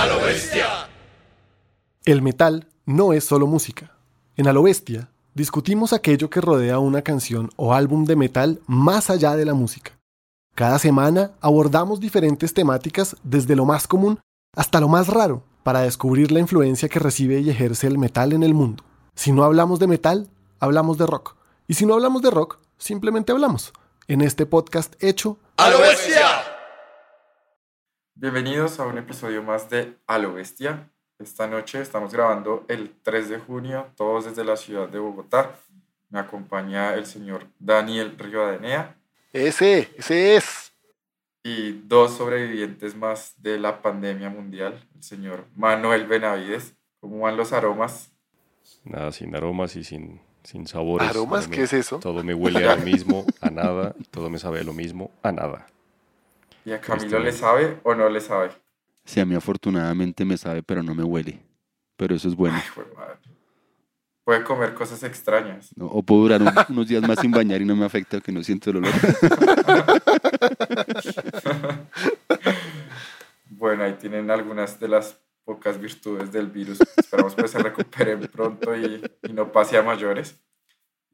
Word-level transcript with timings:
A 0.00 0.06
lo 0.06 0.18
bestia. 0.18 0.88
El 2.06 2.22
metal 2.22 2.66
no 2.86 3.12
es 3.12 3.22
solo 3.22 3.46
música. 3.46 3.92
En 4.34 4.48
A 4.48 4.54
lo 4.54 4.62
bestia 4.62 5.10
discutimos 5.34 5.92
aquello 5.92 6.30
que 6.30 6.40
rodea 6.40 6.78
una 6.78 7.02
canción 7.02 7.50
o 7.56 7.74
álbum 7.74 8.06
de 8.06 8.16
metal 8.16 8.62
más 8.66 9.10
allá 9.10 9.36
de 9.36 9.44
la 9.44 9.52
música. 9.52 9.92
Cada 10.54 10.78
semana 10.78 11.32
abordamos 11.42 12.00
diferentes 12.00 12.54
temáticas 12.54 13.14
desde 13.24 13.54
lo 13.54 13.66
más 13.66 13.86
común 13.86 14.18
hasta 14.56 14.80
lo 14.80 14.88
más 14.88 15.08
raro 15.08 15.42
para 15.64 15.82
descubrir 15.82 16.32
la 16.32 16.40
influencia 16.40 16.88
que 16.88 16.98
recibe 16.98 17.40
y 17.40 17.50
ejerce 17.50 17.86
el 17.86 17.98
metal 17.98 18.32
en 18.32 18.42
el 18.42 18.54
mundo. 18.54 18.82
Si 19.14 19.32
no 19.32 19.44
hablamos 19.44 19.80
de 19.80 19.86
metal, 19.86 20.30
hablamos 20.60 20.96
de 20.96 21.04
rock. 21.04 21.36
Y 21.68 21.74
si 21.74 21.84
no 21.84 21.92
hablamos 21.92 22.22
de 22.22 22.30
rock, 22.30 22.56
simplemente 22.78 23.32
hablamos. 23.32 23.74
En 24.08 24.22
este 24.22 24.46
podcast 24.46 24.94
hecho 25.04 25.36
A 25.58 25.68
lo 25.68 25.78
bestia. 25.78 26.29
Bienvenidos 28.24 28.78
a 28.80 28.84
un 28.86 28.98
episodio 28.98 29.42
más 29.42 29.70
de 29.70 29.94
A 30.06 30.18
lo 30.18 30.34
Bestia. 30.34 30.90
Esta 31.18 31.46
noche 31.46 31.80
estamos 31.80 32.12
grabando 32.12 32.66
el 32.68 32.90
3 33.02 33.30
de 33.30 33.38
junio, 33.38 33.86
todos 33.96 34.26
desde 34.26 34.44
la 34.44 34.56
ciudad 34.58 34.88
de 34.88 34.98
Bogotá. 34.98 35.54
Me 36.10 36.18
acompaña 36.18 36.92
el 36.94 37.06
señor 37.06 37.46
Daniel 37.58 38.14
Rivadenea 38.18 38.94
Ese, 39.32 39.88
ese 39.96 40.36
es. 40.36 40.72
y 41.42 41.72
dos 41.86 42.16
sobrevivientes 42.18 42.94
más 42.94 43.34
de 43.38 43.58
la 43.58 43.80
pandemia 43.80 44.28
mundial, 44.28 44.86
el 44.94 45.02
señor 45.02 45.46
Manuel 45.56 46.06
Benavides. 46.06 46.74
¿Cómo 47.00 47.20
van 47.20 47.38
los 47.38 47.54
aromas? 47.54 48.12
Nada, 48.84 49.12
sin 49.12 49.34
aromas 49.34 49.76
y 49.76 49.84
sin, 49.84 50.20
sin 50.42 50.66
sabores. 50.66 51.08
¿Aromas? 51.08 51.42
Todo 51.44 51.50
me- 51.50 51.56
¿Qué 51.56 51.62
es 51.62 51.72
eso? 51.72 51.98
Todo 52.00 52.22
me 52.22 52.34
huele 52.34 52.68
a 52.68 52.76
lo 52.76 52.82
mismo, 52.82 53.24
a 53.40 53.48
nada, 53.50 53.94
y 53.98 54.04
todo 54.04 54.28
me 54.28 54.38
sabe 54.38 54.60
a 54.60 54.64
lo 54.64 54.74
mismo, 54.74 55.10
a 55.22 55.32
nada. 55.32 55.66
¿Y 56.64 56.72
a 56.72 56.80
Camilo 56.80 57.18
le 57.18 57.32
sabe 57.32 57.80
o 57.82 57.94
no 57.94 58.08
le 58.08 58.20
sabe? 58.20 58.50
Sí, 59.04 59.20
a 59.20 59.24
mí 59.24 59.34
afortunadamente 59.34 60.24
me 60.24 60.36
sabe, 60.36 60.62
pero 60.62 60.82
no 60.82 60.94
me 60.94 61.02
huele. 61.02 61.40
Pero 61.96 62.14
eso 62.14 62.28
es 62.28 62.36
bueno. 62.36 62.56
Ay, 62.56 62.84
madre. 62.96 63.14
Puede 64.24 64.44
comer 64.44 64.74
cosas 64.74 65.02
extrañas. 65.02 65.70
¿no? 65.76 65.86
O 65.86 66.02
puedo 66.02 66.22
durar 66.22 66.42
un- 66.42 66.52
unos 66.76 66.88
días 66.88 67.02
más 67.06 67.18
sin 67.20 67.30
bañar 67.30 67.60
y 67.62 67.64
no 67.64 67.74
me 67.74 67.86
afecta 67.86 68.20
que 68.20 68.30
no 68.30 68.42
siento 68.42 68.70
el 68.70 68.76
olor. 68.76 68.92
Bueno, 73.50 73.84
ahí 73.84 73.94
tienen 73.94 74.30
algunas 74.30 74.78
de 74.80 74.88
las 74.88 75.18
pocas 75.44 75.78
virtudes 75.78 76.32
del 76.32 76.46
virus. 76.46 76.78
Esperamos 76.96 77.34
que 77.34 77.48
se 77.48 77.58
recuperen 77.58 78.20
pronto 78.32 78.74
y, 78.76 79.02
y 79.22 79.32
no 79.32 79.50
pase 79.52 79.76
a 79.76 79.82
mayores. 79.82 80.38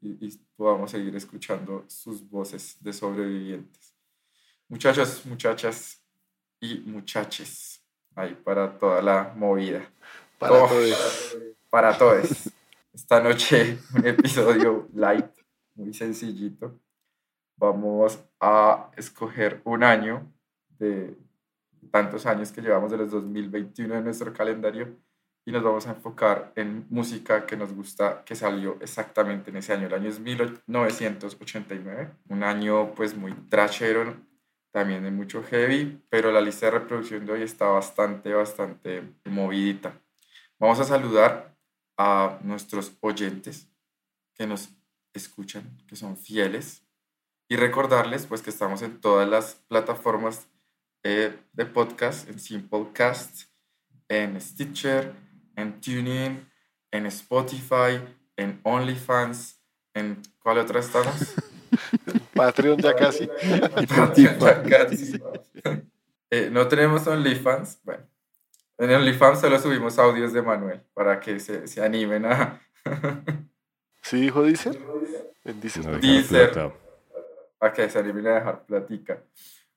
Y, 0.01 0.27
y 0.27 0.39
podamos 0.55 0.91
seguir 0.91 1.15
escuchando 1.15 1.83
sus 1.87 2.27
voces 2.29 2.77
de 2.79 2.93
sobrevivientes. 2.93 3.86
Muchachos, 4.69 5.25
muchachas 5.25 6.03
y 6.59 6.79
muchaches. 6.85 7.81
Ahí 8.15 8.35
para 8.43 8.77
toda 8.77 9.01
la 9.01 9.33
movida. 9.35 9.89
Para 10.37 10.63
Oh, 10.63 10.67
todos. 10.67 11.37
Para 11.69 11.97
todos. 11.97 12.49
Esta 12.93 13.21
noche 13.21 13.77
un 13.95 14.05
episodio 14.05 14.89
light, 14.93 15.27
muy 15.75 15.93
sencillito. 15.93 16.79
Vamos 17.55 18.19
a 18.41 18.91
escoger 18.97 19.61
un 19.63 19.83
año 19.83 20.31
de 20.77 21.15
tantos 21.91 22.25
años 22.25 22.51
que 22.51 22.61
llevamos 22.61 22.91
de 22.91 22.97
los 22.97 23.11
2021 23.11 23.95
en 23.95 24.03
nuestro 24.03 24.33
calendario 24.33 24.97
y 25.45 25.51
nos 25.51 25.63
vamos 25.63 25.87
a 25.87 25.91
enfocar 25.91 26.51
en 26.55 26.85
música 26.89 27.45
que 27.45 27.55
nos 27.55 27.71
gusta, 27.71 28.23
que 28.25 28.35
salió 28.35 28.77
exactamente 28.81 29.49
en 29.49 29.57
ese 29.57 29.71
año. 29.71 29.87
El 29.87 29.93
año 29.93 30.09
es 30.09 30.19
1989, 30.19 32.09
un 32.27 32.43
año 32.43 32.93
pues 32.93 33.15
muy 33.15 33.31
trashero, 33.49 34.13
también 34.77 35.01
de 35.01 35.09
mucho 35.09 35.41
heavy, 35.41 36.03
pero 36.07 36.31
la 36.31 36.39
lista 36.39 36.67
de 36.67 36.73
reproducción 36.73 37.25
de 37.25 37.31
hoy 37.31 37.41
está 37.41 37.65
bastante, 37.65 38.31
bastante 38.31 39.11
movidita. 39.25 39.99
Vamos 40.59 40.79
a 40.79 40.83
saludar 40.83 41.57
a 41.97 42.37
nuestros 42.43 42.95
oyentes 42.99 43.67
que 44.35 44.45
nos 44.45 44.69
escuchan, 45.15 45.63
que 45.87 45.95
son 45.95 46.15
fieles, 46.15 46.83
y 47.49 47.55
recordarles 47.55 48.27
pues 48.27 48.43
que 48.43 48.51
estamos 48.51 48.83
en 48.83 49.01
todas 49.01 49.27
las 49.27 49.55
plataformas 49.67 50.47
eh, 51.01 51.35
de 51.53 51.65
podcast, 51.65 52.29
en 52.29 52.39
Simplecast, 52.39 53.49
en 54.07 54.39
Stitcher, 54.39 55.11
en 55.55 55.81
TuneIn, 55.81 56.47
en 56.91 57.07
Spotify, 57.07 57.99
en 58.35 58.61
OnlyFans, 58.61 59.59
en 59.95 60.21
¿cuál 60.37 60.59
otra 60.59 60.81
estamos? 60.81 61.33
Patreon 62.37 62.77
ya 62.79 62.95
casi. 62.95 63.29
Ya 64.15 64.63
casi. 64.63 65.21
Eh, 66.29 66.49
no 66.51 66.67
tenemos 66.67 67.05
OnlyFans, 67.07 67.79
bueno, 67.83 68.03
en 68.77 68.91
OnlyFans 68.91 69.39
solo 69.41 69.59
subimos 69.59 69.97
audios 69.97 70.33
de 70.33 70.41
Manuel 70.41 70.81
para 70.93 71.19
que 71.19 71.39
se, 71.39 71.67
se 71.67 71.81
animen 71.83 72.25
a, 72.25 72.61
¿Sí 74.01 74.21
dijo 74.21 74.43
Deezer? 74.43 74.77
En 75.45 75.59
Deezer. 75.61 75.85
No 75.85 75.91
dejar 75.91 76.01
Deezer. 76.01 76.51
plata. 76.51 76.73
a 77.59 77.73
que 77.73 77.89
se 77.89 77.99
animen 77.99 78.27
a 78.27 78.35
dejar 78.35 78.65
platica. 78.65 79.17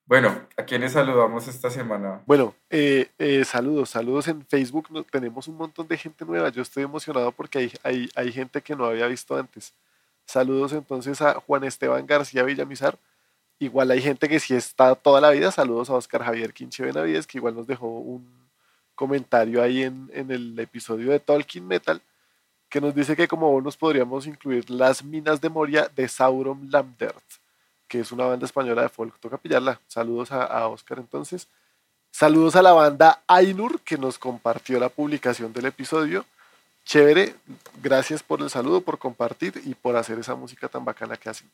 Bueno, 0.07 0.41
¿a 0.57 0.65
quiénes 0.65 0.93
saludamos 0.93 1.47
esta 1.47 1.71
semana? 1.71 2.21
Bueno, 2.27 2.55
eh, 2.69 3.09
eh, 3.19 3.45
saludos, 3.45 3.91
saludos 3.91 4.27
en 4.27 4.45
Facebook. 4.45 4.89
no- 4.91 5.05
tenemos 5.05 5.47
un 5.47 5.57
montón 5.57 5.87
de 5.87 5.97
gente 5.97 6.25
nueva. 6.25 6.49
Yo 6.49 6.63
estoy 6.63 6.83
emocionado 6.83 7.31
porque 7.31 7.59
hay, 7.59 7.73
hay, 7.85 8.09
hay 8.17 8.33
gente 8.33 8.61
que 8.61 8.75
no 8.75 8.87
había 8.87 9.07
visto 9.07 9.37
antes. 9.37 9.73
Saludos 10.31 10.73
entonces 10.73 11.21
a 11.23 11.35
Juan 11.41 11.65
Esteban 11.65 12.07
García 12.07 12.45
Villamizar. 12.45 12.97
Igual 13.59 13.91
hay 13.91 14.01
gente 14.01 14.29
que 14.29 14.39
sí 14.39 14.55
está 14.55 14.95
toda 14.95 15.21
la 15.21 15.31
vida. 15.31 15.51
Saludos 15.51 15.91
a 15.91 15.95
Oscar 15.95 16.23
Javier 16.23 16.53
Quinche 16.53 16.85
Benavides, 16.85 17.27
que 17.27 17.39
igual 17.39 17.57
nos 17.57 17.67
dejó 17.67 17.89
un 17.89 18.25
comentario 18.95 19.61
ahí 19.61 19.83
en, 19.83 20.09
el 20.13 20.57
episodio 20.61 21.11
de 21.11 21.19
Tolkien 21.19 21.67
Metal, 21.67 22.01
que 22.69 22.81
nos 22.81 22.95
dice 22.95 23.17
que 23.17 23.27
como 23.27 23.51
bonus 23.51 23.77
podríamos 23.77 24.29
incluir 24.29 24.71
las 24.71 25.03
minas 25.03 25.41
de 25.41 25.49
Moria 25.49 25.91
de 25.97 26.07
Sauron 26.07 26.71
Lambert 26.71 27.25
que 27.89 27.99
es 27.99 28.13
una 28.13 28.25
banda 28.25 28.47
española 28.47 28.83
de 28.83 28.89
folk. 28.89 29.19
Toca 29.19 29.37
pillarla. 29.37 29.81
Saludos 29.89 30.31
a, 30.31 30.45
a 30.45 30.69
Oscar 30.69 31.01
entonces. 31.01 31.49
Saludos 32.13 32.55
a 32.55 32.63
la 32.63 32.73
banda 32.73 33.21
Ainur 33.27 33.81
que 33.81 33.99
nos 33.99 34.17
compartió 34.17 34.79
la 34.79 34.91
publicación 34.91 35.53
del 35.53 35.67
episodio. 35.67 36.25
Chévere, 36.85 37.35
gracias 37.83 38.23
por 38.23 38.41
el 38.41 38.51
saludo, 38.51 38.81
por 38.81 38.99
compartir 38.99 39.61
y 39.65 39.75
por 39.75 39.97
hacer 39.97 40.19
esa 40.19 40.35
música 40.35 40.69
tan 40.69 40.85
bacana 40.85 41.17
que 41.17 41.29
hacen. 41.29 41.51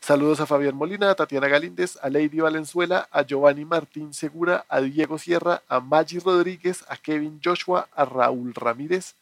Saludos 0.00 0.40
a 0.40 0.46
Fabián 0.46 0.76
Molina, 0.76 1.10
a 1.10 1.14
Tatiana 1.14 1.48
Galíndez, 1.48 1.98
a 2.00 2.08
Lady 2.08 2.40
Valenzuela, 2.40 3.08
a 3.10 3.22
Giovanni 3.22 3.64
Martín 3.64 4.14
Segura, 4.14 4.64
a 4.68 4.80
Diego 4.80 5.18
Sierra, 5.18 5.62
a 5.68 5.80
Maggi 5.80 6.18
Rodríguez, 6.18 6.84
a 6.88 6.96
Kevin 6.96 7.40
Joshua, 7.44 7.88
a 7.94 8.04
Raúl 8.04 8.54
Ramírez, 8.54 9.14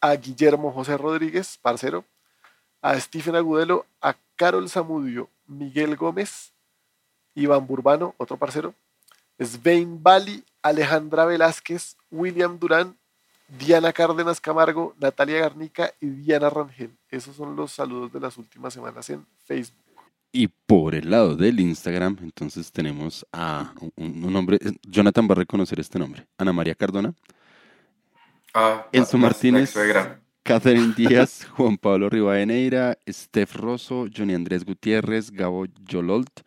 a 0.00 0.14
Guillermo 0.14 0.72
José 0.72 0.98
Rodríguez, 0.98 1.58
parcero, 1.62 2.04
a 2.82 2.98
Stephen 3.00 3.36
Agudelo, 3.36 3.86
a 4.02 4.16
Carol 4.34 4.68
Zamudio, 4.68 5.30
Miguel 5.46 5.96
Gómez, 5.96 6.52
Iván 7.34 7.66
Burbano, 7.66 8.14
otro 8.18 8.36
parcero, 8.36 8.74
Svein 9.40 10.02
Bali, 10.02 10.44
Alejandra 10.62 11.24
Velázquez, 11.24 11.96
William 12.10 12.58
Durán, 12.58 12.96
Diana 13.48 13.92
Cárdenas 13.92 14.40
Camargo, 14.40 14.94
Natalia 15.00 15.38
Garnica 15.40 15.92
y 16.00 16.06
Diana 16.08 16.50
Rangel. 16.50 16.96
Esos 17.10 17.36
son 17.36 17.54
los 17.56 17.72
saludos 17.72 18.12
de 18.12 18.20
las 18.20 18.36
últimas 18.38 18.74
semanas 18.74 19.08
en 19.10 19.24
Facebook. 19.44 19.76
Y 20.32 20.48
por 20.48 20.94
el 20.94 21.10
lado 21.10 21.36
del 21.36 21.60
Instagram, 21.60 22.18
entonces 22.22 22.70
tenemos 22.72 23.24
a 23.32 23.72
un, 23.96 24.24
un 24.24 24.32
nombre, 24.32 24.58
Jonathan 24.82 25.26
va 25.28 25.32
a 25.32 25.36
reconocer 25.36 25.80
este 25.80 25.98
nombre, 25.98 26.26
Ana 26.36 26.52
María 26.52 26.74
Cardona, 26.74 27.14
Ah, 28.54 28.86
Enzo 28.92 29.18
Martínez. 29.18 29.74
Catherine 30.42 30.94
Díaz, 30.96 31.44
Juan 31.56 31.76
Pablo 31.76 32.08
Rivadeneira, 32.08 32.96
Steph 33.08 33.54
Rosso, 33.56 34.06
Johnny 34.14 34.34
Andrés 34.34 34.64
Gutiérrez, 34.64 35.30
Gabo 35.30 35.66
Yololt. 35.84 36.40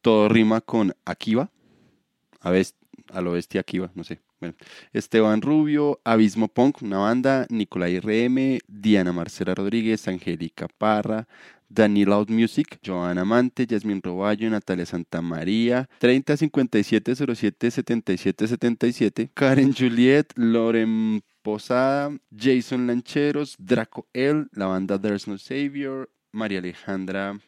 Todo 0.00 0.28
rima 0.28 0.60
con 0.60 0.94
Akiva. 1.04 1.50
A, 2.40 2.50
bes- 2.50 2.74
a 3.12 3.20
lo 3.20 3.32
bestia 3.32 3.60
Akiva, 3.62 3.90
no 3.94 4.04
sé. 4.04 4.20
Esteban 4.92 5.40
Rubio, 5.40 6.00
Abismo 6.04 6.48
Punk, 6.48 6.82
una 6.82 6.98
banda, 6.98 7.46
Nicolai 7.48 7.98
RM, 8.00 8.58
Diana 8.66 9.12
Marcela 9.12 9.54
Rodríguez, 9.54 10.06
Angélica 10.08 10.66
Parra, 10.78 11.26
Daniel 11.68 12.12
Out 12.12 12.30
Music, 12.30 12.78
Joana 12.82 13.24
Mante, 13.24 13.66
Yasmin 13.66 14.00
Roballo, 14.02 14.48
Natalia 14.50 14.86
Santamaría, 14.86 15.88
3057 15.98 17.14
07 17.14 17.70
77 17.70 18.46
77, 18.46 19.30
Karen 19.34 19.72
Juliet, 19.72 20.32
Loren 20.36 21.22
Posada, 21.42 22.10
Jason 22.30 22.86
Lancheros, 22.86 23.56
Draco 23.58 24.06
L, 24.12 24.46
la 24.52 24.66
banda 24.66 24.98
There's 24.98 25.26
No 25.26 25.38
Savior, 25.38 26.08
María 26.32 26.58
Alejandra 26.60 27.38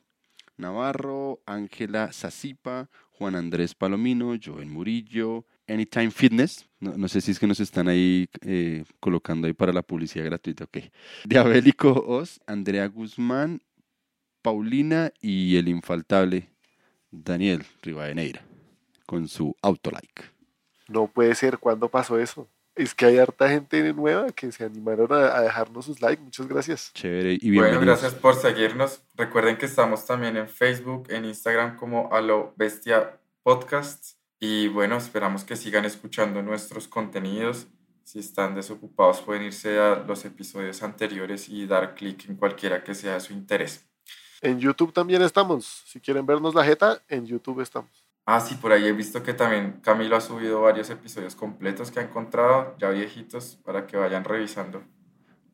Navarro, 0.56 1.42
Ángela 1.46 2.12
Zazipa, 2.12 2.88
Juan 3.12 3.34
Andrés 3.34 3.74
Palomino, 3.74 4.34
Joel 4.42 4.66
Murillo, 4.66 5.44
Anytime 5.68 6.10
Fitness, 6.10 6.68
no, 6.80 6.96
no 6.96 7.08
sé 7.08 7.20
si 7.20 7.32
es 7.32 7.38
que 7.38 7.46
nos 7.46 7.60
están 7.60 7.88
ahí 7.88 8.28
eh, 8.42 8.84
colocando 9.00 9.46
ahí 9.46 9.52
para 9.52 9.72
la 9.72 9.82
publicidad 9.82 10.24
gratuita, 10.24 10.64
ok. 10.64 10.78
Diabélico 11.24 12.04
Oz, 12.06 12.40
Andrea 12.46 12.86
Guzmán, 12.86 13.60
Paulina 14.42 15.12
y 15.20 15.56
el 15.56 15.68
infaltable 15.68 16.50
Daniel 17.10 17.64
Rivadeneira 17.82 18.42
con 19.06 19.26
su 19.28 19.54
Autolike. 19.62 20.24
No 20.88 21.08
puede 21.08 21.34
ser, 21.34 21.58
¿cuándo 21.58 21.88
pasó 21.88 22.18
eso? 22.18 22.48
Es 22.76 22.94
que 22.94 23.06
hay 23.06 23.18
harta 23.18 23.48
gente 23.48 23.92
nueva 23.94 24.30
que 24.32 24.52
se 24.52 24.62
animaron 24.64 25.10
a, 25.12 25.34
a 25.36 25.40
dejarnos 25.40 25.86
sus 25.86 26.00
likes. 26.02 26.22
Muchas 26.22 26.46
gracias. 26.46 26.92
Chévere 26.92 27.32
y 27.40 27.56
Bueno, 27.56 27.70
bienvenidos. 27.70 28.00
gracias 28.02 28.14
por 28.20 28.34
seguirnos. 28.36 29.02
Recuerden 29.16 29.56
que 29.56 29.64
estamos 29.66 30.06
también 30.06 30.36
en 30.36 30.46
Facebook, 30.48 31.06
en 31.08 31.24
Instagram 31.24 31.76
como 31.76 32.12
a 32.12 32.20
lo 32.20 32.52
bestia 32.56 33.18
podcast. 33.42 34.16
Y 34.40 34.68
bueno, 34.68 34.96
esperamos 34.96 35.44
que 35.44 35.56
sigan 35.56 35.84
escuchando 35.84 36.42
nuestros 36.42 36.88
contenidos. 36.88 37.68
Si 38.04 38.18
están 38.20 38.54
desocupados 38.54 39.20
pueden 39.22 39.44
irse 39.44 39.78
a 39.80 39.96
los 39.96 40.24
episodios 40.24 40.82
anteriores 40.82 41.48
y 41.48 41.66
dar 41.66 41.94
clic 41.94 42.28
en 42.28 42.36
cualquiera 42.36 42.84
que 42.84 42.94
sea 42.94 43.14
de 43.14 43.20
su 43.20 43.32
interés. 43.32 43.86
En 44.40 44.58
YouTube 44.60 44.92
también 44.92 45.22
estamos. 45.22 45.64
Si 45.86 46.00
quieren 46.00 46.26
vernos 46.26 46.54
la 46.54 46.64
jeta, 46.64 47.02
en 47.08 47.26
YouTube 47.26 47.60
estamos. 47.60 47.90
Ah, 48.26 48.40
sí, 48.40 48.56
por 48.56 48.72
ahí 48.72 48.84
he 48.86 48.92
visto 48.92 49.22
que 49.22 49.34
también 49.34 49.80
Camilo 49.82 50.16
ha 50.16 50.20
subido 50.20 50.60
varios 50.62 50.90
episodios 50.90 51.34
completos 51.36 51.90
que 51.90 52.00
ha 52.00 52.02
encontrado, 52.02 52.76
ya 52.78 52.90
viejitos, 52.90 53.56
para 53.64 53.86
que 53.86 53.96
vayan 53.96 54.24
revisando. 54.24 54.82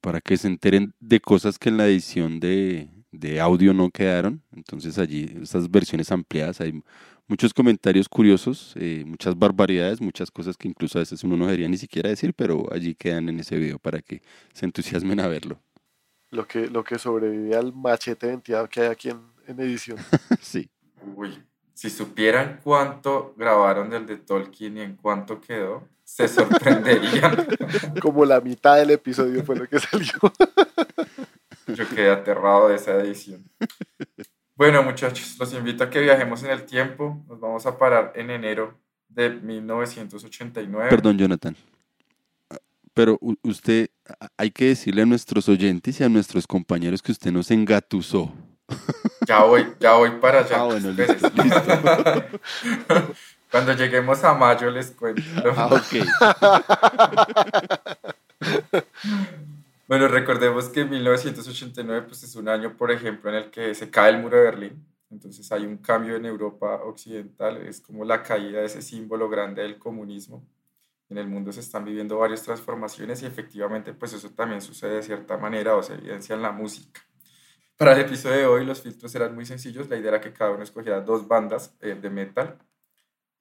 para 0.01 0.21
que 0.21 0.37
se 0.37 0.49
enteren 0.49 0.95
de 1.01 1.21
cosas 1.21 1.59
que 1.59 1.69
en 1.69 1.77
la 1.77 1.87
edición 1.87 2.41
de, 2.41 2.89
de 3.13 3.41
audio 3.41 3.73
no 3.73 3.91
quedaron. 3.91 4.43
Entonces 4.53 4.99
allí, 4.99 5.39
estas 5.43 5.71
versiones 5.71 6.11
ampliadas, 6.11 6.61
hay 6.61 6.83
muchos 7.29 7.55
comentarios 7.55 8.09
curiosos, 8.09 8.75
eh, 8.77 9.05
muchas 9.07 9.39
barbaridades, 9.39 10.01
muchas 10.01 10.31
cosas 10.31 10.57
que 10.57 10.69
incluso 10.69 10.99
a 10.99 11.03
veces 11.03 11.25
uno 11.25 11.37
no 11.37 11.47
debería 11.47 11.69
ni 11.69 11.79
siquiera 11.79 12.11
decir, 12.11 12.35
pero 12.35 12.67
allí 12.73 12.95
quedan 12.95 13.29
en 13.29 13.41
ese 13.41 13.57
video 13.57 13.79
para 13.79 14.01
que 14.01 14.23
se 14.53 14.65
entusiasmen 14.65 15.21
a 15.21 15.29
verlo. 15.29 15.61
Lo 16.31 16.47
que, 16.47 16.69
lo 16.69 16.83
que 16.83 16.99
sobrevive 16.99 17.57
al 17.57 17.73
machete 17.73 18.27
de 18.27 18.33
entidad 18.35 18.69
que 18.69 18.81
hay 18.81 18.87
aquí 18.89 19.11
en, 19.11 19.21
en 19.47 19.61
edición. 19.61 19.99
sí, 20.41 20.71
Uy, 21.17 21.43
si 21.75 21.91
supieran 21.91 22.61
cuánto 22.63 23.35
grabaron 23.37 23.91
del 23.91 24.07
de 24.07 24.17
Tolkien 24.17 24.77
y 24.77 24.81
en 24.83 24.97
cuánto 24.97 25.41
quedó, 25.41 25.89
se 26.05 26.29
sorprenderían. 26.29 27.47
Como 28.01 28.25
la 28.25 28.41
mitad 28.41 28.77
del 28.77 28.91
episodio 28.91 29.45
fue 29.45 29.57
lo 29.57 29.67
que 29.69 29.79
salió. 29.81 30.13
Yo 31.67 31.89
quedé 31.89 32.11
aterrado 32.11 32.69
de 32.69 32.77
esa 32.77 32.93
edición. 32.95 33.45
Bueno, 34.55 34.83
muchachos, 34.83 35.37
los 35.39 35.53
invito 35.55 35.85
a 35.85 35.91
que 35.91 36.01
viajemos 36.01 36.43
en 36.43 36.51
el 36.51 36.65
tiempo. 36.65 37.25
Nos 37.29 37.41
vamos 37.41 37.65
a 37.67 37.79
parar 37.79 38.13
en 38.15 38.31
enero 38.31 38.79
de 39.09 39.31
1989. 39.31 40.91
perdón 40.91 41.19
Jonathan. 41.19 41.57
Pero 42.95 43.19
usted, 43.43 43.89
hay 44.37 44.51
que 44.51 44.67
decirle 44.67 45.03
a 45.03 45.07
nuestros 45.07 45.49
oyentes 45.49 45.99
y 45.99 46.05
a 46.05 46.09
nuestros 46.11 46.47
compañeros 46.47 47.01
que 47.01 47.13
usted 47.13 47.33
nos 47.33 47.51
engatusó. 47.51 48.33
Ya 49.29 49.45
voy, 49.45 49.65
ya 49.79 49.93
voy 49.93 50.11
para 50.21 50.41
allá. 50.41 50.57
Ah, 50.59 50.65
bueno, 50.65 50.91
listo, 50.91 51.13
Espérense. 51.13 51.61
Cuando 53.53 53.73
lleguemos 53.75 54.25
a 54.25 54.35
mayo 54.35 54.69
les 54.69 54.91
cuento. 54.91 55.23
Ah, 55.57 55.69
ok. 55.71 55.95
Bueno, 59.93 60.09
recordemos 60.09 60.71
que 60.71 60.87
1989 60.87 62.07
pues, 62.09 62.23
es 62.23 62.35
un 62.35 62.49
año, 62.49 62.79
por 62.79 62.91
ejemplo, 62.91 63.29
en 63.29 63.37
el 63.37 63.51
que 63.51 63.75
se 63.75 63.91
cae 63.91 64.09
el 64.09 64.23
muro 64.23 64.39
de 64.39 64.45
Berlín. 64.45 64.87
Entonces 65.11 65.53
hay 65.53 65.67
un 65.67 65.77
cambio 65.77 66.17
en 66.17 66.25
Europa 66.25 66.81
occidental, 66.83 67.59
es 67.59 67.83
como 67.83 68.03
la 68.03 68.23
caída 68.23 68.61
de 68.61 68.65
ese 68.65 68.81
símbolo 68.81 69.29
grande 69.29 69.61
del 69.61 69.79
comunismo. 69.79 70.49
En 71.11 71.19
el 71.19 71.29
mundo 71.29 71.53
se 71.53 71.61
están 71.61 71.85
viviendo 71.85 72.17
varias 72.17 72.43
transformaciones 72.43 73.23
y 73.23 73.27
efectivamente 73.27 73.93
pues 73.93 74.15
eso 74.15 74.31
también 74.31 74.63
sucede 74.63 74.95
de 74.95 75.03
cierta 75.03 75.37
manera 75.37 75.77
o 75.77 75.83
se 75.83 75.93
evidencia 75.93 76.35
en 76.35 76.41
la 76.41 76.53
música. 76.53 77.03
Para 77.77 77.93
el 77.93 78.01
episodio 78.01 78.39
de 78.39 78.47
hoy 78.47 78.65
los 78.65 78.81
filtros 78.81 79.15
eran 79.15 79.35
muy 79.35 79.45
sencillos, 79.45 79.91
la 79.91 79.99
idea 79.99 80.09
era 80.09 80.21
que 80.23 80.33
cada 80.33 80.53
uno 80.53 80.63
escogiera 80.63 81.03
dos 81.03 81.29
bandas 81.29 81.77
eh, 81.83 81.99
de 82.01 82.09
metal 82.09 82.57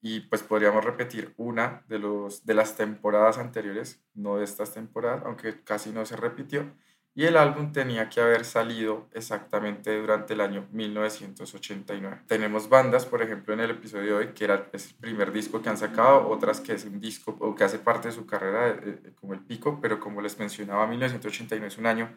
y 0.01 0.21
pues 0.21 0.41
podríamos 0.41 0.83
repetir 0.83 1.33
una 1.37 1.83
de, 1.87 1.99
los, 1.99 2.45
de 2.45 2.55
las 2.55 2.75
temporadas 2.75 3.37
anteriores, 3.37 4.01
no 4.15 4.37
de 4.37 4.43
estas 4.43 4.73
temporadas, 4.73 5.21
aunque 5.25 5.63
casi 5.63 5.91
no 5.91 6.05
se 6.05 6.15
repitió. 6.15 6.73
Y 7.13 7.25
el 7.25 7.35
álbum 7.35 7.73
tenía 7.73 8.09
que 8.09 8.21
haber 8.21 8.45
salido 8.45 9.09
exactamente 9.11 9.99
durante 9.99 10.33
el 10.33 10.39
año 10.39 10.67
1989. 10.71 12.21
Tenemos 12.25 12.69
bandas, 12.69 13.05
por 13.05 13.21
ejemplo, 13.21 13.53
en 13.53 13.59
el 13.59 13.71
episodio 13.71 14.19
de 14.19 14.33
que 14.33 14.45
era, 14.45 14.69
el 14.71 14.81
primer 14.99 15.33
disco 15.33 15.61
que 15.61 15.67
han 15.67 15.77
sacado, 15.77 16.29
otras 16.29 16.61
que 16.61 16.73
es 16.73 16.85
un 16.85 17.01
disco 17.01 17.35
o 17.39 17.53
que 17.53 17.65
hace 17.65 17.79
parte 17.79 18.07
de 18.07 18.13
su 18.13 18.25
carrera, 18.25 18.69
eh, 18.69 19.01
eh, 19.03 19.11
como 19.19 19.33
el 19.33 19.41
Pico, 19.41 19.79
pero 19.81 19.99
como 19.99 20.21
les 20.21 20.39
mencionaba, 20.39 20.87
1989 20.87 21.67
es 21.67 21.77
un 21.77 21.85
año 21.85 22.09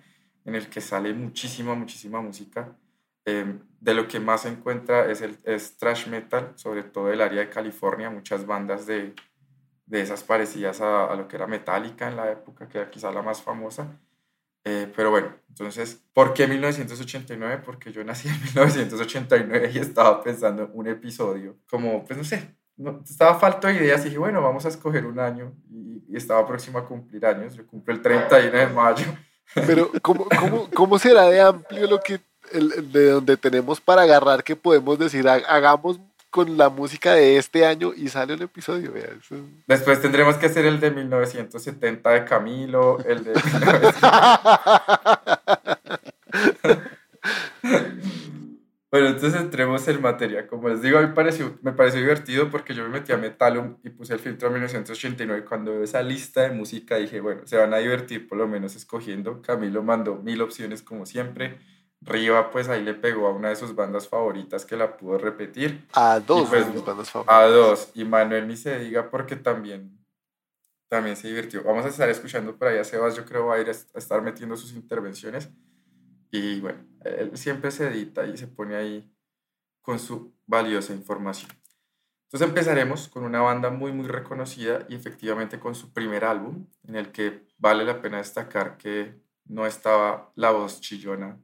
en 0.45 0.55
el 0.55 0.69
que 0.69 0.81
sale 0.81 1.13
muchísima, 1.13 1.75
muchísima 1.75 2.21
música. 2.21 2.77
Eh, 3.27 3.59
de 3.81 3.95
lo 3.95 4.09
que 4.09 4.21
más 4.21 4.43
se 4.43 4.49
encuentra 4.49 5.11
es 5.11 5.21
el 5.21 5.39
es 5.45 5.77
thrash 5.77 6.09
metal, 6.09 6.53
sobre 6.57 6.83
todo 6.83 7.09
del 7.09 7.21
área 7.21 7.41
de 7.41 7.51
California, 7.51 8.11
muchas 8.11 8.47
bandas 8.47 8.87
de, 8.87 9.15
de 9.87 10.01
esas 10.01 10.23
parecidas 10.23 10.81
a, 10.81 11.07
a 11.07 11.17
lo 11.17 11.29
que 11.29 11.37
era 11.37 11.47
Metallica 11.47 12.09
en 12.09 12.17
la 12.17 12.31
época, 12.31 12.69
que 12.69 12.79
era 12.79 12.91
quizá 12.91 13.11
la 13.13 13.23
más 13.23 13.43
famosa. 13.43 13.99
Eh, 14.67 14.91
pero 14.97 15.11
bueno, 15.11 15.29
entonces, 15.51 16.03
¿por 16.15 16.33
qué 16.33 16.47
1989? 16.47 17.63
Porque 17.65 17.93
yo 17.93 18.03
nací 18.03 18.29
en 18.29 18.41
1989 18.55 19.71
y 19.75 19.79
estaba 19.79 20.23
pensando 20.23 20.65
en 20.65 20.71
un 20.73 20.87
episodio, 20.89 21.59
como, 21.69 22.05
pues 22.05 22.17
no 22.17 22.25
sé, 22.25 22.57
no, 22.77 23.03
estaba 23.05 23.39
falto 23.39 23.67
de 23.67 23.75
ideas 23.75 24.01
y 24.03 24.05
dije, 24.05 24.19
bueno, 24.19 24.41
vamos 24.41 24.65
a 24.65 24.69
escoger 24.69 25.05
un 25.05 25.21
año 25.21 25.53
y, 25.69 26.03
y 26.09 26.17
estaba 26.17 26.47
próximo 26.47 26.79
a 26.79 26.87
cumplir 26.87 27.27
años, 27.27 27.55
yo 27.55 27.67
cumplo 27.67 27.93
el 27.93 28.01
31 28.01 28.57
de 28.57 28.67
mayo. 28.69 29.07
Pero, 29.55 29.91
¿cómo, 30.01 30.27
cómo, 30.41 30.71
cómo 30.75 30.99
será 30.99 31.29
de 31.29 31.43
amplio 31.43 31.87
lo 31.87 32.01
que 32.01 32.19
el- 32.53 32.93
de 32.93 33.11
donde 33.11 33.37
tenemos 33.37 33.81
para 33.81 34.03
agarrar 34.03 34.43
que 34.45 34.57
podemos 34.57 34.99
decir, 34.99 35.29
"Ha- 35.29 35.43
hagamos 35.49 35.99
con 36.31 36.57
la 36.57 36.69
música 36.69 37.15
de 37.15 37.37
este 37.39 37.65
año 37.65 37.93
y 37.95 38.09
sale 38.09 38.35
el 38.35 38.43
episodio? 38.43 38.93
Vea, 38.93 39.11
Después 39.69 40.03
tendremos 40.03 40.37
que 40.37 40.47
hacer 40.47 40.67
el 40.67 40.81
de 40.81 40.91
1970 40.91 42.11
de 42.11 42.25
Camilo, 42.25 42.99
el 43.05 43.23
de... 43.25 43.33
1900. 43.35 43.95
Bueno, 48.91 49.09
entonces 49.09 49.41
entremos 49.41 49.87
en 49.89 50.01
materia. 50.01 50.47
Como 50.47 50.69
les 50.69 50.81
digo, 50.81 50.99
a 50.99 51.03
mí 51.03 51.13
pareció, 51.13 51.59
me 51.63 51.73
pareció 51.73 51.99
divertido 52.01 52.49
porque 52.49 52.75
yo 52.75 52.85
me 52.85 52.91
metí 52.91 53.11
a 53.13 53.17
Metalum 53.17 53.77
y 53.83 53.91
puse 53.91 54.13
el 54.15 54.21
filtro 54.21 54.51
1989. 54.53 55.45
Cuando 55.45 55.73
veo 55.73 55.83
esa 55.83 56.01
lista 56.01 56.43
de 56.43 56.51
música 56.51 56.95
dije, 56.97 57.19
bueno, 57.21 57.41
se 57.45 57.57
van 57.57 57.75
a 57.75 57.79
divertir 57.79 58.29
por 58.29 58.39
lo 58.39 58.47
menos 58.47 58.77
escogiendo. 58.77 59.43
Camilo 59.43 59.83
mandó 59.83 60.15
mil 60.23 60.41
opciones 60.43 60.81
como 60.83 61.07
siempre. 61.07 61.59
Riva, 62.05 62.51
pues 62.51 62.69
ahí 62.69 62.83
le 62.85 62.95
pegó 62.95 63.27
a 63.27 63.33
una 63.33 63.49
de 63.49 63.57
sus 63.57 63.75
bandas 63.75 64.09
favoritas 64.09 64.65
que 64.65 64.77
la 64.77 64.97
pudo 64.97 65.19
repetir. 65.19 65.87
A 65.95 66.21
dos 66.21 66.49
pues, 66.49 66.67
de 66.67 66.73
mis 66.75 66.85
bandas 66.85 67.11
favoritas. 67.11 67.35
A 67.37 67.47
dos. 67.47 67.91
Y 67.95 68.05
Manuel 68.05 68.47
ni 68.47 68.57
se 68.57 68.79
diga 68.79 69.11
porque 69.11 69.37
también, 69.37 69.99
también 70.89 71.17
se 71.17 71.29
divirtió. 71.29 71.63
Vamos 71.63 71.85
a 71.85 71.89
estar 71.89 72.09
escuchando 72.11 72.57
por 72.57 72.69
ahí 72.69 72.79
a 72.79 72.85
Sebas, 72.85 73.17
yo 73.17 73.25
creo 73.25 73.47
va 73.47 73.55
a 73.57 73.61
ir 73.61 73.69
a 73.69 73.71
est- 73.71 73.95
a 73.97 73.99
estar 73.99 74.21
metiendo 74.23 74.57
sus 74.57 74.73
intervenciones. 74.75 75.49
Y 76.31 76.61
bueno, 76.61 76.85
él 77.05 77.37
siempre 77.39 77.71
se 77.71 77.87
edita 77.89 78.27
y 78.27 78.37
se 78.37 78.49
pone 78.49 78.75
ahí 78.77 79.11
con 79.81 79.99
su 79.99 80.35
valiosa 80.47 80.93
información. 80.93 81.51
Entonces 82.27 82.49
empezaremos 82.49 83.09
con 83.09 83.23
una 83.25 83.41
banda 83.41 83.71
muy 83.71 83.93
muy 83.93 84.09
reconocida 84.09 84.85
y 84.89 84.95
efectivamente 84.97 85.61
con 85.61 85.75
su 85.75 85.93
primer 85.93 86.25
álbum, 86.25 86.67
en 86.89 86.97
el 86.97 87.13
que 87.13 87.47
vale 87.59 87.85
la 87.85 88.03
pena 88.03 88.17
destacar 88.19 88.77
que 88.77 89.15
no 89.45 89.67
estaba 89.67 90.33
la 90.35 90.51
voz 90.51 90.81
chillona 90.81 91.39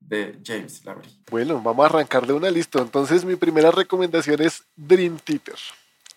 de 0.00 0.38
James 0.44 0.84
Labrie. 0.84 1.10
Bueno, 1.30 1.60
vamos 1.62 1.84
a 1.84 1.86
arrancar 1.88 2.26
de 2.26 2.32
una 2.32 2.50
lista. 2.50 2.80
Entonces, 2.80 3.24
mi 3.24 3.36
primera 3.36 3.70
recomendación 3.70 4.40
es 4.42 4.62
Dream 4.76 5.18
Theater. 5.24 5.56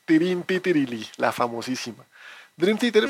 Tirin 0.06 0.44
Titirili, 0.44 1.06
la 1.18 1.32
famosísima. 1.32 2.06
Dream 2.58 2.78
Theater. 2.78 3.08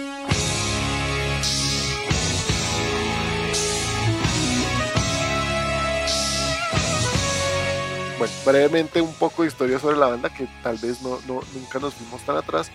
Bueno, 8.17 8.33
brevemente 8.45 9.01
un 9.01 9.13
poco 9.15 9.41
de 9.41 9.47
historia 9.47 9.79
sobre 9.79 9.97
la 9.97 10.07
banda 10.07 10.29
que 10.31 10.47
tal 10.61 10.77
vez 10.77 11.01
no, 11.01 11.19
no- 11.27 11.41
nunca 11.53 11.79
nos 11.79 11.95
fuimos 11.95 12.21
tan 12.23 12.37
atrás. 12.37 12.69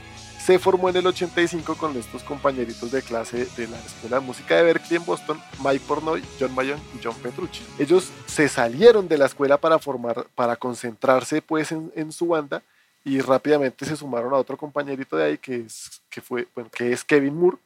Se 0.46 0.60
formó 0.60 0.88
en 0.88 0.94
el 0.94 1.06
85 1.08 1.74
con 1.74 1.96
estos 1.96 2.22
compañeritos 2.22 2.92
de 2.92 3.02
clase 3.02 3.48
de 3.56 3.66
la 3.66 3.80
Escuela 3.80 4.20
de 4.20 4.26
Música 4.26 4.54
de 4.54 4.62
Berkeley 4.62 4.98
en 4.98 5.04
Boston, 5.04 5.42
Mike 5.58 5.84
Pornoy, 5.88 6.22
John 6.38 6.54
Mayon 6.54 6.78
y 6.94 7.02
John 7.02 7.16
Petrucci. 7.20 7.64
Ellos 7.80 8.12
se 8.26 8.48
salieron 8.48 9.08
de 9.08 9.18
la 9.18 9.26
escuela 9.26 9.56
para 9.56 9.80
formar, 9.80 10.24
para 10.36 10.54
concentrarse 10.54 11.42
pues 11.42 11.72
en, 11.72 11.90
en 11.96 12.12
su 12.12 12.28
banda 12.28 12.62
y 13.02 13.20
rápidamente 13.20 13.84
se 13.84 13.96
sumaron 13.96 14.32
a 14.34 14.36
otro 14.36 14.56
compañerito 14.56 15.16
de 15.16 15.24
ahí 15.24 15.38
que 15.38 15.62
es, 15.62 16.00
que 16.08 16.20
fue, 16.20 16.46
bueno, 16.54 16.70
que 16.72 16.92
es 16.92 17.02
Kevin 17.02 17.36
Moore 17.36 17.56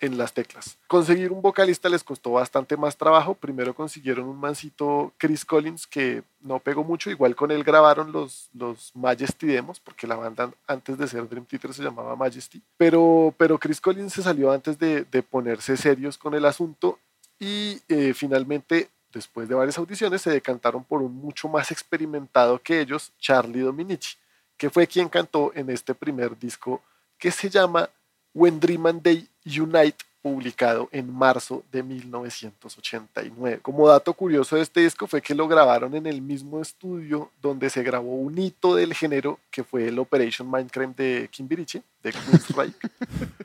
en 0.00 0.18
las 0.18 0.32
teclas. 0.32 0.76
Conseguir 0.86 1.32
un 1.32 1.40
vocalista 1.40 1.88
les 1.88 2.04
costó 2.04 2.32
bastante 2.32 2.76
más 2.76 2.96
trabajo. 2.96 3.34
Primero 3.34 3.74
consiguieron 3.74 4.26
un 4.26 4.38
mancito 4.38 5.12
Chris 5.18 5.44
Collins 5.44 5.86
que 5.86 6.22
no 6.40 6.58
pegó 6.58 6.84
mucho. 6.84 7.10
Igual 7.10 7.34
con 7.34 7.50
él 7.50 7.64
grabaron 7.64 8.12
los, 8.12 8.50
los 8.52 8.94
Majesty 8.94 9.46
demos, 9.46 9.80
porque 9.80 10.06
la 10.06 10.16
banda 10.16 10.50
antes 10.66 10.98
de 10.98 11.08
ser 11.08 11.28
Dream 11.28 11.46
Theater 11.46 11.72
se 11.72 11.82
llamaba 11.82 12.16
Majesty. 12.16 12.62
Pero, 12.76 13.34
pero 13.38 13.58
Chris 13.58 13.80
Collins 13.80 14.12
se 14.12 14.22
salió 14.22 14.50
antes 14.50 14.78
de, 14.78 15.04
de 15.04 15.22
ponerse 15.22 15.76
serios 15.76 16.18
con 16.18 16.34
el 16.34 16.44
asunto 16.44 16.98
y 17.38 17.80
eh, 17.88 18.14
finalmente, 18.14 18.88
después 19.12 19.48
de 19.48 19.54
varias 19.54 19.78
audiciones, 19.78 20.22
se 20.22 20.30
decantaron 20.30 20.84
por 20.84 21.02
un 21.02 21.14
mucho 21.14 21.48
más 21.48 21.70
experimentado 21.70 22.60
que 22.60 22.80
ellos, 22.80 23.12
Charlie 23.18 23.60
Dominici, 23.60 24.16
que 24.56 24.70
fue 24.70 24.86
quien 24.86 25.08
cantó 25.08 25.52
en 25.54 25.70
este 25.70 25.94
primer 25.94 26.38
disco 26.38 26.82
que 27.18 27.30
se 27.30 27.48
llama 27.50 27.88
When 28.34 28.58
Dream 28.58 28.86
and 28.86 29.02
Day 29.02 29.28
Unite, 29.46 29.98
publicado 30.24 30.88
en 30.90 31.12
marzo 31.12 31.62
de 31.70 31.82
1989. 31.82 33.58
Como 33.60 33.86
dato 33.86 34.14
curioso 34.14 34.56
de 34.56 34.62
este 34.62 34.80
disco 34.80 35.06
fue 35.06 35.20
que 35.20 35.34
lo 35.34 35.46
grabaron 35.46 35.94
en 35.94 36.06
el 36.06 36.22
mismo 36.22 36.62
estudio 36.62 37.30
donde 37.42 37.68
se 37.68 37.82
grabó 37.82 38.16
un 38.16 38.38
hito 38.38 38.74
del 38.74 38.94
género 38.94 39.38
que 39.50 39.62
fue 39.62 39.88
el 39.88 39.98
Operation 39.98 40.50
Mindcrime 40.50 40.94
de 40.96 41.28
Kimbiriche, 41.30 41.82
de 42.02 42.12
Queensryche. 42.12 42.74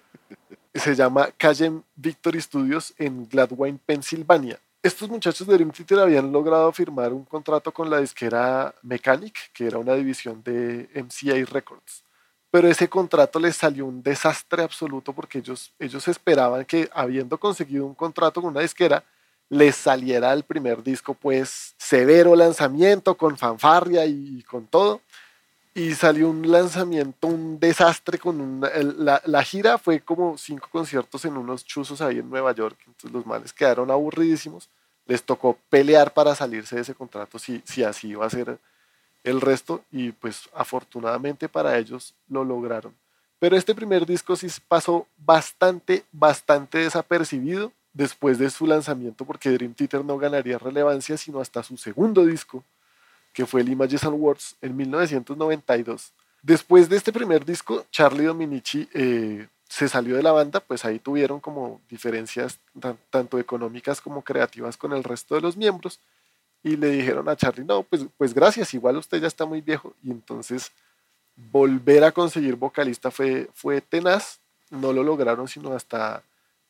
se 0.73 0.95
llama 0.95 1.29
Cayenne 1.37 1.81
Victory 1.97 2.39
Studios 2.39 2.93
en 2.97 3.27
Gladwine, 3.27 3.77
Pensilvania. 3.85 4.57
Estos 4.81 5.09
muchachos 5.09 5.45
de 5.45 5.55
Dream 5.55 5.71
Theater 5.71 5.99
habían 5.99 6.31
logrado 6.31 6.71
firmar 6.71 7.11
un 7.11 7.25
contrato 7.25 7.73
con 7.73 7.89
la 7.89 7.99
disquera 7.99 8.73
Mechanic, 8.83 9.51
que 9.51 9.67
era 9.67 9.77
una 9.77 9.95
división 9.95 10.41
de 10.43 10.89
MCA 10.95 11.45
Records 11.51 12.05
pero 12.51 12.67
ese 12.67 12.89
contrato 12.89 13.39
les 13.39 13.55
salió 13.55 13.85
un 13.85 14.01
desastre 14.01 14.63
absoluto 14.63 15.13
porque 15.13 15.39
ellos, 15.39 15.71
ellos 15.79 16.07
esperaban 16.07 16.65
que 16.65 16.89
habiendo 16.93 17.37
conseguido 17.37 17.85
un 17.85 17.93
contrato 17.93 18.41
con 18.41 18.51
una 18.51 18.61
disquera, 18.61 19.03
les 19.49 19.75
saliera 19.75 20.33
el 20.33 20.43
primer 20.43 20.83
disco 20.83 21.13
pues 21.13 21.73
severo 21.77 22.35
lanzamiento 22.35 23.15
con 23.15 23.37
fanfarria 23.37 24.05
y 24.05 24.43
con 24.43 24.65
todo. 24.67 25.01
Y 25.73 25.93
salió 25.93 26.29
un 26.29 26.51
lanzamiento, 26.51 27.27
un 27.27 27.59
desastre 27.59 28.17
con 28.17 28.41
una, 28.41 28.69
la, 29.25 29.43
gira 29.43 29.77
fue 29.77 30.01
como 30.01 30.37
cinco 30.37 30.67
conciertos 30.71 31.23
en 31.25 31.37
unos 31.37 31.63
chuzos 31.63 32.01
ahí 32.01 32.19
en 32.19 32.29
Nueva 32.29 32.53
York. 32.53 32.77
Entonces 32.85 33.11
los 33.11 33.25
males 33.25 33.53
quedaron 33.53 33.91
aburridísimos. 33.91 34.67
Les 35.05 35.23
tocó 35.23 35.57
pelear 35.69 36.13
para 36.13 36.35
salirse 36.35 36.75
de 36.75 36.81
ese 36.81 36.95
contrato 36.95 37.39
si, 37.39 37.61
si 37.65 37.83
así 37.83 38.09
iba 38.09 38.25
a 38.25 38.29
ser 38.29 38.59
el 39.23 39.41
resto 39.41 39.83
y 39.91 40.11
pues 40.11 40.49
afortunadamente 40.53 41.49
para 41.49 41.77
ellos 41.77 42.13
lo 42.27 42.43
lograron. 42.43 42.93
Pero 43.39 43.55
este 43.55 43.73
primer 43.73 44.05
disco 44.05 44.35
sí 44.35 44.47
pasó 44.67 45.07
bastante, 45.17 46.03
bastante 46.11 46.79
desapercibido 46.79 47.71
después 47.93 48.37
de 48.37 48.49
su 48.49 48.67
lanzamiento 48.67 49.25
porque 49.25 49.49
Dream 49.49 49.73
Theater 49.73 50.03
no 50.03 50.17
ganaría 50.17 50.57
relevancia 50.57 51.17
sino 51.17 51.39
hasta 51.39 51.63
su 51.63 51.77
segundo 51.77 52.25
disco, 52.25 52.63
que 53.33 53.45
fue 53.45 53.61
el 53.61 53.69
Images 53.69 54.03
and 54.03 54.19
Words 54.19 54.55
en 54.61 54.75
1992. 54.75 56.11
Después 56.41 56.89
de 56.89 56.97
este 56.97 57.11
primer 57.11 57.45
disco, 57.45 57.85
Charlie 57.91 58.25
Dominici 58.25 58.87
eh, 58.93 59.47
se 59.67 59.87
salió 59.87 60.15
de 60.15 60.23
la 60.23 60.31
banda, 60.31 60.59
pues 60.61 60.83
ahí 60.83 60.99
tuvieron 60.99 61.39
como 61.39 61.81
diferencias 61.89 62.59
tanto 63.09 63.39
económicas 63.39 64.01
como 64.01 64.23
creativas 64.23 64.77
con 64.77 64.93
el 64.93 65.03
resto 65.03 65.35
de 65.35 65.41
los 65.41 65.57
miembros 65.57 65.99
y 66.63 66.75
le 66.75 66.89
dijeron 66.89 67.27
a 67.29 67.35
Charlie, 67.35 67.65
no, 67.65 67.83
pues, 67.83 68.05
pues 68.17 68.33
gracias, 68.33 68.73
igual 68.73 68.97
usted 68.97 69.21
ya 69.21 69.27
está 69.27 69.45
muy 69.45 69.61
viejo. 69.61 69.93
Y 70.03 70.11
entonces 70.11 70.71
volver 71.35 72.03
a 72.03 72.11
conseguir 72.11 72.55
vocalista 72.55 73.11
fue, 73.11 73.49
fue 73.53 73.81
tenaz, 73.81 74.39
no 74.69 74.91
lo 74.91 75.03
lograron 75.03 75.47
sino 75.47 75.73
hasta 75.73 76.21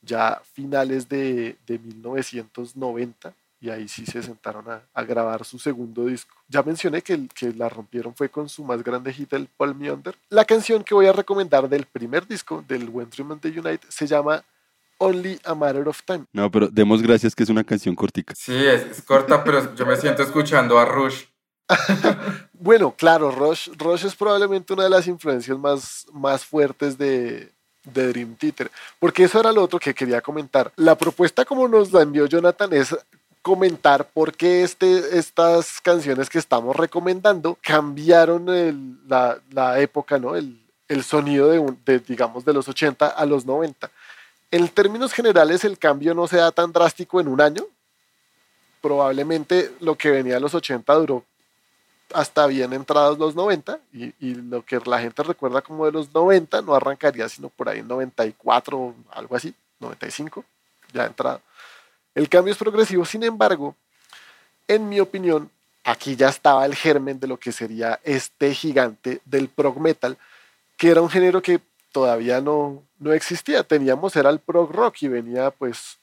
ya 0.01 0.41
finales 0.53 1.09
de, 1.09 1.57
de 1.65 1.79
1990 1.79 3.33
y 3.61 3.69
ahí 3.69 3.87
sí 3.87 4.05
se 4.05 4.23
sentaron 4.23 4.65
a, 4.69 5.03
grabar 5.03 5.43
su 5.43 5.59
segundo 5.59 6.05
disco. 6.05 6.33
Ya 6.47 6.63
mencioné 6.63 7.01
que, 7.01 7.27
que 7.27 7.51
la 7.53 7.67
rompieron 7.67 8.15
fue 8.15 8.29
con 8.29 8.47
su 8.47 8.63
más 8.63 8.83
grande 8.83 9.11
hit, 9.11 9.33
el 9.33 9.47
Paul 9.47 9.75
Me 9.75 9.91
Under. 9.91 10.15
La 10.29 10.45
canción 10.45 10.83
que 10.83 10.93
voy 10.93 11.07
a 11.07 11.11
recomendar 11.11 11.67
del 11.67 11.85
primer 11.85 12.25
disco, 12.25 12.63
del 12.67 12.87
When 12.89 13.09
se 13.89 14.07
llama 14.07 14.43
Only 14.99 15.39
a 15.43 15.55
Matter 15.55 15.87
of 15.87 16.01
Time. 16.03 16.25
No, 16.31 16.51
pero 16.51 16.67
demos 16.67 17.01
gracias 17.01 17.33
que 17.33 17.43
es 17.43 17.49
una 17.49 17.63
canción 17.63 17.95
cortica. 17.95 18.33
Sí, 18.35 18.55
es, 18.55 19.01
corta, 19.01 19.43
pero 19.43 19.73
yo 19.75 19.85
me 19.85 19.95
siento 19.95 20.21
escuchando 20.21 20.77
a 20.77 20.85
Rush. 20.85 21.23
bueno, 22.53 22.93
claro, 22.95 23.31
Rush, 23.31 23.69
Rush 23.77 24.05
es 24.05 24.15
probablemente 24.15 24.73
una 24.73 24.83
de 24.83 24.89
las 24.89 25.07
influencias 25.07 25.57
más, 25.57 26.05
más 26.11 26.43
fuertes 26.45 26.97
de, 26.97 27.51
de 27.83 28.07
Dream 28.07 28.35
Theater, 28.35 28.71
porque 28.99 29.23
eso 29.23 29.39
era 29.39 29.51
lo 29.51 29.63
otro 29.63 29.79
que 29.79 29.93
quería 29.93 30.21
comentar. 30.21 30.71
La 30.75 30.95
propuesta 30.95 31.45
como 31.45 31.67
nos 31.67 31.91
la 31.91 32.01
envió 32.01 32.25
Jonathan 32.25 32.73
es 32.73 32.95
comentar 33.41 34.05
por 34.09 34.33
qué 34.35 34.63
este, 34.63 35.17
estas 35.17 35.79
canciones 35.81 36.29
que 36.29 36.39
estamos 36.39 36.75
recomendando 36.75 37.57
cambiaron 37.61 38.99
la, 39.07 39.39
la, 39.51 39.79
época, 39.79 40.17
¿no? 40.19 40.35
El, 40.35 40.59
el 40.87 41.03
sonido 41.03 41.49
de, 41.49 41.75
de, 41.85 41.99
digamos, 41.99 42.43
de 42.43 42.53
los 42.53 42.67
80 42.67 43.07
a 43.07 43.25
los 43.25 43.45
90. 43.45 43.89
En 44.51 44.67
términos 44.69 45.13
generales, 45.13 45.63
el 45.63 45.77
cambio 45.77 46.13
no 46.13 46.27
se 46.27 46.37
da 46.37 46.51
tan 46.51 46.71
drástico 46.71 47.19
en 47.19 47.27
un 47.27 47.39
año. 47.41 47.63
Probablemente 48.81 49.71
lo 49.79 49.95
que 49.95 50.09
venía 50.09 50.35
de 50.35 50.39
los 50.39 50.53
80 50.53 50.93
duró 50.93 51.23
hasta 52.13 52.47
bien 52.47 52.73
entrados 52.73 53.19
los 53.19 53.35
90 53.35 53.79
y, 53.93 54.13
y, 54.19 54.33
lo 54.33 54.65
que 54.65 54.79
la 54.85 54.99
gente 54.99 55.21
recuerda 55.21 55.61
como 55.61 55.85
de 55.85 55.91
los 55.91 56.11
90 56.11 56.63
no 56.63 56.73
arrancaría 56.73 57.29
sino 57.29 57.49
por 57.49 57.69
ahí 57.69 57.79
en 57.79 57.87
94 57.87 58.77
o 58.79 58.95
algo 59.11 59.35
así, 59.35 59.53
95, 59.79 60.43
ya 60.91 61.05
entrado. 61.05 61.41
El 62.15 62.27
cambio 62.27 62.51
es 62.51 62.57
progresivo, 62.57 63.05
sin 63.05 63.23
embargo, 63.23 63.75
en 64.67 64.89
mi 64.89 64.99
opinión, 64.99 65.49
aquí 65.83 66.15
ya 66.15 66.29
estaba 66.29 66.65
el 66.65 66.75
germen 66.75 67.19
de 67.19 67.27
lo 67.27 67.37
que 67.37 67.51
sería 67.51 67.99
este 68.03 68.53
gigante 68.53 69.21
del 69.25 69.47
prog 69.47 69.79
metal, 69.79 70.17
que 70.77 70.89
era 70.89 71.01
un 71.01 71.09
género 71.09 71.41
que 71.41 71.59
todavía 71.91 72.41
no, 72.41 72.83
no 72.99 73.13
existía. 73.13 73.63
Teníamos, 73.63 74.15
era 74.15 74.29
el 74.29 74.39
prog 74.39 74.71
rock 74.71 75.03
y 75.03 75.07
venía 75.07 75.51
pues 75.51 75.97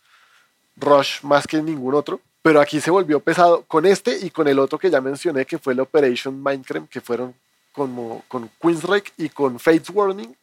Rush 0.76 1.22
más 1.22 1.46
que 1.46 1.62
ningún 1.62 1.94
otro. 1.94 2.20
Pero 2.42 2.60
aquí 2.60 2.80
se 2.80 2.90
volvió 2.90 3.18
pesado 3.18 3.62
con 3.62 3.86
este 3.86 4.18
y 4.24 4.30
con 4.30 4.46
el 4.46 4.58
otro 4.58 4.78
que 4.78 4.90
ya 4.90 5.00
mencioné, 5.00 5.44
que 5.44 5.58
fue 5.58 5.72
el 5.72 5.80
Operation 5.80 6.42
Mindcrime, 6.42 6.86
que 6.88 7.00
fueron 7.00 7.34
como 7.72 8.22
con 8.28 8.48
Queensryche 8.60 9.12
y 9.16 9.28
con 9.28 9.58
Fates 9.58 9.90
Warning, 9.90 10.34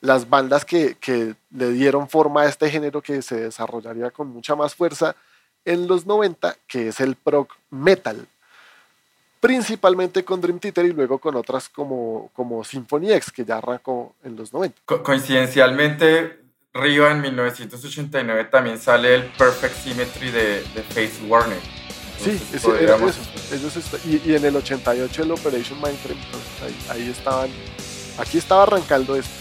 las 0.00 0.28
bandas 0.28 0.64
que, 0.64 0.96
que, 0.96 1.34
le 1.50 1.70
dieron 1.70 2.08
forma 2.08 2.42
a 2.42 2.48
este 2.48 2.70
género 2.70 3.02
que 3.02 3.22
se 3.22 3.40
desarrollaría 3.40 4.10
con 4.10 4.28
mucha 4.28 4.56
más 4.56 4.74
fuerza 4.74 5.14
en 5.64 5.86
los 5.86 6.06
90, 6.06 6.56
que 6.66 6.88
es 6.88 6.98
el 7.00 7.14
prog 7.14 7.48
metal 7.70 8.26
principalmente 9.42 10.24
con 10.24 10.40
Dream 10.40 10.60
Theater 10.60 10.86
y 10.86 10.92
luego 10.92 11.18
con 11.18 11.34
otras 11.34 11.68
como, 11.68 12.30
como 12.32 12.62
Symphony 12.62 13.10
X, 13.14 13.32
que 13.32 13.44
ya 13.44 13.58
arrancó 13.58 14.14
en 14.22 14.36
los 14.36 14.52
90. 14.52 14.82
coincidencialmente, 15.02 16.38
Río 16.72 17.10
en 17.10 17.20
1989 17.20 18.44
también 18.44 18.78
sale 18.78 19.16
el 19.16 19.24
Perfect 19.32 19.74
Symmetry 19.74 20.30
de, 20.30 20.62
de 20.62 20.82
Face 20.84 21.26
Warner. 21.26 21.58
sí, 22.22 22.40
era 22.80 22.94
eso. 22.94 23.98
y, 24.06 24.32
en 24.32 24.44
el 24.44 24.54
88 24.54 25.22
el 25.24 25.32
Operation 25.32 25.80
Mindframe, 25.82 26.20
ahí, 26.64 26.86
ahí, 26.90 27.10
estaban, 27.10 27.50
aquí 28.18 28.38
estaba 28.38 28.62
arrancando 28.62 29.16
esto. 29.16 29.34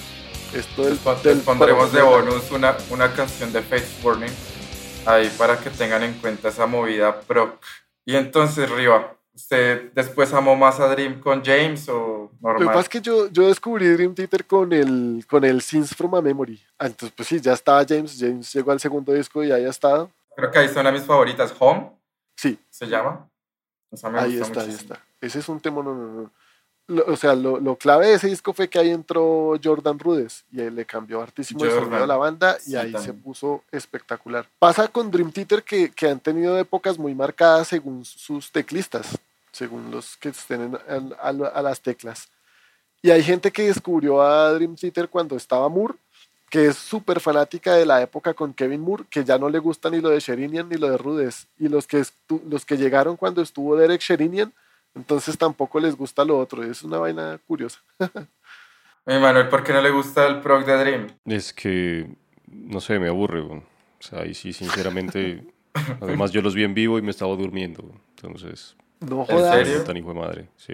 esto 0.56 0.84
del, 0.84 1.00
del 1.22 1.42
pondremos 1.42 1.94
de 1.94 2.02
bonus 2.02 2.50
una, 2.50 2.76
una 2.90 3.14
canción 3.14 3.54
de 3.54 3.62
Face 3.62 3.86
Warning 4.02 4.34
ahí 5.06 5.32
para 5.38 5.60
que 5.60 5.70
tengan 5.70 6.02
en 6.02 6.16
cuenta 6.16 6.50
esa 6.50 6.66
movida 6.66 7.22
pro. 7.22 7.60
Y 8.04 8.16
entonces, 8.16 8.68
Riva, 8.68 9.16
¿Usted 9.34 9.92
después 9.94 10.34
amó 10.34 10.56
más 10.56 10.80
a 10.80 10.88
Dream 10.88 11.22
con 11.22 11.44
James 11.44 11.88
o 11.88 12.32
normal? 12.42 12.64
Lo 12.64 12.70
que 12.70 12.74
pasa 12.74 12.82
es 12.82 12.90
que 12.90 13.02
yo, 13.02 13.30
yo 13.30 13.48
descubrí 13.48 13.88
Dream 13.88 14.14
Theater 14.14 14.46
con 14.46 14.74
el, 14.74 15.26
con 15.30 15.46
el 15.46 15.62
Scenes 15.62 15.96
from 15.96 16.16
a 16.16 16.22
Memory. 16.22 16.62
Ah, 16.78 16.88
entonces, 16.88 17.14
pues 17.16 17.30
sí, 17.30 17.40
ya 17.40 17.54
estaba 17.54 17.86
James. 17.88 18.18
James 18.20 18.52
llegó 18.54 18.72
al 18.72 18.80
segundo 18.80 19.14
disco 19.14 19.44
y 19.44 19.52
ahí 19.52 19.64
ha 19.64 19.70
estado. 19.70 20.12
Creo 20.36 20.52
que 20.52 20.60
ahí 20.60 20.68
son 20.68 20.84
las 20.84 20.94
mis 20.94 21.04
favoritas. 21.04 21.54
Home. 21.60 21.92
Sí. 22.36 22.60
¿Se 22.70 22.88
llama? 22.88 23.30
ahí 24.16 24.38
está, 24.38 24.62
ahí 24.62 24.70
está. 24.70 25.02
Ese 25.20 25.40
es 25.40 25.50
un 25.50 25.60
tema, 25.60 25.84
no, 25.84 25.94
no, 25.94 26.08
no. 26.08 26.32
O 27.08 27.16
sea, 27.16 27.36
lo, 27.36 27.60
lo, 27.60 27.76
clave 27.76 28.08
de 28.08 28.14
ese 28.16 28.28
disco 28.28 28.54
fue 28.54 28.68
que 28.68 28.80
ahí 28.80 28.90
entró 28.90 29.60
Jordan 29.64 30.00
Rudes 30.00 30.44
y 30.52 30.58
le 30.58 30.86
cambió 30.86 31.22
hartísimo 31.22 31.64
el 31.64 31.72
sonido 31.72 32.04
a 32.04 32.08
la 32.08 32.18
banda 32.18 32.58
y 32.66 32.76
ahí 32.76 32.94
se 32.98 33.14
puso 33.14 33.64
espectacular. 33.72 34.48
Pasa 34.60 34.88
con 34.88 35.12
Dream 35.12 35.32
Theater 35.32 35.64
que, 35.64 35.92
que 35.92 36.10
han 36.10 36.20
tenido 36.20 36.58
épocas 36.58 36.98
muy 36.98 37.16
marcadas 37.16 37.68
según 37.70 38.06
sus 38.06 38.52
teclistas 38.52 39.18
según 39.52 39.92
los 39.92 40.18
que 40.18 40.30
estén 40.30 40.78
a, 41.22 41.62
las 41.62 41.82
teclas. 41.82 42.30
Y 43.02 43.10
hay 43.10 43.24
gente 43.24 43.52
que 43.52 43.64
descubrió 43.64 44.22
a 44.22 44.54
Dream 44.54 44.76
Theater 44.76 45.10
cuando 45.10 45.36
estaba 45.36 45.68
Moore, 45.70 45.96
que 46.50 46.68
es 46.68 46.78
súper 46.78 47.20
fanática 47.20 47.76
de 47.76 47.86
la 47.86 48.02
época 48.02 48.34
con 48.34 48.54
Kevin 48.54 48.82
Moore, 48.82 49.06
que 49.10 49.24
ya 49.24 49.38
no 49.38 49.50
le 49.50 49.60
gusta 49.60 49.90
ni 49.90 50.02
lo 50.02 50.10
de 50.10 50.20
Sherinian 50.20 50.70
ni 50.70 50.76
lo 50.76 50.90
de 50.90 50.98
Rudes. 50.98 51.48
Y 51.58 51.68
los 51.68 51.88
que, 51.88 52.04
los 52.50 52.66
que 52.66 52.78
llegaron 52.78 53.18
cuando 53.18 53.42
estuvo 53.42 53.76
Derek 53.76 54.02
Sherinian, 54.02 54.54
entonces 54.96 55.38
tampoco 55.38 55.80
les 55.80 55.96
gusta 55.96 56.26
lo 56.26 56.38
otro. 56.38 56.64
Es 56.64 56.84
una 56.84 56.98
vaina 56.98 57.40
curiosa. 57.48 57.80
Mi 59.06 59.14
Manuel, 59.20 59.50
¿por 59.50 59.64
qué 59.64 59.74
no 59.74 59.82
le 59.82 59.92
gusta 59.92 60.28
el 60.28 60.42
prog 60.42 60.66
de 60.66 60.78
Dream? 60.78 61.08
Es 61.26 61.54
que, 61.54 62.08
no 62.48 62.80
sé, 62.80 63.00
me 63.00 63.08
aburre. 63.08 63.42
O 63.42 63.64
sea, 64.00 64.22
ahí 64.22 64.34
sí, 64.34 64.54
sinceramente. 64.54 65.46
además, 66.02 66.32
yo 66.32 66.42
los 66.42 66.56
vi 66.56 66.64
en 66.64 66.74
vivo 66.74 66.98
y 66.98 67.02
me 67.02 67.12
estaba 67.12 67.36
durmiendo. 67.36 67.84
Entonces, 68.18 68.76
no 69.00 69.26
jodas. 69.26 69.58
¿En 69.58 69.66
serio? 69.66 69.84
Tan 69.84 69.98
hijo 69.98 70.14
de 70.14 70.20
madre, 70.20 70.50
sí. 70.58 70.74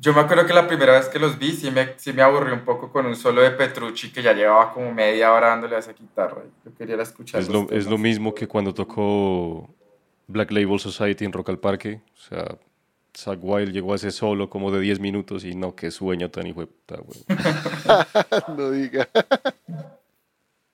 Yo 0.00 0.12
me 0.12 0.20
acuerdo 0.20 0.46
que 0.46 0.54
la 0.54 0.68
primera 0.68 0.92
vez 0.92 1.08
que 1.08 1.18
los 1.18 1.40
vi 1.40 1.50
sí 1.50 1.72
me, 1.72 1.94
sí 1.96 2.12
me 2.12 2.22
aburrí 2.22 2.52
un 2.52 2.64
poco 2.64 2.92
con 2.92 3.06
un 3.06 3.16
solo 3.16 3.42
de 3.42 3.50
Petrucci 3.50 4.12
que 4.12 4.22
ya 4.22 4.32
llevaba 4.32 4.72
como 4.72 4.92
media 4.92 5.32
hora 5.32 5.48
dándole 5.48 5.74
a 5.74 5.80
esa 5.80 5.92
guitarra. 5.92 6.44
Yo 6.64 6.72
quería 6.76 7.02
escuchar. 7.02 7.40
Es 7.40 7.48
lo, 7.48 7.66
es 7.70 7.86
lo 7.86 7.98
mismo 7.98 8.32
que 8.32 8.46
cuando 8.46 8.72
tocó 8.72 9.68
Black 10.28 10.52
Label 10.52 10.78
Society 10.78 11.24
en 11.24 11.32
Rock 11.32 11.48
al 11.48 11.58
Parque. 11.58 12.00
O 12.14 12.20
sea, 12.20 12.58
Zack 13.16 13.40
Wild 13.42 13.72
llegó 13.72 13.92
a 13.92 13.96
ese 13.96 14.10
solo 14.10 14.48
como 14.48 14.70
de 14.70 14.80
10 14.80 15.00
minutos 15.00 15.44
y 15.44 15.54
no, 15.54 15.74
qué 15.74 15.90
sueño 15.90 16.30
tan 16.30 16.46
hijo 16.46 16.60
de 16.60 16.66
puta, 16.66 16.96
güey. 17.00 17.24
no 18.56 18.70
diga. 18.70 19.08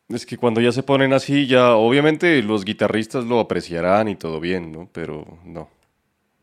Es 0.09 0.27
que 0.27 0.37
cuando 0.37 0.61
ya 0.61 0.71
se 0.71 0.83
ponen 0.83 1.13
así, 1.13 1.47
ya 1.47 1.75
obviamente 1.75 2.43
los 2.43 2.65
guitarristas 2.65 3.25
lo 3.25 3.41
apreciarán 3.41 4.09
y 4.09 4.17
todo 4.17 4.39
bien, 4.39 4.71
¿no? 4.71 4.89
Pero 4.93 5.39
no, 5.45 5.71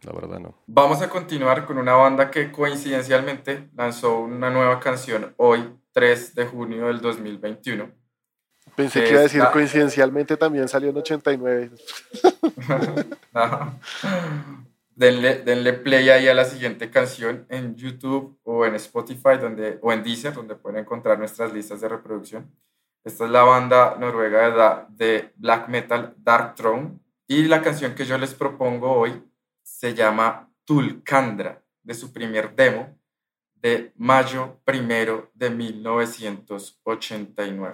la 0.02 0.12
verdad 0.14 0.40
no. 0.40 0.56
Vamos 0.66 1.02
a 1.02 1.10
continuar 1.10 1.66
con 1.66 1.78
una 1.78 1.94
banda 1.94 2.32
que 2.32 2.52
coincidencialmente 2.52 3.70
lanzó 3.76 4.20
una 4.20 4.50
nueva 4.50 4.80
canción 4.80 5.34
hoy, 5.38 5.70
3 5.92 6.36
de 6.36 6.46
junio 6.48 6.88
del 6.88 7.02
2021. 7.02 7.92
Pensé 8.76 9.04
que 9.04 9.10
iba 9.12 9.20
a 9.20 9.24
decir 9.24 9.44
coincidencialmente 9.52 10.38
también 10.38 10.68
salió 10.68 10.90
en 10.90 10.98
89. 10.98 11.72
no. 13.34 13.80
Denle, 14.96 15.42
denle, 15.44 15.74
play 15.74 16.10
ahí 16.10 16.28
a 16.28 16.34
la 16.34 16.46
siguiente 16.46 16.90
canción 16.90 17.46
en 17.50 17.76
YouTube 17.76 18.40
o 18.44 18.66
en 18.66 18.76
Spotify 18.76 19.38
donde, 19.40 19.80
o 19.82 19.92
en 19.92 20.04
Deezer, 20.04 20.34
donde 20.34 20.56
pueden 20.56 20.82
encontrar 20.82 21.18
nuestras 21.18 21.54
listas 21.54 21.82
de 21.82 21.90
reproducción. 21.90 22.52
Esta 23.04 23.26
es 23.26 23.32
la 23.32 23.44
banda 23.44 23.96
noruega 24.00 24.88
de, 24.90 25.06
de 25.06 25.34
black 25.36 25.70
metal 25.70 26.14
Dark 26.18 26.56
Throne. 26.56 27.00
Y 27.28 27.44
la 27.44 27.62
canción 27.62 27.96
que 27.96 28.06
yo 28.06 28.18
les 28.18 28.34
propongo 28.34 28.92
hoy 28.92 29.24
se 29.64 29.94
llama 29.94 30.50
Tulkandra, 30.66 31.64
de 31.84 31.94
su 31.94 32.14
primer 32.14 32.56
demo 32.56 33.02
de 33.62 33.94
mayo 33.96 34.60
primero 34.66 35.30
de 35.36 35.52
1989. 35.52 37.72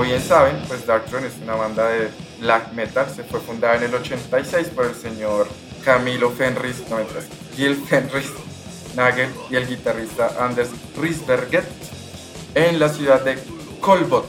Como 0.00 0.08
bien 0.08 0.22
saben, 0.22 0.56
pues 0.66 0.86
Darkthrone 0.86 1.26
es 1.26 1.36
una 1.42 1.56
banda 1.56 1.86
de 1.90 2.08
black 2.38 2.72
metal, 2.72 3.06
se 3.10 3.22
fue 3.22 3.38
fundada 3.38 3.76
en 3.76 3.82
el 3.82 3.94
86 3.94 4.68
por 4.68 4.86
el 4.86 4.94
señor 4.94 5.46
Camilo 5.84 6.30
Fenris, 6.30 6.88
no 6.88 6.96
Gil 7.54 7.76
Fenris 7.76 8.32
Nagel 8.96 9.28
y 9.50 9.56
el 9.56 9.68
guitarrista 9.68 10.42
Anders 10.42 10.70
Risberget 10.96 11.66
en 12.54 12.78
la 12.78 12.88
ciudad 12.88 13.22
de 13.22 13.36
Kolbot, 13.82 14.26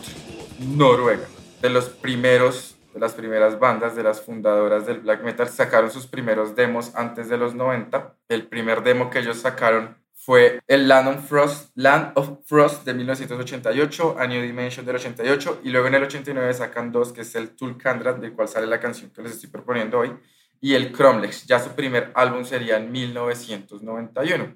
Noruega. 0.60 1.28
De 1.62 1.70
los 1.70 1.88
primeros, 1.88 2.76
de 2.94 3.00
las 3.00 3.14
primeras 3.14 3.58
bandas, 3.58 3.96
de 3.96 4.04
las 4.04 4.20
fundadoras 4.20 4.86
del 4.86 5.00
black 5.00 5.24
metal, 5.24 5.48
sacaron 5.48 5.90
sus 5.90 6.06
primeros 6.06 6.54
demos 6.54 6.94
antes 6.96 7.30
de 7.30 7.38
los 7.38 7.56
90. 7.56 8.14
El 8.28 8.46
primer 8.46 8.84
demo 8.84 9.10
que 9.10 9.20
ellos 9.20 9.38
sacaron 9.40 10.01
fue 10.24 10.62
el 10.68 10.88
Land 10.88 11.08
of 11.08 11.28
Frost, 11.28 11.72
Land 11.74 12.12
of 12.14 12.46
Frost 12.46 12.86
de 12.86 12.94
1988, 12.94 14.18
A 14.20 14.28
New 14.28 14.40
Dimension 14.44 14.86
del 14.86 14.98
88, 14.98 15.62
y 15.64 15.72
luego 15.72 15.88
en 15.88 15.96
el 15.96 16.04
89 16.04 16.54
sacan 16.54 16.92
dos, 16.92 17.12
que 17.12 17.22
es 17.22 17.34
el 17.34 17.56
Tulkandra, 17.56 18.14
del 18.14 18.34
cual 18.34 18.48
sale 18.48 18.68
la 18.68 18.80
canción 18.80 19.10
que 19.10 19.24
les 19.24 19.32
estoy 19.32 19.50
proponiendo 19.50 19.98
hoy, 19.98 20.16
y 20.60 20.76
el 20.76 20.92
Cromlex. 20.92 21.48
Ya 21.48 21.60
su 21.60 21.72
primer 21.72 22.12
álbum 22.14 22.46
sería 22.46 22.78
en 22.78 22.92
1991. 22.92 24.56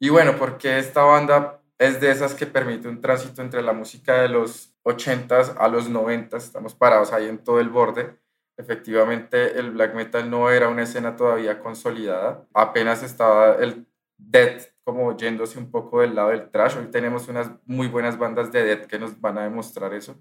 Y 0.00 0.08
bueno, 0.08 0.34
porque 0.36 0.80
esta 0.80 1.04
banda 1.04 1.62
es 1.78 2.00
de 2.00 2.10
esas 2.10 2.34
que 2.34 2.46
permite 2.46 2.88
un 2.88 3.00
tránsito 3.00 3.42
entre 3.42 3.62
la 3.62 3.72
música 3.72 4.20
de 4.22 4.28
los 4.28 4.74
80s 4.82 5.54
a 5.56 5.68
los 5.68 5.88
90s, 5.88 6.36
estamos 6.38 6.74
parados 6.74 7.12
ahí 7.12 7.28
en 7.28 7.38
todo 7.38 7.60
el 7.60 7.68
borde. 7.68 8.18
Efectivamente, 8.56 9.56
el 9.56 9.70
black 9.70 9.94
metal 9.94 10.28
no 10.28 10.50
era 10.50 10.68
una 10.68 10.82
escena 10.82 11.14
todavía 11.14 11.60
consolidada, 11.60 12.44
apenas 12.52 13.04
estaba 13.04 13.54
el 13.54 13.86
death 14.18 14.69
como 14.84 15.16
yéndose 15.16 15.58
un 15.58 15.70
poco 15.70 16.00
del 16.00 16.14
lado 16.14 16.30
del 16.30 16.50
trash. 16.50 16.76
Hoy 16.76 16.90
tenemos 16.90 17.28
unas 17.28 17.50
muy 17.66 17.88
buenas 17.88 18.18
bandas 18.18 18.50
de 18.52 18.64
death 18.64 18.86
que 18.86 18.98
nos 18.98 19.20
van 19.20 19.38
a 19.38 19.44
demostrar 19.44 19.94
eso. 19.94 20.16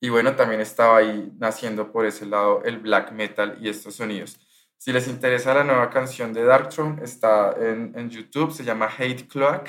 Y 0.00 0.08
bueno, 0.08 0.34
también 0.34 0.60
estaba 0.60 0.98
ahí 0.98 1.32
naciendo 1.38 1.92
por 1.92 2.06
ese 2.06 2.26
lado 2.26 2.62
el 2.64 2.78
black 2.78 3.12
metal 3.12 3.58
y 3.60 3.68
estos 3.68 3.96
sonidos. 3.96 4.38
Si 4.78 4.92
les 4.92 5.08
interesa 5.08 5.52
la 5.52 5.64
nueva 5.64 5.90
canción 5.90 6.32
de 6.32 6.44
Darkthrone, 6.44 7.02
está 7.04 7.54
en, 7.58 7.92
en 7.94 8.08
YouTube, 8.08 8.52
se 8.52 8.64
llama 8.64 8.88
Hate 8.98 9.28
Cloak. 9.28 9.68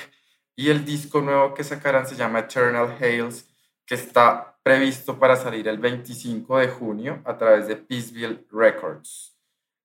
Y 0.56 0.70
el 0.70 0.84
disco 0.84 1.20
nuevo 1.20 1.54
que 1.54 1.64
sacarán 1.64 2.06
se 2.06 2.16
llama 2.16 2.40
Eternal 2.40 2.96
Hails, 3.00 3.48
que 3.84 3.94
está 3.94 4.58
previsto 4.62 5.18
para 5.18 5.36
salir 5.36 5.68
el 5.68 5.78
25 5.78 6.58
de 6.58 6.68
junio 6.68 7.20
a 7.24 7.36
través 7.36 7.66
de 7.66 7.76
Peaceville 7.76 8.46
Records. 8.50 9.31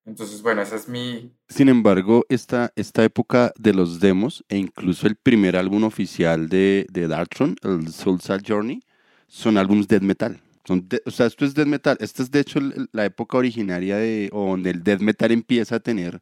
Entonces, 0.08 0.42
bueno, 0.42 0.62
esa 0.62 0.78
es 0.78 0.88
mi... 0.88 1.34
Sin 1.50 1.68
embargo, 1.68 2.26
esta, 2.30 2.72
esta 2.78 3.04
época 3.04 3.52
de 3.60 3.74
los 3.74 4.00
demos 4.00 4.44
e 4.48 4.58
incluso 4.58 5.06
el 5.06 5.18
primer 5.18 5.58
álbum 5.58 5.84
oficial 5.84 6.48
de, 6.48 6.88
de 6.90 7.10
Darkthrone, 7.10 7.56
el 7.62 7.90
Soulside 7.90 8.42
Journey, 8.48 8.82
son 9.28 9.58
álbumes 9.58 9.90
death 9.90 10.02
metal. 10.02 10.40
Son 10.66 10.88
o 11.06 11.12
sea, 11.12 11.26
esto 11.26 11.44
es 11.44 11.54
death 11.54 11.68
metal. 11.68 11.98
Esta 12.00 12.24
es 12.24 12.32
de 12.32 12.40
hecho 12.40 12.62
la 12.94 13.04
época 13.04 13.38
originaria 13.38 13.98
de, 13.98 14.30
donde 14.32 14.70
el 14.70 14.82
death 14.82 15.02
metal 15.02 15.32
empieza 15.34 15.76
a 15.76 15.80
tener 15.82 16.22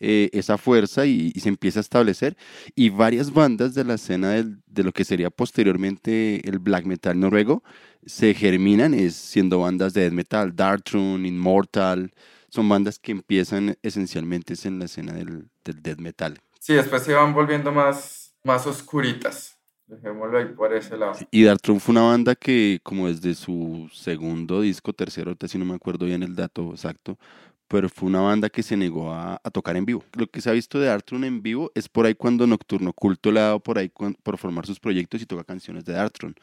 eh, 0.00 0.30
esa 0.32 0.56
fuerza 0.56 1.04
y, 1.04 1.30
se 1.32 1.50
empieza 1.50 1.80
a 1.80 1.82
establecer. 1.82 2.38
Y 2.74 2.88
varias 2.88 3.30
bandas 3.30 3.74
de 3.74 3.84
la 3.84 3.94
escena 3.94 4.30
de 4.32 4.82
lo 4.82 4.92
que 4.92 5.04
sería 5.04 5.28
posteriormente 5.28 6.40
el 6.48 6.58
black 6.58 6.86
metal 6.86 7.20
noruego 7.20 7.62
se 8.06 8.32
germinan 8.32 8.94
es, 8.94 9.14
siendo 9.14 9.60
bandas 9.60 9.92
de 9.92 10.02
death 10.02 10.12
metal. 10.14 10.56
Darkthrone, 10.56 11.28
Immortal, 11.28 12.14
son 12.56 12.68
bandas 12.70 12.98
que 12.98 13.12
empiezan 13.12 13.76
esencialmente 13.82 14.54
en 14.64 14.78
la 14.78 14.86
escena 14.86 15.12
del, 15.12 15.48
del 15.62 15.82
death 15.82 15.98
metal. 15.98 16.40
Sí, 16.58 16.72
después 16.72 17.02
se 17.02 17.12
van 17.12 17.34
volviendo 17.34 17.70
más, 17.70 18.34
más 18.42 18.66
oscuritas. 18.66 19.58
Dejémoslo 19.86 20.38
ahí 20.38 20.46
por 20.46 20.74
ese 20.74 20.96
lado. 20.96 21.12
y 21.30 21.44
Darkthrone 21.44 21.78
fue 21.78 21.92
una 21.92 22.02
banda 22.02 22.34
que, 22.34 22.80
como 22.82 23.06
desde 23.08 23.34
su 23.34 23.88
segundo 23.92 24.62
disco, 24.62 24.92
tercero, 24.92 25.36
si 25.46 25.58
no 25.58 25.64
me 25.64 25.74
acuerdo 25.74 26.06
bien 26.06 26.22
el 26.22 26.34
dato 26.34 26.70
exacto, 26.70 27.18
pero 27.68 27.88
fue 27.88 28.08
una 28.08 28.20
banda 28.20 28.48
que 28.48 28.62
se 28.62 28.76
negó 28.76 29.12
a, 29.12 29.38
tocar 29.52 29.76
en 29.76 29.84
vivo. 29.84 30.02
Lo 30.14 30.26
que 30.26 30.40
se 30.40 30.48
ha 30.48 30.54
visto 30.54 30.80
de 30.80 30.86
Darkthrone 30.86 31.26
en 31.26 31.42
vivo 31.42 31.70
es 31.74 31.88
por 31.88 32.06
ahí 32.06 32.14
cuando 32.14 32.46
Nocturno 32.46 32.92
Culto 32.94 33.30
le 33.30 33.40
ha 33.40 33.44
dado 33.44 33.60
por 33.60 33.78
ahí 33.78 33.90
por 34.22 34.38
formar 34.38 34.66
sus 34.66 34.80
proyectos 34.80 35.20
y 35.20 35.26
toca 35.26 35.44
canciones 35.44 35.84
de 35.84 35.92
Darkthrone. 35.92 36.34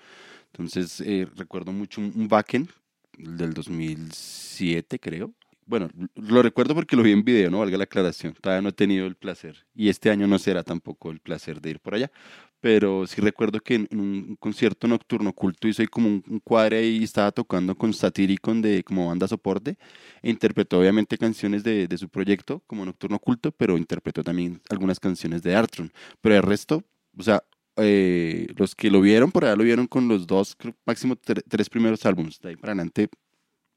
Entonces, 0.53 1.01
eh, 1.01 1.27
recuerdo 1.35 1.71
mucho 1.71 1.99
un, 1.99 2.13
un 2.15 3.37
del 3.37 3.53
2007, 3.53 4.99
creo, 4.99 5.33
bueno, 5.65 5.89
lo 6.15 6.41
recuerdo 6.41 6.75
porque 6.75 6.95
lo 6.95 7.03
vi 7.03 7.11
en 7.11 7.23
video, 7.23 7.49
no 7.49 7.59
valga 7.59 7.77
la 7.77 7.85
aclaración. 7.85 8.33
Todavía 8.33 8.61
no 8.61 8.69
he 8.69 8.73
tenido 8.73 9.07
el 9.07 9.15
placer. 9.15 9.65
Y 9.75 9.89
este 9.89 10.09
año 10.09 10.27
no 10.27 10.39
será 10.39 10.63
tampoco 10.63 11.11
el 11.11 11.19
placer 11.19 11.61
de 11.61 11.71
ir 11.71 11.79
por 11.79 11.95
allá. 11.95 12.11
Pero 12.59 13.05
sí 13.07 13.21
recuerdo 13.21 13.59
que 13.59 13.75
en 13.75 13.87
un 13.91 14.35
concierto 14.37 14.87
nocturno 14.87 15.33
culto 15.33 15.67
ahí 15.67 15.87
como 15.87 16.07
un, 16.07 16.41
cuadre 16.43 16.85
y 16.87 17.03
estaba 17.03 17.31
tocando 17.31 17.75
con 17.75 17.93
Satyricon 17.93 18.61
de, 18.61 18.83
como 18.83 19.07
banda 19.07 19.27
soporte. 19.27 19.77
E 20.21 20.29
interpretó 20.29 20.79
obviamente 20.79 21.17
canciones 21.17 21.63
de, 21.63 21.87
de 21.87 21.97
su 21.97 22.09
proyecto 22.09 22.63
como 22.67 22.85
nocturno 22.85 23.19
culto, 23.19 23.51
pero 23.51 23.77
interpretó 23.77 24.23
también 24.23 24.61
algunas 24.69 24.99
canciones 24.99 25.43
de 25.43 25.55
Artron. 25.55 25.91
Pero 26.21 26.35
el 26.35 26.43
resto, 26.43 26.83
o 27.17 27.23
sea, 27.23 27.43
eh, 27.75 28.47
los 28.55 28.75
que 28.75 28.91
lo 28.91 29.01
vieron 29.01 29.31
por 29.31 29.45
allá 29.45 29.55
lo 29.55 29.63
vieron 29.63 29.87
con 29.87 30.07
los 30.07 30.27
dos, 30.27 30.55
máximo 30.85 31.15
tres 31.15 31.69
primeros 31.69 32.05
álbumes. 32.05 32.39
De 32.39 32.49
ahí 32.49 32.55
para 32.55 32.73
adelante 32.73 33.09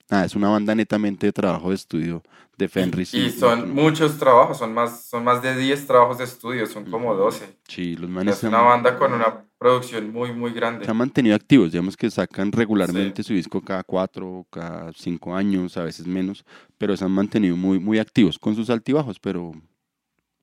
Ah, 0.08 0.24
es 0.24 0.36
una 0.36 0.48
banda 0.48 0.74
netamente 0.74 1.26
de 1.26 1.32
trabajo 1.32 1.70
de 1.70 1.74
estudio 1.74 2.22
de 2.56 2.68
Fenris. 2.68 3.12
Y, 3.12 3.30
son 3.30 3.74
muchos 3.74 4.18
trabajos, 4.18 4.58
son 4.58 4.72
más, 4.72 5.04
son 5.04 5.24
más 5.24 5.42
de 5.42 5.56
10 5.56 5.86
trabajos 5.86 6.18
de 6.18 6.24
estudio, 6.24 6.66
son 6.66 6.90
como 6.90 7.14
12. 7.14 7.56
Sí, 7.68 7.96
los 7.96 8.08
manes. 8.08 8.36
Es 8.36 8.44
una 8.44 8.62
banda 8.62 8.96
con 8.98 9.12
una 9.12 9.44
producción 9.58 10.12
muy, 10.12 10.32
muy 10.32 10.52
grande. 10.52 10.84
Se 10.84 10.90
han 10.90 10.96
mantenido 10.96 11.34
activos, 11.34 11.72
digamos 11.72 11.96
que 11.96 12.10
sacan 12.10 12.52
regularmente 12.52 13.22
su 13.22 13.34
disco 13.34 13.60
cada 13.60 13.82
4, 13.82 14.46
cada 14.50 14.92
5 14.92 15.34
años, 15.34 15.76
a 15.76 15.84
veces 15.84 16.06
menos, 16.06 16.44
pero 16.78 16.96
se 16.96 17.04
han 17.04 17.10
mantenido 17.10 17.56
muy, 17.56 17.78
muy 17.78 17.98
activos, 17.98 18.38
con 18.38 18.54
sus 18.54 18.70
altibajos, 18.70 19.18
pero 19.18 19.52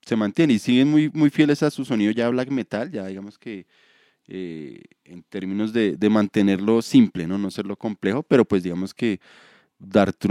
se 0.02 0.16
mantienen 0.16 0.58
y 0.58 0.60
siguen 0.60 0.92
muy, 0.92 1.10
muy 1.14 1.30
fieles 1.30 1.64
a 1.64 1.72
su 1.72 1.86
sonido 1.86 2.12
ya 2.12 2.30
black 2.30 2.50
metal, 2.50 2.92
ya 2.92 3.08
digamos 3.08 3.38
que 3.38 3.66
eh, 4.28 4.82
en 5.06 5.24
términos 5.24 5.74
de, 5.74 5.96
de 5.96 6.10
mantenerlo 6.10 6.82
simple, 6.82 7.28
¿no? 7.28 7.38
no 7.38 7.50
serlo 7.52 7.76
complejo, 7.78 8.24
pero 8.24 8.46
pues 8.46 8.64
digamos 8.64 8.94
que 8.94 9.20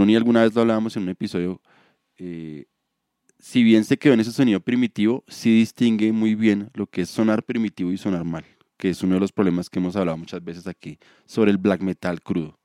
y 0.07 0.15
alguna 0.15 0.43
vez 0.43 0.53
lo 0.53 0.61
hablábamos 0.61 0.95
en 0.97 1.03
un 1.03 1.09
episodio, 1.09 1.61
eh, 2.17 2.65
si 3.39 3.63
bien 3.63 3.83
se 3.83 3.97
quedó 3.97 4.13
en 4.13 4.21
ese 4.21 4.31
sonido 4.31 4.59
primitivo, 4.61 5.23
sí 5.27 5.53
distingue 5.53 6.11
muy 6.11 6.35
bien 6.35 6.69
lo 6.73 6.87
que 6.87 7.01
es 7.01 7.09
sonar 7.09 7.43
primitivo 7.43 7.91
y 7.91 7.97
sonar 7.97 8.23
mal, 8.23 8.45
que 8.77 8.89
es 8.89 9.03
uno 9.03 9.15
de 9.15 9.19
los 9.19 9.31
problemas 9.31 9.69
que 9.69 9.79
hemos 9.79 9.95
hablado 9.95 10.17
muchas 10.17 10.43
veces 10.43 10.67
aquí 10.67 10.97
sobre 11.25 11.51
el 11.51 11.57
black 11.57 11.81
metal 11.81 12.21
crudo. 12.21 12.57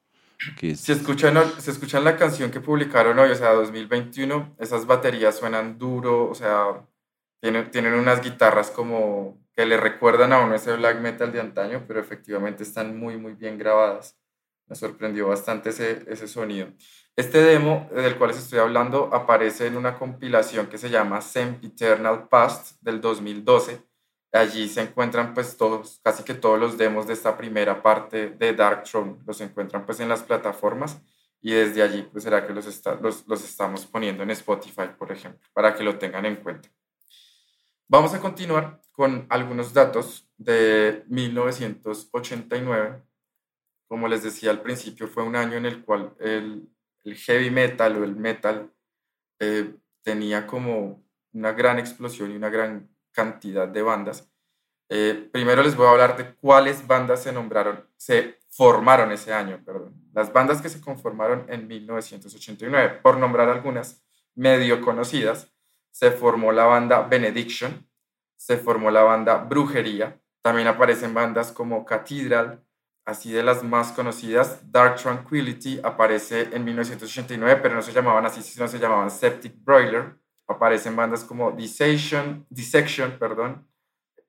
Que 0.56 0.76
si, 0.76 0.92
escuchan, 0.92 1.36
si 1.58 1.70
escuchan 1.70 2.04
la 2.04 2.16
canción 2.16 2.52
que 2.52 2.60
publicaron 2.60 3.18
hoy, 3.18 3.30
o 3.30 3.34
sea, 3.34 3.50
2021, 3.54 4.54
esas 4.58 4.86
baterías 4.86 5.36
suenan 5.36 5.78
duro, 5.78 6.30
o 6.30 6.34
sea, 6.34 6.86
tienen, 7.40 7.70
tienen 7.72 7.94
unas 7.94 8.22
guitarras 8.22 8.70
como 8.70 9.36
que 9.56 9.66
le 9.66 9.76
recuerdan 9.76 10.32
a 10.32 10.38
uno 10.38 10.54
ese 10.54 10.76
black 10.76 11.00
metal 11.00 11.32
de 11.32 11.40
antaño, 11.40 11.84
pero 11.88 11.98
efectivamente 11.98 12.62
están 12.62 12.96
muy, 12.96 13.16
muy 13.16 13.34
bien 13.34 13.58
grabadas 13.58 14.17
me 14.68 14.76
sorprendió 14.76 15.28
bastante 15.28 15.70
ese, 15.70 16.04
ese 16.08 16.28
sonido. 16.28 16.68
Este 17.16 17.42
demo 17.42 17.88
del 17.94 18.16
cual 18.16 18.30
les 18.30 18.38
estoy 18.38 18.58
hablando 18.60 19.10
aparece 19.12 19.66
en 19.66 19.76
una 19.76 19.98
compilación 19.98 20.68
que 20.68 20.78
se 20.78 20.90
llama 20.90 21.20
Eternal 21.62 22.28
Past 22.28 22.80
del 22.80 23.00
2012, 23.00 23.88
Allí 24.32 24.68
se 24.68 24.82
encuentran 24.82 25.32
pues 25.32 25.56
todos, 25.56 26.00
casi 26.04 26.22
que 26.22 26.34
todos 26.34 26.60
los 26.60 26.76
demos 26.76 27.06
de 27.06 27.14
esta 27.14 27.36
primera 27.38 27.82
parte 27.82 28.28
de 28.28 28.52
Dark 28.52 28.82
Throne, 28.84 29.16
los 29.26 29.40
encuentran 29.40 29.86
pues 29.86 30.00
en 30.00 30.08
las 30.10 30.22
plataformas 30.22 31.00
y 31.40 31.52
desde 31.52 31.82
allí 31.82 32.02
pues 32.02 32.24
será 32.24 32.46
que 32.46 32.52
los, 32.52 32.66
los, 33.00 33.26
los 33.26 33.44
estamos 33.44 33.86
poniendo 33.86 34.22
en 34.22 34.30
Spotify, 34.30 34.90
por 34.98 35.10
ejemplo, 35.12 35.40
para 35.54 35.74
que 35.74 35.82
lo 35.82 35.96
tengan 35.98 36.26
en 36.26 36.36
cuenta. 36.36 36.68
Vamos 37.88 38.12
a 38.12 38.20
continuar 38.20 38.82
con 38.92 39.26
algunos 39.30 39.72
datos 39.72 40.28
de 40.36 41.04
1989. 41.08 43.02
Como 43.88 44.06
les 44.06 44.22
decía 44.22 44.50
al 44.50 44.60
principio, 44.60 45.08
fue 45.08 45.22
un 45.22 45.34
año 45.34 45.56
en 45.56 45.66
el 45.66 45.84
cual 45.84 46.14
el, 46.20 46.68
heavy 47.04 47.50
metal 47.50 47.96
o 47.96 48.04
el 48.04 48.14
metal 48.14 48.70
eh, 49.40 49.74
tenía 50.02 50.46
como 50.46 51.02
una 51.32 51.52
gran 51.52 51.78
explosión 51.78 52.30
y 52.30 52.36
una 52.36 52.50
gran 52.50 52.90
cantidad 53.12 53.66
de 53.66 53.82
bandas. 53.82 54.30
Eh, 54.90 55.28
primero 55.32 55.62
les 55.62 55.74
voy 55.74 55.86
a 55.86 55.90
hablar 55.90 56.16
de 56.16 56.34
cuáles 56.34 56.86
bandas 56.86 57.22
se 57.22 57.32
nombraron, 57.32 57.86
se 57.96 58.38
formaron 58.48 59.12
ese 59.12 59.32
año, 59.32 59.62
perdón. 59.64 59.94
Las 60.12 60.32
bandas 60.32 60.62
que 60.62 60.68
se 60.68 60.80
conformaron 60.80 61.46
en 61.48 61.66
1989, 61.66 63.00
por 63.02 63.18
nombrar 63.18 63.48
algunas 63.48 64.02
medio 64.34 64.80
conocidas, 64.80 65.52
se 65.90 66.10
formó 66.10 66.52
la 66.52 66.64
banda 66.64 67.02
Benediction, 67.02 67.88
se 68.36 68.56
formó 68.56 68.90
la 68.90 69.02
banda 69.02 69.36
Brujería, 69.36 70.20
también 70.42 70.68
aparecen 70.68 71.12
bandas 71.12 71.52
como 71.52 71.84
Cathedral, 71.84 72.64
así 73.08 73.32
de 73.32 73.42
las 73.42 73.64
más 73.64 73.92
conocidas, 73.92 74.60
Dark 74.70 74.96
Tranquility 74.96 75.80
aparece 75.82 76.50
en 76.52 76.62
1989, 76.62 77.60
pero 77.62 77.74
no 77.74 77.80
se 77.80 77.90
llamaban 77.90 78.26
así, 78.26 78.42
sino 78.42 78.68
se 78.68 78.78
llamaban 78.78 79.10
Septic 79.10 79.54
Broiler, 79.64 80.14
aparecen 80.46 80.94
bandas 80.94 81.24
como 81.24 81.50
Dissection, 81.52 82.44
Dissection 82.50 83.12
perdón. 83.18 83.66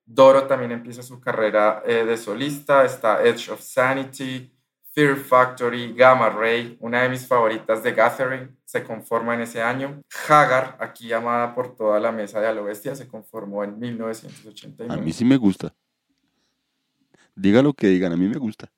Doro 0.05 0.43
también 0.47 0.71
empieza 0.71 1.03
su 1.03 1.19
carrera 1.19 1.83
eh, 1.85 2.05
de 2.05 2.15
solista, 2.15 2.85
está 2.85 3.21
Edge 3.21 3.51
of 3.51 3.59
Sanity, 3.59 4.49
Fear 4.93 5.17
Factory, 5.17 5.93
Gamma 5.93 6.29
Ray, 6.29 6.77
una 6.79 7.01
de 7.03 7.09
mis 7.09 7.27
favoritas 7.27 7.83
de 7.83 7.91
Gathering, 7.91 8.57
se 8.63 8.85
conforma 8.85 9.35
en 9.35 9.41
ese 9.41 9.61
año. 9.61 10.01
Hagar, 10.29 10.77
aquí 10.79 11.09
llamada 11.09 11.53
por 11.53 11.75
toda 11.75 11.99
la 11.99 12.13
mesa 12.13 12.39
de 12.39 12.47
a 12.47 12.53
bestia, 12.53 12.95
se 12.95 13.09
conformó 13.09 13.65
en 13.65 13.77
1989. 13.77 14.93
A 14.93 15.03
mí 15.03 15.11
sí 15.11 15.25
me 15.25 15.35
gusta. 15.35 15.75
Diga 17.39 17.62
lo 17.62 17.73
que 17.73 17.88
digan, 17.88 18.12
a 18.12 18.17
mí 18.17 18.28
me 18.28 18.38
gusta. 18.38 18.69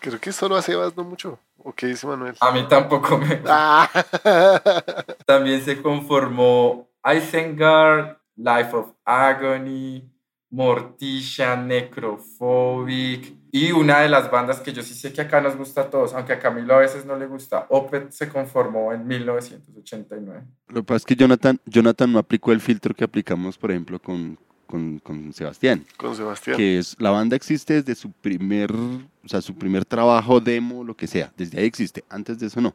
Creo 0.00 0.20
que 0.20 0.32
solo 0.32 0.56
a 0.56 0.62
Sebas 0.62 0.96
no 0.96 1.04
mucho. 1.04 1.38
¿O 1.56 1.72
qué 1.72 1.86
dice 1.86 2.06
Manuel? 2.06 2.34
A 2.40 2.50
mí 2.50 2.66
tampoco 2.68 3.16
me 3.16 3.36
gusta. 3.36 3.90
Ah. 3.94 5.04
También 5.24 5.64
se 5.64 5.80
conformó 5.80 6.88
Isengard, 7.04 8.16
Life 8.36 8.74
of 8.74 8.90
Agony, 9.04 10.02
Morticia, 10.50 11.54
Necrophobic 11.54 13.36
y 13.52 13.70
una 13.70 14.00
de 14.00 14.08
las 14.08 14.30
bandas 14.30 14.60
que 14.60 14.72
yo 14.72 14.82
sí 14.82 14.94
sé 14.94 15.12
que 15.12 15.20
acá 15.20 15.40
nos 15.40 15.56
gusta 15.56 15.82
a 15.82 15.90
todos, 15.90 16.12
aunque 16.14 16.32
a 16.32 16.38
Camilo 16.38 16.74
a 16.74 16.78
veces 16.78 17.06
no 17.06 17.16
le 17.16 17.26
gusta, 17.26 17.66
Opet 17.70 18.10
se 18.10 18.28
conformó 18.28 18.92
en 18.92 19.06
1989. 19.06 20.42
Lo 20.68 20.80
que 20.80 20.82
pasa 20.82 20.96
es 20.96 21.04
que 21.04 21.16
Jonathan, 21.16 21.60
Jonathan 21.66 22.12
no 22.12 22.18
aplicó 22.18 22.50
el 22.52 22.60
filtro 22.60 22.94
que 22.94 23.04
aplicamos, 23.04 23.56
por 23.58 23.70
ejemplo, 23.70 24.00
con, 24.00 24.38
con, 24.68 25.00
con, 25.00 25.32
Sebastián. 25.32 25.84
Con 25.96 26.14
Sebastián. 26.14 26.56
Que 26.56 26.78
es, 26.78 26.94
la 27.00 27.10
banda 27.10 27.34
existe 27.34 27.82
desde 27.82 27.94
su 27.94 28.12
primer, 28.12 28.70
o 28.72 29.28
sea, 29.28 29.40
su 29.40 29.54
primer 29.54 29.84
trabajo, 29.84 30.38
demo, 30.38 30.84
lo 30.84 30.94
que 30.94 31.06
sea. 31.06 31.32
Desde 31.36 31.58
ahí 31.58 31.64
existe, 31.64 32.04
antes 32.08 32.38
de 32.38 32.46
eso 32.46 32.60
no. 32.60 32.74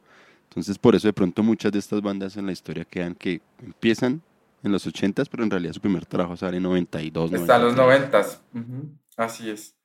Entonces, 0.50 0.78
por 0.78 0.96
eso 0.96 1.08
de 1.08 1.14
pronto 1.14 1.42
muchas 1.42 1.72
de 1.72 1.80
estas 1.80 2.02
bandas 2.02 2.36
en 2.36 2.46
la 2.46 2.52
historia 2.52 2.84
quedan 2.84 3.16
que 3.16 3.42
empiezan 3.62 4.22
en 4.64 4.72
los 4.72 4.86
80 4.88 5.24
pero 5.26 5.44
en 5.44 5.50
realidad 5.50 5.74
su 5.74 5.82
primer 5.82 6.06
trabajo 6.06 6.36
sale 6.36 6.58
en 6.58 6.64
92. 6.64 7.34
Está 7.34 7.58
en 7.58 7.62
los 7.64 7.76
90 7.76 8.22
Así 9.18 9.50
es. 9.50 9.76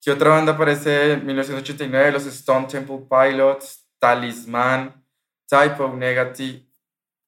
¿Qué 0.00 0.10
otra 0.10 0.30
banda 0.30 0.52
aparece 0.52 1.12
en 1.12 1.26
1989? 1.26 2.12
Los 2.12 2.26
Stone 2.26 2.66
Temple 2.66 3.06
Pilots, 3.08 3.86
Talisman, 3.98 5.04
Type 5.48 5.82
of 5.82 5.94
Negative, 5.94 6.66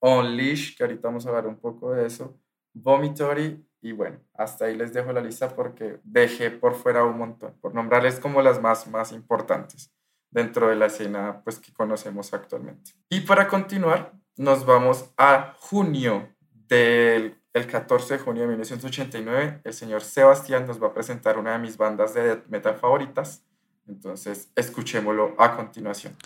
Unleash, 0.01 0.77
que 0.77 0.83
ahorita 0.83 1.09
vamos 1.09 1.25
a 1.25 1.29
hablar 1.29 1.47
un 1.47 1.59
poco 1.59 1.93
de 1.93 2.07
eso, 2.07 2.39
Vomitory, 2.73 3.65
y 3.85 3.93
bueno, 3.93 4.19
hasta 4.33 4.65
ahí 4.65 4.75
les 4.75 4.95
dejo 4.95 5.13
la 5.13 5.21
lista 5.21 5.55
porque 5.55 6.01
dejé 6.05 6.51
por 6.51 6.75
fuera 6.75 7.05
un 7.05 7.19
montón, 7.19 7.55
por 7.61 7.75
nombrarles 7.75 8.19
como 8.19 8.41
las 8.41 8.61
más, 8.63 8.87
más 8.87 9.13
importantes 9.13 9.93
dentro 10.31 10.71
de 10.71 10.75
la 10.75 10.87
escena 10.87 11.43
pues, 11.45 11.59
que 11.59 11.71
conocemos 11.71 12.33
actualmente. 12.33 12.93
Y 13.11 13.21
para 13.21 13.47
continuar, 13.47 14.13
nos 14.37 14.65
vamos 14.65 15.11
a 15.19 15.55
junio 15.59 16.31
del 16.67 17.37
el 17.53 17.67
14 17.67 18.15
de 18.15 18.21
junio 18.21 18.43
de 18.43 18.49
1989, 18.49 19.61
el 19.63 19.73
señor 19.75 20.03
Sebastián 20.03 20.67
nos 20.67 20.83
va 20.83 20.89
a 20.89 20.95
presentar 20.95 21.39
una 21.39 21.53
de 21.53 21.59
mis 21.59 21.77
bandas 21.77 22.15
de 22.15 22.23
death 22.23 22.47
metal 22.49 22.77
favoritas. 22.77 23.45
Entonces, 23.87 24.49
escuchémoslo 24.57 25.37
a 25.39 25.55
continuación. 25.55 26.17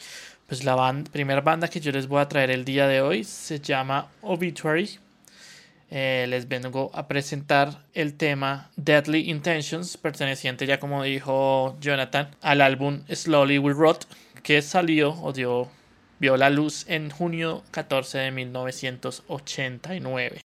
Pues 0.47 0.64
la 0.64 1.05
primera 1.12 1.40
banda 1.40 1.68
que 1.68 1.81
yo 1.81 1.90
les 1.90 2.07
voy 2.07 2.21
a 2.21 2.29
traer 2.29 2.51
el 2.51 2.64
día 2.64 2.87
de 2.87 3.03
hoy 3.03 3.25
se 3.25 3.59
llama 3.61 4.09
Obituary. 4.23 5.01
Eh, 5.90 6.27
les 6.29 6.48
vengo 6.48 6.90
a 6.92 7.09
presentar 7.09 7.83
el 7.94 8.12
tema 8.14 8.70
Deadly 8.77 9.31
Intentions, 9.31 9.96
perteneciente 9.96 10.66
ya 10.66 10.79
como 10.79 11.03
dijo 11.03 11.79
Jonathan 11.81 12.29
al 12.42 12.61
álbum 12.61 13.01
Slowly 13.11 13.59
We 13.59 13.72
Rot, 13.72 14.07
que 14.42 14.61
salió 14.61 15.14
o 15.22 15.33
dio 15.33 15.70
vio 16.20 16.37
la 16.37 16.51
luz 16.51 16.85
en 16.88 17.11
junio 17.11 17.62
14 17.70 18.18
de 18.18 18.31
1989. 18.33 20.40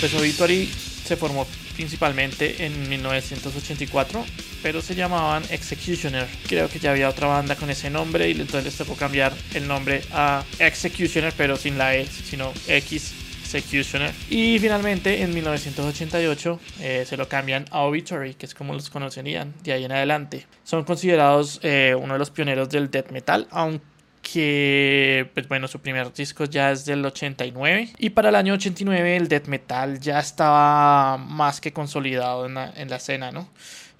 Pues 0.00 0.14
Obituary 0.14 0.70
se 1.10 1.16
formó 1.16 1.44
principalmente 1.74 2.64
en 2.64 2.88
1984, 2.88 4.24
pero 4.62 4.80
se 4.80 4.94
llamaban 4.94 5.42
Executioner. 5.50 6.28
Creo 6.46 6.68
que 6.68 6.78
ya 6.78 6.92
había 6.92 7.08
otra 7.08 7.26
banda 7.26 7.56
con 7.56 7.68
ese 7.68 7.90
nombre 7.90 8.28
y 8.28 8.40
entonces 8.40 8.66
les 8.66 8.76
tocó 8.76 8.94
cambiar 8.94 9.32
el 9.54 9.66
nombre 9.66 10.02
a 10.12 10.44
Executioner, 10.60 11.34
pero 11.36 11.56
sin 11.56 11.78
la 11.78 11.96
E, 11.96 12.06
sino 12.06 12.52
X 12.68 13.12
Executioner. 13.42 14.12
Y 14.28 14.60
finalmente 14.60 15.20
en 15.22 15.34
1988 15.34 16.60
eh, 16.78 17.04
se 17.04 17.16
lo 17.16 17.28
cambian 17.28 17.64
a 17.72 17.80
Obituary, 17.80 18.34
que 18.34 18.46
es 18.46 18.54
como 18.54 18.72
los 18.72 18.88
conocerían 18.88 19.52
de 19.64 19.72
ahí 19.72 19.84
en 19.84 19.90
adelante. 19.90 20.46
Son 20.62 20.84
considerados 20.84 21.58
eh, 21.64 21.96
uno 22.00 22.12
de 22.12 22.20
los 22.20 22.30
pioneros 22.30 22.68
del 22.68 22.88
death 22.88 23.10
metal, 23.10 23.48
aunque, 23.50 23.84
pues 24.32 25.48
bueno, 25.48 25.68
su 25.68 25.80
primer 25.80 26.12
disco 26.12 26.44
ya 26.44 26.70
es 26.70 26.84
del 26.84 27.04
89. 27.04 27.90
Y 27.98 28.10
para 28.10 28.28
el 28.28 28.36
año 28.36 28.54
89 28.54 29.16
el 29.16 29.28
death 29.28 29.46
metal 29.46 30.00
ya 30.00 30.20
estaba 30.20 31.16
más 31.16 31.60
que 31.60 31.72
consolidado 31.72 32.46
en 32.46 32.54
la, 32.54 32.72
en 32.76 32.90
la 32.90 32.96
escena, 32.96 33.32
¿no? 33.32 33.48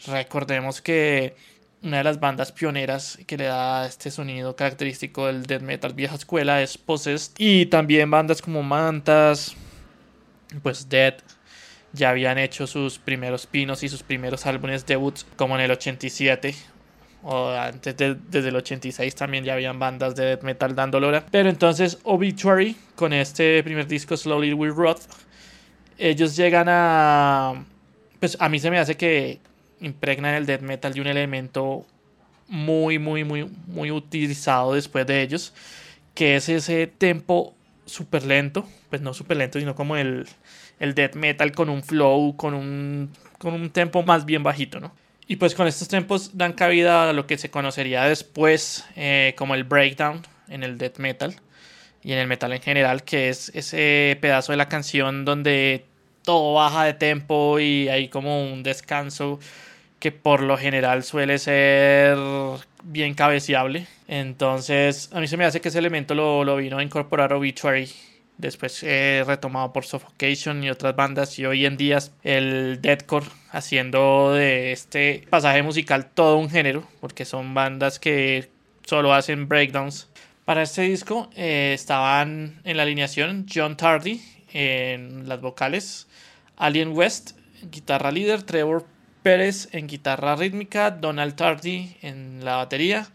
Recordemos 0.07 0.81
que 0.81 1.35
una 1.83 1.99
de 1.99 2.05
las 2.05 2.21
bandas 2.21 2.53
pioneras 2.53 3.19
que 3.27 3.37
le 3.37 3.45
da 3.45 3.87
este 3.87 4.11
sonido 4.11 4.55
característico 4.55 5.27
del 5.27 5.45
death 5.45 5.63
metal 5.63 5.95
vieja 5.95 6.15
escuela 6.15 6.63
es 6.63 6.77
Possessed 6.77 7.33
y 7.39 7.67
también 7.67 8.11
bandas 8.11 8.43
como 8.43 8.63
Mantas, 8.63 9.57
pues 10.63 10.89
Dead 10.89 11.15
ya 11.93 12.11
habían 12.11 12.39
hecho 12.39 12.67
sus 12.67 12.99
primeros 12.99 13.47
pinos 13.47 13.83
y 13.83 13.89
sus 13.89 14.03
primeros 14.03 14.47
álbumes 14.47 14.87
debuts 14.87 15.27
como 15.37 15.57
en 15.57 15.63
el 15.63 15.71
87 15.71 16.55
o 17.23 17.51
antes 17.51 17.97
desde 17.97 18.49
el 18.49 18.57
86 18.57 19.15
también 19.15 19.45
ya 19.45 19.55
habían 19.55 19.79
bandas 19.79 20.15
de 20.17 20.25
death 20.25 20.43
metal 20.43 20.75
dando 20.75 21.01
lora 21.01 21.25
pero 21.31 21.49
entonces 21.49 21.99
Obituary 22.05 22.77
con 22.95 23.13
este 23.13 23.63
primer 23.63 23.87
disco 23.87 24.17
Slowly 24.17 24.55
We 24.55 24.69
Rot 24.69 25.01
ellos 25.99 26.37
llegan 26.37 26.67
a 26.69 27.65
pues 28.19 28.37
a 28.41 28.49
mí 28.49 28.59
se 28.59 28.71
me 28.71 28.79
hace 28.79 28.97
que 28.97 29.41
impregnan 29.81 30.35
el 30.35 30.47
death 30.47 30.61
metal 30.61 30.93
de 30.93 31.01
un 31.01 31.07
elemento 31.07 31.87
muy, 32.51 32.99
muy, 32.99 33.25
muy, 33.25 33.49
muy 33.67 33.91
utilizado 33.91 34.75
después 34.75 35.07
de 35.07 35.23
ellos, 35.23 35.55
que 36.15 36.37
es 36.37 36.49
ese 36.49 36.87
tempo 36.89 37.55
súper 37.87 38.25
lento, 38.25 38.67
pues 38.91 39.01
no 39.01 39.15
súper 39.15 39.37
lento, 39.37 39.59
sino 39.59 39.75
como 39.75 39.97
el, 39.97 40.27
el 40.81 40.95
death 40.95 41.15
metal 41.15 41.53
con 41.53 41.69
un 41.69 41.83
flow, 41.83 42.37
con 42.37 42.55
un, 42.55 43.11
con 43.39 43.55
un 43.55 43.71
tempo 43.71 44.03
más 44.03 44.25
bien 44.27 44.43
bajito, 44.43 44.81
¿no? 44.81 44.93
Y 45.31 45.37
pues 45.37 45.55
con 45.55 45.69
estos 45.69 45.87
tempos 45.87 46.37
dan 46.37 46.55
cabida 46.55 47.09
a 47.09 47.13
lo 47.13 47.29
que 47.29 47.39
se 47.39 47.53
conocería 47.53 48.03
después 48.03 48.85
eh, 48.97 49.33
como 49.39 49.55
el 49.55 49.63
breakdown 49.63 50.27
en 50.49 50.65
el 50.65 50.77
death 50.77 50.99
metal 50.99 51.37
y 52.03 52.11
en 52.11 52.19
el 52.19 52.27
metal 52.27 52.53
en 52.53 52.61
general, 52.61 53.05
que 53.05 53.29
es 53.29 53.49
ese 53.55 54.19
pedazo 54.21 54.51
de 54.51 54.57
la 54.57 54.69
canción 54.69 55.25
donde 55.25 55.85
todo 56.25 56.55
baja 56.55 56.83
de 56.83 56.95
tempo 56.95 57.61
y 57.61 57.89
hay 57.89 58.09
como 58.09 58.43
un 58.43 58.65
descanso 58.65 59.39
que 60.01 60.11
por 60.11 60.41
lo 60.41 60.59
general 60.59 61.05
suele 61.05 61.39
ser 61.39 62.19
bien 62.83 63.15
cabeceable. 63.15 63.87
Entonces, 64.09 65.11
a 65.13 65.21
mí 65.21 65.29
se 65.29 65.37
me 65.37 65.45
hace 65.45 65.61
que 65.61 65.69
ese 65.69 65.79
elemento 65.79 66.17
lo, 66.17 66.43
lo 66.43 66.57
vino 66.57 66.79
a 66.79 66.83
incorporar 66.83 67.33
Obituary. 67.35 67.89
Después 68.41 68.83
eh, 68.83 69.23
retomado 69.27 69.73
por 69.73 69.85
Suffocation 69.85 70.65
y 70.65 70.71
otras 70.71 70.97
bandas. 70.97 71.39
Y 71.39 71.47
hoy 71.47 71.67
en 71.67 71.77
día 71.77 71.99
el 72.23 72.81
deathcore 72.81 73.27
haciendo 73.51 74.33
de 74.33 74.73
este 74.73 75.27
pasaje 75.29 75.63
musical 75.63 76.11
todo 76.13 76.37
un 76.37 76.51
género. 76.51 76.85
Porque 77.01 77.25
son 77.25 77.55
bandas 77.55 77.99
que 77.99 78.51
solo 78.85 79.15
hacen 79.15 79.49
breakdowns 79.49 80.09
Para 80.45 80.63
este 80.63 80.83
disco 80.83 81.31
eh, 81.37 81.73
estaban 81.75 82.61
en 82.65 82.77
la 82.77 82.83
alineación 82.83 83.47
John 83.53 83.77
Tardy 83.77 84.21
en 84.53 85.29
las 85.29 85.41
vocales, 85.41 86.09
Alien 86.57 86.93
West, 86.93 87.33
guitarra 87.71 88.11
líder, 88.11 88.43
Trevor 88.43 88.85
Pérez 89.23 89.69
en 89.73 89.87
guitarra 89.87 90.35
rítmica, 90.35 90.91
Donald 90.91 91.37
Tardy 91.37 91.97
en 92.03 92.45
la 92.45 92.57
batería 92.57 93.07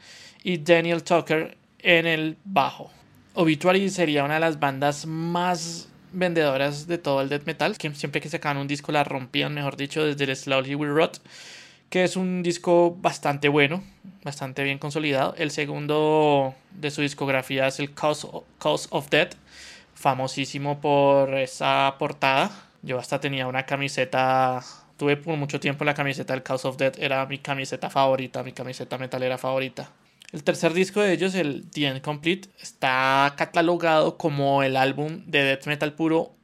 y 0.44 0.60
Daniel 0.60 1.04
Tucker 1.04 1.58
en 1.80 2.08
el 2.08 2.38
bajo. 2.46 2.92
Obituary 3.38 3.90
sería 3.90 4.24
una 4.24 4.36
de 4.36 4.40
las 4.40 4.62
bandas 4.62 5.06
más 5.06 5.90
vendedoras 6.14 6.88
de 6.88 6.98
todo 6.98 7.22
el 7.22 7.28
death 7.28 7.46
metal, 7.46 7.78
que 7.78 7.94
siempre 7.94 8.22
que 8.22 8.30
sacaban 8.30 8.56
un 8.56 8.68
disco 8.68 8.94
la 8.94 9.04
rompían, 9.04 9.54
mejor 9.54 9.76
dicho, 9.76 10.06
desde 10.06 10.24
el 10.24 10.38
Slowly 10.38 10.74
We 10.74 10.88
Rot, 10.88 11.20
que 11.90 12.06
es 12.06 12.16
un 12.16 12.44
disco 12.44 12.96
bastante 12.98 13.50
bueno, 13.50 13.84
bastante 14.24 14.64
bien 14.64 14.80
consolidado. 14.80 15.36
El 15.38 15.52
segundo 15.52 16.56
de 16.72 16.92
su 16.92 17.02
discografía 17.02 17.68
es 17.68 17.82
el 17.82 17.94
Cause, 17.94 18.30
of 18.90 19.10
Death, 19.10 19.34
famosísimo 19.96 20.80
por 20.80 21.34
esa 21.34 21.94
portada. 22.00 22.52
Yo 22.84 23.00
hasta 23.00 23.20
tenía 23.20 23.48
una 23.48 23.66
camiseta, 23.66 24.64
tuve 24.96 25.18
por 25.18 25.36
mucho 25.36 25.60
tiempo 25.60 25.84
la 25.84 25.94
camiseta 25.94 26.32
del 26.32 26.42
Cause 26.42 26.70
of 26.70 26.78
Death, 26.78 27.00
era 27.00 27.26
mi 27.26 27.40
camiseta 27.40 27.90
favorita, 27.90 28.44
mi 28.44 28.54
camiseta 28.54 28.98
metalera 28.98 29.38
favorita. 29.38 29.92
El 30.32 30.44
tercer 30.44 30.74
disco 30.74 31.02
de 31.02 31.14
ellos, 31.14 31.36
el 31.36 31.70
The 31.70 31.88
End 31.88 32.02
Complete, 32.02 32.50
está 32.62 33.34
catalogado 33.38 34.18
como 34.18 34.64
el 34.64 34.76
álbum 34.76 35.24
de 35.26 35.44
death 35.44 35.68
metal 35.68 35.94
puro 35.94 36.36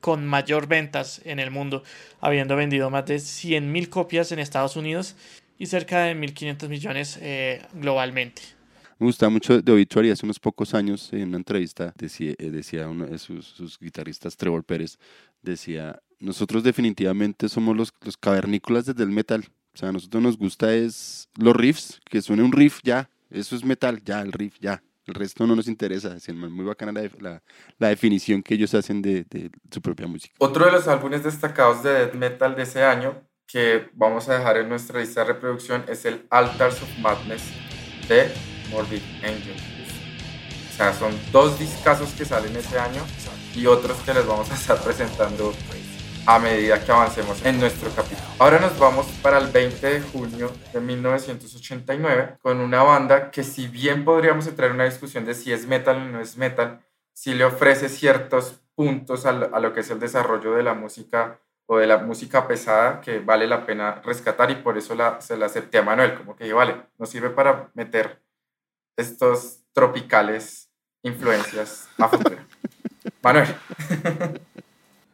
con 0.00 0.26
mayor 0.26 0.66
ventas 0.66 1.20
en 1.24 1.38
el 1.38 1.50
mundo, 1.50 1.82
habiendo 2.20 2.56
vendido 2.56 2.90
más 2.90 3.06
de 3.06 3.16
100.000 3.16 3.88
copias 3.88 4.32
en 4.32 4.38
Estados 4.38 4.76
Unidos 4.76 5.14
y 5.58 5.66
cerca 5.66 6.04
de 6.04 6.14
1.500 6.14 6.68
millones 6.68 7.18
eh, 7.20 7.62
globalmente. 7.74 8.42
Me 8.98 9.06
gusta 9.06 9.28
mucho 9.28 9.60
de 9.62 9.72
Obituary. 9.72 10.10
Hace 10.10 10.26
unos 10.26 10.38
pocos 10.38 10.74
años, 10.74 11.10
en 11.12 11.28
una 11.28 11.38
entrevista, 11.38 11.92
decía, 11.96 12.34
eh, 12.38 12.50
decía 12.50 12.88
uno 12.88 13.06
de 13.06 13.18
sus, 13.18 13.46
sus, 13.46 13.78
guitarristas, 13.78 14.36
Trevor 14.36 14.64
Pérez, 14.64 14.98
decía, 15.42 16.00
nosotros 16.18 16.62
definitivamente 16.62 17.48
somos 17.48 17.76
los, 17.76 17.92
los 18.02 18.16
cavernícolas 18.16 18.86
desde 18.86 19.02
el 19.02 19.10
metal. 19.10 19.48
O 19.74 19.78
sea, 19.78 19.88
a 19.88 19.92
nosotros 19.92 20.22
nos 20.22 20.36
gusta 20.36 20.74
es 20.74 21.28
los 21.38 21.56
riffs, 21.56 22.00
que 22.04 22.20
suene 22.20 22.42
un 22.42 22.52
riff 22.52 22.80
ya, 22.82 23.08
eso 23.30 23.56
es 23.56 23.64
metal, 23.64 24.02
ya, 24.04 24.20
el 24.20 24.32
riff, 24.32 24.58
ya. 24.60 24.82
El 25.06 25.14
resto 25.14 25.46
no 25.46 25.56
nos 25.56 25.66
interesa. 25.66 26.16
Es 26.16 26.32
muy 26.32 26.64
bacana 26.64 26.92
la, 27.18 27.42
la, 27.78 27.88
definición 27.88 28.42
que 28.42 28.54
ellos 28.54 28.74
hacen 28.74 29.02
de, 29.02 29.24
de, 29.24 29.50
su 29.70 29.80
propia 29.80 30.06
música. 30.06 30.34
Otro 30.38 30.66
de 30.66 30.72
los 30.72 30.86
álbumes 30.86 31.24
destacados 31.24 31.82
de 31.82 31.90
death 31.90 32.14
metal 32.14 32.54
de 32.54 32.62
ese 32.62 32.84
año 32.84 33.22
que 33.46 33.88
vamos 33.94 34.28
a 34.28 34.38
dejar 34.38 34.58
en 34.58 34.68
nuestra 34.68 35.00
lista 35.00 35.20
de 35.20 35.32
reproducción 35.32 35.84
es 35.88 36.04
el 36.04 36.26
Altars 36.30 36.80
of 36.82 36.98
Madness 37.00 37.42
de 38.08 38.30
Morbid 38.70 39.02
Angel. 39.24 39.56
O 40.70 40.76
sea, 40.76 40.92
son 40.92 41.12
dos 41.32 41.58
discazos 41.58 42.12
que 42.12 42.24
salen 42.24 42.54
ese 42.54 42.78
año 42.78 43.02
y 43.54 43.66
otros 43.66 43.98
que 43.98 44.14
les 44.14 44.24
vamos 44.24 44.50
a 44.50 44.54
estar 44.54 44.80
presentando 44.80 45.52
a 46.26 46.38
medida 46.38 46.84
que 46.84 46.92
avancemos 46.92 47.44
en 47.44 47.58
nuestro 47.58 47.90
capítulo. 47.90 48.28
Ahora 48.38 48.58
nos 48.58 48.78
vamos 48.78 49.06
para 49.22 49.38
el 49.38 49.48
20 49.48 49.86
de 49.86 50.00
junio 50.00 50.50
de 50.72 50.80
1989 50.80 52.38
con 52.40 52.60
una 52.60 52.82
banda 52.82 53.30
que 53.30 53.42
si 53.42 53.68
bien 53.68 54.04
podríamos 54.04 54.46
entrar 54.46 54.70
en 54.70 54.76
una 54.76 54.84
discusión 54.84 55.24
de 55.24 55.34
si 55.34 55.52
es 55.52 55.66
metal 55.66 55.96
o 55.96 56.04
no 56.04 56.20
es 56.20 56.36
metal, 56.36 56.80
si 57.12 57.34
le 57.34 57.44
ofrece 57.44 57.88
ciertos 57.88 58.60
puntos 58.74 59.26
a 59.26 59.32
lo, 59.32 59.72
que 59.72 59.80
es 59.80 59.90
el 59.90 60.00
desarrollo 60.00 60.54
de 60.54 60.62
la 60.62 60.74
música 60.74 61.40
o 61.66 61.78
de 61.78 61.86
la 61.86 61.98
música 61.98 62.48
pesada 62.48 63.00
que 63.00 63.20
vale 63.20 63.46
la 63.46 63.66
pena 63.66 64.00
rescatar 64.04 64.50
y 64.50 64.56
por 64.56 64.78
eso 64.78 64.94
la, 64.94 65.20
se 65.20 65.36
la 65.36 65.46
acepté 65.46 65.78
a 65.78 65.82
Manuel, 65.82 66.14
como 66.14 66.34
que 66.34 66.52
vale, 66.52 66.76
nos 66.98 67.10
sirve 67.10 67.30
para 67.30 67.70
meter 67.74 68.22
estos 68.96 69.60
tropicales 69.72 70.70
influencias 71.02 71.88
a 71.98 72.08
futuro. 72.08 72.36
Manuel. 73.22 73.54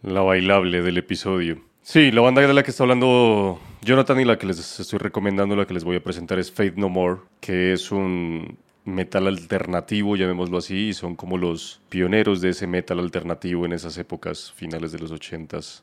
La 0.02 0.20
bailable 0.20 0.82
del 0.82 0.98
episodio. 0.98 1.60
Sí, 1.82 2.10
la 2.10 2.20
banda 2.20 2.42
de 2.42 2.52
la 2.52 2.62
que 2.62 2.70
está 2.70 2.82
hablando 2.82 3.60
Jonathan 3.82 4.20
y 4.20 4.24
la 4.24 4.38
que 4.38 4.46
les 4.46 4.80
estoy 4.80 4.98
recomendando, 4.98 5.54
la 5.56 5.66
que 5.66 5.74
les 5.74 5.84
voy 5.84 5.96
a 5.96 6.02
presentar 6.02 6.38
es 6.38 6.50
Faith 6.50 6.74
No 6.74 6.88
More, 6.88 7.20
que 7.40 7.72
es 7.72 7.92
un 7.92 8.58
metal 8.84 9.26
alternativo, 9.26 10.16
llamémoslo 10.16 10.58
así, 10.58 10.88
y 10.88 10.92
son 10.92 11.16
como 11.16 11.38
los 11.38 11.80
pioneros 11.88 12.40
de 12.40 12.50
ese 12.50 12.66
metal 12.66 12.98
alternativo 12.98 13.66
en 13.66 13.72
esas 13.72 13.98
épocas, 13.98 14.52
finales 14.52 14.92
de 14.92 14.98
los 14.98 15.12
80s 15.12 15.82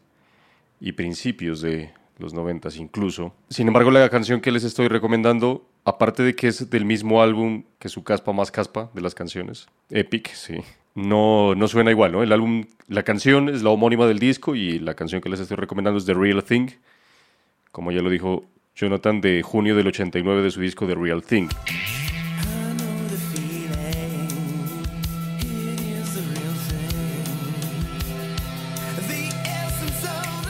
y 0.80 0.92
principios 0.94 1.62
de 1.62 1.92
los 2.18 2.34
90s 2.34 2.78
incluso. 2.78 3.34
Sin 3.50 3.68
embargo, 3.68 3.92
la 3.92 4.10
canción 4.10 4.42
que 4.42 4.52
les 4.52 4.64
estoy 4.64 4.88
recomendando, 4.88 5.66
aparte 5.86 6.24
de 6.24 6.36
que 6.36 6.48
es 6.48 6.70
del 6.70 6.86
mismo 6.86 7.22
álbum 7.22 7.64
que 7.80 7.90
su 7.90 8.04
caspa 8.04 8.32
más 8.34 8.52
caspa 8.52 8.90
de 8.94 9.02
las 9.02 9.16
canciones, 9.16 9.68
Epic, 9.90 10.34
sí, 10.34 10.60
no, 10.96 11.56
no 11.56 11.68
suena 11.68 11.92
igual, 11.92 12.12
¿no? 12.12 12.24
El 12.24 12.32
álbum, 12.32 12.66
la 12.88 13.04
canción 13.04 13.50
es 13.50 13.64
la 13.64 13.72
homónima 13.72 14.06
del 14.06 14.20
disco 14.20 14.56
y 14.56 14.80
la 14.80 14.94
canción 14.94 15.22
que 15.22 15.30
les 15.30 15.40
estoy 15.40 15.58
recomendando 15.58 15.98
es 15.98 16.06
The 16.06 16.14
Real 16.14 16.44
Thing, 16.44 16.70
como 17.72 17.92
ya 17.92 18.02
lo 18.02 18.10
dijo 18.10 18.46
Jonathan, 18.76 19.22
de 19.22 19.42
junio 19.42 19.76
del 19.76 19.88
89 19.88 20.42
de 20.44 20.52
su 20.52 20.62
disco 20.62 20.86
The 20.86 20.96
Real 20.96 21.24
Thing. 21.24 21.48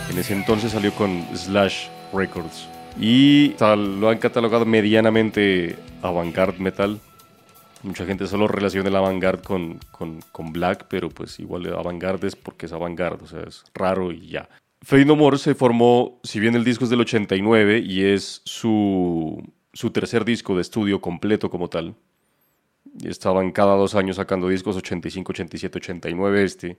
En 0.09 0.19
ese 0.19 0.33
entonces 0.33 0.71
salió 0.71 0.93
con 0.93 1.25
Slash 1.33 1.87
Records 2.13 2.67
y 2.99 3.55
lo 3.59 4.09
han 4.09 4.19
catalogado 4.19 4.63
medianamente 4.65 5.75
avant-garde 6.03 6.59
metal 6.59 6.99
Mucha 7.83 8.05
gente 8.05 8.27
solo 8.27 8.47
relaciona 8.47 8.87
el 8.87 8.95
avant 8.95 9.43
con, 9.43 9.79
con, 9.91 10.21
con, 10.31 10.53
Black, 10.53 10.85
pero 10.89 11.09
pues 11.09 11.39
igual 11.39 11.65
avant 11.73 12.23
es 12.23 12.35
porque 12.35 12.65
es 12.65 12.71
avant 12.71 12.99
o 12.99 13.27
sea, 13.27 13.41
es 13.41 13.63
raro 13.73 14.11
y 14.11 14.27
ya. 14.27 14.49
Fade 14.81 15.05
No 15.05 15.17
More 15.17 15.37
se 15.37 15.53
formó, 15.53 16.19
si 16.23 16.39
bien 16.39 16.55
el 16.55 16.63
disco 16.63 16.85
es 16.85 16.89
del 16.89 17.01
89 17.01 17.79
y 17.79 18.03
es 18.05 18.41
su, 18.45 19.41
su 19.73 19.91
tercer 19.91 20.23
disco 20.25 20.55
de 20.55 20.61
estudio 20.61 21.01
completo 21.01 21.49
como 21.49 21.69
tal, 21.69 21.95
estaban 23.03 23.51
cada 23.51 23.75
dos 23.75 23.95
años 23.95 24.15
sacando 24.15 24.47
discos, 24.47 24.77
85, 24.77 25.31
87, 25.31 25.77
89 25.77 26.43
este. 26.43 26.77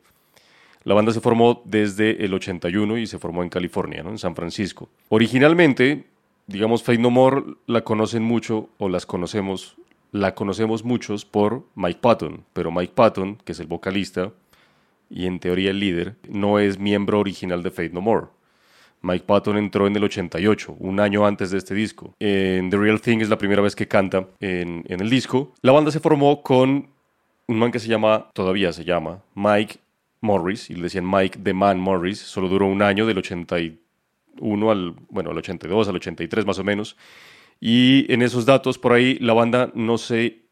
La 0.84 0.94
banda 0.94 1.12
se 1.12 1.20
formó 1.20 1.62
desde 1.64 2.24
el 2.24 2.34
81 2.34 2.98
y 2.98 3.06
se 3.06 3.18
formó 3.18 3.42
en 3.42 3.48
California, 3.48 4.02
¿no? 4.02 4.10
en 4.10 4.18
San 4.18 4.34
Francisco. 4.34 4.90
Originalmente, 5.08 6.04
digamos, 6.46 6.82
Fade 6.82 6.98
No 6.98 7.10
More 7.10 7.42
la 7.66 7.82
conocen 7.82 8.22
mucho 8.22 8.68
o 8.78 8.88
las 8.88 9.06
conocemos 9.06 9.76
la 10.14 10.32
conocemos 10.36 10.84
muchos 10.84 11.24
por 11.24 11.66
Mike 11.74 11.98
Patton, 12.00 12.44
pero 12.52 12.70
Mike 12.70 12.92
Patton, 12.94 13.36
que 13.44 13.50
es 13.50 13.58
el 13.58 13.66
vocalista 13.66 14.30
y 15.10 15.26
en 15.26 15.40
teoría 15.40 15.70
el 15.70 15.80
líder, 15.80 16.14
no 16.28 16.60
es 16.60 16.78
miembro 16.78 17.18
original 17.18 17.64
de 17.64 17.72
Fate 17.72 17.90
No 17.90 18.00
More. 18.00 18.28
Mike 19.02 19.24
Patton 19.26 19.58
entró 19.58 19.88
en 19.88 19.96
el 19.96 20.04
88, 20.04 20.76
un 20.78 21.00
año 21.00 21.26
antes 21.26 21.50
de 21.50 21.58
este 21.58 21.74
disco. 21.74 22.14
En 22.20 22.70
The 22.70 22.76
Real 22.76 23.00
Thing 23.00 23.22
es 23.22 23.28
la 23.28 23.38
primera 23.38 23.60
vez 23.60 23.74
que 23.74 23.88
canta 23.88 24.28
en, 24.38 24.84
el 24.86 25.10
disco. 25.10 25.52
La 25.62 25.72
banda 25.72 25.90
se 25.90 25.98
formó 25.98 26.42
con 26.42 26.90
un 27.48 27.58
man 27.58 27.72
que 27.72 27.80
se 27.80 27.88
llama, 27.88 28.30
todavía 28.34 28.72
se 28.72 28.84
llama, 28.84 29.20
Mike 29.34 29.78
Morris, 30.20 30.70
y 30.70 30.74
le 30.76 30.82
decían 30.84 31.10
Mike 31.10 31.40
The 31.42 31.54
Man 31.54 31.80
Morris. 31.80 32.20
Solo 32.20 32.48
duró 32.48 32.68
un 32.68 32.82
año, 32.82 33.04
del 33.04 33.18
81 33.18 34.70
al, 34.70 34.94
bueno, 35.08 35.32
al 35.32 35.38
82, 35.38 35.88
al 35.88 35.96
83 35.96 36.46
más 36.46 36.60
o 36.60 36.64
menos. 36.64 36.96
Y 37.60 38.12
en 38.12 38.22
esos 38.22 38.46
datos, 38.46 38.78
por 38.78 38.92
ahí, 38.92 39.18
la 39.20 39.32
banda 39.32 39.70
no 39.74 39.98
se 39.98 40.44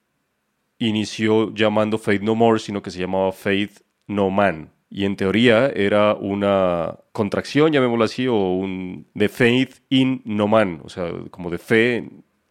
inició 0.78 1.54
llamando 1.54 1.98
Faith 1.98 2.22
No 2.22 2.34
More, 2.34 2.58
sino 2.58 2.82
que 2.82 2.90
se 2.90 3.00
llamaba 3.00 3.32
Faith 3.32 3.80
No 4.06 4.30
Man. 4.30 4.70
Y 4.90 5.04
en 5.04 5.16
teoría 5.16 5.68
era 5.68 6.14
una 6.14 6.98
contracción, 7.12 7.72
llamémoslo 7.72 8.04
así, 8.04 8.26
o 8.26 8.34
un 8.34 9.06
de 9.14 9.28
Faith 9.28 9.76
in 9.88 10.20
No 10.24 10.48
Man, 10.48 10.80
o 10.84 10.88
sea, 10.88 11.10
como 11.30 11.50
de 11.50 11.58
fe 11.58 12.08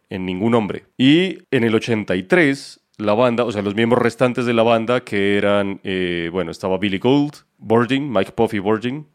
en, 0.08 0.26
ningún 0.26 0.54
hombre. 0.54 0.86
Y 0.98 1.38
en 1.50 1.64
el 1.64 1.74
83, 1.74 2.80
la 2.98 3.14
banda, 3.14 3.44
o 3.44 3.52
sea, 3.52 3.62
los 3.62 3.74
miembros 3.74 4.02
restantes 4.02 4.44
de 4.44 4.54
la 4.54 4.62
banda, 4.62 5.04
que 5.04 5.36
eran, 5.36 5.80
eh, 5.84 6.30
bueno, 6.32 6.50
estaba 6.50 6.78
Billy 6.78 6.98
Gould, 6.98 7.34
Boarding, 7.58 8.12
Mike 8.12 8.32
Puffy 8.32 8.58
Boarding, 8.58 9.06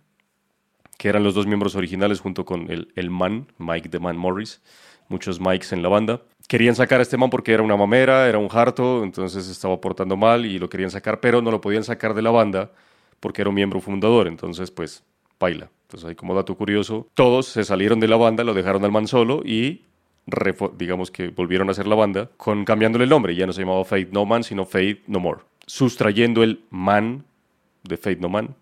que 0.98 1.10
eran 1.10 1.24
los 1.24 1.36
dos 1.36 1.48
miembros 1.48 1.76
originales 1.76 2.22
junto 2.22 2.46
con 2.46 2.72
el, 2.72 2.92
el 2.96 3.10
man, 3.10 3.48
Mike 3.58 3.90
the 3.90 4.00
Man 4.00 4.18
Morris 4.18 4.62
muchos 5.10 5.40
mics 5.40 5.74
en 5.74 5.82
la 5.82 5.90
banda. 5.90 6.22
Querían 6.48 6.76
sacar 6.76 7.00
a 7.00 7.04
este 7.04 7.18
man 7.18 7.30
porque 7.30 7.54
era 7.54 7.64
una 7.64 7.76
mamera, 7.76 8.28
era 8.28 8.38
un 8.38 8.48
harto, 8.52 9.04
entonces 9.04 9.48
estaba 9.50 9.80
portando 9.82 10.16
mal 10.16 10.46
y 10.46 10.60
lo 10.60 10.70
querían 10.70 10.92
sacar, 10.92 11.20
pero 11.20 11.42
no 11.42 11.52
lo 11.52 11.62
podían 11.62 11.84
sacar 11.84 12.14
de 12.14 12.22
la 12.22 12.32
banda 12.32 12.72
porque 13.20 13.42
era 13.42 13.50
un 13.50 13.56
miembro 13.56 13.82
fundador, 13.82 14.28
entonces 14.28 14.72
pues 14.72 15.04
baila. 15.40 15.70
Entonces 15.84 16.08
ahí 16.08 16.16
como 16.16 16.36
dato 16.36 16.56
curioso, 16.56 17.08
todos 17.14 17.48
se 17.48 17.64
salieron 17.64 18.00
de 18.00 18.08
la 18.08 18.18
banda, 18.18 18.44
lo 18.44 18.54
dejaron 18.54 18.84
al 18.84 18.92
man 18.92 19.08
solo 19.08 19.42
y 19.46 19.84
digamos 20.78 21.10
que 21.10 21.30
volvieron 21.30 21.70
a 21.70 21.72
hacer 21.72 21.88
la 21.88 21.96
banda 21.96 22.30
con 22.36 22.66
cambiándole 22.66 23.06
el 23.06 23.10
nombre, 23.10 23.36
ya 23.36 23.48
no 23.48 23.54
se 23.54 23.62
llamaba 23.62 23.86
Fate 23.86 24.10
No 24.12 24.26
Man, 24.26 24.44
sino 24.44 24.66
Fate 24.66 25.04
No 25.08 25.20
More, 25.20 25.42
sustrayendo 25.66 26.44
el 26.44 26.62
man 26.70 27.24
de 27.84 27.96
Fate 27.96 28.18
No 28.18 28.28
Man 28.28 28.56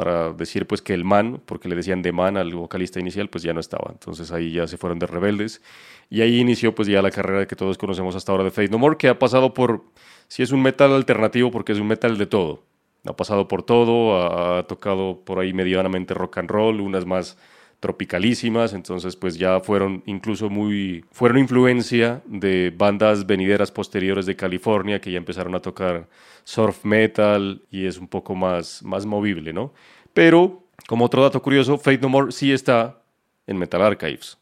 para 0.00 0.32
decir 0.32 0.66
pues 0.66 0.80
que 0.80 0.94
el 0.94 1.04
man, 1.04 1.42
porque 1.44 1.68
le 1.68 1.76
decían 1.76 2.00
de 2.00 2.10
man 2.10 2.38
al 2.38 2.54
vocalista 2.54 2.98
inicial, 2.98 3.28
pues 3.28 3.44
ya 3.44 3.52
no 3.52 3.60
estaba. 3.60 3.90
Entonces 3.92 4.32
ahí 4.32 4.52
ya 4.52 4.66
se 4.66 4.78
fueron 4.78 4.98
de 4.98 5.06
rebeldes 5.06 5.60
y 6.08 6.22
ahí 6.22 6.40
inició 6.40 6.74
pues 6.74 6.88
ya 6.88 7.02
la 7.02 7.10
carrera 7.10 7.46
que 7.46 7.54
todos 7.54 7.76
conocemos 7.76 8.16
hasta 8.16 8.32
ahora 8.32 8.44
de 8.44 8.50
Faith 8.50 8.70
No 8.70 8.78
More, 8.78 8.96
que 8.96 9.08
ha 9.08 9.18
pasado 9.18 9.52
por, 9.52 9.84
si 10.26 10.42
es 10.42 10.52
un 10.52 10.62
metal 10.62 10.94
alternativo, 10.94 11.50
porque 11.50 11.72
es 11.72 11.78
un 11.78 11.86
metal 11.86 12.16
de 12.16 12.24
todo. 12.24 12.62
Ha 13.04 13.14
pasado 13.14 13.46
por 13.46 13.62
todo, 13.62 14.16
ha, 14.16 14.60
ha 14.60 14.62
tocado 14.62 15.20
por 15.22 15.38
ahí 15.38 15.52
medianamente 15.52 16.14
rock 16.14 16.38
and 16.38 16.48
roll, 16.48 16.80
unas 16.80 17.04
más 17.04 17.36
tropicalísimas, 17.78 18.72
entonces 18.72 19.16
pues 19.16 19.36
ya 19.36 19.60
fueron 19.60 20.02
incluso 20.06 20.48
muy, 20.48 21.04
fueron 21.12 21.36
influencia 21.36 22.22
de 22.24 22.72
bandas 22.74 23.26
venideras 23.26 23.70
posteriores 23.70 24.24
de 24.24 24.34
California 24.34 24.98
que 24.98 25.10
ya 25.10 25.18
empezaron 25.18 25.54
a 25.54 25.60
tocar 25.60 26.08
surf 26.44 26.84
metal 26.84 27.62
y 27.70 27.86
es 27.86 27.98
un 27.98 28.08
poco 28.08 28.34
más, 28.34 28.82
más 28.82 29.06
movible, 29.06 29.52
¿no? 29.52 29.72
Pero, 30.12 30.64
como 30.86 31.04
otro 31.04 31.22
dato 31.22 31.40
curioso, 31.42 31.78
Fate 31.78 31.98
No 31.98 32.08
More 32.08 32.32
sí 32.32 32.52
está 32.52 33.02
en 33.46 33.58
Metal 33.58 33.82
Archives, 33.82 34.38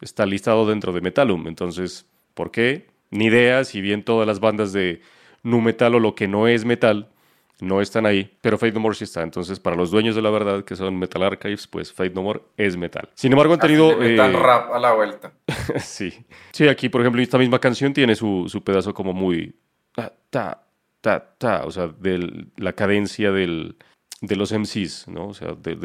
está 0.00 0.26
listado 0.26 0.66
dentro 0.66 0.92
de 0.92 1.00
Metalum, 1.00 1.46
entonces, 1.46 2.06
¿por 2.34 2.50
qué? 2.50 2.88
Ni 3.10 3.26
idea, 3.26 3.64
si 3.64 3.80
bien 3.80 4.02
todas 4.02 4.26
las 4.26 4.40
bandas 4.40 4.72
de 4.72 5.00
nu 5.42 5.60
metal 5.60 5.94
o 5.94 6.00
lo 6.00 6.14
que 6.14 6.28
no 6.28 6.48
es 6.48 6.64
metal 6.64 7.08
no 7.60 7.80
están 7.80 8.06
ahí, 8.06 8.36
pero 8.40 8.56
Fate 8.56 8.72
No 8.72 8.80
More 8.80 8.94
sí 8.94 9.04
está. 9.04 9.22
Entonces, 9.22 9.58
para 9.58 9.74
los 9.74 9.90
dueños 9.90 10.14
de 10.14 10.22
la 10.22 10.30
verdad, 10.30 10.64
que 10.64 10.76
son 10.76 10.96
Metal 10.96 11.22
Archives, 11.22 11.66
pues 11.66 11.92
Fate 11.92 12.10
No 12.10 12.22
More 12.22 12.40
es 12.56 12.76
metal. 12.76 13.08
Sin 13.14 13.32
embargo, 13.32 13.54
han 13.54 13.60
tenido... 13.60 13.96
Metan 13.96 14.32
eh, 14.32 14.38
rap 14.38 14.72
a 14.72 14.78
la 14.78 14.92
vuelta. 14.92 15.32
sí. 15.80 16.24
Sí, 16.52 16.68
aquí, 16.68 16.88
por 16.88 17.00
ejemplo, 17.00 17.20
esta 17.20 17.38
misma 17.38 17.58
canción 17.58 17.92
tiene 17.92 18.14
su, 18.14 18.44
su 18.48 18.62
pedazo 18.62 18.94
como 18.94 19.12
muy... 19.12 19.56
Ta, 19.94 20.12
ta, 20.30 20.67
o 21.16 21.70
sea, 21.70 21.88
de 21.88 22.48
la 22.56 22.72
cadencia 22.72 23.32
del, 23.32 23.76
de 24.20 24.36
los 24.36 24.52
MCs, 24.52 25.08
¿no? 25.08 25.28
O 25.28 25.34
sea, 25.34 25.54
de, 25.54 25.76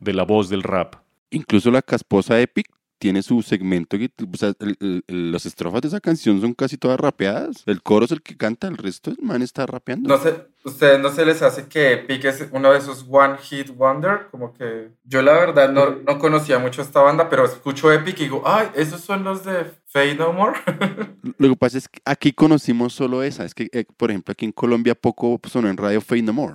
de 0.00 0.12
la 0.12 0.24
voz 0.24 0.48
del 0.48 0.62
rap. 0.62 0.96
Incluso 1.30 1.70
la 1.70 1.82
casposa 1.82 2.40
Epic 2.40 2.68
tiene 3.04 3.22
su 3.22 3.42
segmento, 3.42 3.98
o 3.98 4.36
sea, 4.38 4.54
el- 4.60 4.78
el- 4.80 5.04
el- 5.08 5.30
las 5.30 5.44
estrofas 5.44 5.82
de 5.82 5.88
esa 5.88 6.00
canción 6.00 6.40
son 6.40 6.54
casi 6.54 6.78
todas 6.78 6.98
rapeadas. 6.98 7.62
El 7.66 7.82
coro 7.82 8.06
es 8.06 8.12
el 8.12 8.22
que 8.22 8.34
canta, 8.34 8.66
el 8.66 8.78
resto 8.78 9.10
el 9.10 9.18
man 9.20 9.42
está 9.42 9.66
rapeando. 9.66 10.08
No 10.08 10.16
sé, 10.16 10.34
¿ustedes 10.64 10.98
no 11.00 11.10
se 11.10 11.26
les 11.26 11.42
hace 11.42 11.66
que 11.68 11.92
Epic 11.92 12.24
es 12.24 12.48
uno 12.50 12.72
de 12.72 12.78
esos 12.78 13.04
One 13.06 13.36
Hit 13.36 13.76
Wonder? 13.76 14.28
Como 14.30 14.54
que 14.54 14.88
yo 15.04 15.20
la 15.20 15.34
verdad 15.34 15.70
no, 15.70 15.96
no 15.96 16.18
conocía 16.18 16.58
mucho 16.58 16.80
esta 16.80 17.02
banda, 17.02 17.28
pero 17.28 17.44
escucho 17.44 17.92
Epic 17.92 18.18
y 18.20 18.22
digo, 18.24 18.42
ay, 18.46 18.68
esos 18.74 19.02
son 19.02 19.22
los 19.22 19.44
de 19.44 19.70
Fade 19.84 20.14
No 20.14 20.32
More. 20.32 20.58
Lo 21.36 21.48
que 21.50 21.56
pasa 21.56 21.76
es 21.76 21.86
que 21.90 22.00
aquí 22.06 22.32
conocimos 22.32 22.94
solo 22.94 23.22
esa. 23.22 23.44
Es 23.44 23.54
que, 23.54 23.68
eh, 23.72 23.84
por 23.98 24.10
ejemplo, 24.12 24.32
aquí 24.32 24.46
en 24.46 24.52
Colombia 24.52 24.94
poco 24.94 25.38
sonó 25.46 25.68
en 25.68 25.76
radio 25.76 26.00
Fade 26.00 26.22
No 26.22 26.32
More. 26.32 26.54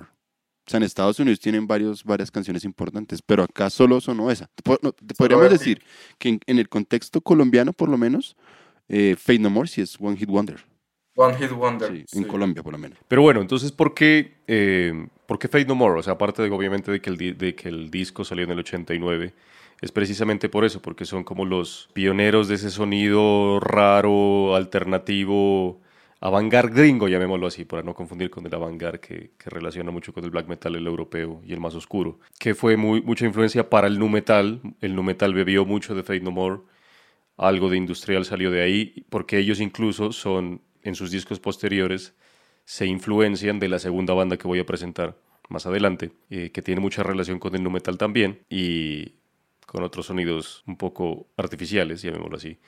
O 0.70 0.72
sea, 0.72 0.78
en 0.78 0.84
Estados 0.84 1.18
Unidos 1.18 1.40
tienen 1.40 1.66
varios, 1.66 2.04
varias 2.04 2.30
canciones 2.30 2.64
importantes, 2.64 3.20
pero 3.22 3.42
acá 3.42 3.68
solo 3.70 4.00
sonó 4.00 4.30
esa. 4.30 4.48
Podríamos 5.18 5.50
decir 5.50 5.82
que 6.16 6.28
en, 6.28 6.40
en 6.46 6.60
el 6.60 6.68
contexto 6.68 7.20
colombiano, 7.20 7.72
por 7.72 7.88
lo 7.88 7.98
menos, 7.98 8.36
eh, 8.88 9.16
Fade 9.18 9.40
No 9.40 9.50
More 9.50 9.66
sí 9.66 9.80
es 9.80 10.00
One 10.00 10.16
Hit 10.16 10.28
Wonder. 10.28 10.64
One 11.16 11.36
Hit 11.36 11.50
Wonder. 11.50 11.90
Sí, 11.90 12.04
sí. 12.06 12.18
en 12.18 12.24
Colombia, 12.24 12.62
por 12.62 12.72
lo 12.72 12.78
menos. 12.78 12.98
Pero 13.08 13.20
bueno, 13.20 13.40
entonces, 13.40 13.72
¿por 13.72 13.94
qué, 13.94 14.42
eh, 14.46 15.08
¿por 15.26 15.40
qué 15.40 15.48
Fate 15.48 15.64
No 15.64 15.74
More? 15.74 15.98
O 15.98 16.02
sea, 16.04 16.12
aparte 16.12 16.40
de, 16.40 16.50
obviamente, 16.50 16.92
de 16.92 17.00
que, 17.00 17.10
el, 17.10 17.36
de 17.36 17.56
que 17.56 17.68
el 17.68 17.90
disco 17.90 18.22
salió 18.22 18.44
en 18.44 18.52
el 18.52 18.60
89, 18.60 19.34
es 19.80 19.90
precisamente 19.90 20.48
por 20.48 20.64
eso, 20.64 20.80
porque 20.80 21.04
son 21.04 21.24
como 21.24 21.46
los 21.46 21.88
pioneros 21.94 22.46
de 22.46 22.54
ese 22.54 22.70
sonido 22.70 23.58
raro, 23.58 24.54
alternativo, 24.54 25.80
avant-garde 26.20 26.74
gringo, 26.74 27.08
llamémoslo 27.08 27.46
así, 27.46 27.64
para 27.64 27.82
no 27.82 27.94
confundir 27.94 28.30
con 28.30 28.46
el 28.46 28.54
avant-garde 28.54 29.00
que, 29.00 29.30
que 29.38 29.50
relaciona 29.50 29.90
mucho 29.90 30.12
con 30.12 30.22
el 30.24 30.30
black 30.30 30.48
metal, 30.48 30.76
el 30.76 30.86
europeo 30.86 31.40
y 31.44 31.52
el 31.52 31.60
más 31.60 31.74
oscuro, 31.74 32.20
que 32.38 32.54
fue 32.54 32.76
muy, 32.76 33.00
mucha 33.02 33.24
influencia 33.24 33.70
para 33.70 33.86
el 33.86 33.98
nu 33.98 34.08
metal. 34.08 34.60
El 34.80 34.94
nu 34.94 35.02
metal 35.02 35.32
bebió 35.32 35.64
mucho 35.64 35.94
de 35.94 36.02
Fate 36.02 36.20
No 36.20 36.30
More, 36.30 36.60
algo 37.38 37.70
de 37.70 37.78
industrial 37.78 38.24
salió 38.26 38.50
de 38.50 38.62
ahí, 38.62 39.06
porque 39.08 39.38
ellos 39.38 39.60
incluso 39.60 40.12
son, 40.12 40.60
en 40.82 40.94
sus 40.94 41.10
discos 41.10 41.40
posteriores, 41.40 42.14
se 42.64 42.86
influencian 42.86 43.58
de 43.58 43.68
la 43.68 43.78
segunda 43.78 44.12
banda 44.14 44.36
que 44.36 44.46
voy 44.46 44.60
a 44.60 44.66
presentar 44.66 45.16
más 45.48 45.66
adelante, 45.66 46.12
eh, 46.28 46.50
que 46.52 46.62
tiene 46.62 46.80
mucha 46.80 47.02
relación 47.02 47.38
con 47.38 47.54
el 47.54 47.62
nu 47.62 47.70
metal 47.70 47.96
también 47.96 48.40
y 48.50 49.14
con 49.66 49.82
otros 49.82 50.06
sonidos 50.06 50.62
un 50.66 50.76
poco 50.76 51.28
artificiales, 51.36 52.02
llamémoslo 52.02 52.36
así, 52.36 52.58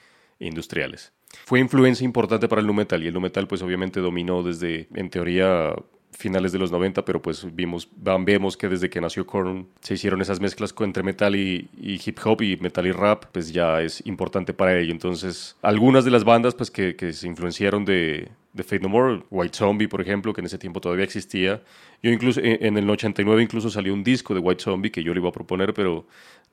industriales. 0.46 1.12
Fue 1.44 1.60
influencia 1.60 2.04
importante 2.04 2.48
para 2.48 2.60
el 2.60 2.66
nu 2.66 2.74
metal 2.74 3.02
y 3.02 3.08
el 3.08 3.14
nu 3.14 3.20
metal 3.20 3.46
pues 3.48 3.62
obviamente 3.62 4.00
dominó 4.00 4.42
desde, 4.42 4.88
en 4.94 5.08
teoría, 5.08 5.74
finales 6.12 6.52
de 6.52 6.58
los 6.58 6.70
90, 6.70 7.04
pero 7.04 7.20
pues 7.20 7.44
vimos, 7.54 7.88
vemos 7.96 8.56
que 8.56 8.68
desde 8.68 8.90
que 8.90 9.00
nació 9.00 9.26
Korn 9.26 9.68
se 9.80 9.94
hicieron 9.94 10.20
esas 10.20 10.40
mezclas 10.40 10.74
entre 10.80 11.02
metal 11.02 11.34
y, 11.34 11.68
hip 11.80 12.18
hop 12.24 12.42
y 12.42 12.56
metal 12.58 12.86
y 12.86 12.92
rap, 12.92 13.24
pues 13.32 13.52
ya 13.52 13.80
es 13.80 14.04
importante 14.06 14.52
para 14.52 14.78
ello. 14.78 14.92
Entonces, 14.92 15.56
algunas 15.62 16.04
de 16.04 16.10
las 16.10 16.24
bandas 16.24 16.54
pues 16.54 16.70
que, 16.70 17.12
se 17.12 17.26
influenciaron 17.26 17.84
de, 17.84 18.28
de 18.52 18.62
Fate 18.62 18.80
No 18.80 18.88
More, 18.88 19.22
White 19.30 19.56
Zombie, 19.56 19.88
por 19.88 20.00
ejemplo, 20.00 20.32
que 20.32 20.40
en 20.42 20.46
ese 20.46 20.58
tiempo 20.58 20.80
todavía 20.80 21.04
existía. 21.04 21.62
Yo 22.02 22.10
incluso, 22.10 22.40
en, 22.40 22.64
en 22.64 22.76
el 22.76 22.88
89 22.88 23.42
incluso 23.42 23.70
salió 23.70 23.94
un 23.94 24.04
disco 24.04 24.34
de 24.34 24.40
White 24.40 24.62
Zombie 24.62 24.90
que 24.90 25.02
yo 25.02 25.14
le 25.14 25.20
iba 25.20 25.30
a 25.30 25.32
proponer, 25.32 25.72
pero 25.72 26.06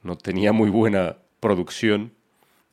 no 0.03 0.17
tenía 0.17 0.53
muy 0.53 0.69
buena 0.69 1.17
producción 1.39 2.11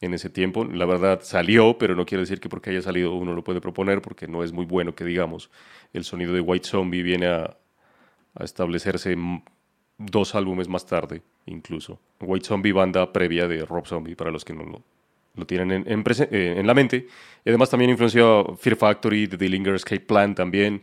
en 0.00 0.14
ese 0.14 0.30
tiempo. 0.30 0.64
La 0.64 0.86
verdad 0.86 1.20
salió, 1.22 1.78
pero 1.78 1.94
no 1.94 2.06
quiere 2.06 2.22
decir 2.22 2.40
que 2.40 2.48
porque 2.48 2.70
haya 2.70 2.82
salido 2.82 3.14
uno 3.14 3.34
lo 3.34 3.44
puede 3.44 3.60
proponer, 3.60 4.02
porque 4.02 4.26
no 4.26 4.42
es 4.44 4.52
muy 4.52 4.64
bueno 4.64 4.94
que 4.94 5.04
digamos. 5.04 5.50
El 5.92 6.04
sonido 6.04 6.32
de 6.32 6.40
White 6.40 6.68
Zombie 6.68 7.02
viene 7.02 7.26
a, 7.26 7.56
establecerse 8.38 9.16
dos 9.96 10.34
álbumes 10.34 10.68
más 10.68 10.84
tarde, 10.84 11.22
incluso. 11.46 11.98
White 12.20 12.46
Zombie, 12.46 12.72
banda 12.72 13.10
previa 13.10 13.48
de 13.48 13.64
Rob 13.64 13.86
Zombie, 13.86 14.14
para 14.14 14.30
los 14.30 14.44
que 14.44 14.52
no 14.52 14.82
lo, 15.34 15.46
tienen 15.46 15.84
eh, 15.86 16.54
en 16.58 16.66
la 16.66 16.74
mente. 16.74 17.06
Y 17.44 17.48
además 17.48 17.70
también 17.70 17.90
influenció 17.90 18.56
Fear 18.58 18.76
Factory, 18.76 19.26
The 19.26 19.38
Dillinger 19.38 19.74
Escape 19.74 20.00
Plan 20.00 20.34
también. 20.34 20.82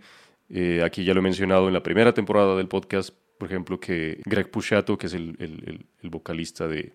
Eh, 0.49 0.81
aquí 0.83 1.03
ya 1.03 1.13
lo 1.13 1.19
he 1.19 1.23
mencionado 1.23 1.67
en 1.67 1.73
la 1.73 1.83
primera 1.83 2.11
temporada 2.11 2.55
del 2.55 2.67
podcast, 2.67 3.13
por 3.37 3.47
ejemplo, 3.47 3.79
que 3.79 4.19
Greg 4.25 4.49
Pushato, 4.49 4.97
que 4.97 5.05
es 5.05 5.13
el 5.13 5.85
vocalista 6.09 6.67
de, 6.67 6.93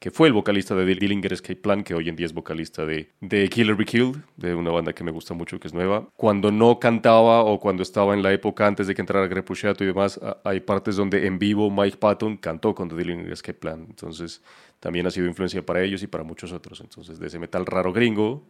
que 0.00 0.10
fue 0.10 0.28
el 0.28 0.32
vocalista 0.32 0.74
de 0.74 0.86
Dillinger 0.86 1.34
Escape 1.34 1.56
Plan, 1.56 1.84
que 1.84 1.94
hoy 1.94 2.08
en 2.08 2.16
día 2.16 2.24
es 2.24 2.32
vocalista 2.32 2.86
de, 2.86 3.10
de 3.20 3.48
Killer 3.50 3.76
Be 3.76 3.84
Killed, 3.84 4.16
de 4.36 4.54
una 4.54 4.70
banda 4.70 4.94
que 4.94 5.04
me 5.04 5.10
gusta 5.10 5.34
mucho, 5.34 5.60
que 5.60 5.68
es 5.68 5.74
nueva. 5.74 6.08
Cuando 6.16 6.50
no 6.50 6.80
cantaba 6.80 7.44
o 7.44 7.60
cuando 7.60 7.82
estaba 7.82 8.14
en 8.14 8.22
la 8.22 8.32
época 8.32 8.66
antes 8.66 8.86
de 8.86 8.94
que 8.94 9.02
entrara 9.02 9.26
Greg 9.26 9.44
Puciato 9.44 9.84
y 9.84 9.88
demás, 9.88 10.18
hay 10.42 10.60
partes 10.60 10.96
donde 10.96 11.26
en 11.26 11.38
vivo 11.38 11.70
Mike 11.70 11.98
Patton 11.98 12.38
cantó 12.38 12.74
con 12.74 12.88
The 12.88 12.96
Dillinger 12.96 13.30
Escape 13.30 13.58
Plan. 13.58 13.84
Entonces, 13.90 14.42
también 14.80 15.06
ha 15.06 15.10
sido 15.10 15.26
influencia 15.26 15.64
para 15.64 15.82
ellos 15.82 16.02
y 16.02 16.06
para 16.06 16.24
muchos 16.24 16.50
otros. 16.52 16.80
Entonces, 16.80 17.18
de 17.18 17.26
ese 17.26 17.38
metal 17.38 17.66
raro 17.66 17.92
gringo, 17.92 18.42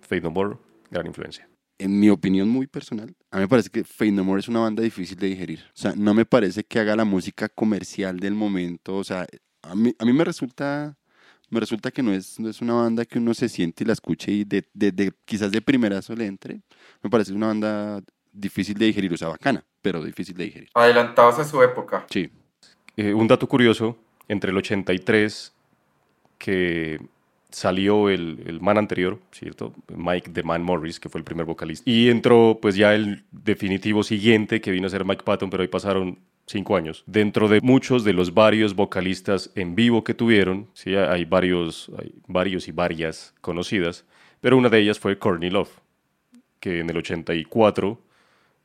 Fade 0.00 0.20
No 0.20 0.30
More, 0.30 0.58
gran 0.90 1.06
influencia. 1.06 1.48
En 1.78 1.98
mi 1.98 2.10
opinión 2.10 2.50
muy 2.50 2.66
personal, 2.66 3.14
a 3.30 3.36
mí 3.36 3.42
me 3.42 3.48
parece 3.48 3.70
que 3.70 3.82
Fate 3.82 4.12
No 4.12 4.24
More 4.24 4.40
es 4.40 4.48
una 4.48 4.60
banda 4.60 4.82
difícil 4.82 5.16
de 5.16 5.28
digerir. 5.28 5.60
O 5.68 5.80
sea, 5.80 5.94
no 5.96 6.12
me 6.12 6.26
parece 6.26 6.64
que 6.64 6.80
haga 6.80 6.94
la 6.96 7.06
música 7.06 7.48
comercial 7.48 8.20
del 8.20 8.34
momento. 8.34 8.96
O 8.96 9.04
sea, 9.04 9.26
a 9.68 9.74
mí, 9.74 9.94
a 9.98 10.04
mí 10.04 10.12
me 10.12 10.24
resulta 10.24 10.96
me 11.50 11.60
resulta 11.60 11.90
que 11.90 12.02
no 12.02 12.12
es, 12.12 12.38
no 12.38 12.50
es 12.50 12.60
una 12.60 12.74
banda 12.74 13.06
que 13.06 13.18
uno 13.18 13.32
se 13.32 13.48
siente 13.48 13.82
y 13.82 13.86
la 13.86 13.94
escuche 13.94 14.30
y 14.30 14.44
de, 14.44 14.64
de- 14.74 14.92
de- 14.92 15.12
quizás 15.24 15.50
de 15.50 15.62
primerazo 15.62 16.14
le 16.14 16.26
entre. 16.26 16.60
Me 17.02 17.08
parece 17.08 17.32
una 17.32 17.46
banda 17.46 18.02
difícil 18.32 18.74
de 18.76 18.84
digerir, 18.84 19.14
o 19.14 19.16
sea, 19.16 19.28
bacana, 19.28 19.64
pero 19.80 20.04
difícil 20.04 20.36
de 20.36 20.44
digerir. 20.44 20.68
Adelantados 20.74 21.38
a 21.38 21.44
su 21.44 21.62
época. 21.62 22.04
Sí. 22.10 22.28
Eh, 22.98 23.14
un 23.14 23.26
dato 23.28 23.48
curioso, 23.48 23.96
entre 24.28 24.50
el 24.50 24.58
83 24.58 25.54
que 26.36 27.00
salió 27.50 28.10
el, 28.10 28.42
el 28.46 28.60
man 28.60 28.76
anterior, 28.76 29.18
¿cierto? 29.32 29.72
Mike 29.96 30.30
The 30.30 30.42
Man 30.42 30.62
Morris, 30.62 31.00
que 31.00 31.08
fue 31.08 31.18
el 31.20 31.24
primer 31.24 31.46
vocalista. 31.46 31.88
Y 31.90 32.10
entró 32.10 32.58
pues 32.60 32.76
ya 32.76 32.94
el 32.94 33.24
definitivo 33.32 34.02
siguiente, 34.02 34.60
que 34.60 34.70
vino 34.70 34.86
a 34.86 34.90
ser 34.90 35.04
Mike 35.06 35.22
Patton, 35.24 35.48
pero 35.48 35.62
ahí 35.62 35.68
pasaron 35.68 36.18
cinco 36.48 36.76
años. 36.76 37.04
Dentro 37.06 37.48
de 37.48 37.60
muchos 37.60 38.04
de 38.04 38.12
los 38.12 38.34
varios 38.34 38.74
vocalistas 38.74 39.50
en 39.54 39.74
vivo 39.74 40.02
que 40.02 40.14
tuvieron, 40.14 40.68
sí, 40.72 40.96
hay 40.96 41.24
varios, 41.24 41.90
hay 41.98 42.12
varios 42.26 42.66
y 42.68 42.72
varias 42.72 43.34
conocidas, 43.40 44.04
pero 44.40 44.56
una 44.56 44.68
de 44.68 44.80
ellas 44.80 44.98
fue 44.98 45.18
Courtney 45.18 45.50
Love, 45.50 45.70
que 46.58 46.80
en 46.80 46.90
el 46.90 46.96
84 46.96 48.00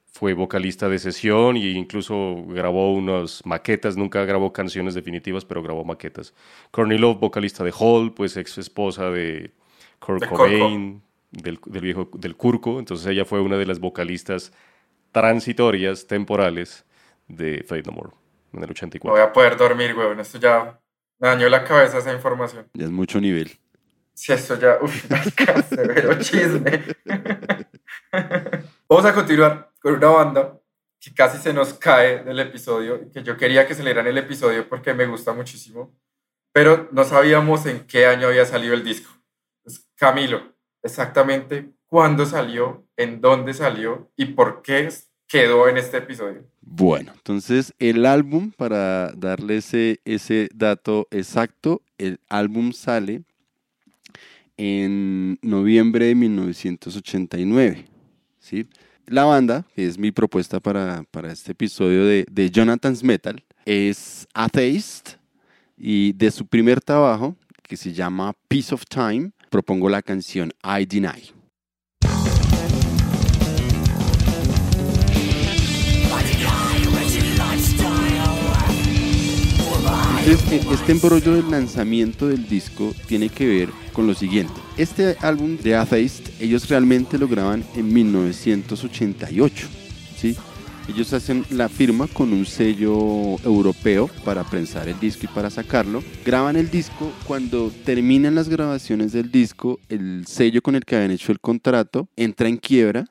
fue 0.05 0.33
vocalista 0.33 0.87
de 0.89 0.99
sesión 0.99 1.57
e 1.57 1.71
incluso 1.71 2.43
grabó 2.47 2.93
unas 2.93 3.45
maquetas, 3.45 3.97
nunca 3.97 4.23
grabó 4.25 4.53
canciones 4.53 4.93
definitivas, 4.93 5.43
pero 5.43 5.61
grabó 5.61 5.83
maquetas. 5.83 6.33
Courtney 6.71 6.97
Love, 6.97 7.19
vocalista 7.19 7.63
de 7.63 7.73
Hall, 7.77 8.13
pues 8.13 8.37
ex 8.37 8.57
esposa 8.57 9.09
de 9.09 9.51
Kurt 9.99 10.21
De 10.21 10.27
Cobain, 10.29 11.01
del, 11.31 11.59
del 11.65 11.81
viejo 11.81 12.09
del 12.13 12.35
Curco, 12.35 12.79
entonces 12.79 13.07
ella 13.07 13.25
fue 13.25 13.41
una 13.41 13.57
de 13.57 13.65
las 13.65 13.79
vocalistas 13.79 14.53
transitorias, 15.11 16.07
temporales 16.07 16.85
de 17.27 17.63
Fate 17.67 17.83
No 17.83 17.91
More 17.93 18.11
en 18.53 18.59
el 18.59 18.67
No 18.67 18.71
84. 18.71 19.11
voy 19.11 19.21
a 19.21 19.33
poder 19.33 19.57
dormir, 19.57 19.95
weón. 19.95 20.19
Esto 20.19 20.37
ya 20.37 20.79
me 21.19 21.27
dañó 21.27 21.49
la 21.49 21.63
cabeza 21.63 21.97
esa 21.97 22.13
información. 22.13 22.67
Ya 22.73 22.85
es 22.85 22.91
mucho 22.91 23.19
nivel. 23.19 23.51
Si 24.13 24.31
esto 24.31 24.59
ya, 24.59 24.77
uff, 24.81 25.05
severo 25.69 26.19
chisme. 26.19 26.83
Vamos 28.87 29.05
a 29.05 29.13
continuar 29.13 29.71
con 29.79 29.95
una 29.95 30.07
banda 30.07 30.59
que 30.99 31.13
casi 31.13 31.37
se 31.39 31.53
nos 31.53 31.73
cae 31.73 32.23
del 32.23 32.39
episodio, 32.39 33.11
que 33.11 33.23
yo 33.23 33.35
quería 33.35 33.67
que 33.67 33.73
saliera 33.73 34.01
en 34.01 34.07
el 34.07 34.17
episodio 34.19 34.69
porque 34.69 34.93
me 34.93 35.05
gusta 35.05 35.33
muchísimo, 35.33 35.93
pero 36.53 36.87
no 36.91 37.03
sabíamos 37.03 37.65
en 37.65 37.85
qué 37.87 38.05
año 38.05 38.27
había 38.27 38.45
salido 38.45 38.73
el 38.73 38.83
disco. 38.83 39.11
Camilo, 39.95 40.55
exactamente 40.81 41.71
cuándo 41.87 42.25
salió, 42.25 42.87
en 42.95 43.19
dónde 43.19 43.53
salió 43.53 44.11
y 44.15 44.25
por 44.25 44.61
qué 44.61 44.89
quedó 45.27 45.67
en 45.67 45.77
este 45.77 45.97
episodio. 45.97 46.45
Bueno, 46.65 47.11
entonces 47.13 47.73
el 47.79 48.05
álbum, 48.05 48.51
para 48.51 49.11
darle 49.11 49.57
ese, 49.57 49.99
ese 50.05 50.49
dato 50.53 51.07
exacto, 51.11 51.81
el 51.97 52.19
álbum 52.29 52.71
sale 52.71 53.23
en 54.57 55.37
noviembre 55.41 56.07
de 56.07 56.15
1989. 56.15 57.85
¿sí? 58.39 58.67
La 59.07 59.25
banda, 59.25 59.65
que 59.75 59.85
es 59.85 59.97
mi 59.97 60.11
propuesta 60.11 60.59
para, 60.59 61.05
este 61.31 61.51
episodio 61.51 62.05
de, 62.05 62.25
de, 62.31 62.49
Jonathan's 62.49 63.03
Metal, 63.03 63.43
es 63.65 64.27
Atheist 64.33 65.15
y 65.77 66.13
de 66.13 66.31
su 66.31 66.45
primer 66.45 66.81
trabajo, 66.81 67.35
que 67.61 67.77
se 67.77 67.93
llama 67.93 68.33
Peace 68.47 68.73
of 68.73 68.85
Time, 68.85 69.31
propongo 69.49 69.89
la 69.89 70.01
canción 70.01 70.51
I 70.63 70.85
Deny. 70.85 71.42
Este 80.25 80.91
embrollo 80.93 81.33
del 81.33 81.51
lanzamiento 81.51 82.27
del 82.27 82.47
disco 82.47 82.93
tiene 83.07 83.27
que 83.29 83.45
ver 83.45 83.69
con 83.91 84.07
lo 84.07 84.13
siguiente. 84.13 84.53
Este 84.77 85.17
álbum 85.19 85.57
de 85.57 85.75
Atheist, 85.75 86.29
ellos 86.39 86.69
realmente 86.69 87.17
lo 87.17 87.27
graban 87.27 87.63
en 87.75 87.93
1988, 87.93 89.67
¿sí? 90.15 90.35
Ellos 90.87 91.13
hacen 91.13 91.45
la 91.49 91.69
firma 91.69 92.07
con 92.07 92.33
un 92.33 92.45
sello 92.45 93.37
europeo 93.43 94.09
para 94.25 94.43
prensar 94.43 94.89
el 94.89 94.99
disco 94.99 95.25
y 95.25 95.27
para 95.33 95.49
sacarlo. 95.49 96.03
Graban 96.25 96.57
el 96.57 96.69
disco. 96.69 97.11
Cuando 97.25 97.71
terminan 97.85 98.35
las 98.35 98.49
grabaciones 98.49 99.13
del 99.13 99.31
disco, 99.31 99.79
el 99.87 100.25
sello 100.27 100.61
con 100.61 100.75
el 100.75 100.83
que 100.83 100.97
habían 100.97 101.11
hecho 101.11 101.31
el 101.31 101.39
contrato 101.39 102.09
entra 102.17 102.49
en 102.49 102.57
quiebra 102.57 103.05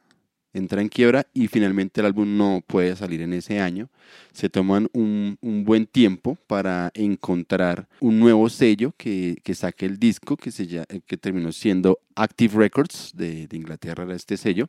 entra 0.53 0.83
en 0.83 0.89
quiebra 0.89 1.27
y 1.33 1.49
finalmente 1.49 2.01
el 2.01 2.07
álbum 2.07 2.37
no 2.37 2.63
puede 2.67 2.95
salir 2.97 3.23
en 3.23 3.33
ese 3.33 3.61
año. 3.61 3.89
Se 4.33 4.49
toman 4.49 4.89
un, 4.93 5.39
buen 5.65 5.87
tiempo 5.87 6.37
para 6.47 6.91
encontrar 6.95 7.89
un 8.01 8.19
nuevo 8.19 8.49
sello 8.49 8.95
que, 8.97 9.41
saque 9.55 9.87
el 9.87 9.99
disco, 9.99 10.37
que, 10.37 10.51
se, 10.51 10.85
que 11.07 11.17
terminó 11.17 11.53
siendo 11.53 12.01
Active 12.15 12.57
Records 12.57 13.13
de, 13.15 13.49
Inglaterra, 13.53 14.07
este 14.15 14.37
sello. 14.37 14.69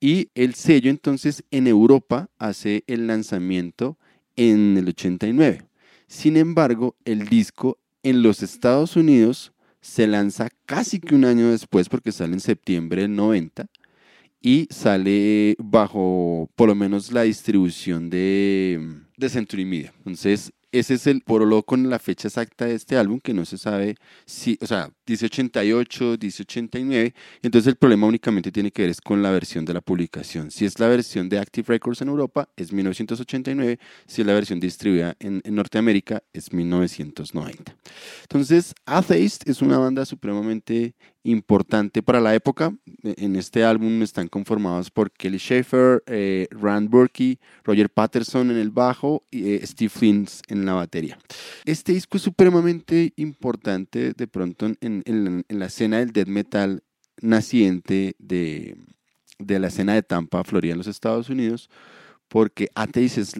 Y 0.00 0.28
el 0.34 0.54
sello 0.54 0.90
entonces 0.90 1.42
en 1.50 1.66
Europa 1.66 2.28
hace 2.38 2.84
el 2.86 3.06
lanzamiento 3.06 3.98
en 4.36 4.76
el 4.76 4.88
89. 4.88 5.62
Sin 6.06 6.36
embargo, 6.36 6.96
el 7.04 7.28
disco 7.28 7.78
en 8.02 8.22
los 8.22 8.42
Estados 8.42 8.96
Unidos 8.96 9.52
se 9.80 10.06
lanza 10.06 10.48
casi 10.66 11.00
que 11.00 11.14
un 11.14 11.24
año 11.24 11.50
después 11.50 11.88
porque 11.88 12.12
sale 12.12 12.34
en 12.34 12.40
septiembre 12.40 13.02
del 13.02 13.14
90 13.14 13.68
y 14.40 14.66
sale 14.70 15.56
bajo 15.58 16.50
por 16.54 16.68
lo 16.68 16.74
menos 16.74 17.12
la 17.12 17.22
distribución 17.22 18.10
de, 18.10 18.80
de 19.16 19.28
Century 19.28 19.64
Media. 19.64 19.92
Entonces, 19.98 20.52
ese 20.72 20.94
es 20.94 21.06
el 21.06 21.22
lo 21.26 21.62
con 21.62 21.88
la 21.88 21.98
fecha 21.98 22.28
exacta 22.28 22.66
de 22.66 22.74
este 22.74 22.96
álbum, 22.96 23.20
que 23.20 23.32
no 23.32 23.44
se 23.44 23.58
sabe 23.58 23.96
si, 24.26 24.58
o 24.60 24.66
sea, 24.66 24.90
dice 25.06 25.26
88, 25.26 26.16
dice 26.16 26.42
89, 26.42 27.14
entonces 27.42 27.68
el 27.68 27.76
problema 27.76 28.06
únicamente 28.06 28.52
tiene 28.52 28.70
que 28.70 28.82
ver 28.82 28.90
es 28.90 29.00
con 29.00 29.22
la 29.22 29.30
versión 29.30 29.64
de 29.64 29.74
la 29.74 29.80
publicación. 29.80 30.50
Si 30.50 30.64
es 30.64 30.78
la 30.78 30.88
versión 30.88 31.28
de 31.28 31.38
Active 31.38 31.66
Records 31.68 32.02
en 32.02 32.08
Europa, 32.08 32.48
es 32.56 32.72
1989, 32.72 33.78
si 34.06 34.20
es 34.22 34.26
la 34.26 34.34
versión 34.34 34.60
distribuida 34.60 35.16
en, 35.20 35.40
en 35.44 35.54
Norteamérica, 35.54 36.22
es 36.32 36.52
1990. 36.52 37.76
Entonces, 38.22 38.74
Atheist 38.84 39.48
es 39.48 39.62
una 39.62 39.78
banda 39.78 40.04
supremamente 40.04 40.94
importante 41.22 42.02
para 42.02 42.20
la 42.20 42.34
época. 42.34 42.74
E, 43.02 43.14
en 43.18 43.36
este 43.36 43.64
álbum 43.64 44.02
están 44.02 44.28
conformados 44.28 44.90
por 44.90 45.10
Kelly 45.10 45.38
Schaefer, 45.38 46.02
eh, 46.06 46.48
Rand 46.50 46.88
Burkey, 46.88 47.38
Roger 47.64 47.90
Patterson 47.90 48.50
en 48.50 48.56
el 48.56 48.70
bajo 48.70 49.24
y 49.30 49.52
eh, 49.52 49.66
Steve 49.66 49.90
Flins 49.90 50.42
en 50.48 50.57
la 50.66 50.74
batería. 50.74 51.18
Este 51.64 51.92
disco 51.92 52.16
es 52.16 52.22
supremamente 52.22 53.12
importante 53.16 54.12
de 54.12 54.26
pronto 54.26 54.66
en, 54.66 55.02
en, 55.04 55.44
la 55.48 55.66
escena 55.66 55.98
del 55.98 56.12
death 56.12 56.28
metal 56.28 56.82
naciente 57.20 58.14
de, 58.18 58.76
de, 59.38 59.58
la 59.58 59.68
escena 59.68 59.94
de 59.94 60.02
Tampa, 60.02 60.44
Florida, 60.44 60.72
en 60.72 60.78
los 60.78 60.86
Estados 60.86 61.28
Unidos, 61.30 61.68
porque 62.28 62.68
Atheist 62.74 63.18
es, 63.18 63.34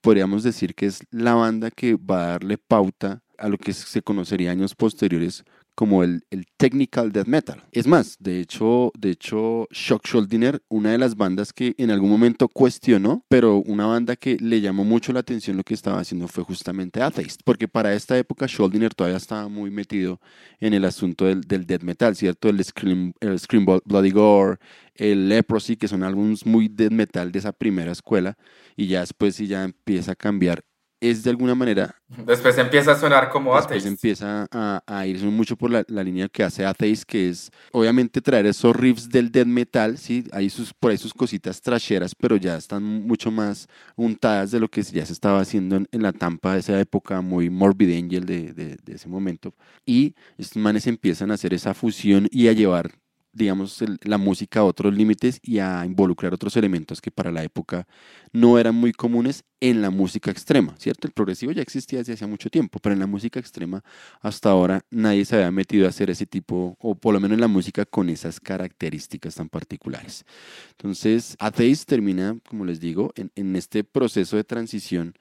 podríamos 0.00 0.42
decir 0.42 0.74
que 0.74 0.86
es 0.86 1.00
la 1.10 1.34
banda 1.34 1.70
que 1.70 1.96
va 1.96 2.24
a 2.24 2.28
darle 2.28 2.58
pauta 2.58 3.22
a 3.38 3.48
lo 3.48 3.58
que 3.58 3.72
se 3.72 4.02
conocería 4.02 4.50
años 4.50 4.74
posteriores 4.74 5.44
como 5.74 6.02
el, 6.02 6.24
el, 6.30 6.46
technical 6.56 7.12
death 7.12 7.26
metal. 7.26 7.64
Es 7.72 7.86
más, 7.86 8.16
de 8.20 8.40
hecho, 8.40 8.92
de 8.98 9.10
hecho, 9.10 9.66
Shock 9.70 10.06
Schuldiner, 10.06 10.62
una 10.68 10.92
de 10.92 10.98
las 10.98 11.16
bandas 11.16 11.52
que 11.52 11.74
en 11.78 11.90
algún 11.90 12.10
momento 12.10 12.48
cuestionó, 12.48 13.24
pero 13.28 13.58
una 13.58 13.86
banda 13.86 14.16
que 14.16 14.36
le 14.40 14.60
llamó 14.60 14.84
mucho 14.84 15.12
la 15.12 15.20
atención 15.20 15.56
lo 15.56 15.64
que 15.64 15.74
estaba 15.74 16.00
haciendo 16.00 16.28
fue 16.28 16.44
justamente 16.44 17.02
Atheist, 17.02 17.40
porque 17.44 17.68
para 17.68 17.94
esta 17.94 18.16
época 18.16 18.46
Schuldiner 18.46 18.94
todavía 18.94 19.16
estaba 19.16 19.48
muy 19.48 19.70
metido 19.70 20.20
en 20.60 20.74
el 20.74 20.84
asunto 20.84 21.26
del, 21.26 21.42
del 21.42 21.66
death 21.66 21.82
metal, 21.82 22.16
¿cierto? 22.16 22.48
El 22.48 22.62
Scream, 22.62 23.12
el 23.20 23.38
Scream 23.38 23.66
Bloody 23.84 24.10
Gore, 24.10 24.58
el 24.94 25.28
Leprosy, 25.28 25.76
que 25.76 25.88
son 25.88 26.02
álbumes 26.02 26.46
muy 26.46 26.68
death 26.68 26.92
metal 26.92 27.32
de 27.32 27.38
esa 27.40 27.52
primera 27.52 27.92
escuela, 27.92 28.36
y 28.76 28.86
ya 28.86 29.00
después 29.00 29.36
sí 29.36 29.46
ya 29.46 29.64
empieza 29.64 30.12
a 30.12 30.16
cambiar 30.16 30.64
es 31.10 31.22
de 31.22 31.30
alguna 31.30 31.54
manera... 31.54 31.94
Después 32.26 32.56
empieza 32.58 32.92
a 32.92 32.96
sonar 32.96 33.28
como 33.28 33.56
Atheist. 33.56 33.86
empieza 33.86 34.46
a, 34.50 34.82
a 34.86 35.06
irse 35.06 35.26
mucho 35.26 35.56
por 35.56 35.70
la, 35.70 35.84
línea 36.02 36.28
que 36.28 36.42
hace 36.42 36.64
Atheist, 36.64 37.04
que 37.04 37.28
es 37.28 37.50
obviamente 37.72 38.20
traer 38.20 38.46
esos 38.46 38.74
riffs 38.74 39.08
del 39.08 39.32
death 39.32 39.46
metal, 39.46 39.98
¿sí? 39.98 40.24
Hay 40.32 40.50
sus, 40.50 40.72
por 40.72 40.90
ahí 40.90 40.96
sus 40.96 41.12
cositas 41.12 41.60
trasheras, 41.60 42.14
pero 42.14 42.36
ya 42.36 42.56
están 42.56 42.82
mucho 42.82 43.30
más 43.30 43.68
untadas 43.96 44.50
de 44.50 44.60
lo 44.60 44.68
que 44.68 44.82
ya 44.82 45.04
se 45.04 45.12
estaba 45.12 45.40
haciendo 45.40 45.76
en, 45.76 46.02
la 46.02 46.12
tampa 46.12 46.54
de 46.54 46.60
esa 46.60 46.78
época, 46.78 47.20
muy 47.20 47.50
Morbid 47.50 47.96
Angel 47.98 48.24
de, 48.24 48.52
de, 48.52 48.76
de 48.82 48.94
ese 48.94 49.08
momento. 49.08 49.54
Y 49.84 50.14
estos 50.38 50.62
manes 50.62 50.86
empiezan 50.86 51.30
a 51.30 51.34
hacer 51.34 51.54
esa 51.54 51.74
fusión 51.74 52.28
y 52.30 52.48
a 52.48 52.52
llevar 52.52 53.03
digamos, 53.34 53.82
la 54.02 54.18
música 54.18 54.60
a 54.60 54.64
otros 54.64 54.94
límites 54.94 55.40
y 55.42 55.58
a 55.58 55.84
involucrar 55.84 56.32
otros 56.32 56.56
elementos 56.56 57.00
que 57.00 57.10
para 57.10 57.32
la 57.32 57.42
época 57.42 57.86
no 58.32 58.58
eran 58.58 58.74
muy 58.74 58.92
comunes 58.92 59.44
en 59.60 59.82
la 59.82 59.90
música 59.90 60.30
extrema, 60.30 60.74
¿cierto? 60.78 61.06
El 61.06 61.12
progresivo 61.12 61.52
ya 61.52 61.62
existía 61.62 61.98
desde 61.98 62.12
hace 62.14 62.26
mucho 62.26 62.50
tiempo, 62.50 62.78
pero 62.80 62.92
en 62.92 63.00
la 63.00 63.06
música 63.06 63.40
extrema 63.40 63.82
hasta 64.20 64.50
ahora 64.50 64.84
nadie 64.90 65.24
se 65.24 65.36
había 65.36 65.50
metido 65.50 65.86
a 65.86 65.88
hacer 65.88 66.10
ese 66.10 66.26
tipo, 66.26 66.76
o 66.78 66.94
por 66.94 67.14
lo 67.14 67.20
menos 67.20 67.34
en 67.36 67.40
la 67.40 67.48
música 67.48 67.84
con 67.84 68.08
esas 68.08 68.40
características 68.40 69.34
tan 69.34 69.48
particulares. 69.48 70.24
Entonces, 70.72 71.36
Atheist 71.38 71.88
termina, 71.88 72.38
como 72.48 72.64
les 72.64 72.80
digo, 72.80 73.12
en, 73.16 73.30
en 73.34 73.56
este 73.56 73.84
proceso 73.84 74.36
de 74.36 74.44
transición 74.44 75.14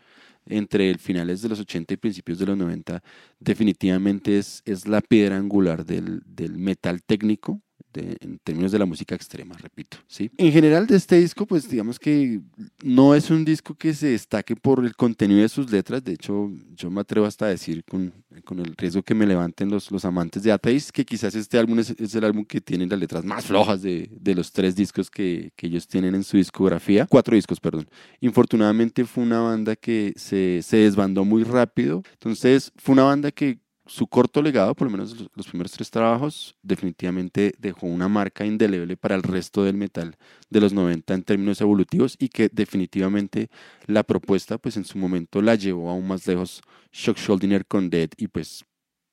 entre 0.46 0.90
el 0.90 1.00
finales 1.00 1.42
de 1.42 1.50
los 1.50 1.60
80 1.60 1.94
y 1.94 1.98
principios 1.98 2.40
de 2.40 2.48
los 2.48 2.58
90, 2.58 3.02
definitivamente 3.40 4.38
es, 4.38 4.62
es 4.66 4.88
la 4.88 5.02
piedra 5.02 5.38
angular 5.38 5.86
del 5.86 6.24
metal 6.58 7.02
técnico, 7.04 7.62
en 7.96 8.40
términos 8.44 8.72
de 8.72 8.80
la 8.80 8.86
música 8.86 9.16
extrema, 9.16 9.56
repito. 9.58 9.98
¿sí? 10.08 10.32
En 10.38 10.52
general 10.52 10.88
de 10.88 10.96
este 10.96 11.20
disco, 11.20 11.46
pues 11.46 11.70
digamos 11.70 12.00
que 12.00 12.42
no 12.84 13.16
es 13.16 13.30
un 13.30 13.46
disco 13.46 13.76
que 13.76 13.94
se 13.94 14.08
destaque 14.08 14.56
por 14.56 14.84
el 14.84 14.96
contenido 14.96 15.42
de 15.42 15.50
sus 15.50 15.72
letras, 15.72 16.04
de 16.04 16.14
hecho 16.14 16.52
yo 16.76 16.90
me 16.90 17.02
atrevo 17.02 17.26
hasta 17.26 17.46
a 17.46 17.50
decir 17.50 17.84
con, 17.84 18.14
con 18.44 18.60
el 18.60 18.76
riesgo 18.76 19.04
que 19.04 19.16
me 19.16 19.26
levanten 19.26 19.70
los, 19.70 19.92
los 19.92 20.06
amantes 20.06 20.44
de 20.44 20.52
Atheist, 20.52 20.92
que 20.92 21.06
quizás 21.06 21.36
este 21.36 21.58
álbum 21.58 21.80
es, 21.80 21.92
es, 21.92 22.16
el 22.16 22.24
álbum 22.24 22.46
que 22.46 22.62
tiene 22.62 22.88
las 22.88 23.00
letras 23.00 23.24
más 23.24 23.46
flojas 23.46 23.82
de, 23.82 24.10
de 24.12 24.36
los 24.36 24.52
tres 24.52 24.76
discos 24.76 25.10
que, 25.10 25.52
que, 25.56 25.68
ellos 25.68 25.88
tienen 25.88 26.16
en 26.16 26.24
su 26.24 26.38
discografía, 26.38 27.08
cuatro 27.08 27.36
discos, 27.36 27.60
perdón. 27.60 27.88
Infortunadamente 28.22 29.06
fue 29.06 29.24
una 29.24 29.40
banda 29.40 29.76
que 29.76 30.14
se, 30.16 30.62
se 30.62 30.78
desbandó 30.78 31.26
muy 31.26 31.44
rápido, 31.44 32.04
entonces 32.14 32.72
fue 32.76 32.94
una 32.94 33.04
banda 33.04 33.32
que 33.32 33.60
su 33.86 34.08
corto 34.08 34.42
legado, 34.42 34.76
por 34.76 34.88
lo 34.88 34.92
menos 34.92 35.30
los, 35.36 35.48
primeros 35.48 35.74
tres 35.74 35.92
trabajos, 35.92 36.56
definitivamente 36.62 37.54
dejó 37.58 37.88
una 37.88 38.08
marca 38.08 38.46
indeleble 38.46 38.96
para 38.96 39.16
el 39.16 39.24
resto 39.24 39.64
del 39.64 39.76
metal 39.76 40.16
de 40.50 40.62
los 40.62 40.72
90 40.72 41.14
en 41.14 41.24
términos 41.24 41.60
evolutivos 41.60 42.16
y 42.18 42.30
que 42.30 42.50
definitivamente 42.52 43.50
la 43.86 44.04
propuesta 44.04 44.58
pues 44.58 44.78
en 44.78 44.86
su 44.86 44.98
momento 44.98 45.42
la 45.42 45.56
llevó 45.56 45.90
aún 45.90 46.08
más 46.08 46.26
lejos 46.28 46.62
Shock 46.92 47.18
Schuldiner 47.18 47.66
con 47.66 47.90
Dead 47.90 48.10
y 48.18 48.28
pues 48.28 48.64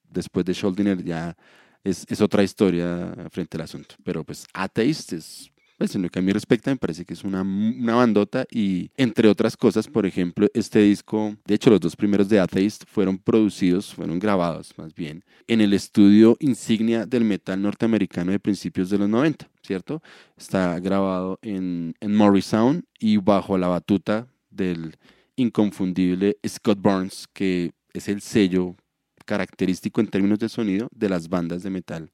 después 0.08 0.44
de 0.44 0.54
Schuldiner 0.54 1.02
ya 1.02 1.36
es, 1.82 2.20
otra 2.20 2.42
historia 2.42 3.14
frente 3.30 3.56
al 3.56 3.62
asunto. 3.62 3.94
Pero 4.04 4.24
pues 4.24 4.46
Atheist 4.52 5.12
es 5.12 5.50
Pues 5.80 5.94
en 5.94 6.02
lo 6.02 6.10
que 6.10 6.18
a 6.18 6.22
mí 6.22 6.30
respecta, 6.30 6.70
me 6.70 6.76
parece 6.76 7.06
que 7.06 7.14
es 7.14 7.24
una, 7.24 7.40
una 7.40 7.94
bandota 7.94 8.44
y 8.50 8.90
entre 8.98 9.30
otras 9.30 9.56
cosas, 9.56 9.88
por 9.88 10.04
ejemplo, 10.04 10.46
este 10.52 10.80
disco, 10.80 11.34
de 11.46 11.54
hecho 11.54 11.70
los 11.70 11.80
dos 11.80 11.96
primeros 11.96 12.28
de 12.28 12.38
Atheist 12.38 12.84
fueron 12.86 13.16
producidos, 13.16 13.94
fueron 13.94 14.18
grabados 14.18 14.76
más 14.76 14.94
bien, 14.94 15.24
en 15.46 15.62
el 15.62 15.72
estudio 15.72 16.36
insignia 16.38 17.06
del 17.06 17.24
metal 17.24 17.62
norteamericano 17.62 18.30
de 18.30 18.38
principios 18.38 18.90
de 18.90 18.98
los 18.98 19.08
90, 19.08 19.48
¿cierto? 19.62 20.02
Está 20.36 20.78
grabado 20.80 21.38
en, 21.40 21.94
en 22.00 22.14
Morrisound 22.14 22.84
y 22.98 23.16
bajo 23.16 23.56
la 23.56 23.68
batuta 23.68 24.26
del 24.50 24.98
inconfundible 25.36 26.36
Scott 26.46 26.78
Burns, 26.78 27.26
que 27.32 27.72
es 27.94 28.06
el 28.08 28.20
sello 28.20 28.76
característico 29.24 30.02
en 30.02 30.08
términos 30.08 30.40
de 30.40 30.50
sonido 30.50 30.88
de 30.94 31.08
las 31.08 31.30
bandas 31.30 31.62
de 31.62 31.70
metal 31.70 32.10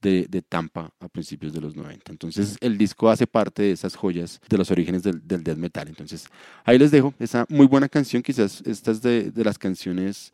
de, 0.00 0.42
Tampa 0.48 0.92
a 1.00 1.08
principios 1.08 1.52
de 1.52 1.60
los 1.60 1.74
90. 1.74 2.12
Entonces 2.12 2.56
el 2.60 2.78
disco 2.78 3.10
hace 3.10 3.26
parte 3.26 3.62
de 3.62 3.72
esas 3.72 3.96
joyas 3.96 4.40
de 4.48 4.58
los 4.58 4.70
orígenes 4.70 5.02
del, 5.02 5.20
death 5.24 5.56
metal. 5.56 5.88
Entonces 5.88 6.26
ahí 6.64 6.78
les 6.78 6.90
dejo 6.90 7.14
esa 7.18 7.46
muy 7.48 7.66
buena 7.66 7.88
canción, 7.88 8.22
quizás 8.22 8.62
esta 8.64 8.90
es 8.90 9.02
de, 9.02 9.30
de, 9.30 9.44
las 9.44 9.58
canciones 9.58 10.32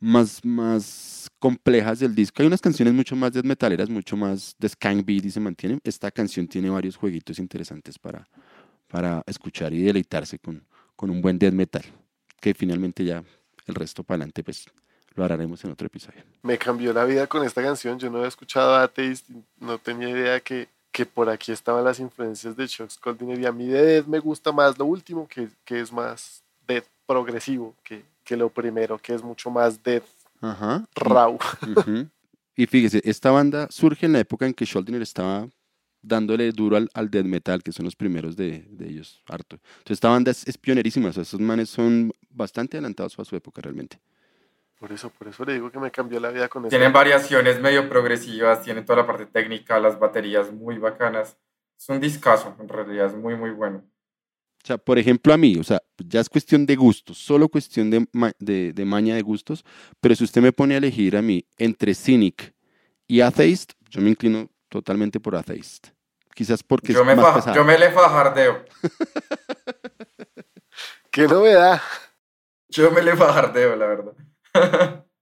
más, 0.00 0.44
más 0.44 1.30
complejas 1.38 2.00
del 2.00 2.14
disco. 2.14 2.42
Hay 2.42 2.46
unas 2.46 2.60
canciones 2.60 2.94
mucho 2.94 3.14
más 3.14 3.32
death 3.32 3.44
metaleras, 3.44 3.88
mucho 3.88 4.16
más 4.16 4.56
de 4.58 4.68
skank 4.68 5.04
beat 5.04 5.24
y 5.24 5.30
se 5.30 5.40
mantienen. 5.40 5.80
Esta 5.84 6.10
canción 6.10 6.48
tiene 6.48 6.70
varios 6.70 6.96
jueguitos 6.96 7.38
interesantes 7.38 7.98
para, 7.98 8.26
para 8.88 9.22
escuchar 9.26 9.72
y 9.72 9.82
deleitarse 9.82 10.38
con, 10.38 10.64
con 10.96 11.10
un 11.10 11.20
buen 11.20 11.38
death 11.38 11.54
metal, 11.54 11.84
que 12.40 12.54
finalmente 12.54 13.04
ya 13.04 13.22
el 13.66 13.74
resto 13.74 14.02
para 14.02 14.16
adelante 14.16 14.42
pues 14.42 14.66
lo 15.14 15.24
haremos 15.24 15.64
en 15.64 15.72
otro 15.72 15.86
episodio. 15.86 16.22
Me 16.42 16.58
cambió 16.58 16.92
la 16.92 17.04
vida 17.04 17.26
con 17.26 17.44
esta 17.44 17.62
canción. 17.62 17.98
Yo 17.98 18.10
no 18.10 18.18
había 18.18 18.28
escuchado 18.28 18.74
a 18.74 18.82
Atheist, 18.82 19.28
no 19.60 19.78
tenía 19.78 20.08
idea 20.08 20.40
que, 20.40 20.68
que 20.90 21.06
por 21.06 21.28
aquí 21.28 21.52
estaban 21.52 21.84
las 21.84 21.98
influencias 22.00 22.56
de 22.56 22.66
Chuck 22.68 22.90
Schuldiner. 22.90 23.38
Y 23.40 23.46
a 23.46 23.52
mí 23.52 23.66
de 23.66 23.82
Death 23.84 24.06
me 24.06 24.18
gusta 24.18 24.52
más 24.52 24.78
lo 24.78 24.84
último, 24.86 25.26
que, 25.28 25.48
que 25.64 25.80
es 25.80 25.92
más 25.92 26.42
Death 26.66 26.86
progresivo, 27.06 27.74
que, 27.82 28.02
que, 28.24 28.36
lo 28.36 28.48
primero, 28.48 28.98
que 28.98 29.14
es 29.14 29.22
mucho 29.22 29.50
más 29.50 29.82
Death 29.82 30.04
Ajá. 30.40 30.84
raw. 30.94 31.34
Uh 31.34 31.74
-huh. 31.74 32.10
Y 32.56 32.66
fíjese, 32.66 33.00
esta 33.04 33.30
banda 33.30 33.66
surge 33.70 34.06
en 34.06 34.12
la 34.12 34.20
época 34.20 34.46
en 34.46 34.54
que 34.54 34.66
Schuldiner 34.66 35.02
estaba 35.02 35.48
dándole 36.02 36.50
duro 36.52 36.76
al, 36.76 36.90
al 36.94 37.10
death 37.10 37.24
metal, 37.24 37.62
que 37.62 37.72
son 37.72 37.84
los 37.84 37.96
primeros 37.96 38.36
de, 38.36 38.66
de 38.68 38.88
ellos, 38.88 39.22
harto. 39.28 39.56
Entonces 39.56 39.92
esta 39.92 40.08
banda 40.08 40.30
es, 40.32 40.46
es 40.46 40.58
pionerísima, 40.58 41.08
o 41.08 41.12
sea, 41.12 41.22
esos 41.22 41.40
manes 41.40 41.70
son 41.70 42.12
bastante 42.28 42.76
adelantados 42.76 43.18
a 43.18 43.24
su 43.24 43.36
época 43.36 43.62
realmente. 43.62 43.98
Por 44.82 44.90
eso, 44.90 45.10
por 45.10 45.28
eso 45.28 45.44
le 45.44 45.52
digo 45.52 45.70
que 45.70 45.78
me 45.78 45.92
cambió 45.92 46.18
la 46.18 46.30
vida 46.30 46.48
con 46.48 46.64
eso. 46.64 46.70
Tienen 46.70 46.92
variaciones 46.92 47.60
medio 47.60 47.88
progresivas, 47.88 48.62
tienen 48.62 48.84
toda 48.84 49.02
la 49.02 49.06
parte 49.06 49.26
técnica, 49.26 49.78
las 49.78 49.96
baterías 49.96 50.52
muy 50.52 50.76
bacanas. 50.76 51.36
Es 51.78 51.88
un 51.88 52.00
discazo, 52.00 52.56
en 52.58 52.68
realidad 52.68 53.06
es 53.06 53.14
muy, 53.14 53.36
muy 53.36 53.50
bueno. 53.50 53.78
O 53.78 54.66
sea, 54.66 54.78
por 54.78 54.98
ejemplo, 54.98 55.32
a 55.32 55.36
mí, 55.36 55.56
o 55.56 55.62
sea, 55.62 55.80
ya 56.04 56.18
es 56.18 56.28
cuestión 56.28 56.66
de 56.66 56.74
gustos, 56.74 57.16
solo 57.16 57.48
cuestión 57.48 57.92
de, 57.92 58.08
ma 58.10 58.32
de, 58.40 58.72
de 58.72 58.84
maña 58.84 59.14
de 59.14 59.22
gustos, 59.22 59.64
pero 60.00 60.16
si 60.16 60.24
usted 60.24 60.42
me 60.42 60.50
pone 60.50 60.74
a 60.74 60.78
elegir 60.78 61.16
a 61.16 61.22
mí 61.22 61.46
entre 61.58 61.94
Cynic 61.94 62.52
y 63.06 63.20
Atheist, 63.20 63.74
yo 63.88 64.00
me 64.00 64.10
inclino 64.10 64.50
totalmente 64.68 65.20
por 65.20 65.36
Atheist. 65.36 65.90
Quizás 66.34 66.64
porque 66.64 66.92
yo 66.92 67.02
es 67.02 67.06
me 67.06 67.14
más 67.14 67.36
pesado. 67.36 67.54
Yo 67.54 67.64
me 67.64 67.78
le 67.78 67.92
fajardeo. 67.92 68.64
¡Qué 71.12 71.28
novedad! 71.28 71.80
Yo 72.68 72.90
me 72.90 73.00
le 73.00 73.16
fajardeo, 73.16 73.76
la 73.76 73.86
verdad. 73.86 74.14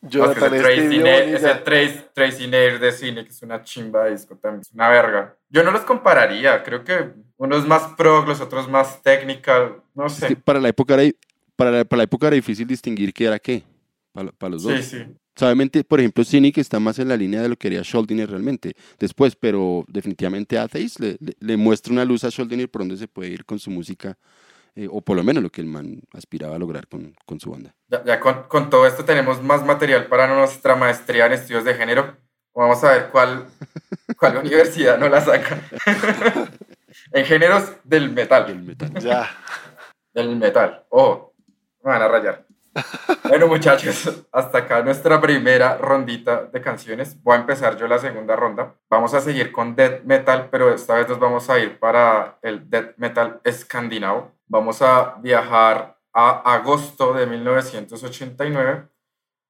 Jonathan, 0.00 0.54
ese 0.54 0.62
Tracy, 0.62 0.98
Nair, 0.98 1.34
ese 1.34 1.54
Tracy, 1.56 2.00
Tracy 2.14 2.46
Nair 2.46 2.78
de 2.78 2.92
cine, 2.92 3.24
que 3.24 3.30
es 3.30 3.42
una 3.42 3.62
chimba 3.62 4.04
de 4.04 4.12
disco 4.12 4.36
también, 4.36 4.60
es 4.60 4.72
una 4.72 4.88
verga. 4.88 5.36
Yo 5.48 5.64
no 5.64 5.72
los 5.72 5.82
compararía, 5.82 6.62
creo 6.62 6.84
que 6.84 7.10
uno 7.36 7.56
es 7.56 7.64
más 7.66 7.94
prog, 7.96 8.26
los 8.26 8.40
otros 8.40 8.68
más 8.68 9.02
technical, 9.02 9.82
no 9.94 10.08
sé. 10.08 10.26
Es 10.26 10.34
que 10.34 10.36
para, 10.36 10.60
la 10.60 10.68
época 10.68 10.94
era, 10.94 11.12
para, 11.56 11.70
la, 11.72 11.84
para 11.84 11.98
la 11.98 12.04
época 12.04 12.28
era 12.28 12.36
difícil 12.36 12.66
distinguir 12.66 13.12
qué 13.12 13.24
era 13.24 13.38
qué, 13.38 13.64
para, 14.12 14.30
para 14.30 14.50
los 14.52 14.62
dos. 14.62 14.84
Sí, 14.84 14.98
sí. 14.98 15.44
Obviamente, 15.44 15.84
por 15.84 16.00
ejemplo, 16.00 16.24
Cynic 16.24 16.58
está 16.58 16.80
más 16.80 16.98
en 16.98 17.08
la 17.08 17.16
línea 17.16 17.40
de 17.42 17.48
lo 17.48 17.56
que 17.56 17.68
haría 17.68 17.82
Schuldiner 17.82 18.28
realmente 18.28 18.74
después, 18.98 19.36
pero 19.36 19.84
definitivamente 19.86 20.58
Atheist 20.58 20.98
le, 20.98 21.16
le, 21.20 21.36
le 21.38 21.56
muestra 21.56 21.92
una 21.92 22.04
luz 22.04 22.24
a 22.24 22.30
Schuldiner 22.30 22.68
por 22.68 22.82
donde 22.82 22.96
se 22.96 23.06
puede 23.06 23.30
ir 23.30 23.44
con 23.44 23.58
su 23.58 23.70
música, 23.70 24.18
eh, 24.74 24.88
o 24.90 25.00
por 25.00 25.16
lo 25.16 25.24
menos 25.24 25.42
lo 25.42 25.50
que 25.50 25.60
el 25.60 25.66
man 25.66 26.00
aspiraba 26.12 26.56
a 26.56 26.58
lograr 26.58 26.86
con, 26.88 27.14
con 27.26 27.40
su 27.40 27.50
banda. 27.50 27.74
Ya, 27.88 28.04
ya 28.04 28.20
con, 28.20 28.44
con, 28.44 28.70
todo 28.70 28.86
esto 28.86 29.04
tenemos 29.04 29.42
más 29.42 29.64
material 29.64 30.06
para 30.06 30.26
nuestra 30.26 30.76
maestría 30.76 31.26
en 31.26 31.32
estudios 31.32 31.64
de 31.64 31.74
género. 31.74 32.16
Vamos 32.54 32.82
a 32.84 32.92
ver 32.92 33.08
cuál, 33.10 33.46
cuál 34.16 34.36
universidad 34.44 34.98
no 34.98 35.08
la 35.08 35.20
saca. 35.20 35.60
en 37.12 37.24
géneros 37.24 37.72
del 37.84 38.10
metal. 38.10 38.46
Del 38.46 38.62
metal. 38.62 38.94
Ya. 39.00 39.30
Del 40.12 40.36
metal. 40.36 40.84
Ojo, 40.88 41.34
me 41.82 41.90
van 41.90 42.02
a 42.02 42.08
rayar. 42.08 42.48
Bueno, 43.28 43.46
muchachos, 43.46 44.26
hasta 44.32 44.58
acá 44.58 44.82
nuestra 44.82 45.20
primera 45.20 45.76
rondita 45.78 46.44
de 46.44 46.60
canciones. 46.60 47.20
Voy 47.22 47.36
a 47.36 47.40
empezar 47.40 47.76
yo 47.76 47.86
la 47.88 47.98
segunda 47.98 48.36
ronda. 48.36 48.74
Vamos 48.88 49.14
a 49.14 49.20
seguir 49.20 49.52
con 49.52 49.74
death 49.74 50.02
metal, 50.04 50.48
pero 50.50 50.72
esta 50.72 50.94
vez 50.94 51.08
nos 51.08 51.18
vamos 51.18 51.48
a 51.50 51.58
ir 51.58 51.78
para 51.78 52.38
el 52.42 52.68
death 52.70 52.96
metal 52.96 53.40
escandinavo. 53.44 54.32
Vamos 54.48 54.80
a 54.80 55.16
viajar 55.20 55.98
a 56.12 56.54
agosto 56.54 57.12
de 57.12 57.26
1989 57.26 58.88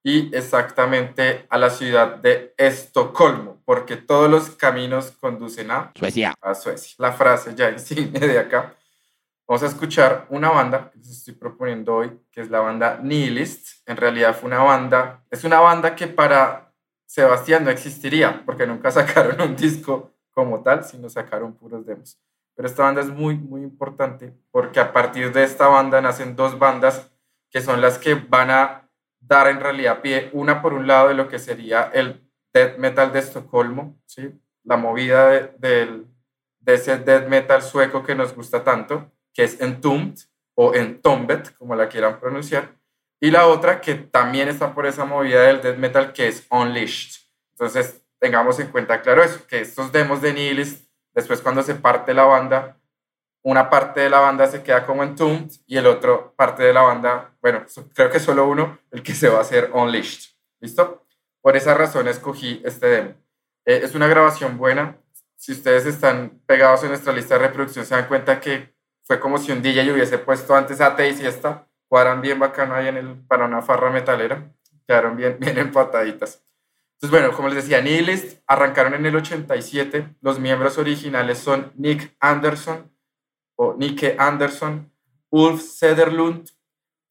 y 0.02 0.34
exactamente 0.34 1.46
a 1.48 1.58
la 1.58 1.70
ciudad 1.70 2.16
de 2.16 2.54
Estocolmo, 2.56 3.62
porque 3.64 3.96
todos 3.96 4.30
los 4.30 4.50
caminos 4.50 5.12
conducen 5.12 5.70
a 5.70 5.92
Suecia. 5.94 6.34
A 6.40 6.54
Suecia. 6.54 6.94
La 6.98 7.12
frase 7.12 7.54
ya 7.54 7.70
insigne 7.70 8.18
de 8.18 8.38
acá. 8.38 8.74
Vamos 9.46 9.62
a 9.62 9.66
escuchar 9.66 10.26
una 10.30 10.50
banda 10.50 10.90
que 10.90 10.98
les 10.98 11.10
estoy 11.10 11.34
proponiendo 11.34 11.94
hoy, 11.94 12.20
que 12.30 12.40
es 12.40 12.50
la 12.50 12.60
banda 12.60 12.98
Nihilist. 13.02 13.88
En 13.88 13.96
realidad 13.96 14.36
fue 14.36 14.48
una 14.48 14.62
banda, 14.62 15.24
es 15.30 15.44
una 15.44 15.60
banda 15.60 15.94
que 15.94 16.06
para 16.06 16.72
Sebastián 17.06 17.64
no 17.64 17.70
existiría, 17.70 18.42
porque 18.44 18.66
nunca 18.66 18.90
sacaron 18.92 19.40
un 19.40 19.56
disco 19.56 20.12
como 20.32 20.62
tal, 20.62 20.84
sino 20.84 21.08
sacaron 21.08 21.54
puros 21.54 21.86
demos. 21.86 22.18
Pero 22.58 22.68
esta 22.68 22.82
banda 22.82 23.02
es 23.02 23.08
muy, 23.08 23.36
muy 23.36 23.62
importante, 23.62 24.34
porque 24.50 24.80
a 24.80 24.92
partir 24.92 25.32
de 25.32 25.44
esta 25.44 25.68
banda 25.68 26.00
nacen 26.00 26.34
dos 26.34 26.58
bandas 26.58 27.08
que 27.52 27.60
son 27.60 27.80
las 27.80 27.98
que 27.98 28.14
van 28.14 28.50
a 28.50 28.90
dar 29.20 29.46
en 29.46 29.60
realidad 29.60 30.00
pie, 30.00 30.28
una 30.32 30.60
por 30.60 30.74
un 30.74 30.88
lado 30.88 31.06
de 31.06 31.14
lo 31.14 31.28
que 31.28 31.38
sería 31.38 31.88
el 31.94 32.28
death 32.52 32.76
metal 32.78 33.12
de 33.12 33.20
Estocolmo, 33.20 33.96
¿sí? 34.06 34.32
la 34.64 34.76
movida 34.76 35.28
de, 35.56 36.04
de, 36.58 36.74
ese 36.74 36.98
death 36.98 37.28
metal 37.28 37.62
sueco 37.62 38.02
que 38.02 38.16
nos 38.16 38.34
gusta 38.34 38.64
tanto, 38.64 39.08
que 39.32 39.44
es 39.44 39.60
Entombed 39.60 40.18
o 40.56 40.74
Entombed, 40.74 41.46
como 41.58 41.76
la 41.76 41.88
quieran 41.88 42.18
pronunciar, 42.18 42.74
y 43.20 43.30
la 43.30 43.46
otra 43.46 43.80
que 43.80 43.94
también 43.94 44.48
está 44.48 44.74
por 44.74 44.84
esa 44.84 45.04
movida 45.04 45.42
del 45.42 45.62
death 45.62 45.78
metal 45.78 46.12
que 46.12 46.26
es 46.26 46.44
Unleashed. 46.50 47.22
Entonces, 47.52 48.02
tengamos 48.18 48.58
en 48.58 48.72
cuenta 48.72 49.00
claro 49.00 49.22
eso, 49.22 49.46
que 49.46 49.60
estos 49.60 49.92
demos 49.92 50.20
de 50.20 50.32
Nihilist, 50.32 50.87
después 51.18 51.42
cuando 51.42 51.64
se 51.64 51.74
parte 51.74 52.14
la 52.14 52.24
banda, 52.24 52.76
una 53.42 53.68
parte 53.68 54.00
de 54.00 54.08
la 54.08 54.20
banda 54.20 54.46
se 54.46 54.62
queda 54.62 54.86
como 54.86 55.02
Entombed 55.02 55.50
y 55.66 55.76
el 55.76 55.86
otro 55.86 56.32
parte 56.36 56.62
de 56.62 56.72
la 56.72 56.82
banda, 56.82 57.34
bueno, 57.42 57.64
creo 57.92 58.08
que 58.08 58.20
solo 58.20 58.48
uno, 58.48 58.78
el 58.92 59.02
que 59.02 59.14
se 59.14 59.28
va 59.28 59.38
a 59.38 59.40
hacer 59.40 59.70
Unleashed. 59.74 60.30
¿Listo? 60.60 61.04
Por 61.40 61.56
esa 61.56 61.74
razón 61.74 62.06
escogí 62.06 62.62
este 62.64 62.86
demo. 62.86 63.14
Eh, 63.64 63.80
es 63.82 63.96
una 63.96 64.06
grabación 64.06 64.58
buena. 64.58 64.96
Si 65.36 65.50
ustedes 65.50 65.86
están 65.86 66.40
pegados 66.46 66.84
en 66.84 66.90
nuestra 66.90 67.12
lista 67.12 67.34
de 67.34 67.46
reproducción, 67.46 67.84
se 67.84 67.96
dan 67.96 68.06
cuenta 68.06 68.40
que 68.40 68.74
fue 69.02 69.18
como 69.18 69.38
si 69.38 69.50
un 69.50 69.60
DJ 69.60 69.92
hubiese 69.92 70.18
puesto 70.18 70.54
antes 70.54 70.80
a 70.80 70.94
y 70.98 71.26
esta, 71.26 71.66
cuadran 71.88 72.20
bien 72.20 72.38
bacano 72.38 72.74
ahí 72.74 72.86
en 72.86 72.96
el, 72.96 73.16
para 73.26 73.46
una 73.46 73.62
farra 73.62 73.90
metalera, 73.90 74.52
quedaron 74.86 75.16
bien, 75.16 75.36
bien 75.40 75.58
empataditas. 75.58 76.44
Entonces, 77.00 77.20
bueno, 77.20 77.36
como 77.36 77.48
les 77.48 77.62
decía, 77.62 77.80
Nihilist 77.80 78.40
arrancaron 78.48 78.92
en 78.94 79.06
el 79.06 79.14
87, 79.14 80.16
los 80.20 80.40
miembros 80.40 80.78
originales 80.78 81.38
son 81.38 81.72
Nick 81.76 82.16
Anderson, 82.18 82.90
o 83.54 83.74
Nick 83.74 84.16
Anderson, 84.18 84.92
Ulf 85.30 85.62
Sederlund, 85.62 86.50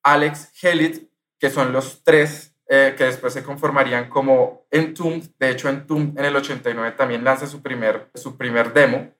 Alex 0.03 0.51
Hellit, 0.61 1.09
que 1.39 1.49
son 1.49 1.71
los 1.71 2.03
tres 2.03 2.53
eh, 2.67 2.95
que 2.97 3.05
después 3.05 3.31
se 3.31 3.43
conformarían 3.43 4.09
como 4.09 4.65
Entombed. 4.71 5.29
De 5.39 5.51
hecho, 5.51 5.69
Entombed 5.69 6.19
en 6.19 6.25
el 6.25 6.35
89 6.35 6.95
también 6.97 7.23
lanza 7.23 7.47
su 7.47 7.61
primer, 7.61 8.09
su 8.13 8.35
primer 8.35 8.73
demo. 8.73 9.13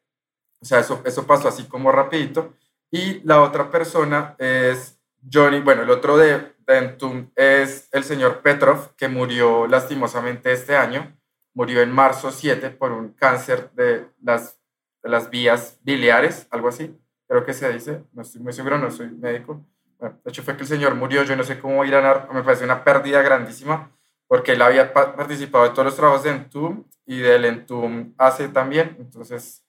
O 0.60 0.66
sea, 0.66 0.80
eso, 0.80 1.02
eso 1.06 1.26
pasó 1.26 1.48
así 1.48 1.64
como 1.64 1.94
rapidito. 1.94 2.56
Y 2.92 3.22
la 3.26 3.42
otra 3.42 3.72
persona 3.72 4.36
es 4.38 5.00
Johnny, 5.32 5.62
bueno, 5.62 5.84
el 5.84 5.90
otro 5.90 6.18
de, 6.18 6.57
de 6.68 6.78
Entombed 6.78 7.30
es 7.36 7.90
el 7.92 8.04
señor 8.04 8.42
Petrov, 8.42 8.96
que 8.96 9.08
murió 9.08 9.68
lastimosamente 9.68 10.52
este 10.52 10.76
año. 10.76 11.18
Murió 11.54 11.82
en 11.82 11.92
marzo 11.92 12.30
7 12.32 12.70
por 12.72 12.92
un 12.92 13.14
cáncer 13.14 13.72
de 13.72 14.08
las, 14.22 14.60
de 15.02 15.10
las 15.10 15.30
vías 15.30 15.80
biliares, 15.82 16.48
algo 16.52 16.68
así. 16.68 16.96
Creo 17.28 17.46
que 17.46 17.54
se 17.54 17.72
dice, 17.72 18.04
no 18.14 18.22
estoy 18.22 18.42
muy 18.42 18.54
seguro, 18.54 18.78
no 18.78 18.92
soy 18.92 19.10
médico. 19.10 19.66
Bueno, 19.98 20.20
de 20.24 20.30
hecho 20.30 20.44
fue 20.44 20.56
que 20.56 20.64
el 20.64 20.68
señor 20.68 20.94
murió, 20.96 21.24
yo 21.24 21.36
no 21.36 21.44
sé 21.44 21.60
cómo 21.60 21.84
irán 21.84 22.06
a... 22.06 22.28
Me 22.32 22.44
parece 22.44 22.66
una 22.66 22.84
pérdida 22.84 23.22
grandísima, 23.22 23.92
porque 24.28 24.52
él 24.52 24.62
había 24.62 24.94
participado 24.94 25.64
de 25.64 25.72
todos 25.72 25.86
los 25.86 25.96
trabajos 25.96 26.24
de 26.24 26.32
Entombed 26.32 26.84
y 27.06 27.20
del 27.20 27.46
Entombed 27.46 28.14
hace 28.18 28.50
también. 28.50 28.96
Entonces, 29.00 29.66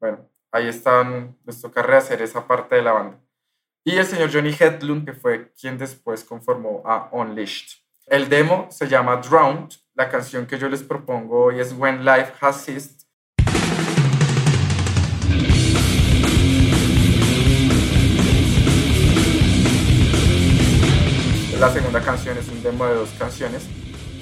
bueno, 0.00 0.28
ahí 0.50 0.66
están, 0.66 1.36
les 1.44 1.60
toca 1.60 1.82
rehacer 1.82 2.20
esa 2.22 2.46
parte 2.46 2.76
de 2.76 2.82
la 2.82 2.92
banda. 2.92 3.20
Y 3.88 3.96
el 3.96 4.04
señor 4.04 4.30
Johnny 4.30 4.50
Hedlund, 4.50 5.06
que 5.06 5.14
fue 5.14 5.50
quien 5.58 5.78
después 5.78 6.22
conformó 6.22 6.82
a 6.84 7.08
Unleashed. 7.10 7.78
El 8.04 8.28
demo 8.28 8.68
se 8.70 8.86
llama 8.86 9.16
Drowned, 9.16 9.70
la 9.94 10.10
canción 10.10 10.44
que 10.44 10.58
yo 10.58 10.68
les 10.68 10.82
propongo 10.82 11.44
hoy 11.44 11.58
es 11.58 11.72
When 11.72 12.04
Life 12.04 12.34
Has 12.38 12.66
Ceased. 12.66 13.06
La 21.58 21.72
segunda 21.72 22.02
canción 22.02 22.36
es 22.36 22.46
un 22.50 22.62
demo 22.62 22.84
de 22.84 22.94
dos 22.94 23.08
canciones. 23.18 23.66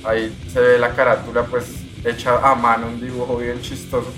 Ahí 0.04 0.32
se 0.46 0.60
ve 0.60 0.78
la 0.78 0.94
carátula 0.94 1.44
pues 1.44 1.74
hecha 2.04 2.38
a 2.38 2.54
mano, 2.54 2.86
un 2.86 3.00
dibujo 3.00 3.38
bien 3.38 3.60
chistoso. 3.62 4.12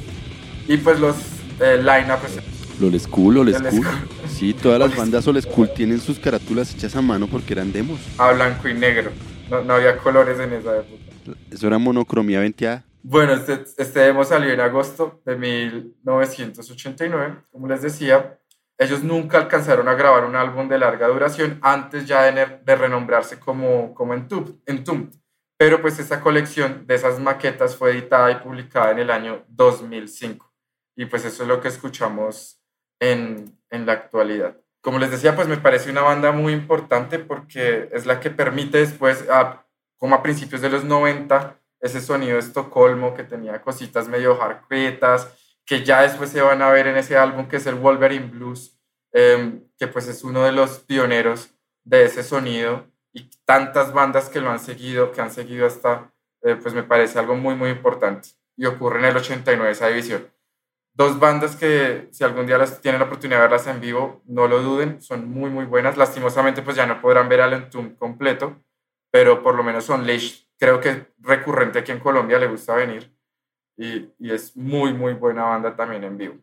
Y 0.66 0.76
pues 0.76 1.00
los 1.00 1.16
eh, 1.58 1.78
line-up 1.78 2.18
pues, 2.20 2.36
Old 2.82 3.00
School, 3.00 3.54
School. 3.54 3.86
Sí, 4.38 4.54
todas 4.54 4.78
las 4.78 4.96
bandas 4.96 5.26
Old 5.26 5.42
School 5.42 5.68
tienen 5.74 5.98
sus 5.98 6.20
carátulas 6.20 6.72
hechas 6.72 6.94
a 6.94 7.02
mano 7.02 7.26
porque 7.26 7.54
eran 7.54 7.72
demos. 7.72 7.98
a 8.18 8.30
blanco 8.30 8.68
y 8.68 8.74
negro. 8.74 9.10
No, 9.50 9.64
no 9.64 9.74
había 9.74 9.98
colores 9.98 10.38
en 10.38 10.52
esa 10.52 10.78
época. 10.78 11.02
Eso 11.50 11.66
era 11.66 11.78
monocromía 11.78 12.38
venteada. 12.38 12.84
Bueno, 13.02 13.32
este, 13.32 13.64
este 13.76 13.98
demo 13.98 14.22
salió 14.22 14.52
en 14.52 14.60
agosto 14.60 15.20
de 15.26 15.34
1989, 15.34 17.34
como 17.50 17.66
les 17.66 17.82
decía. 17.82 18.38
Ellos 18.78 19.02
nunca 19.02 19.38
alcanzaron 19.38 19.88
a 19.88 19.94
grabar 19.94 20.24
un 20.24 20.36
álbum 20.36 20.68
de 20.68 20.78
larga 20.78 21.08
duración 21.08 21.58
antes 21.60 22.06
ya 22.06 22.30
de, 22.30 22.60
de 22.64 22.76
renombrarse 22.76 23.40
como, 23.40 23.92
como 23.92 24.14
Entombed. 24.14 25.14
Pero 25.56 25.82
pues 25.82 25.98
esta 25.98 26.20
colección 26.20 26.86
de 26.86 26.94
esas 26.94 27.18
maquetas 27.18 27.74
fue 27.74 27.90
editada 27.90 28.30
y 28.30 28.36
publicada 28.36 28.92
en 28.92 29.00
el 29.00 29.10
año 29.10 29.44
2005. 29.48 30.48
Y 30.94 31.06
pues 31.06 31.24
eso 31.24 31.42
es 31.42 31.48
lo 31.48 31.60
que 31.60 31.66
escuchamos 31.66 32.57
en, 33.00 33.58
en 33.70 33.86
la 33.86 33.92
actualidad. 33.92 34.56
Como 34.80 34.98
les 34.98 35.10
decía, 35.10 35.34
pues 35.34 35.48
me 35.48 35.56
parece 35.58 35.90
una 35.90 36.02
banda 36.02 36.32
muy 36.32 36.52
importante 36.52 37.18
porque 37.18 37.88
es 37.92 38.06
la 38.06 38.20
que 38.20 38.30
permite 38.30 38.78
después, 38.78 39.28
a- 39.30 39.64
como 39.98 40.14
a 40.14 40.22
principios 40.22 40.60
de 40.62 40.70
los 40.70 40.84
90, 40.84 41.58
ese 41.80 42.00
sonido 42.00 42.34
de 42.34 42.40
Estocolmo 42.40 43.14
que 43.14 43.24
tenía 43.24 43.60
cositas 43.62 44.08
medio 44.08 44.36
hardcoretas, 44.36 45.28
que 45.64 45.84
ya 45.84 46.02
después 46.02 46.30
se 46.30 46.40
van 46.40 46.62
a 46.62 46.70
ver 46.70 46.86
en 46.86 46.96
ese 46.96 47.16
álbum 47.16 47.46
que 47.48 47.56
es 47.56 47.66
el 47.66 47.74
Wolverine 47.76 48.26
Blues, 48.26 48.78
em, 49.12 49.64
que 49.78 49.86
pues 49.88 50.08
es 50.08 50.24
uno 50.24 50.44
de 50.44 50.52
los 50.52 50.78
pioneros 50.80 51.50
de 51.84 52.04
ese 52.04 52.22
sonido 52.22 52.86
y 53.12 53.30
tantas 53.44 53.92
bandas 53.92 54.28
que 54.28 54.40
lo 54.40 54.50
han 54.50 54.58
seguido, 54.60 55.12
que 55.12 55.20
han 55.20 55.30
seguido 55.30 55.66
hasta, 55.66 56.12
eh, 56.42 56.56
pues 56.56 56.74
me 56.74 56.82
parece 56.82 57.18
algo 57.18 57.34
muy, 57.36 57.54
muy 57.54 57.70
importante. 57.70 58.30
Y 58.56 58.66
ocurre 58.66 58.98
en 59.00 59.04
el 59.06 59.16
89 59.16 59.72
esa 59.72 59.88
división. 59.88 60.26
Dos 60.98 61.20
bandas 61.20 61.54
que 61.54 62.08
si 62.10 62.24
algún 62.24 62.44
día 62.44 62.58
las 62.58 62.80
tienen 62.80 63.00
la 63.00 63.06
oportunidad 63.06 63.38
de 63.38 63.42
verlas 63.42 63.68
en 63.68 63.80
vivo, 63.80 64.20
no 64.26 64.48
lo 64.48 64.60
duden, 64.60 65.00
son 65.00 65.30
muy, 65.30 65.48
muy 65.48 65.64
buenas. 65.64 65.96
Lastimosamente 65.96 66.60
pues 66.60 66.74
ya 66.76 66.86
no 66.86 67.00
podrán 67.00 67.28
ver 67.28 67.40
al 67.40 67.52
Entomb 67.52 67.96
completo, 67.96 68.56
pero 69.08 69.40
por 69.40 69.54
lo 69.54 69.62
menos 69.62 69.88
Unleashed. 69.88 70.46
Creo 70.58 70.80
que 70.80 70.88
es 70.88 70.98
recurrente 71.20 71.78
aquí 71.78 71.92
en 71.92 72.00
Colombia, 72.00 72.40
le 72.40 72.48
gusta 72.48 72.74
venir 72.74 73.16
y, 73.76 74.12
y 74.18 74.32
es 74.32 74.56
muy, 74.56 74.92
muy 74.92 75.12
buena 75.12 75.44
banda 75.44 75.76
también 75.76 76.02
en 76.02 76.18
vivo. 76.18 76.34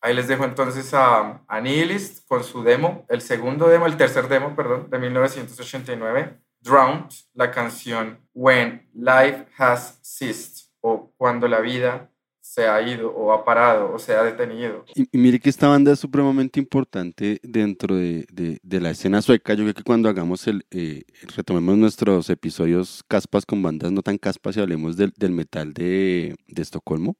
Ahí 0.00 0.14
les 0.14 0.26
dejo 0.26 0.44
entonces 0.44 0.94
a, 0.94 1.42
a 1.46 1.60
Nihilist 1.60 2.26
con 2.26 2.42
su 2.42 2.62
demo, 2.62 3.04
el 3.10 3.20
segundo 3.20 3.68
demo, 3.68 3.84
el 3.84 3.98
tercer 3.98 4.26
demo, 4.28 4.56
perdón, 4.56 4.88
de 4.88 4.98
1989, 4.98 6.40
Drowned, 6.62 7.10
la 7.34 7.50
canción 7.50 8.26
When 8.32 8.88
Life 8.94 9.48
Has 9.58 10.00
Ceased, 10.02 10.70
o 10.80 11.12
Cuando 11.18 11.46
la 11.46 11.60
vida 11.60 12.09
se 12.54 12.66
ha 12.66 12.82
ido, 12.82 13.12
o 13.14 13.32
ha 13.32 13.44
parado, 13.44 13.92
o 13.94 13.98
se 13.98 14.12
ha 14.14 14.22
detenido. 14.24 14.84
Y, 14.94 15.06
mire 15.16 15.38
que 15.38 15.48
esta 15.50 15.68
banda 15.68 15.92
es 15.92 16.00
supremamente 16.00 16.58
importante 16.58 17.38
dentro 17.44 17.94
de, 17.96 18.26
de- 18.32 18.58
de 18.62 18.80
la 18.80 18.90
escena 18.90 19.22
sueca. 19.22 19.54
Yo 19.54 19.62
creo 19.64 19.74
que 19.74 19.84
cuando 19.84 20.08
hagamos 20.08 20.46
el, 20.48 20.66
eh, 20.72 21.04
retomemos 21.36 21.76
nuestros 21.78 22.28
episodios 22.28 23.04
caspas 23.06 23.46
con 23.46 23.62
bandas 23.62 23.92
no 23.92 24.02
tan 24.02 24.18
caspas 24.18 24.56
y 24.56 24.60
hablemos 24.60 24.96
del, 24.96 25.12
del 25.16 25.30
metal 25.30 25.72
de, 25.74 26.34
de 26.48 26.62
Estocolmo, 26.62 27.16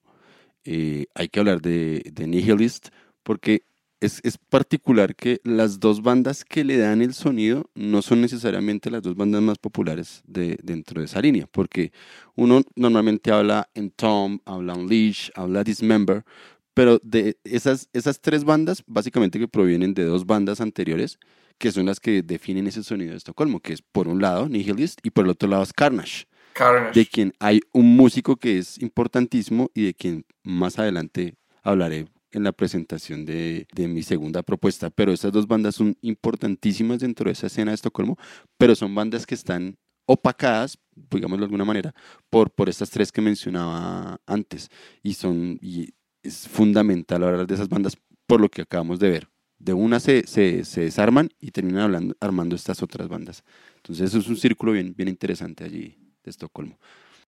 eh, 0.64 1.06
hay 1.14 1.28
que 1.28 1.40
hablar 1.40 1.60
de, 1.62 2.02
de 2.12 2.26
Nihilist 2.26 2.88
porque 3.22 3.62
es, 4.00 4.20
es 4.24 4.38
particular 4.38 5.14
que 5.14 5.40
las 5.44 5.78
dos 5.78 6.02
bandas 6.02 6.44
que 6.44 6.64
le 6.64 6.78
dan 6.78 7.02
el 7.02 7.14
sonido 7.14 7.70
no 7.74 8.02
son 8.02 8.22
necesariamente 8.22 8.90
las 8.90 9.02
dos 9.02 9.14
bandas 9.14 9.42
más 9.42 9.58
populares 9.58 10.22
de, 10.26 10.58
dentro 10.62 11.00
de 11.00 11.06
esa 11.06 11.20
línea, 11.20 11.46
porque 11.46 11.92
uno 12.34 12.62
normalmente 12.74 13.30
habla 13.30 13.68
en 13.74 13.90
Tom, 13.90 14.40
habla 14.46 14.74
Unleash, 14.74 15.30
habla 15.34 15.62
Dismember, 15.64 16.24
pero 16.72 16.98
de 17.02 17.36
esas, 17.44 17.88
esas 17.92 18.20
tres 18.20 18.44
bandas, 18.44 18.82
básicamente 18.86 19.38
que 19.38 19.48
provienen 19.48 19.92
de 19.92 20.04
dos 20.04 20.24
bandas 20.24 20.60
anteriores, 20.60 21.18
que 21.58 21.72
son 21.72 21.86
las 21.86 22.00
que 22.00 22.22
definen 22.22 22.66
ese 22.66 22.82
sonido 22.82 23.10
de 23.10 23.18
Estocolmo, 23.18 23.60
que 23.60 23.74
es 23.74 23.82
por 23.82 24.08
un 24.08 24.22
lado 24.22 24.48
Nihilist 24.48 25.00
y 25.02 25.10
por 25.10 25.26
el 25.26 25.32
otro 25.32 25.46
lado 25.46 25.62
es 25.62 25.74
Carnage, 25.74 26.24
Carnage. 26.54 26.98
de 26.98 27.06
quien 27.06 27.34
hay 27.38 27.60
un 27.72 27.96
músico 27.96 28.36
que 28.36 28.56
es 28.56 28.80
importantísimo 28.80 29.70
y 29.74 29.84
de 29.84 29.94
quien 29.94 30.24
más 30.42 30.78
adelante 30.78 31.34
hablaré 31.62 32.06
en 32.32 32.44
la 32.44 32.52
presentación 32.52 33.24
de, 33.24 33.66
de 33.74 33.88
mi 33.88 34.02
segunda 34.02 34.42
propuesta. 34.42 34.90
Pero 34.90 35.12
estas 35.12 35.32
dos 35.32 35.46
bandas 35.46 35.74
son 35.74 35.96
importantísimas 36.02 37.00
dentro 37.00 37.26
de 37.26 37.32
esa 37.32 37.46
escena 37.46 37.70
de 37.70 37.76
Estocolmo, 37.76 38.16
pero 38.58 38.74
son 38.74 38.94
bandas 38.94 39.26
que 39.26 39.34
están 39.34 39.76
opacadas, 40.06 40.78
digámoslo 40.94 41.44
de 41.44 41.46
alguna 41.46 41.64
manera, 41.64 41.94
por, 42.30 42.50
por 42.50 42.68
estas 42.68 42.90
tres 42.90 43.12
que 43.12 43.20
mencionaba 43.20 44.20
antes. 44.26 44.68
Y 45.02 45.14
son 45.14 45.58
y 45.60 45.94
es 46.22 46.48
fundamental 46.48 47.22
hablar 47.22 47.46
de 47.46 47.54
esas 47.54 47.68
bandas 47.68 47.96
por 48.26 48.40
lo 48.40 48.48
que 48.48 48.62
acabamos 48.62 48.98
de 48.98 49.10
ver. 49.10 49.28
De 49.58 49.72
una 49.72 50.00
se, 50.00 50.26
se, 50.26 50.64
se 50.64 50.82
desarman 50.82 51.28
y 51.38 51.50
terminan 51.50 51.82
hablando, 51.82 52.16
armando 52.20 52.56
estas 52.56 52.82
otras 52.82 53.08
bandas. 53.08 53.44
Entonces 53.76 54.14
es 54.14 54.26
un 54.26 54.36
círculo 54.36 54.72
bien, 54.72 54.94
bien 54.96 55.08
interesante 55.08 55.64
allí 55.64 55.96
de 56.24 56.30
Estocolmo. 56.30 56.78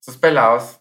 Estos 0.01 0.17
pelados, 0.17 0.81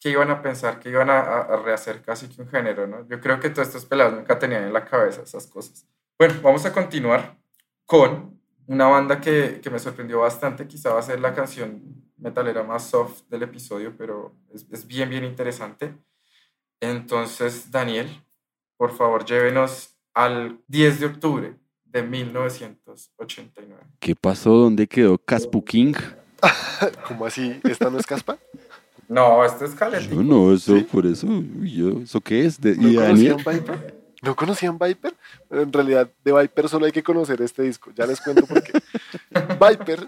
¿qué 0.00 0.10
iban 0.10 0.30
a 0.30 0.40
pensar? 0.42 0.80
Que 0.80 0.88
iban 0.90 1.10
a, 1.10 1.20
a- 1.20 1.40
a 1.42 1.56
rehacer 1.56 2.02
casi 2.02 2.28
que 2.28 2.40
un 2.42 2.48
género, 2.48 2.86
¿no? 2.86 3.06
Yo 3.08 3.20
creo 3.20 3.38
que 3.38 3.50
todos 3.50 3.68
estos 3.68 3.84
pelados 3.84 4.14
nunca 4.14 4.38
tenían 4.38 4.64
en 4.64 4.72
la 4.72 4.84
cabeza 4.84 5.22
esas 5.22 5.46
cosas. 5.46 5.86
Bueno, 6.18 6.34
vamos 6.42 6.64
a 6.66 6.72
continuar 6.72 7.36
con 7.86 8.40
una 8.66 8.86
banda 8.86 9.20
que, 9.20 9.60
que 9.62 9.70
me 9.70 9.78
sorprendió 9.78 10.20
bastante. 10.20 10.66
Quizá 10.66 10.92
va 10.92 11.00
a 11.00 11.02
ser 11.02 11.20
la 11.20 11.34
canción 11.34 11.82
metalera 12.18 12.62
más 12.62 12.84
soft 12.88 13.22
del 13.28 13.42
episodio, 13.44 13.94
pero 13.96 14.34
es, 14.52 14.66
es 14.70 14.86
bien, 14.86 15.08
bien 15.10 15.24
interesante. 15.24 15.94
Entonces, 16.80 17.70
Daniel, 17.70 18.08
por 18.76 18.92
favor, 18.96 19.24
llévenos 19.24 19.96
al 20.14 20.60
10 20.68 21.00
de 21.00 21.06
octubre 21.06 21.56
de 21.84 22.02
1989. 22.02 23.82
¿Qué 23.98 24.14
pasó? 24.14 24.50
¿Dónde 24.52 24.86
quedó 24.86 25.18
Caspu 25.18 25.64
King? 25.64 25.94
¿Cómo 27.08 27.26
así? 27.26 27.60
¿Esta 27.64 27.90
no 27.90 27.98
es 27.98 28.06
caspa? 28.06 28.38
No, 29.10 29.44
esto 29.44 29.64
es 29.64 29.74
Caleti. 29.74 30.14
Yo 30.14 30.22
no, 30.22 30.54
eso, 30.54 30.76
¿Sí? 30.76 30.82
por 30.84 31.04
eso, 31.04 31.26
yo, 31.62 32.00
¿eso 32.00 32.20
qué 32.20 32.46
es? 32.46 32.60
De, 32.60 32.76
¿No 32.76 32.88
¿Y 32.88 32.94
Daniel? 32.94 33.32
conocían 33.32 33.56
Viper? 33.56 34.00
¿No 34.22 34.36
conocían 34.36 34.78
Viper? 34.78 35.16
En 35.50 35.72
realidad, 35.72 36.08
de 36.24 36.32
Viper 36.32 36.68
solo 36.68 36.86
hay 36.86 36.92
que 36.92 37.02
conocer 37.02 37.42
este 37.42 37.64
disco. 37.64 37.90
Ya 37.96 38.06
les 38.06 38.20
cuento 38.20 38.46
por 38.46 38.62
qué. 38.62 38.72
Viper 39.60 40.06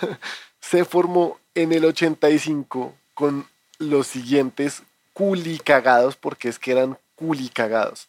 se 0.60 0.84
formó 0.84 1.38
en 1.54 1.72
el 1.72 1.86
85 1.86 2.94
con 3.14 3.46
los 3.78 4.08
siguientes 4.08 4.82
culicagados, 5.14 6.14
porque 6.14 6.50
es 6.50 6.58
que 6.58 6.72
eran 6.72 6.98
culicagados. 7.14 8.08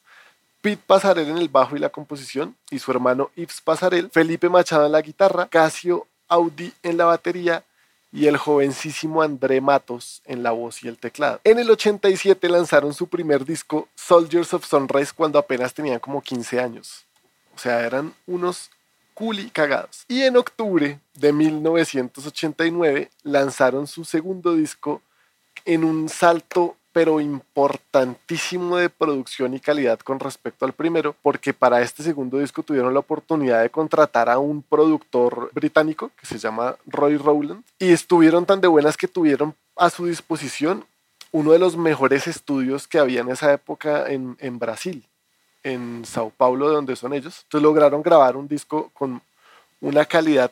Pete 0.61 0.83
Pasarel 0.85 1.29
en 1.29 1.37
el 1.37 1.47
bajo 1.47 1.77
y 1.77 1.79
la 1.79 1.89
composición, 1.89 2.57
y 2.69 2.79
su 2.79 2.91
hermano 2.91 3.31
Yves 3.37 3.61
Pasarel, 3.61 4.09
Felipe 4.11 4.49
Machado 4.49 4.85
en 4.85 4.91
la 4.91 5.01
guitarra, 5.01 5.47
Casio 5.47 6.07
Audi 6.27 6.73
en 6.83 6.97
la 6.97 7.05
batería 7.05 7.63
y 8.15 8.27
el 8.27 8.37
jovencísimo 8.37 9.21
André 9.21 9.59
Matos 9.59 10.21
en 10.25 10.41
la 10.41 10.51
voz 10.51 10.81
y 10.83 10.87
el 10.87 10.97
teclado. 10.97 11.41
En 11.43 11.59
el 11.59 11.69
87 11.69 12.47
lanzaron 12.47 12.93
su 12.93 13.07
primer 13.07 13.43
disco, 13.43 13.89
Soldiers 13.93 14.53
of 14.53 14.65
Sunrise, 14.65 15.11
cuando 15.13 15.37
apenas 15.37 15.73
tenían 15.73 15.99
como 15.99 16.21
15 16.21 16.61
años. 16.61 17.05
O 17.53 17.59
sea, 17.59 17.85
eran 17.85 18.13
unos 18.25 18.71
culi 19.13 19.49
cagados. 19.49 20.05
Y 20.07 20.21
en 20.21 20.37
octubre 20.37 20.97
de 21.13 21.33
1989 21.33 23.09
lanzaron 23.23 23.85
su 23.85 24.05
segundo 24.05 24.55
disco 24.55 25.01
en 25.65 25.83
un 25.83 26.07
salto 26.07 26.77
pero 26.95 27.19
importantísimo 27.19 28.77
de 28.77 28.89
producción 28.89 29.53
y 29.53 29.59
calidad 29.59 29.99
con 29.99 30.17
respecto 30.17 30.63
al 30.63 30.71
primero, 30.71 31.13
porque 31.21 31.53
para 31.53 31.81
este 31.81 32.03
segundo 32.03 32.39
disco 32.39 32.63
tuvieron 32.63 32.93
la 32.93 33.01
oportunidad 33.01 33.61
de 33.61 33.69
contratar 33.69 34.29
a 34.29 34.39
un 34.39 34.61
productor 34.63 35.51
británico 35.51 36.11
que 36.17 36.25
se 36.25 36.37
llama 36.37 36.77
Roy 36.85 37.17
Rowland 37.17 37.65
y 37.79 37.91
estuvieron 37.91 38.45
tan 38.45 38.61
de 38.61 38.69
buenas 38.69 38.95
que 38.95 39.09
tuvieron 39.09 39.53
a 39.75 39.89
su 39.89 40.05
disposición 40.05 40.85
uno 41.33 41.51
de 41.51 41.59
los 41.59 41.75
mejores 41.75 42.27
estudios 42.27 42.87
que 42.87 42.97
había 42.97 43.19
en 43.19 43.29
esa 43.29 43.51
época 43.51 44.05
en, 44.07 44.57
Brasil, 44.57 45.03
en 45.63 46.05
Sao 46.05 46.29
Paulo, 46.29 46.69
de 46.69 46.75
donde 46.75 46.95
son 46.95 47.13
ellos. 47.13 47.41
Entonces 47.43 47.61
lograron 47.61 48.03
grabar 48.03 48.37
un 48.37 48.47
disco 48.47 48.89
con 48.93 49.21
una 49.81 50.05
calidad 50.05 50.49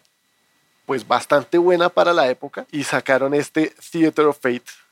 pues 0.86 1.08
bastante 1.08 1.58
buena 1.58 1.88
para 1.88 2.12
la 2.12 2.30
época 2.30 2.66
y 2.70 2.84
sacaron 2.84 3.34
este 3.34 3.74
Theater 3.94 4.26
of 4.26 4.40
Fate 4.42 4.83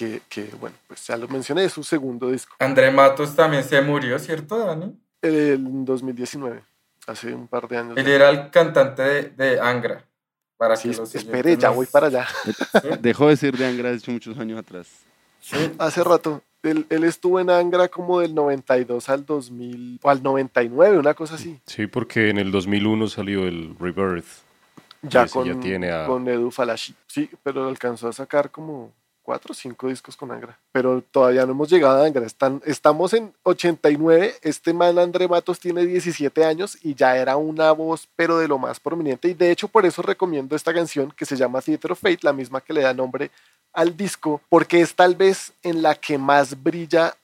que, 0.00 0.22
que, 0.30 0.44
bueno, 0.58 0.74
pues 0.88 1.06
ya 1.06 1.16
lo 1.18 1.28
mencioné, 1.28 1.64
es 1.64 1.72
su 1.72 1.82
segundo 1.84 2.30
disco, 2.30 2.54
André 2.58 2.90
Matos 2.90 3.36
también 3.36 3.62
se 3.62 3.80
murió, 3.82 4.18
¿cierto, 4.18 4.58
Dani? 4.58 4.98
en 5.20 5.84
2019, 5.84 6.62
hace 7.06 7.34
un 7.34 7.46
par 7.46 7.68
de 7.68 7.76
años. 7.76 7.98
Él 7.98 8.08
era 8.08 8.30
el 8.30 8.50
cantante 8.50 9.02
de, 9.02 9.22
de 9.30 9.60
Angra. 9.60 10.04
Para 10.56 10.76
Sí, 10.76 10.90
que 10.90 10.96
los 10.96 11.14
espere, 11.14 11.56
ya 11.58 11.68
voy 11.70 11.84
para 11.86 12.06
allá. 12.06 12.26
Dejó 13.00 13.28
de 13.28 13.36
ser 13.36 13.56
de 13.58 13.66
Angra 13.66 13.90
hace 13.90 14.10
muchos 14.10 14.38
años 14.38 14.58
atrás. 14.58 14.88
Hace 15.78 16.02
rato. 16.04 16.42
Él, 16.62 16.86
él 16.90 17.04
estuvo 17.04 17.40
en 17.40 17.48
Angra 17.50 17.88
como 17.88 18.20
del 18.20 18.34
92 18.34 19.08
al 19.10 19.24
2000, 19.26 19.98
o 20.02 20.10
al 20.10 20.22
99, 20.22 20.98
una 20.98 21.14
cosa 21.14 21.34
así. 21.36 21.58
Sí, 21.66 21.86
porque 21.86 22.28
en 22.30 22.36
el 22.38 22.50
2001 22.50 23.06
salió 23.08 23.46
el 23.46 23.74
Rebirth. 23.78 24.26
Ya 25.02 25.26
con, 25.26 25.46
ya 25.46 25.58
tiene 25.60 25.90
a- 25.90 26.06
con 26.06 26.26
Edu 26.28 26.50
Falashi. 26.50 26.94
Sí, 27.06 27.30
pero 27.42 27.66
alcanzó 27.68 28.08
a 28.08 28.12
sacar 28.12 28.50
como 28.50 28.92
cuatro 29.30 29.52
o 29.52 29.54
cinco 29.54 29.86
discos 29.86 30.16
con 30.16 30.32
Angra. 30.32 30.58
Pero 30.72 31.04
todavía 31.08 31.46
no 31.46 31.52
hemos 31.52 31.70
llegado 31.70 32.02
a 32.02 32.04
Angra. 32.04 32.26
Están, 32.26 32.60
estamos 32.66 33.14
en 33.14 33.32
89. 33.44 34.34
Este 34.42 34.72
man 34.74 34.98
André 34.98 35.28
Matos 35.28 35.60
tiene 35.60 35.86
17 35.86 36.44
años 36.44 36.76
y 36.82 36.96
ya 36.96 37.16
era 37.16 37.36
una 37.36 37.70
voz, 37.70 38.08
pero 38.16 38.38
de 38.38 38.48
lo 38.48 38.58
más 38.58 38.80
prominente. 38.80 39.28
Y 39.28 39.34
de 39.34 39.52
hecho, 39.52 39.68
por 39.68 39.86
eso 39.86 40.02
recomiendo 40.02 40.56
esta 40.56 40.74
canción 40.74 41.12
que 41.16 41.24
se 41.26 41.36
llama 41.36 41.62
Theater 41.62 41.92
of 41.92 42.00
Fate, 42.00 42.18
la 42.22 42.32
misma 42.32 42.60
que 42.60 42.72
le 42.72 42.80
da 42.80 42.92
nombre 42.92 43.30
al 43.72 43.96
disco, 43.96 44.40
porque 44.48 44.80
es 44.80 44.96
tal 44.96 45.14
vez 45.14 45.52
en 45.62 45.80
la 45.80 45.94
que 45.94 46.18
más 46.18 46.60
brilla 46.60 47.14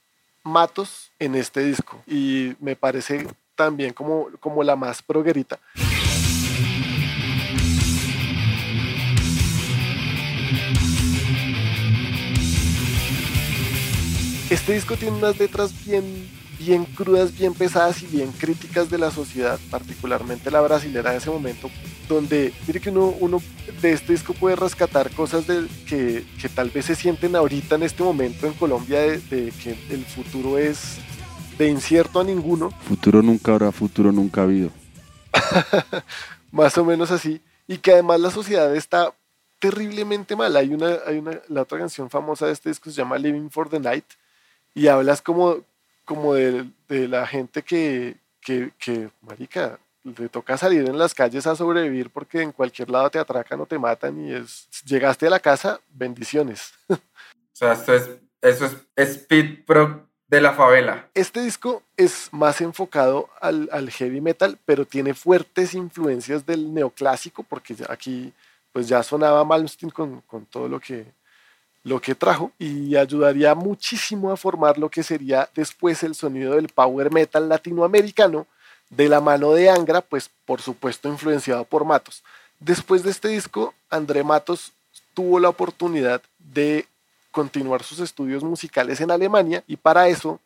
Matos 0.43 1.11
en 1.19 1.35
este 1.35 1.59
disco. 1.59 2.01
Y 2.07 2.55
me 2.61 2.77
parece 2.77 3.27
también 3.53 3.91
como, 3.91 4.29
como 4.39 4.63
la 4.63 4.77
más 4.77 5.01
proguerita. 5.01 5.59
Este 14.49 14.73
disco 14.73 14.95
tiene 14.95 15.17
unas 15.17 15.37
letras 15.37 15.73
bien, 15.85 16.29
bien 16.57 16.85
crudas, 16.85 17.37
bien 17.37 17.53
pesadas 17.53 18.01
y 18.01 18.05
bien 18.05 18.31
críticas 18.31 18.89
de 18.89 18.97
la 18.97 19.11
sociedad, 19.11 19.59
particularmente 19.69 20.49
la 20.49 20.61
brasilera 20.61 21.11
de 21.11 21.17
ese 21.17 21.29
momento, 21.29 21.69
donde 22.07 22.53
mire 22.65 22.79
que 22.79 22.89
uno, 22.89 23.07
uno 23.19 23.41
de 23.81 23.91
este 23.91 24.13
disco 24.13 24.33
puede 24.33 24.55
rescatar 24.55 25.11
cosas 25.11 25.47
de, 25.47 25.67
que, 25.85 26.25
que 26.39 26.47
tal 26.47 26.69
vez 26.69 26.85
se 26.85 26.95
sienten 26.95 27.35
ahorita 27.35 27.75
en 27.75 27.83
este 27.83 28.03
momento 28.03 28.47
en 28.47 28.53
Colombia 28.53 29.01
de, 29.01 29.17
de 29.17 29.51
que 29.51 29.77
el 29.89 30.05
futuro 30.05 30.57
es 30.57 30.97
de 31.57 31.67
incierto 31.67 32.21
a 32.21 32.23
ninguno, 32.23 32.71
Futuro 32.87 33.21
nunca 33.21 33.51
habrá, 33.51 33.71
futuro 33.73 34.13
nunca 34.13 34.41
ha 34.41 34.43
habido. 34.45 34.71
más 36.51 36.77
o 36.77 36.85
menos 36.85 37.11
así, 37.11 37.41
y 37.67 37.79
que 37.79 37.91
además 37.91 38.21
la 38.21 38.31
sociedad 38.31 38.73
está 38.75 39.13
terriblemente 39.59 40.35
mal. 40.35 40.55
Hay 40.55 40.73
una, 40.73 40.97
hay 41.05 41.17
una, 41.17 41.39
la 41.49 41.63
otra 41.63 41.79
canción 41.79 42.09
famosa 42.09 42.45
de 42.45 42.53
este 42.53 42.69
disco 42.69 42.89
se 42.89 42.95
llama 42.95 43.17
Living 43.17 43.49
for 43.49 43.69
the 43.69 43.79
Night, 43.79 44.05
y 44.77 44.87
hablas 44.89 45.23
como, 45.23 45.57
como 46.05 46.35
de, 46.35 46.69
de 46.87 47.07
la 47.07 47.25
gente 47.25 47.63
que, 47.63 48.15
que, 48.39 48.71
que, 48.77 49.09
marica, 49.21 49.79
le 50.03 50.29
toca 50.29 50.55
salir 50.55 50.87
en 50.87 50.99
las 50.99 51.15
calles 51.15 51.47
a 51.47 51.55
sobrevivir 51.55 52.11
porque 52.11 52.43
en 52.43 52.51
cualquier 52.51 52.91
lado 52.91 53.09
te 53.09 53.17
atracan 53.17 53.59
o 53.59 53.65
te 53.65 53.79
matan 53.79 54.23
y 54.23 54.33
es, 54.33 54.69
llegaste 54.85 55.25
a 55.25 55.31
la 55.31 55.39
casa, 55.39 55.81
bendiciones. 55.89 56.73
O 56.93 57.59
sea, 57.59 57.73
esto 57.73 57.95
es, 57.95 58.07
eso 58.39 58.65
es 58.95 59.07
speed 59.09 59.65
pro 59.65 60.07
de 60.27 60.41
la 60.41 60.53
favela. 60.53 61.09
Este 61.15 61.41
disco 61.41 61.81
es 61.95 62.29
más 62.31 62.61
enfocado 62.61 63.29
al, 63.41 63.67
al 63.71 63.89
heavy 63.89 64.21
metal, 64.21 64.59
pero 64.63 64.85
tiene 64.85 65.15
fuertes 65.15 65.73
influencias 65.73 66.45
del 66.45 66.71
neoclásico, 66.71 67.41
porque 67.41 67.75
aquí 67.89 68.31
pues 68.71 68.87
ya 68.87 69.01
sonaba 69.01 69.43
Malmsteen 69.43 69.89
con, 69.89 70.21
con 70.21 70.45
todo 70.45 70.67
lo 70.67 70.79
que, 70.79 71.07
lo 71.87 72.01
que 72.01 72.15
trajo 72.15 72.51
y 72.59 72.97
ayudaría 72.97 73.55
muchísimo 73.55 74.29
a 74.31 74.37
formar 74.37 74.77
lo 74.77 74.89
que 74.89 75.03
sería 75.03 75.49
después 75.55 76.03
el 76.03 76.15
sonido 76.15 76.55
del 76.55 76.67
power 76.67 77.13
metal 77.13 77.47
latinoamericano 77.47 78.45
de 78.89 79.07
la 79.07 79.21
mano 79.21 79.53
de 79.53 79.69
Angra, 79.69 80.01
pues 80.01 80.29
por 80.45 80.61
supuesto 80.61 81.07
influenciado 81.07 81.63
por 81.63 81.85
Matos. 81.85 82.23
Después 82.59 83.03
de 83.03 83.11
este 83.11 83.29
disco, 83.29 83.73
André 83.89 84.25
Matos 84.25 84.73
tuvo 85.13 85.39
la 85.39 85.47
oportunidad 85.47 86.21
de 86.39 86.85
continuar 87.31 87.83
sus 87.83 87.99
estudios 87.99 88.43
musicales 88.43 88.99
en 88.99 89.11
Alemania 89.11 89.63
y 89.65 89.77
para 89.77 90.09
eso 90.09 90.41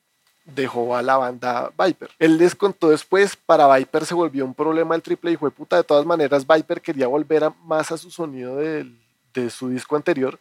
dejó 0.46 0.96
a 0.96 1.02
la 1.02 1.18
banda 1.18 1.72
Viper. 1.76 2.12
Él 2.20 2.38
les 2.38 2.54
contó 2.54 2.90
después, 2.90 3.36
para 3.36 3.74
Viper 3.76 4.06
se 4.06 4.14
volvió 4.14 4.46
un 4.46 4.54
problema 4.54 4.94
el 4.94 5.02
triple 5.02 5.32
y 5.32 5.38
fue 5.38 5.50
puta. 5.50 5.78
De 5.78 5.84
todas 5.84 6.06
maneras, 6.06 6.46
Viper 6.46 6.82
quería 6.82 7.08
volver 7.08 7.52
más 7.64 7.92
a 7.92 7.98
su 7.98 8.12
sonido 8.12 8.58
de 8.58 9.50
su 9.50 9.70
disco 9.70 9.96
anterior, 9.96 10.38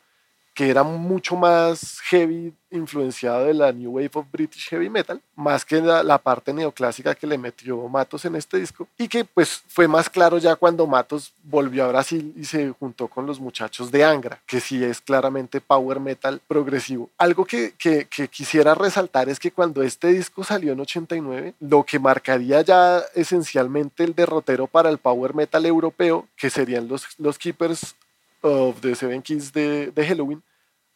que 0.60 0.68
era 0.68 0.82
mucho 0.82 1.36
más 1.36 2.00
heavy, 2.10 2.52
influenciado 2.70 3.46
de 3.46 3.54
la 3.54 3.72
New 3.72 3.92
Wave 3.92 4.10
of 4.12 4.26
British 4.30 4.68
Heavy 4.68 4.90
Metal, 4.90 5.18
más 5.34 5.64
que 5.64 5.80
la, 5.80 6.02
la 6.02 6.18
parte 6.18 6.52
neoclásica 6.52 7.14
que 7.14 7.26
le 7.26 7.38
metió 7.38 7.88
Matos 7.88 8.26
en 8.26 8.36
este 8.36 8.58
disco, 8.58 8.86
y 8.98 9.08
que 9.08 9.24
pues 9.24 9.62
fue 9.68 9.88
más 9.88 10.10
claro 10.10 10.36
ya 10.36 10.56
cuando 10.56 10.86
Matos 10.86 11.32
volvió 11.44 11.86
a 11.86 11.88
Brasil 11.88 12.34
y 12.36 12.44
se 12.44 12.74
juntó 12.78 13.08
con 13.08 13.24
los 13.24 13.40
muchachos 13.40 13.90
de 13.90 14.04
Angra, 14.04 14.42
que 14.46 14.60
sí 14.60 14.84
es 14.84 15.00
claramente 15.00 15.62
power 15.62 15.98
metal 15.98 16.42
progresivo. 16.46 17.08
Algo 17.16 17.46
que, 17.46 17.72
que, 17.78 18.04
que 18.04 18.28
quisiera 18.28 18.74
resaltar 18.74 19.30
es 19.30 19.38
que 19.38 19.52
cuando 19.52 19.82
este 19.82 20.08
disco 20.08 20.44
salió 20.44 20.74
en 20.74 20.80
89, 20.80 21.54
lo 21.60 21.84
que 21.84 21.98
marcaría 21.98 22.60
ya 22.60 23.02
esencialmente 23.14 24.04
el 24.04 24.14
derrotero 24.14 24.66
para 24.66 24.90
el 24.90 24.98
power 24.98 25.34
metal 25.34 25.64
europeo, 25.64 26.28
que 26.36 26.50
serían 26.50 26.86
los, 26.86 27.06
los 27.18 27.38
Keepers 27.38 27.94
of 28.42 28.82
the 28.82 28.94
Seven 28.94 29.22
Keys 29.22 29.54
de, 29.54 29.90
de 29.90 30.06
Halloween, 30.06 30.42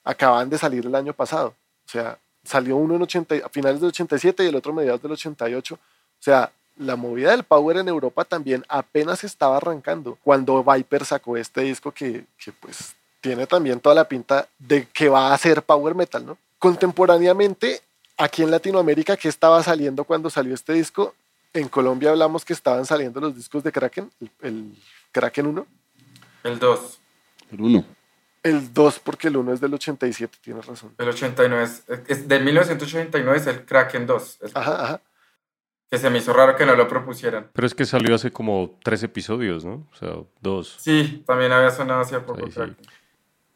acaban 0.04 0.48
de 0.50 0.58
salir 0.58 0.86
el 0.86 0.94
año 0.94 1.12
pasado. 1.12 1.54
O 1.86 1.90
sea, 1.90 2.18
salió 2.44 2.76
uno 2.76 2.94
en 2.94 3.02
80, 3.02 3.36
a 3.44 3.48
finales 3.48 3.80
del 3.80 3.88
87 3.88 4.44
y 4.44 4.48
el 4.48 4.54
otro 4.54 4.72
a 4.72 4.76
mediados 4.76 5.02
del 5.02 5.12
88. 5.12 5.74
O 5.74 5.78
sea, 6.20 6.52
la 6.76 6.96
movida 6.96 7.30
del 7.30 7.44
Power 7.44 7.78
en 7.78 7.88
Europa 7.88 8.24
también 8.24 8.64
apenas 8.68 9.24
estaba 9.24 9.56
arrancando 9.56 10.18
cuando 10.22 10.62
Viper 10.62 11.04
sacó 11.04 11.36
este 11.36 11.62
disco 11.62 11.92
que, 11.92 12.24
que 12.36 12.52
pues 12.52 12.94
tiene 13.20 13.46
también 13.46 13.80
toda 13.80 13.94
la 13.94 14.08
pinta 14.08 14.48
de 14.58 14.86
que 14.88 15.08
va 15.08 15.32
a 15.32 15.38
ser 15.38 15.62
Power 15.62 15.94
Metal, 15.94 16.24
¿no? 16.24 16.36
Contemporáneamente, 16.58 17.80
aquí 18.16 18.42
en 18.42 18.50
Latinoamérica, 18.50 19.16
¿qué 19.16 19.28
estaba 19.28 19.62
saliendo 19.62 20.04
cuando 20.04 20.30
salió 20.30 20.54
este 20.54 20.72
disco? 20.72 21.14
En 21.52 21.68
Colombia 21.68 22.10
hablamos 22.10 22.44
que 22.44 22.52
estaban 22.52 22.84
saliendo 22.84 23.20
los 23.20 23.36
discos 23.36 23.62
de 23.62 23.70
Kraken, 23.70 24.10
el, 24.20 24.30
el 24.42 24.74
Kraken 25.12 25.46
1, 25.46 25.66
El 26.42 26.58
2. 26.58 26.98
El 27.52 27.60
uno. 27.60 27.84
El 28.44 28.72
2 28.72 29.00
porque 29.00 29.26
el 29.28 29.36
1 29.36 29.54
es 29.54 29.60
del 29.60 29.74
87, 29.74 30.38
tienes 30.40 30.64
razón. 30.66 30.94
El 30.98 31.08
89 31.08 31.64
es, 31.64 31.82
es 32.06 32.28
de 32.28 32.38
1989 32.38 33.38
es 33.38 33.46
el 33.48 33.64
Kraken 33.64 34.06
2. 34.06 34.38
Es- 34.42 34.54
Ajá, 34.56 34.84
ajá. 34.84 35.00
Que 35.90 35.98
se 35.98 36.10
me 36.10 36.18
hizo 36.18 36.32
raro 36.32 36.56
que 36.56 36.64
no 36.66 36.74
lo 36.76 36.86
propusieran. 36.88 37.48
Pero 37.52 37.66
es 37.66 37.74
que 37.74 37.84
salió 37.84 38.14
hace 38.14 38.30
como 38.30 38.78
tres 38.82 39.02
episodios, 39.02 39.64
¿no? 39.64 39.86
O 39.92 39.96
sea, 39.96 40.14
dos. 40.40 40.76
Sí, 40.80 41.22
también 41.26 41.50
había 41.52 41.70
sonado 41.70 42.00
hace 42.00 42.20
poco 42.20 42.46
Sí. 42.50 42.60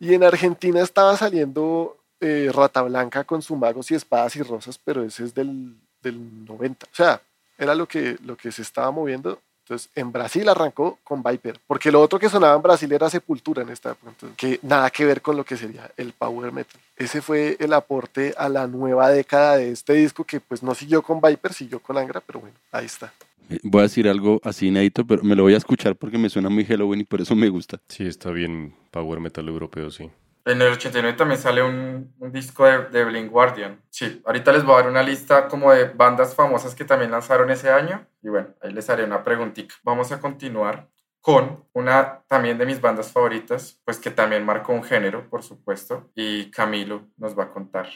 Y 0.01 0.14
en 0.14 0.22
Argentina 0.24 0.80
estaba 0.80 1.16
saliendo 1.16 1.97
eh, 2.20 2.51
Rata 2.55 2.82
Blanca 2.82 3.24
con 3.24 3.43
su 3.43 3.57
magos 3.57 3.91
y 3.91 3.95
espadas 3.95 4.36
y 4.36 4.43
rosas, 4.43 4.78
pero 4.78 5.03
ese 5.05 5.24
es 5.24 5.34
del, 5.34 5.76
del 6.03 6.45
90. 6.45 6.86
O 6.86 6.95
sea, 6.95 7.20
era 7.57 7.74
lo 7.74 7.89
que, 7.89 8.16
lo 8.24 8.36
que 8.36 8.53
se 8.53 8.62
estaba 8.62 8.91
moviendo. 8.93 9.41
Entonces, 9.69 9.91
en 9.95 10.12
Brasil 10.12 10.49
arrancó 10.49 10.99
con 11.05 11.23
Viper, 11.23 11.61
porque 11.66 11.93
lo 11.93 12.01
otro 12.01 12.19
que 12.19 12.31
sonaba 12.31 12.57
en 12.57 12.62
Brasil 12.62 12.91
era 12.91 13.11
Sepultura 13.11 13.61
en 13.61 13.69
esta 13.69 13.91
época, 13.91 14.12
entonces, 14.12 14.35
que 14.39 14.59
nada 14.62 14.89
que 14.89 15.05
ver 15.05 15.21
con 15.21 15.37
lo 15.37 15.45
que 15.45 15.59
sería 15.59 15.91
el 15.99 16.14
Power 16.14 16.53
Metal. 16.53 16.81
Ese 16.97 17.21
fue 17.21 17.55
el 17.61 17.75
aporte 17.75 18.33
a 18.39 18.49
la 18.49 18.66
nueva 18.66 19.11
década 19.11 19.59
de 19.59 19.71
este 19.73 19.93
disco, 19.93 20.25
que 20.25 20.41
pues 20.41 20.62
no 20.62 20.75
siguió 20.75 21.03
con 21.03 21.21
Viper, 21.21 21.53
siguió 21.53 21.81
con 21.81 21.99
Angra, 21.99 22.23
pero 22.23 22.41
bueno, 22.41 22.57
ahí 22.73 22.87
está. 22.87 23.12
Eh, 23.51 23.59
Voy 23.62 23.81
a 23.81 23.83
decir 23.83 24.09
algo 24.09 24.41
así 24.43 24.69
inédito, 24.69 25.07
pero 25.07 25.23
me 25.23 25.35
lo 25.35 25.43
voy 25.43 25.53
a 25.53 25.59
escuchar 25.59 25.97
porque 25.97 26.16
me 26.16 26.31
suena 26.31 26.49
muy 26.49 26.64
Halloween 26.64 27.03
y 27.03 27.05
por 27.05 27.21
eso 27.21 27.37
me 27.37 27.51
gusta. 27.51 27.79
Sí, 27.89 28.07
está 28.07 28.31
bien 28.31 28.75
Power 28.91 29.21
Metal 29.21 29.47
europeo, 29.47 29.91
sí. 29.91 30.11
En 30.49 30.62
el 30.62 30.72
89 30.72 31.16
también 31.16 31.40
sale 31.40 31.62
un, 31.62 32.14
un 32.18 32.32
disco 32.32 32.64
de, 32.64 32.86
de 32.86 33.05
Blind 33.05 33.30
Guardian. 33.30 33.80
Sí, 33.90 34.22
ahorita 34.24 34.53
les 34.53 34.64
voy 34.64 34.74
a 34.74 34.78
dar 34.78 34.88
una 34.90 35.03
lista 35.03 35.46
como 35.49 35.72
de 35.72 35.84
bandas 35.84 36.34
famosas 36.34 36.74
que 36.74 36.84
también 36.84 37.11
lanzaron 37.11 37.51
ese 37.51 37.70
año. 37.70 38.07
Y 38.22 38.28
bueno, 38.28 38.49
ahí 38.62 38.72
les 38.72 38.88
haré 38.88 39.05
una 39.05 39.22
preguntita. 39.22 39.74
Vamos 39.84 40.11
a 40.12 40.20
continuar 40.20 40.88
con 41.20 41.64
una 41.74 42.22
también 42.28 42.57
de 42.59 42.64
mis 42.66 42.80
bandas 42.80 43.12
favoritas, 43.12 43.80
pues 43.84 43.99
que 43.99 44.11
también 44.11 44.44
marcó 44.44 44.72
un 44.72 44.82
género, 44.82 45.28
por 45.28 45.42
supuesto. 45.42 46.11
Y 46.14 46.51
Camilo 46.51 47.09
nos 47.16 47.38
va 47.38 47.44
a 47.44 47.51
contar. 47.51 47.88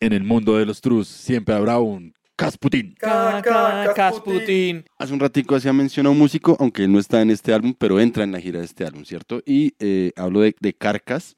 En 0.00 0.12
el 0.12 0.24
mundo 0.24 0.56
de 0.56 0.66
los 0.66 0.80
trus 0.80 1.06
siempre 1.08 1.54
habrá 1.54 1.78
un 1.78 2.12
Casputín. 2.34 2.94
Ca- 2.98 3.42
ca- 3.42 3.92
Casputín. 3.94 4.84
Hace 4.98 5.12
un 5.12 5.20
ratico 5.20 5.54
hacía 5.54 5.74
mención 5.74 6.06
a 6.06 6.10
un 6.10 6.18
músico, 6.18 6.56
aunque 6.58 6.84
él 6.84 6.92
no 6.92 6.98
está 6.98 7.20
en 7.20 7.30
este 7.30 7.52
álbum, 7.52 7.74
pero 7.78 8.00
entra 8.00 8.24
en 8.24 8.32
la 8.32 8.40
gira 8.40 8.60
de 8.60 8.64
este 8.64 8.86
álbum, 8.86 9.04
¿cierto? 9.04 9.42
Y 9.44 9.74
eh, 9.78 10.12
hablo 10.16 10.40
de, 10.40 10.56
de 10.58 10.72
Carcas. 10.72 11.36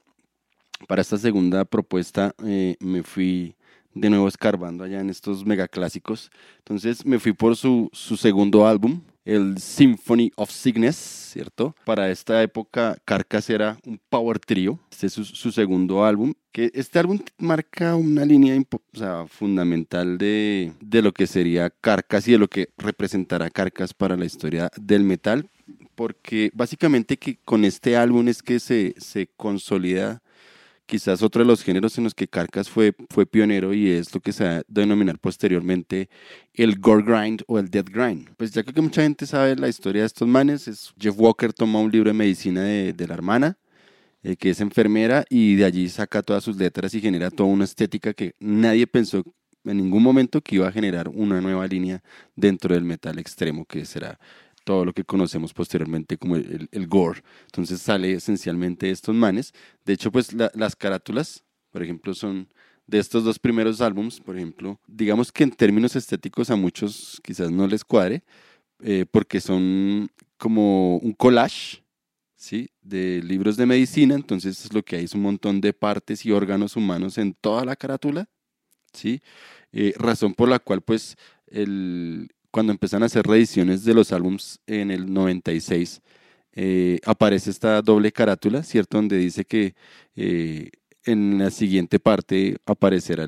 Para 0.86 1.02
esta 1.02 1.18
segunda 1.18 1.64
propuesta 1.64 2.34
eh, 2.44 2.76
me 2.80 3.02
fui 3.02 3.56
de 3.94 4.10
nuevo 4.10 4.28
escarbando 4.28 4.84
allá 4.84 5.00
en 5.00 5.10
estos 5.10 5.44
megaclásicos. 5.44 6.30
Entonces 6.58 7.04
me 7.04 7.18
fui 7.18 7.32
por 7.32 7.56
su, 7.56 7.90
su 7.92 8.16
segundo 8.16 8.66
álbum, 8.66 9.02
el 9.24 9.58
Symphony 9.58 10.32
of 10.36 10.50
Cygnus, 10.50 10.96
¿cierto? 10.96 11.74
Para 11.84 12.10
esta 12.10 12.42
época, 12.42 12.96
Carcass 13.04 13.50
era 13.50 13.78
un 13.86 14.00
power 14.08 14.38
trio. 14.38 14.80
Este 14.90 15.06
es 15.06 15.12
su, 15.12 15.24
su 15.24 15.52
segundo 15.52 16.04
álbum. 16.04 16.34
Que 16.50 16.70
este 16.74 16.98
álbum 16.98 17.20
marca 17.38 17.94
una 17.94 18.24
línea 18.24 18.60
o 18.60 18.98
sea, 18.98 19.26
fundamental 19.26 20.18
de, 20.18 20.72
de 20.80 21.02
lo 21.02 21.12
que 21.12 21.26
sería 21.26 21.70
Carcass 21.70 22.28
y 22.28 22.32
de 22.32 22.38
lo 22.38 22.48
que 22.48 22.70
representará 22.76 23.48
Carcass 23.50 23.94
para 23.94 24.16
la 24.16 24.24
historia 24.24 24.70
del 24.76 25.04
metal. 25.04 25.48
Porque 25.94 26.50
básicamente 26.54 27.16
que 27.16 27.38
con 27.44 27.64
este 27.64 27.96
álbum 27.96 28.26
es 28.28 28.42
que 28.42 28.58
se, 28.58 28.94
se 28.98 29.28
consolida 29.36 30.22
quizás 30.93 31.22
otro 31.22 31.43
de 31.43 31.47
los 31.47 31.62
géneros 31.62 31.97
en 31.97 32.05
los 32.05 32.14
que 32.14 32.28
Carcass 32.28 32.68
fue, 32.68 32.95
fue 33.09 33.24
pionero 33.24 33.72
y 33.72 33.88
es 33.88 34.14
lo 34.14 34.20
que 34.20 34.30
se 34.30 34.45
va 34.45 34.57
a 34.57 34.62
denominar 34.68 35.18
posteriormente 35.18 36.11
el 36.53 36.78
gore 36.78 37.03
grind 37.03 37.43
o 37.47 37.59
el 37.59 37.70
death 37.70 37.88
grind. 37.88 38.28
Pues 38.36 38.53
ya 38.53 38.62
que 38.62 38.78
mucha 38.78 39.01
gente 39.01 39.24
sabe 39.24 39.57
la 39.57 39.68
historia 39.68 40.03
de 40.03 40.07
estos 40.07 40.28
manes. 40.28 40.68
Es, 40.68 40.93
Jeff 41.01 41.14
Walker 41.16 41.51
toma 41.55 41.80
un 41.80 41.90
libro 41.90 42.11
de 42.11 42.12
medicina 42.12 42.61
de, 42.61 42.93
de 42.93 43.09
la 43.09 43.14
hermana, 43.14 43.57
eh, 44.22 44.36
que 44.36 44.51
es 44.51 44.61
enfermera, 44.61 45.24
y 45.30 45.55
de 45.55 45.64
allí 45.64 45.88
saca 45.88 46.22
todas 46.22 46.45
sus 46.45 46.59
letras 46.59 46.93
y 46.93 47.01
genera 47.01 47.30
toda 47.30 47.49
una 47.49 47.64
estética 47.64 48.12
que 48.12 48.34
nadie 48.38 48.86
pensó 48.86 49.24
en 49.64 49.78
ningún 49.78 50.03
momento 50.03 50.43
que 50.43 50.57
iba 50.57 50.68
a 50.68 50.72
generar 50.72 51.09
una 51.09 51.40
nueva 51.40 51.66
línea 51.66 52.03
dentro 52.36 52.74
del 52.74 52.84
metal 52.84 53.18
extremo, 53.18 53.64
que 53.64 53.86
será 53.86 54.20
todo 54.64 54.84
lo 54.84 54.92
que 54.92 55.04
conocemos 55.04 55.52
posteriormente 55.54 56.16
como 56.18 56.36
el, 56.36 56.68
el- 56.72 56.86
gore. 56.86 57.22
Entonces 57.46 57.80
sale 57.80 58.12
esencialmente 58.12 58.86
de 58.86 58.92
estos 58.92 59.14
manes. 59.14 59.52
De 59.84 59.92
hecho, 59.94 60.10
pues 60.12 60.32
la- 60.32 60.50
las 60.54 60.76
carátulas, 60.76 61.44
por 61.70 61.82
ejemplo, 61.82 62.14
son 62.14 62.48
de 62.86 62.98
estos 62.98 63.24
dos 63.24 63.38
primeros 63.38 63.80
álbums, 63.80 64.20
por 64.20 64.36
ejemplo, 64.36 64.80
digamos 64.86 65.30
que 65.32 65.44
en 65.44 65.52
términos 65.52 65.96
estéticos 65.96 66.50
a 66.50 66.56
muchos 66.56 67.20
quizás 67.22 67.50
no 67.50 67.66
les 67.66 67.84
cuadre, 67.84 68.22
eh, 68.82 69.06
porque 69.10 69.40
son 69.40 70.08
como 70.38 70.98
un 70.98 71.12
collage, 71.12 71.82
¿sí? 72.36 72.70
De 72.82 73.22
libros 73.22 73.56
de 73.56 73.66
medicina, 73.66 74.14
entonces 74.16 74.72
lo 74.74 74.82
que 74.84 74.96
hay 74.96 75.04
es 75.04 75.14
un 75.14 75.22
montón 75.22 75.60
de 75.60 75.72
partes 75.72 76.26
y 76.26 76.32
órganos 76.32 76.76
humanos 76.76 77.18
en 77.18 77.34
toda 77.34 77.64
la 77.64 77.76
carátula, 77.76 78.28
¿sí? 78.92 79.22
Eh, 79.72 79.94
razón 79.98 80.34
por 80.34 80.48
la 80.48 80.58
cual, 80.58 80.82
pues, 80.82 81.16
el, 81.46 82.30
cuando 82.53 82.70
empiezan 82.72 83.03
a 83.03 83.07
hacer 83.07 83.26
reediciones 83.26 83.84
de 83.84 83.94
los 83.94 84.12
álbums 84.12 84.61
en 84.66 84.92
el 84.92 85.12
96, 85.12 86.03
eh, 86.55 87.00
aparece 87.07 87.50
esta 87.50 87.80
doble 87.82 88.12
carátula, 88.12 88.62
¿cierto? 88.62 88.98
Donde 88.98 89.16
dice 89.16 89.44
que 89.44 89.74
eh, 90.14 90.70
en 91.05 91.38
la 91.38 91.50
siguiente 91.50 91.98
parte 91.98 92.59
aparecerá 92.66 93.26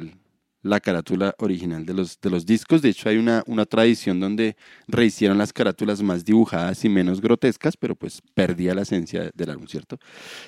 la 0.63 0.81
carátula 0.81 1.35
original 1.39 1.85
de 1.87 1.95
los, 1.95 2.21
de 2.21 2.31
los 2.31 2.45
discos. 2.45 2.83
De 2.83 2.91
hecho, 2.91 3.09
hay 3.09 3.17
una, 3.17 3.43
una 3.47 3.67
tradición 3.67 4.21
donde 4.21 4.57
rehicieron 4.89 5.39
las 5.39 5.53
carátulas 5.53 6.03
más 6.03 6.25
dibujadas 6.25 6.85
y 6.85 6.89
menos 6.91 7.21
grotescas, 7.21 7.77
pero 7.77 7.95
pues 7.95 8.23
perdía 8.35 8.75
la 8.75 8.83
esencia 8.83 9.31
del 9.35 9.51
álbum, 9.51 9.67
¿cierto? 9.67 9.99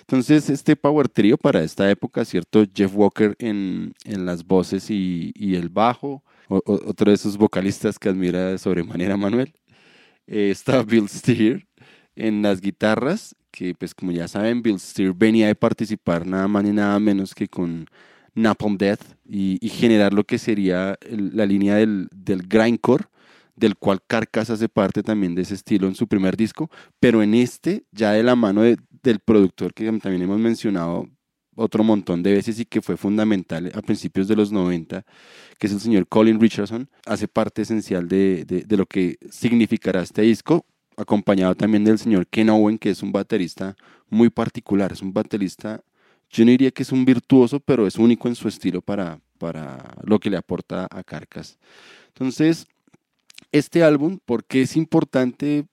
Entonces, 0.01 0.51
este 0.51 0.77
Power 0.77 1.09
Trio 1.09 1.39
para 1.39 1.63
esta 1.63 1.91
época, 1.91 2.25
¿cierto? 2.25 2.65
Jeff 2.75 2.93
Walker 2.95 3.37
en, 3.39 3.95
en 4.05 4.27
las 4.27 4.45
voces 4.45 4.91
y, 4.91 5.33
y 5.35 5.55
el 5.55 5.71
bajo, 5.71 6.23
otro 6.49 7.11
de 7.11 7.15
esos 7.15 7.37
vocalistas 7.37 7.99
que 7.99 8.09
admira 8.09 8.57
sobremanera 8.59 9.17
Manuel. 9.17 9.53
Eh, 10.27 10.51
está 10.51 10.83
Bill 10.83 11.09
Steer 11.09 11.67
en 12.15 12.43
las 12.43 12.61
guitarras, 12.61 13.37
que 13.51 13.75
pues 13.75 13.95
como 13.95 14.13
ya 14.13 14.29
saben, 14.29 14.63
Bill 14.63 14.81
Steer 14.81 15.13
venía 15.15 15.47
de 15.47 15.55
participar 15.55 16.27
nada 16.27 16.49
más 16.49 16.65
ni 16.65 16.73
nada 16.73 16.99
menos 16.99 17.35
que 17.35 17.49
con 17.49 17.87
Napalm 18.35 18.77
Death 18.77 19.01
y, 19.25 19.59
generar 19.69 20.13
lo 20.13 20.25
que 20.25 20.39
sería 20.39 20.99
la 21.11 21.47
línea 21.47 21.77
del, 21.77 22.09
del 22.15 22.47
grindcore, 22.47 23.05
del 23.57 23.77
cual 23.77 24.01
Carcass 24.07 24.51
hace 24.51 24.69
parte 24.69 25.03
también 25.03 25.35
de 25.35 25.43
ese 25.43 25.55
estilo 25.55 25.89
en 25.89 25.95
su 25.95 26.07
primer 26.07 26.37
disco, 26.37 26.71
pero 27.01 27.23
en 27.23 27.35
este 27.35 27.85
ya 27.93 28.13
de 28.13 28.23
la 28.23 28.37
mano 28.37 28.63
de- 28.63 28.77
del 29.03 29.21
productor 29.21 29.73
que 29.73 29.87
también 29.99 30.23
hemos 30.23 30.39
mencionado 30.39 31.09
otro 31.57 31.85
montón 31.85 32.23
de 32.23 32.33
veces 32.35 32.61
y 32.61 32.65
que 32.67 32.83
fue 32.83 32.97
fundamental 32.97 33.73
a 33.75 33.83
principios 33.83 34.29
de 34.29 34.37
los 34.37 34.53
90, 34.53 35.05
que 35.59 35.67
es 35.67 35.73
el 35.73 35.81
señor 35.81 36.07
Colin 36.09 36.41
Richardson, 36.41 36.89
hace 37.07 37.29
parte 37.29 37.63
esencial 37.63 38.09
de, 38.09 38.45
de- 38.45 38.77
lo 38.77 38.87
que 38.87 39.19
significará 39.31 40.03
este 40.03 40.23
disco, 40.23 40.67
acompañado 40.97 41.55
también 41.55 41.85
del 41.85 41.99
señor 41.99 42.27
Ken 42.29 42.51
Owen, 42.51 42.79
que 42.79 42.91
es 42.91 43.03
un 43.03 43.13
baterista 43.13 43.77
muy 44.09 44.31
particular, 44.31 44.93
es 44.93 45.03
un 45.03 45.13
baterista, 45.13 45.83
yo 46.31 46.45
no 46.45 46.51
diría 46.53 46.71
que 46.71 46.83
es 46.83 46.93
un 46.93 47.05
virtuoso, 47.05 47.61
pero 47.61 47.87
es 47.87 47.97
único 47.97 48.29
en 48.29 48.35
su 48.35 48.49
estilo 48.49 48.83
para, 48.83 49.21
para 49.39 49.95
lo 50.05 50.19
que 50.21 50.31
le 50.31 50.37
aporta 50.37 50.87
a 50.91 51.03
Carcass. 51.05 51.59
Entonces, 52.09 52.67
este 53.53 53.83
álbum, 53.83 54.19
¿por 54.25 54.45
qué 54.45 54.63
es 54.63 54.77
importante? 54.77 55.67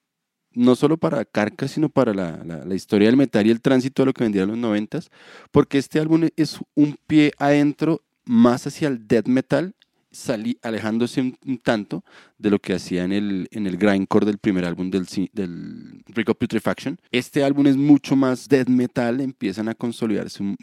No 0.55 0.75
solo 0.75 0.97
para 0.97 1.25
Carcass, 1.25 1.71
sino 1.71 1.89
para 1.89 2.13
la, 2.13 2.43
la- 2.65 2.75
historia 2.75 3.07
del 3.07 3.17
metal 3.17 3.45
y 3.47 3.49
el 3.51 3.61
tránsito 3.61 4.03
de 4.03 4.07
lo 4.07 4.13
que 4.13 4.23
vendría 4.23 4.43
en 4.43 4.49
los 4.49 4.57
noventas, 4.57 5.09
porque 5.51 5.77
este 5.77 5.99
álbum 5.99 6.27
es 6.35 6.59
un 6.75 6.95
pie 7.07 7.31
adentro 7.37 8.01
más 8.25 8.65
hacia 8.67 8.87
el 8.87 9.07
death 9.07 9.27
metal, 9.27 9.73
salí, 10.11 10.57
alejándose 10.61 11.21
un, 11.21 11.57
tanto 11.57 12.03
de 12.37 12.51
lo 12.51 12.59
que 12.59 12.73
hacía 12.73 13.03
en 13.03 13.11
el, 13.11 13.47
en 13.51 13.65
el 13.65 13.77
grindcore 13.77 14.27
del 14.27 14.37
primer 14.37 14.63
álbum 14.65 14.91
del, 14.91 15.07
del 15.33 16.03
Putrefaction. 16.37 16.99
Este 17.11 17.43
álbum 17.43 17.65
es 17.67 17.75
mucho 17.75 18.15
más 18.15 18.47
death 18.47 18.67
metal, 18.69 19.21
empiezan 19.21 19.69
a 19.69 19.73
consolidarse 19.73 20.43
un, 20.43 20.55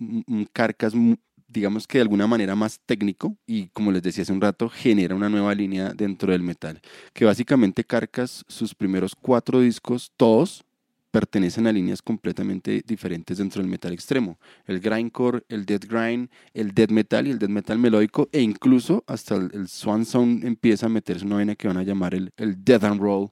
mu- 1.06 1.24
digamos 1.50 1.86
que 1.86 1.98
de 1.98 2.02
alguna 2.02 2.26
manera 2.26 2.54
más 2.54 2.80
técnico 2.86 3.36
y 3.46 3.68
como 3.68 3.92
les 3.92 4.02
decía 4.02 4.22
hace 4.22 4.32
un 4.32 4.40
rato, 4.40 4.68
genera 4.68 5.14
una 5.14 5.28
nueva 5.28 5.54
línea 5.54 5.92
dentro 5.94 6.32
del 6.32 6.42
metal, 6.42 6.80
que 7.12 7.24
básicamente 7.24 7.84
Carcass, 7.84 8.44
sus 8.48 8.74
primeros 8.74 9.14
cuatro 9.14 9.60
discos, 9.60 10.12
todos 10.16 10.64
pertenecen 11.10 11.66
a 11.66 11.72
líneas 11.72 12.02
completamente 12.02 12.82
diferentes 12.86 13.38
dentro 13.38 13.60
del 13.60 13.70
metal 13.70 13.92
extremo. 13.92 14.38
El 14.64 14.80
grindcore, 14.80 15.42
el 15.48 15.66
death 15.66 15.86
grind, 15.86 16.30
el 16.54 16.72
death 16.72 16.90
metal 16.90 17.26
y 17.26 17.32
el 17.32 17.38
death 17.38 17.50
metal 17.50 17.78
melódico 17.78 18.28
e 18.32 18.40
incluso 18.40 19.02
hasta 19.08 19.34
el, 19.34 19.50
el 19.52 19.68
Swan 19.68 20.04
Song 20.04 20.44
empieza 20.44 20.86
a 20.86 20.88
meterse 20.88 21.24
una 21.24 21.36
vaina 21.36 21.56
que 21.56 21.66
van 21.66 21.78
a 21.78 21.82
llamar 21.82 22.14
el, 22.14 22.32
el 22.36 22.64
death 22.64 22.84
and 22.84 23.00
roll. 23.00 23.30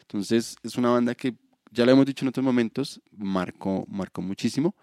Entonces 0.00 0.56
es 0.62 0.76
una 0.76 0.88
banda 0.88 1.14
que 1.14 1.34
ya 1.78 1.86
lo 1.86 1.92
hemos 1.92 2.06
dicho 2.06 2.24
en 2.24 2.30
otros 2.30 2.44
momentos, 2.44 3.00
marcó, 3.16 3.86
marcó 3.88 4.20
muchísimo. 4.20 4.74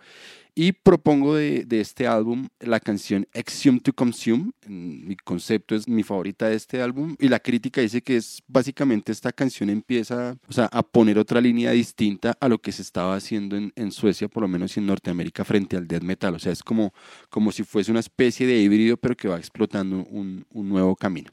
Y 0.58 0.72
propongo 0.72 1.36
de, 1.36 1.66
de 1.66 1.82
este 1.82 2.08
álbum 2.08 2.48
la 2.62 2.80
canción 2.80 3.28
Exhume 3.34 3.82
to 3.82 3.92
Consume. 3.92 4.54
Mm, 4.66 5.08
Mi 5.08 5.18
concepto 5.18 5.76
es 5.76 5.90
mi 5.90 6.04
favorita 6.04 6.48
de 6.48 6.56
este 6.56 6.82
álbum. 6.82 7.18
Y 7.20 7.28
la 7.28 7.42
crítica 7.42 7.82
dice 7.82 8.02
que 8.02 8.16
es 8.16 8.42
básicamente 8.48 9.12
esta 9.12 9.34
canción 9.34 9.70
empieza 9.70 10.38
o 10.48 10.54
sea, 10.54 10.70
a 10.72 10.84
poner 10.84 11.20
otra 11.20 11.42
línea 11.42 11.72
distinta 11.72 12.38
a 12.40 12.48
lo 12.48 12.60
que 12.60 12.72
se 12.72 12.82
estaba 12.82 13.18
haciendo 13.18 13.58
en, 13.58 13.74
en 13.76 13.92
Suecia, 13.92 14.30
por 14.30 14.44
lo 14.44 14.48
menos 14.48 14.78
en 14.78 14.86
Norteamérica, 14.86 15.44
frente 15.44 15.76
al 15.76 15.90
death 15.90 16.04
metal. 16.04 16.36
O 16.36 16.40
sea, 16.40 16.54
es 16.54 16.64
como, 16.64 16.94
como 17.30 17.52
si 17.52 17.64
fuese 17.64 17.92
una 17.92 18.00
especie 18.00 18.48
de 18.48 18.58
híbrido, 18.58 18.96
pero 18.96 19.18
que 19.18 19.28
va 19.28 19.38
explotando 19.38 19.98
un, 20.06 20.46
un 20.50 20.70
nuevo 20.70 20.96
camino. 20.96 21.32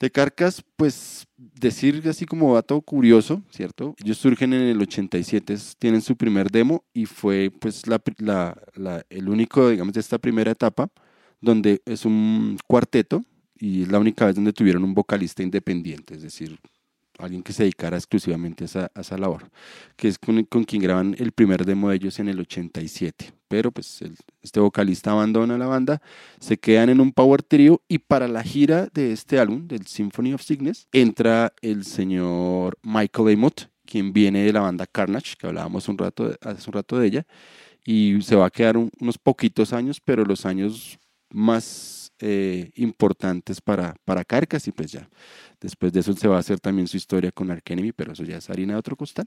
De 0.00 0.10
Carcas, 0.10 0.64
pues 0.76 1.26
decir 1.36 2.02
así 2.08 2.26
como 2.26 2.54
dato 2.54 2.80
curioso, 2.80 3.42
¿cierto? 3.50 3.94
Ellos 4.02 4.18
surgen 4.18 4.52
en 4.52 4.62
el 4.62 4.80
87, 4.80 5.52
es- 5.54 5.76
tienen 5.78 6.02
su 6.02 6.16
primer 6.16 6.50
demo 6.50 6.84
y 6.92 7.06
fue 7.06 7.52
pues 7.60 7.86
la- 7.86 8.02
el 9.10 9.28
único, 9.28 9.68
digamos, 9.68 9.94
de 9.94 10.00
esta 10.00 10.18
primera 10.18 10.50
etapa, 10.50 10.88
donde 11.40 11.80
es 11.86 12.04
un 12.04 12.58
cuarteto 12.66 13.22
y 13.58 13.82
es 13.82 13.88
la 13.92 14.00
única 14.00 14.26
vez 14.26 14.34
donde 14.34 14.52
tuvieron 14.52 14.82
un 14.82 14.92
vocalista 14.94 15.42
independiente, 15.44 16.14
es 16.14 16.22
decir, 16.22 16.58
alguien 17.18 17.42
que 17.42 17.52
se 17.52 17.62
dedicara 17.64 17.96
exclusivamente 17.96 18.64
a 18.64 18.66
esa, 18.66 18.90
a 18.94 19.00
esa 19.00 19.18
labor, 19.18 19.50
que 19.96 20.08
es 20.08 20.18
con, 20.18 20.42
con 20.44 20.64
quien 20.64 20.82
graban 20.82 21.14
el 21.18 21.32
primer 21.32 21.64
demo 21.64 21.90
de 21.90 21.96
ellos 21.96 22.18
en 22.18 22.28
el 22.28 22.40
87. 22.40 23.32
Pero 23.48 23.70
pues 23.70 24.00
el- 24.02 24.16
este 24.40 24.60
vocalista 24.60 25.10
abandona 25.12 25.58
la 25.58 25.66
banda, 25.66 26.00
se 26.40 26.56
quedan 26.58 26.88
en 26.88 27.00
un 27.00 27.12
power 27.12 27.42
trio 27.42 27.82
y 27.88 27.98
para 27.98 28.26
la 28.28 28.42
gira 28.42 28.88
de 28.94 29.12
este 29.12 29.38
álbum, 29.38 29.68
del 29.68 29.86
Symphony 29.86 30.32
of 30.34 30.42
Cygnus, 30.42 30.88
entra 30.92 31.52
el 31.60 31.84
señor 31.84 32.78
Michael 32.82 33.34
Amott, 33.34 33.68
quien 33.84 34.12
viene 34.12 34.44
de 34.44 34.52
la 34.52 34.60
banda 34.60 34.86
Carnage, 34.86 35.34
que 35.38 35.46
hablábamos 35.46 35.88
un 35.88 35.98
rato 35.98 36.34
hace 36.40 36.70
un 36.70 36.72
rato 36.72 36.98
de 36.98 37.06
ella, 37.08 37.26
y 37.84 38.22
se 38.22 38.36
va 38.36 38.46
a 38.46 38.50
quedar 38.50 38.76
un- 38.76 38.90
unos 39.00 39.18
poquitos 39.18 39.72
años, 39.72 40.00
pero 40.02 40.24
los 40.24 40.46
años 40.46 40.98
más 41.30 42.01
eh, 42.24 42.70
importantes 42.76 43.60
para, 43.60 43.96
para 44.04 44.24
Carcass 44.24 44.68
y 44.68 44.72
pues 44.72 44.92
ya. 44.92 45.08
Después 45.60 45.92
de 45.92 46.00
eso 46.00 46.12
se 46.12 46.28
va 46.28 46.36
a 46.36 46.38
hacer 46.38 46.60
también 46.60 46.86
su 46.86 46.96
historia 46.96 47.32
con 47.32 47.50
Ark 47.50 47.64
Enemy, 47.66 47.90
pero 47.92 48.12
eso 48.12 48.22
ya 48.22 48.36
es 48.36 48.48
harina 48.48 48.74
de 48.74 48.78
otro 48.78 48.94
costal. 48.94 49.26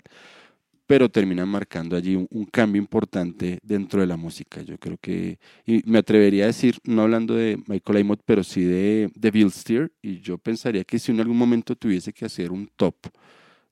Pero 0.88 1.10
terminan 1.10 1.50
marcando 1.50 1.98
allí 1.98 2.16
un, 2.16 2.46
cambio 2.46 2.82
importante 2.82 3.60
dentro 3.64 4.00
de 4.00 4.08
la 4.08 4.16
música. 4.16 4.62
Yo 4.62 4.78
creo 4.78 4.98
que, 4.98 5.40
y 5.66 5.82
me 5.86 5.98
atrevería 5.98 6.46
a 6.46 6.48
decir, 6.48 6.78
no 6.86 7.02
hablando 7.02 7.36
de 7.36 7.62
Michael 7.68 8.02
Amott, 8.02 8.22
pero 8.24 8.44
sí 8.44 8.64
de, 8.64 9.12
de 9.14 9.32
Bill 9.32 9.52
Steer, 9.52 9.92
y 10.02 10.22
yo 10.22 10.38
pensaría 10.38 10.86
que 10.86 10.98
si 10.98 11.12
en 11.12 11.20
algún 11.20 11.38
momento 11.38 11.76
tuviese 11.76 12.14
que 12.14 12.26
hacer 12.26 12.52
un 12.52 12.70
top 12.78 12.96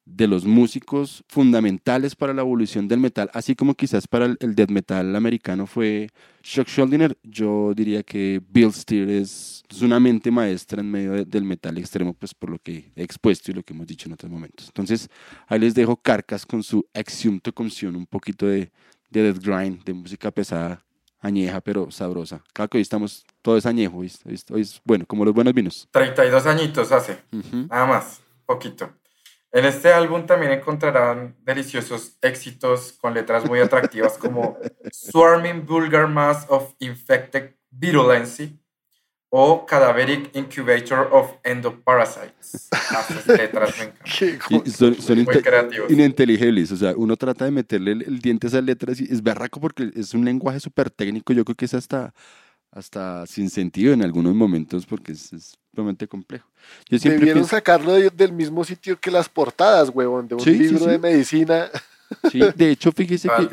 de 0.05 0.27
los 0.27 0.43
músicos 0.45 1.23
fundamentales 1.29 2.15
para 2.15 2.33
la 2.33 2.41
evolución 2.41 2.87
del 2.89 2.99
metal, 2.99 3.29
así 3.33 3.55
como 3.55 3.73
quizás 3.73 4.07
para 4.07 4.25
el, 4.25 4.37
el 4.41 4.53
death 4.53 4.69
metal 4.69 5.15
americano 5.15 5.65
fue 5.65 6.09
Chuck 6.41 6.67
Schuldiner, 6.67 7.17
yo 7.23 7.73
diría 7.73 8.03
que 8.03 8.41
Bill 8.49 8.73
Steer 8.73 9.09
es, 9.09 9.63
es 9.69 9.81
una 9.81 10.01
mente 10.01 10.29
maestra 10.29 10.81
en 10.81 10.91
medio 10.91 11.13
de- 11.13 11.25
del 11.25 11.45
metal 11.45 11.77
extremo, 11.77 12.13
pues 12.13 12.33
por 12.33 12.49
lo 12.49 12.59
que 12.59 12.91
he 12.97 13.03
expuesto 13.03 13.49
y 13.51 13.53
lo 13.53 13.63
que 13.63 13.73
hemos 13.73 13.87
dicho 13.87 14.09
en 14.09 14.13
otros 14.13 14.29
momentos. 14.29 14.67
Entonces, 14.67 15.09
ahí 15.47 15.59
les 15.59 15.73
dejo 15.73 15.95
Carcas 15.95 16.45
con 16.45 16.63
su 16.63 16.85
Exhumed 16.93 17.39
to 17.41 17.53
Consume, 17.53 17.97
un 17.97 18.05
poquito 18.05 18.45
de, 18.45 18.71
de 19.09 19.23
death 19.23 19.41
grind, 19.41 19.83
de 19.85 19.93
música 19.93 20.31
pesada, 20.31 20.83
añeja 21.21 21.61
pero 21.61 21.89
sabrosa. 21.91 22.43
Claro 22.51 22.69
que 22.69 22.77
hoy 22.77 22.81
estamos, 22.81 23.25
todo 23.41 23.55
es 23.55 23.65
añejo, 23.65 23.99
hoy, 23.99 24.11
hoy 24.25 24.37
hoy 24.51 24.61
es 24.61 24.81
bueno, 24.83 25.05
como 25.05 25.23
los 25.23 25.33
buenos 25.33 25.53
vinos. 25.53 25.87
32 25.91 26.45
añitos 26.45 26.91
hace. 26.91 27.19
Ujú. 27.31 27.67
Nada 27.69 27.85
más, 27.85 28.19
poquito. 28.45 28.91
En 29.53 29.65
este 29.65 29.93
álbum 29.93 30.25
también 30.25 30.51
encontrarán 30.51 31.35
deliciosos 31.45 32.17
éxitos 32.23 32.93
con 32.99 33.13
letras 33.13 33.45
muy 33.45 33.59
atractivas 33.59 34.17
como 34.17 34.57
Swarming 34.91 35.63
Vulgar 35.63 36.07
Mass 36.07 36.47
of 36.49 36.73
Infected 36.79 37.51
Virulency 37.69 38.59
o 39.29 39.63
Cadaveric 39.67 40.35
Incubator 40.35 41.07
of 41.11 41.33
Endoparasites. 41.43 42.67
Ah, 42.71 43.05
esas 43.07 43.27
letras 43.37 43.77
me 43.77 43.83
encantan. 43.85 44.71
Son, 44.71 44.95
son 44.95 45.23
Muy 45.23 45.41
creativos. 45.41 45.91
ininteligibles, 45.91 46.71
o 46.71 46.75
sea, 46.77 46.93
uno 46.95 47.15
trata 47.15 47.45
de 47.45 47.51
meterle 47.51 47.91
el, 47.91 48.01
el 48.01 48.19
diente 48.19 48.47
a 48.47 48.49
esas 48.49 48.63
letras 48.63 48.99
y 49.01 49.03
es 49.03 49.21
berraco 49.21 49.59
porque 49.61 49.91
es 49.95 50.15
un 50.15 50.25
lenguaje 50.25 50.59
súper 50.59 50.89
técnico, 50.89 51.31
yo 51.31 51.45
creo 51.45 51.55
que 51.55 51.65
es 51.65 51.75
hasta, 51.75 52.11
hasta 52.75 53.25
sin 53.27 53.49
sentido 53.49 53.93
en 53.93 54.01
algunos 54.03 54.33
momentos 54.35 54.85
porque 54.85 55.11
es, 55.11 55.31
es 55.33 55.57
realmente 55.73 56.07
complejo. 56.07 56.49
Yo 56.89 56.97
siempre 56.99 57.19
Debieron 57.19 57.41
pienso, 57.43 57.55
sacarlo 57.55 57.93
de- 57.93 58.09
del 58.09 58.33
mismo 58.33 58.63
sitio 58.63 58.99
que 58.99 59.11
las 59.11 59.29
portadas, 59.29 59.89
huevón, 59.93 60.27
de 60.27 60.35
un 60.35 60.41
Sí, 60.41 60.51
libro 60.57 60.79
sí. 60.79 60.85
de 60.89 60.97
medicina. 60.99 61.69
sí, 62.31 62.39
de 62.55 62.71
hecho, 62.71 62.91
fíjese 62.91 63.27
que 63.29 63.47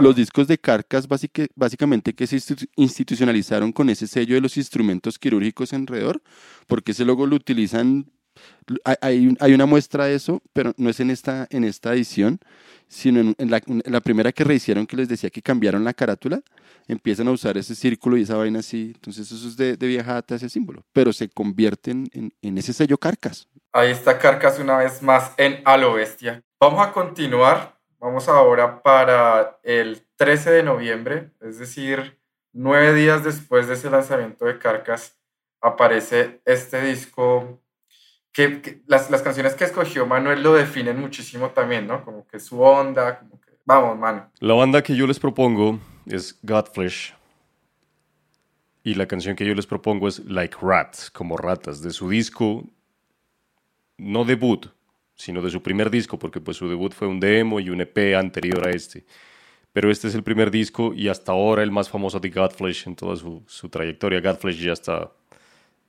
los 0.00 0.16
discos 0.16 0.46
de 0.48 0.58
Carcas 0.58 1.06
básica- 1.06 1.46
básicamente 1.54 2.12
que 2.14 2.26
se 2.26 2.36
institu- 2.36 2.68
institucionalizaron 2.76 3.72
con 3.72 3.88
ese 3.90 4.06
sello 4.06 4.34
de 4.34 4.40
los 4.40 4.56
instrumentos 4.56 5.18
quirúrgicos 5.18 5.72
alrededor, 5.72 6.22
porque 6.66 6.92
ese 6.92 7.04
logo 7.04 7.26
lo 7.26 7.36
utilizan 7.36 8.10
hay- 8.84 8.96
hay, 9.00 9.26
un- 9.26 9.36
hay 9.40 9.54
una 9.54 9.66
muestra 9.66 10.06
de 10.06 10.14
eso, 10.14 10.42
pero 10.52 10.72
no 10.76 10.90
es 10.90 11.00
en 11.00 11.10
esta, 11.10 11.46
en 11.50 11.64
esta 11.64 11.92
edición, 11.92 12.38
sino 12.88 13.20
en, 13.20 13.50
la, 13.50 14.00
primera 14.00 14.32
que 14.32 14.44
rehicieron 14.44 14.86
que 14.86 14.96
les 14.96 15.08
decía 15.08 15.30
que 15.30 15.42
cambiaron 15.42 15.84
la 15.84 15.94
carátula, 15.94 16.40
empiezan 16.86 17.28
a 17.28 17.32
usar 17.32 17.56
ese 17.56 17.74
círculo 17.74 18.16
y 18.16 18.22
esa 18.22 18.36
vaina 18.36 18.60
así, 18.60 18.92
entonces 18.94 19.30
eso 19.30 19.48
es 19.48 19.56
de, 19.56 19.76
de 19.76 19.86
vieja 19.86 20.14
data 20.14 20.34
ese 20.34 20.48
símbolo, 20.48 20.84
pero 20.92 21.12
se 21.12 21.28
convierten 21.28 22.08
en, 22.12 22.32
en 22.42 22.58
ese 22.58 22.72
sello 22.72 22.98
carcas. 22.98 23.48
Ahí 23.72 23.90
está 23.90 24.18
Carcas 24.18 24.58
una 24.60 24.76
vez 24.78 25.02
más 25.02 25.32
en 25.36 25.60
A 25.64 25.76
Bestia. 25.76 26.42
Vamos 26.60 26.86
a 26.86 26.92
continuar. 26.92 27.74
Vamos 27.98 28.28
ahora 28.28 28.82
para 28.82 29.58
el 29.62 30.02
13 30.16 30.50
de 30.50 30.62
noviembre, 30.62 31.30
es 31.40 31.58
decir, 31.58 32.18
nueve 32.52 32.92
días 32.92 33.24
después 33.24 33.66
de 33.66 33.74
ese 33.74 33.88
lanzamiento 33.90 34.44
de 34.44 34.58
Carcas, 34.58 35.18
aparece 35.60 36.42
este 36.44 36.82
disco 36.82 37.63
que, 38.34 38.82
las, 38.86 39.10
las 39.10 39.22
canciones 39.22 39.54
que 39.54 39.64
escogió 39.64 40.06
Manuel 40.06 40.42
lo 40.42 40.54
definen 40.54 41.00
muchísimo 41.00 41.50
también, 41.50 41.86
¿no? 41.86 42.04
Como 42.04 42.26
que 42.26 42.40
su 42.40 42.60
onda, 42.60 43.20
como 43.20 43.40
que... 43.40 43.52
Vamos, 43.64 43.96
mano. 43.96 44.28
La 44.40 44.54
banda 44.54 44.82
que 44.82 44.94
yo 44.94 45.06
les 45.06 45.20
propongo 45.20 45.78
es 46.04 46.38
Godflesh. 46.42 47.14
Y 48.82 48.94
la 48.94 49.06
canción 49.06 49.36
que 49.36 49.46
yo 49.46 49.54
les 49.54 49.66
propongo 49.66 50.08
es 50.08 50.18
Like 50.26 50.56
Rats, 50.60 51.10
como 51.10 51.36
ratas, 51.36 51.80
de 51.80 51.90
su 51.90 52.10
disco, 52.10 52.64
no 53.96 54.24
debut, 54.24 54.66
sino 55.14 55.40
de 55.40 55.50
su 55.50 55.62
primer 55.62 55.88
disco, 55.88 56.18
porque 56.18 56.40
pues 56.40 56.56
su 56.56 56.68
debut 56.68 56.92
fue 56.92 57.06
un 57.06 57.20
demo 57.20 57.60
y 57.60 57.70
un 57.70 57.80
EP 57.80 58.16
anterior 58.16 58.66
a 58.66 58.72
este. 58.72 59.06
Pero 59.72 59.90
este 59.90 60.08
es 60.08 60.14
el 60.16 60.24
primer 60.24 60.50
disco 60.50 60.92
y 60.92 61.08
hasta 61.08 61.32
ahora 61.32 61.62
el 61.62 61.70
más 61.70 61.88
famoso 61.88 62.18
de 62.18 62.30
Godflesh 62.30 62.88
en 62.88 62.96
toda 62.96 63.14
su, 63.14 63.44
su 63.46 63.68
trayectoria. 63.68 64.20
Godflesh 64.20 64.58
ya 64.58 64.72
está 64.72 65.10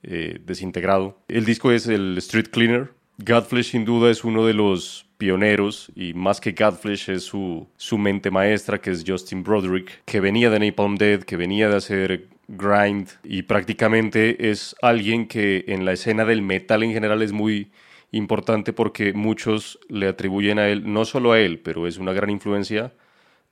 eh, 0.02 0.40
desintegrado. 0.44 1.18
El 1.28 1.44
disco 1.44 1.72
es 1.72 1.86
el 1.86 2.16
Street 2.18 2.48
Cleaner. 2.50 2.90
Godflesh 3.18 3.70
sin 3.70 3.84
duda 3.84 4.10
es 4.10 4.24
uno 4.24 4.44
de 4.44 4.52
los 4.52 5.06
pioneros 5.16 5.90
y 5.94 6.12
más 6.12 6.40
que 6.40 6.52
Godflesh 6.52 7.10
es 7.10 7.22
su, 7.24 7.66
su 7.76 7.96
mente 7.96 8.30
maestra 8.30 8.80
que 8.80 8.90
es 8.90 9.04
Justin 9.06 9.42
Broderick, 9.42 10.02
que 10.04 10.20
venía 10.20 10.50
de 10.50 10.58
Napalm 10.58 10.96
Dead, 10.96 11.22
que 11.22 11.36
venía 11.36 11.68
de 11.68 11.76
hacer 11.76 12.28
grind 12.48 13.08
y 13.24 13.42
prácticamente 13.42 14.50
es 14.50 14.76
alguien 14.82 15.26
que 15.26 15.64
en 15.68 15.84
la 15.84 15.92
escena 15.92 16.24
del 16.24 16.42
metal 16.42 16.82
en 16.82 16.92
general 16.92 17.22
es 17.22 17.32
muy 17.32 17.70
importante 18.12 18.72
porque 18.72 19.12
muchos 19.12 19.78
le 19.88 20.08
atribuyen 20.08 20.58
a 20.58 20.68
él, 20.68 20.92
no 20.92 21.04
solo 21.04 21.32
a 21.32 21.40
él, 21.40 21.58
pero 21.58 21.86
es 21.86 21.98
una 21.98 22.12
gran 22.12 22.30
influencia 22.30 22.92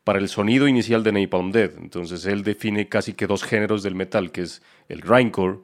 para 0.05 0.19
el 0.19 0.29
sonido 0.29 0.69
inicial 0.69 1.03
de 1.03 1.13
Napalm 1.13 1.51
Dead. 1.51 1.73
Entonces 1.79 2.27
él 2.27 2.45
define 2.45 2.89
casi 2.89 3.15
que 3.15 3.27
dos 3.27 3.43
géneros 3.43 3.83
del 3.83 3.95
metal, 3.95 4.31
que 4.31 4.43
es 4.43 4.63
el 4.89 5.01
grindcore 5.01 5.59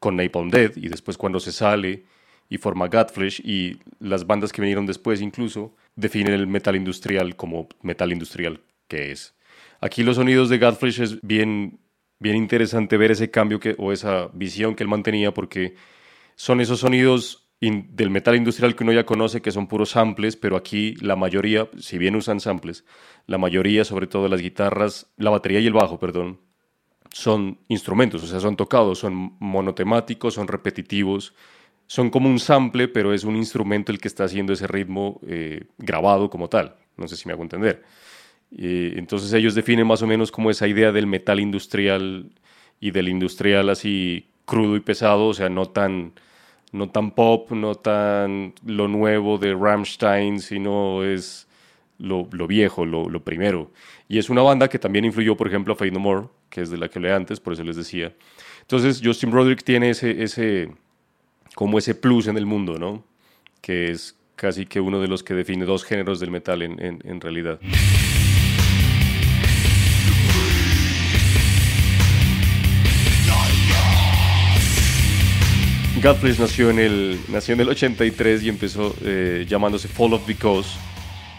con 0.00 0.16
Napalm 0.16 0.50
Dead 0.50 0.72
y 0.76 0.88
después 0.88 1.16
cuando 1.16 1.38
se 1.38 1.52
sale 1.52 2.04
y 2.48 2.58
forma 2.58 2.88
Godflesh 2.88 3.40
y 3.44 3.78
las 4.00 4.26
bandas 4.26 4.52
que 4.52 4.60
vinieron 4.60 4.86
después 4.86 5.20
incluso 5.20 5.76
definen 5.94 6.34
el 6.34 6.48
metal 6.48 6.74
industrial 6.74 7.36
como 7.36 7.68
metal 7.82 8.10
industrial 8.10 8.60
que 8.88 9.12
es. 9.12 9.36
Aquí 9.80 10.02
los 10.02 10.16
sonidos 10.16 10.48
de 10.48 10.58
Godflesh 10.58 11.00
es 11.00 11.20
bien, 11.22 11.78
bien 12.18 12.36
interesante 12.36 12.96
ver 12.96 13.12
ese 13.12 13.30
cambio 13.30 13.60
que, 13.60 13.76
o 13.78 13.92
esa 13.92 14.28
visión 14.32 14.74
que 14.74 14.82
él 14.82 14.88
mantenía 14.88 15.32
porque 15.32 15.76
son 16.34 16.60
esos 16.60 16.80
sonidos 16.80 17.46
del 17.60 18.08
metal 18.08 18.36
industrial 18.36 18.74
que 18.74 18.84
uno 18.84 18.92
ya 18.92 19.04
conoce 19.04 19.42
que 19.42 19.52
son 19.52 19.66
puros 19.66 19.90
samples, 19.90 20.34
pero 20.34 20.56
aquí 20.56 20.94
la 21.02 21.14
mayoría, 21.14 21.68
si 21.78 21.98
bien 21.98 22.16
usan 22.16 22.40
samples, 22.40 22.86
la 23.26 23.36
mayoría, 23.36 23.84
sobre 23.84 24.06
todo 24.06 24.28
las 24.28 24.40
guitarras, 24.40 25.12
la 25.18 25.28
batería 25.28 25.60
y 25.60 25.66
el 25.66 25.74
bajo, 25.74 25.98
perdón, 25.98 26.40
son 27.12 27.58
instrumentos, 27.68 28.22
o 28.22 28.26
sea, 28.26 28.40
son 28.40 28.56
tocados, 28.56 28.98
son 28.98 29.34
monotemáticos, 29.38 30.34
son 30.34 30.48
repetitivos, 30.48 31.34
son 31.86 32.10
como 32.10 32.28
un 32.28 32.38
sample, 32.38 32.88
pero 32.88 33.12
es 33.12 33.24
un 33.24 33.36
instrumento 33.36 33.90
el 33.90 33.98
que 33.98 34.08
está 34.08 34.24
haciendo 34.24 34.52
ese 34.52 34.66
ritmo 34.66 35.20
eh, 35.26 35.64
grabado 35.78 36.30
como 36.30 36.48
tal. 36.48 36.76
No 36.96 37.08
sé 37.08 37.16
si 37.16 37.26
me 37.26 37.32
hago 37.32 37.42
entender. 37.42 37.82
Eh, 38.56 38.94
entonces 38.96 39.32
ellos 39.32 39.54
definen 39.54 39.86
más 39.86 40.02
o 40.02 40.06
menos 40.06 40.30
como 40.30 40.50
esa 40.50 40.68
idea 40.68 40.92
del 40.92 41.06
metal 41.06 41.40
industrial 41.40 42.30
y 42.80 42.90
del 42.90 43.08
industrial 43.08 43.70
así 43.70 44.28
crudo 44.44 44.76
y 44.76 44.80
pesado, 44.80 45.28
o 45.28 45.34
sea, 45.34 45.48
no 45.48 45.66
tan, 45.66 46.12
no 46.72 46.90
tan 46.90 47.12
pop, 47.12 47.50
no 47.52 47.74
tan 47.74 48.54
lo 48.64 48.88
nuevo 48.88 49.38
de 49.38 49.54
Rammstein, 49.54 50.40
sino 50.40 51.04
es 51.04 51.48
lo, 52.00 52.46
viejo, 52.46 52.84
lo, 52.84 53.22
primero. 53.22 53.70
Y 54.08 54.18
es 54.18 54.30
una 54.30 54.42
banda 54.42 54.68
que 54.68 54.78
también 54.78 55.04
influyó, 55.04 55.36
por 55.36 55.46
ejemplo, 55.46 55.74
a 55.74 55.76
Fade 55.76 55.90
No 55.90 56.00
More, 56.00 56.28
que 56.48 56.62
es 56.62 56.70
de 56.70 56.78
la 56.78 56.88
que 56.88 56.98
hablé 56.98 57.12
antes, 57.12 57.40
por 57.40 57.52
eso 57.52 57.62
les 57.62 57.76
decía. 57.76 58.14
Entonces, 58.62 59.00
Justin 59.04 59.30
Broderick 59.30 59.62
tiene 59.62 59.90
ese, 59.90 60.22
ese, 60.22 60.72
como 61.54 61.78
ese 61.78 61.94
plus 61.94 62.26
en 62.26 62.36
el 62.36 62.46
mundo, 62.46 62.78
¿no? 62.78 63.04
Que 63.60 63.90
es 63.90 64.16
casi 64.36 64.64
que 64.64 64.80
uno 64.80 65.00
de 65.00 65.08
los 65.08 65.22
que 65.22 65.34
define 65.34 65.66
dos 65.66 65.84
géneros 65.84 66.18
del 66.20 66.30
metal 66.30 66.62
en, 66.62 66.82
en, 66.82 67.00
en 67.04 67.20
realidad. 67.20 67.60
Godflesh 76.02 76.38
nació 76.38 76.70
en 76.70 76.78
el, 76.78 77.20
nació 77.28 77.52
en 77.52 77.60
el 77.60 77.68
83 77.68 78.42
y 78.44 78.48
empezó 78.48 78.96
eh, 79.04 79.44
llamándose 79.46 79.86
Fall 79.86 80.14
of 80.14 80.26
Because 80.26 80.70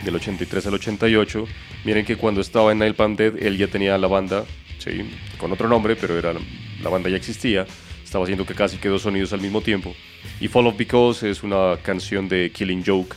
del 0.03 0.15
83 0.15 0.67
al 0.67 0.73
88. 0.73 1.45
Miren 1.85 2.05
que 2.05 2.15
cuando 2.15 2.41
estaba 2.41 2.71
en 2.71 2.79
Napalm 2.79 3.15
Dead, 3.15 3.35
él 3.41 3.57
ya 3.57 3.67
tenía 3.67 3.97
la 3.97 4.07
banda, 4.07 4.45
sí, 4.79 5.09
con 5.37 5.51
otro 5.51 5.67
nombre, 5.67 5.95
pero 5.95 6.17
era, 6.17 6.33
la 6.81 6.89
banda 6.89 7.09
ya 7.09 7.17
existía. 7.17 7.65
Estaba 8.03 8.25
haciendo 8.25 8.45
que 8.45 8.53
casi 8.53 8.77
que 8.77 8.89
dos 8.89 9.03
sonidos 9.03 9.31
al 9.33 9.41
mismo 9.41 9.61
tiempo. 9.61 9.93
Y 10.39 10.47
Fall 10.47 10.67
of 10.67 10.77
Because 10.77 11.29
es 11.29 11.43
una 11.43 11.77
canción 11.81 12.27
de 12.27 12.51
Killing 12.51 12.83
Joke, 12.85 13.15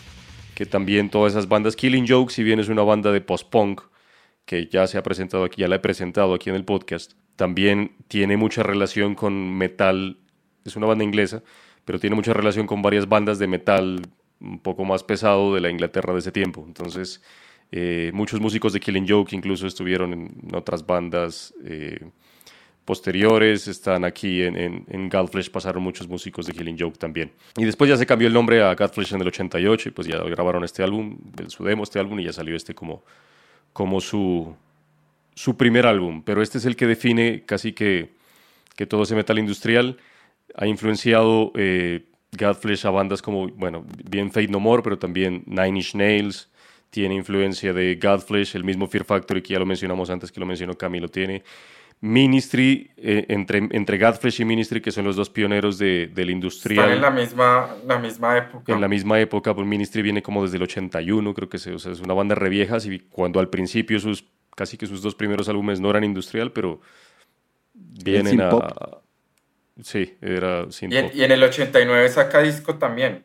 que 0.55 0.66
también 0.66 1.11
todas 1.11 1.32
esas 1.32 1.49
bandas, 1.49 1.74
Killing 1.74 2.07
Joke, 2.09 2.32
si 2.32 2.43
bien 2.43 2.61
es 2.61 2.68
una 2.68 2.82
banda 2.82 3.11
de 3.11 3.20
post-punk, 3.20 3.82
que 4.45 4.66
ya 4.66 4.87
se 4.87 4.99
ha 4.99 5.03
presentado 5.03 5.45
aquí, 5.45 5.62
ya 5.62 5.68
la 5.68 5.76
he 5.76 5.80
presentado 5.80 6.35
aquí 6.35 6.51
en 6.51 6.57
el 6.57 6.64
podcast, 6.64 7.14
también 7.37 7.97
tiene 8.09 8.37
mucha 8.37 8.62
relación 8.62 9.14
con 9.14 9.57
metal, 9.57 10.18
es 10.64 10.76
una 10.76 10.87
banda 10.87 11.03
inglesa, 11.03 11.43
pero 11.85 11.99
tiene 11.99 12.14
mucha 12.14 12.32
relación 12.32 12.66
con 12.66 12.82
varias 12.82 13.09
bandas 13.09 13.39
de 13.39 13.47
metal 13.47 14.03
un 14.45 14.59
poco 14.59 14.84
más 14.84 15.03
pesado 15.03 15.55
de 15.55 15.61
la 15.61 15.70
Inglaterra 15.70 16.12
de 16.12 16.18
ese 16.18 16.32
tiempo. 16.32 16.64
Entonces, 16.66 17.22
eh, 17.72 18.11
muchos 18.14 18.40
músicos 18.40 18.72
de 18.72 18.80
Killing 18.80 19.09
Joke 19.09 19.34
incluso 19.34 19.66
estuvieron 19.66 20.12
en 20.12 20.55
otras 20.55 20.86
bandas 20.86 21.55
eh, 21.64 21.99
posteriores, 22.84 23.66
están 23.66 24.05
aquí 24.05 24.42
en, 24.42 24.84
en, 24.86 25.09
Godflesh, 25.09 25.51
pasaron 25.51 25.82
muchos 25.82 26.07
músicos 26.07 26.47
de 26.47 26.53
Killing 26.53 26.76
Joke 26.78 26.99
también. 26.99 27.32
Y 27.57 27.64
después 27.64 27.88
ya 27.88 27.97
se 27.97 28.07
cambió 28.07 28.28
el 28.28 28.34
nombre 28.34 28.62
a 28.62 28.74
Godflesh 28.74 29.14
en 29.14 29.22
el 29.22 29.28
88 29.28 29.88
y 29.88 29.92
pues 29.92 30.07
ya 30.07 30.18
grabaron 30.18 30.64
este 30.64 30.82
álbum, 30.82 31.18
su 31.49 31.64
demo, 31.64 31.82
este 31.82 31.99
álbum 31.99 32.20
y 32.20 32.24
ya 32.24 32.32
salió 32.32 32.55
este 32.55 32.74
como, 32.74 33.03
como 33.72 34.01
su, 34.01 34.55
su 35.34 35.57
primer 35.57 35.86
álbum. 35.86 36.22
Pero 36.22 36.42
este 36.42 36.59
es 36.59 36.66
el 36.66 36.76
que 36.76 36.86
define 36.86 37.42
casi 37.47 37.72
que, 37.72 38.11
que 38.76 38.86
todo 38.86 39.05
ese 39.05 39.14
metal 39.14 39.38
industrial 39.38 39.97
ha 40.55 40.66
influenciado 40.66 41.53
eh, 41.57 42.05
Godflesh 42.39 42.87
a 42.87 42.91
bandas 42.91 43.22
como, 43.22 43.49
bueno, 43.49 43.85
bien 44.09 44.30
Fate 44.30 44.49
No 44.49 44.61
More, 44.61 44.82
pero 44.82 44.99
también 44.99 45.43
Nine 45.47 45.78
Inch 45.78 45.95
Nails, 45.95 46.51
tiene 46.91 47.14
influencia 47.14 47.72
de 47.72 47.97
Godflesh, 47.97 48.55
el 48.55 48.64
mismo 48.64 48.87
Fear 48.87 49.05
Factory 49.05 49.43
que 49.43 49.55
ya 49.55 49.59
lo 49.59 49.66
mencionamos 49.66 50.11
antes, 50.11 50.30
que 50.30 50.39
lo 50.39 50.47
mencionó 50.47 50.74
Camilo, 50.74 51.09
tiene 51.09 51.43
Ministry, 52.01 52.91
eh, 52.97 53.24
entre, 53.28 53.66
entre 53.70 53.99
Godflesh 53.99 54.41
y 54.41 54.45
Ministry, 54.45 54.80
que 54.80 54.93
son 54.93 55.05
los 55.05 55.16
dos 55.16 55.30
pioneros 55.30 55.78
de, 55.78 56.09
del 56.09 56.30
industrial. 56.30 56.91
Están 56.91 56.97
en 56.97 57.03
la 57.03 57.11
misma, 57.11 57.68
la 57.87 57.99
misma 57.99 58.37
época. 58.37 58.72
En 58.72 58.80
la 58.80 58.89
misma 58.89 59.18
época, 59.18 59.55
pues 59.55 59.66
Ministry 59.66 60.03
viene 60.03 60.22
como 60.22 60.43
desde 60.43 60.59
el 60.59 60.64
81, 60.64 61.35
creo 61.35 61.49
que 61.49 61.59
se, 61.59 61.72
o 61.72 61.78
sea, 61.78 61.93
es 61.93 62.01
una 62.01 62.14
banda 62.14 62.35
re 62.35 62.49
vieja, 62.49 62.76
y 62.85 62.99
cuando 62.99 63.41
al 63.41 63.49
principio 63.49 63.99
sus, 63.99 64.24
casi 64.55 64.76
que 64.76 64.87
sus 64.87 65.03
dos 65.03 65.14
primeros 65.14 65.49
álbumes 65.49 65.80
no 65.80 65.91
eran 65.91 66.05
industrial, 66.05 66.53
pero 66.53 66.80
vienen 67.72 68.41
a... 68.41 69.03
Sí, 69.82 70.16
era 70.20 70.70
sin 70.70 70.92
Y 70.92 70.96
en, 70.96 71.10
y 71.14 71.24
en 71.24 71.32
el 71.32 71.42
89 71.42 72.08
saca 72.08 72.40
disco 72.40 72.76
también. 72.76 73.24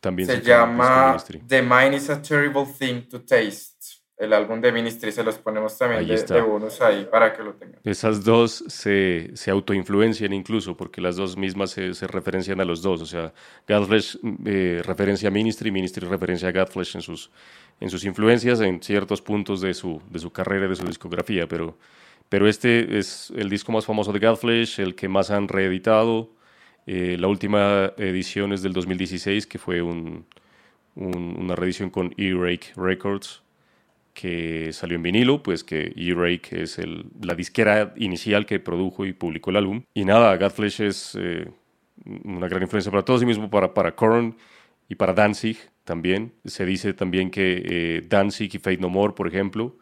También 0.00 0.26
Se 0.26 0.34
disco 0.36 0.48
llama. 0.48 1.16
The 1.46 1.62
Mind 1.62 1.94
is 1.94 2.08
a 2.08 2.22
Terrible 2.22 2.66
Thing 2.78 3.08
to 3.08 3.20
Taste. 3.22 4.00
El 4.16 4.34
álbum 4.34 4.60
de 4.60 4.70
Ministry 4.70 5.12
se 5.12 5.24
los 5.24 5.38
ponemos 5.38 5.78
también 5.78 6.06
de, 6.06 6.22
de 6.22 6.40
bonus 6.42 6.82
ahí 6.82 7.08
para 7.10 7.32
que 7.32 7.42
lo 7.42 7.54
tengan. 7.54 7.80
Esas 7.84 8.22
dos 8.22 8.62
se, 8.68 9.30
se 9.32 9.50
autoinfluencian 9.50 10.34
incluso, 10.34 10.76
porque 10.76 11.00
las 11.00 11.16
dos 11.16 11.38
mismas 11.38 11.70
se, 11.70 11.94
se 11.94 12.06
referencian 12.06 12.60
a 12.60 12.66
los 12.66 12.82
dos. 12.82 13.00
O 13.00 13.06
sea, 13.06 13.32
Godflesh 13.66 14.18
eh, 14.44 14.82
referencia 14.84 15.30
a 15.30 15.32
Ministry, 15.32 15.70
Ministry 15.70 16.06
referencia 16.06 16.48
a 16.48 16.52
Godflesh 16.52 16.96
en 16.96 17.00
sus, 17.00 17.30
en 17.80 17.88
sus 17.88 18.04
influencias, 18.04 18.60
en 18.60 18.82
ciertos 18.82 19.22
puntos 19.22 19.62
de 19.62 19.72
su, 19.72 20.02
de 20.10 20.18
su 20.18 20.30
carrera, 20.30 20.68
de 20.68 20.76
su 20.76 20.84
discografía. 20.84 21.48
Pero, 21.48 21.78
pero 22.30 22.48
este 22.48 22.98
es 22.98 23.30
el 23.36 23.50
disco 23.50 23.72
más 23.72 23.84
famoso 23.84 24.12
de 24.14 24.20
Godflesh, 24.20 24.80
el 24.80 24.94
que 24.94 25.08
más 25.08 25.30
han 25.30 25.48
reeditado. 25.48 26.30
Eh, 26.86 27.16
la 27.20 27.28
última 27.28 27.92
edición 27.98 28.52
es 28.54 28.62
del 28.62 28.72
2016, 28.72 29.46
que 29.46 29.58
fue 29.58 29.82
un- 29.82 30.24
un- 30.96 31.36
una 31.38 31.54
reedición 31.54 31.90
con 31.90 32.14
E-Rake 32.16 32.68
Records 32.76 33.42
que 34.14 34.72
salió 34.72 34.96
en 34.96 35.02
vinilo, 35.02 35.42
pues 35.42 35.62
que 35.64 35.92
E-Rake 35.96 36.62
es 36.62 36.78
la 37.22 37.34
disquera 37.34 37.94
inicial 37.96 38.44
que 38.46 38.58
produjo 38.60 39.06
y 39.06 39.12
publicó 39.12 39.50
el 39.50 39.56
álbum. 39.56 39.82
Y 39.94 40.04
nada, 40.04 40.36
Godflesh 40.36 40.80
es 40.82 41.16
eh, 41.20 41.48
una 42.24 42.48
gran 42.48 42.62
influencia 42.62 42.90
para 42.90 43.04
todos 43.04 43.22
y 43.22 43.26
mismo 43.26 43.50
para, 43.50 43.72
para 43.74 43.94
Korn 43.94 44.36
y 44.88 44.94
para 44.96 45.12
Danzig 45.12 45.58
también. 45.84 46.32
Se 46.44 46.64
dice 46.66 46.92
también 46.92 47.30
que 47.30 47.62
eh, 47.64 48.02
Danzig 48.08 48.54
y 48.54 48.58
Fate 48.58 48.78
No 48.78 48.88
More, 48.88 49.14
por 49.14 49.28
ejemplo, 49.28 49.76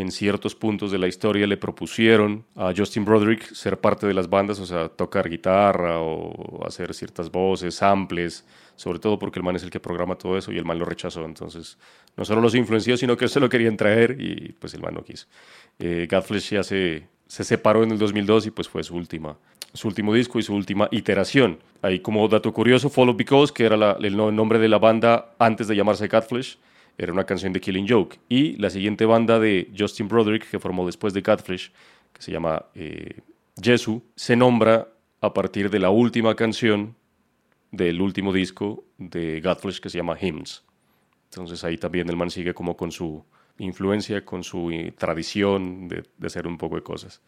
en 0.00 0.10
ciertos 0.12 0.54
puntos 0.54 0.90
de 0.92 0.98
la 0.98 1.06
historia 1.08 1.46
le 1.46 1.56
propusieron 1.56 2.44
a 2.56 2.72
Justin 2.76 3.04
Broderick 3.04 3.42
ser 3.54 3.78
parte 3.80 4.06
de 4.06 4.14
las 4.14 4.28
bandas, 4.28 4.58
o 4.60 4.66
sea, 4.66 4.88
tocar 4.88 5.28
guitarra 5.28 6.00
o 6.00 6.64
hacer 6.66 6.94
ciertas 6.94 7.30
voces, 7.30 7.74
samples, 7.76 8.44
sobre 8.76 8.98
todo 8.98 9.18
porque 9.18 9.38
el 9.38 9.44
man 9.44 9.56
es 9.56 9.62
el 9.62 9.70
que 9.70 9.80
programa 9.80 10.16
todo 10.16 10.36
eso 10.38 10.52
y 10.52 10.58
el 10.58 10.64
man 10.64 10.78
lo 10.78 10.84
rechazó. 10.84 11.24
Entonces, 11.24 11.78
no 12.16 12.24
solo 12.24 12.40
los 12.40 12.54
influenció, 12.54 12.96
sino 12.96 13.16
que 13.16 13.28
se 13.28 13.40
lo 13.40 13.48
querían 13.48 13.76
traer 13.76 14.16
y 14.20 14.52
pues 14.58 14.74
el 14.74 14.80
man 14.82 14.94
no 14.94 15.02
quiso. 15.02 15.26
Eh, 15.78 16.06
ya 16.08 16.62
se, 16.62 17.08
se 17.26 17.44
separó 17.44 17.82
en 17.82 17.90
el 17.92 17.98
2002 17.98 18.46
y 18.46 18.50
pues 18.50 18.68
fue 18.68 18.82
su 18.82 18.96
última 18.96 19.36
su 19.74 19.86
último 19.88 20.14
disco 20.14 20.38
y 20.38 20.42
su 20.42 20.54
última 20.54 20.88
iteración. 20.90 21.58
Ahí 21.82 22.00
como 22.00 22.26
dato 22.28 22.52
curioso, 22.52 22.88
Follow 22.90 23.14
Because, 23.14 23.52
que 23.52 23.64
era 23.64 23.96
el 24.00 24.16
no- 24.16 24.32
nombre 24.32 24.58
de 24.58 24.68
la 24.68 24.78
banda 24.78 25.34
antes 25.38 25.68
de 25.68 25.76
llamarse 25.76 26.08
Godflesh, 26.08 26.58
era 26.98 27.12
una 27.12 27.24
canción 27.24 27.52
de 27.52 27.60
Killing 27.60 27.86
Joke. 27.88 28.18
Y 28.28 28.56
la 28.56 28.68
siguiente 28.70 29.06
banda 29.06 29.38
de 29.38 29.70
Justin 29.78 30.08
Broderick, 30.08 30.50
que 30.50 30.58
formó 30.58 30.84
después 30.84 31.14
de 31.14 31.22
Godflesh, 31.22 31.70
que 32.12 32.20
se 32.22 32.32
llama 32.32 32.64
eh, 32.74 33.20
Jesu, 33.62 34.02
se 34.16 34.36
nombra 34.36 34.88
a 35.20 35.32
partir 35.32 35.70
de 35.70 35.78
la 35.78 35.90
última 35.90 36.34
canción 36.34 36.96
del 37.70 38.00
último 38.00 38.32
disco 38.32 38.84
de 38.98 39.40
Godflesh, 39.40 39.80
que 39.80 39.90
se 39.90 39.98
llama 39.98 40.16
Hymns. 40.20 40.64
Entonces 41.30 41.62
ahí 41.64 41.76
también 41.78 42.08
el 42.08 42.16
man 42.16 42.30
sigue 42.30 42.52
como 42.54 42.76
con 42.76 42.90
su 42.90 43.24
influencia, 43.58 44.24
con 44.24 44.42
su 44.42 44.70
eh, 44.70 44.92
tradición 44.96 45.88
de, 45.88 46.04
de 46.16 46.26
hacer 46.26 46.46
un 46.46 46.58
poco 46.58 46.76
de 46.76 46.82
cosas. 46.82 47.20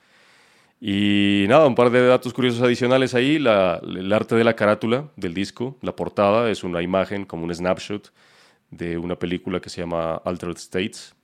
Y 0.81 1.45
nada, 1.49 1.67
un 1.67 1.75
par 1.75 1.91
de 1.91 2.07
datos 2.07 2.33
curiosos 2.33 2.63
adicionales 2.63 3.15
ahí. 3.15 3.39
La- 3.39 3.81
el 3.85 4.11
arte 4.13 4.35
de 4.35 4.45
la 4.45 4.57
carátula 4.57 5.11
del 5.17 5.35
disco, 5.35 5.77
la 5.83 5.95
portada, 5.95 6.51
es 6.51 6.65
una 6.65 6.81
imagen 6.81 7.27
como 7.27 7.45
un 7.45 7.55
snapshot 7.55 8.11
de 8.71 8.99
una 8.99 9.19
película 9.19 9.61
que 9.61 9.71
se 9.71 9.81
llama 9.81 10.15
Altered 10.17 10.57
States 10.57 11.15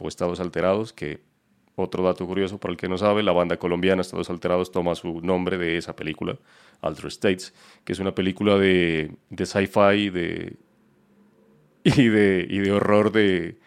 o 0.00 0.08
Estados 0.08 0.40
Alterados, 0.40 0.92
que 0.92 1.20
otro 1.76 2.04
dato 2.04 2.26
curioso 2.26 2.58
para 2.58 2.72
el 2.72 2.76
que 2.76 2.88
no 2.88 2.98
sabe, 2.98 3.22
la 3.22 3.32
banda 3.32 3.58
colombiana 3.58 4.02
Estados 4.02 4.30
Alterados 4.30 4.72
toma 4.72 4.94
su 4.94 5.20
nombre 5.20 5.56
de 5.56 5.76
esa 5.76 5.94
película, 5.96 6.38
Altered 6.80 7.08
States, 7.08 7.54
que 7.84 7.92
es 7.92 7.98
una 7.98 8.14
película 8.14 8.58
de, 8.58 9.16
de 9.30 9.46
sci-fi 9.46 10.10
de, 10.10 10.56
y, 11.84 12.08
de, 12.08 12.46
y 12.48 12.58
de 12.58 12.72
horror 12.72 13.12
de, 13.12 13.58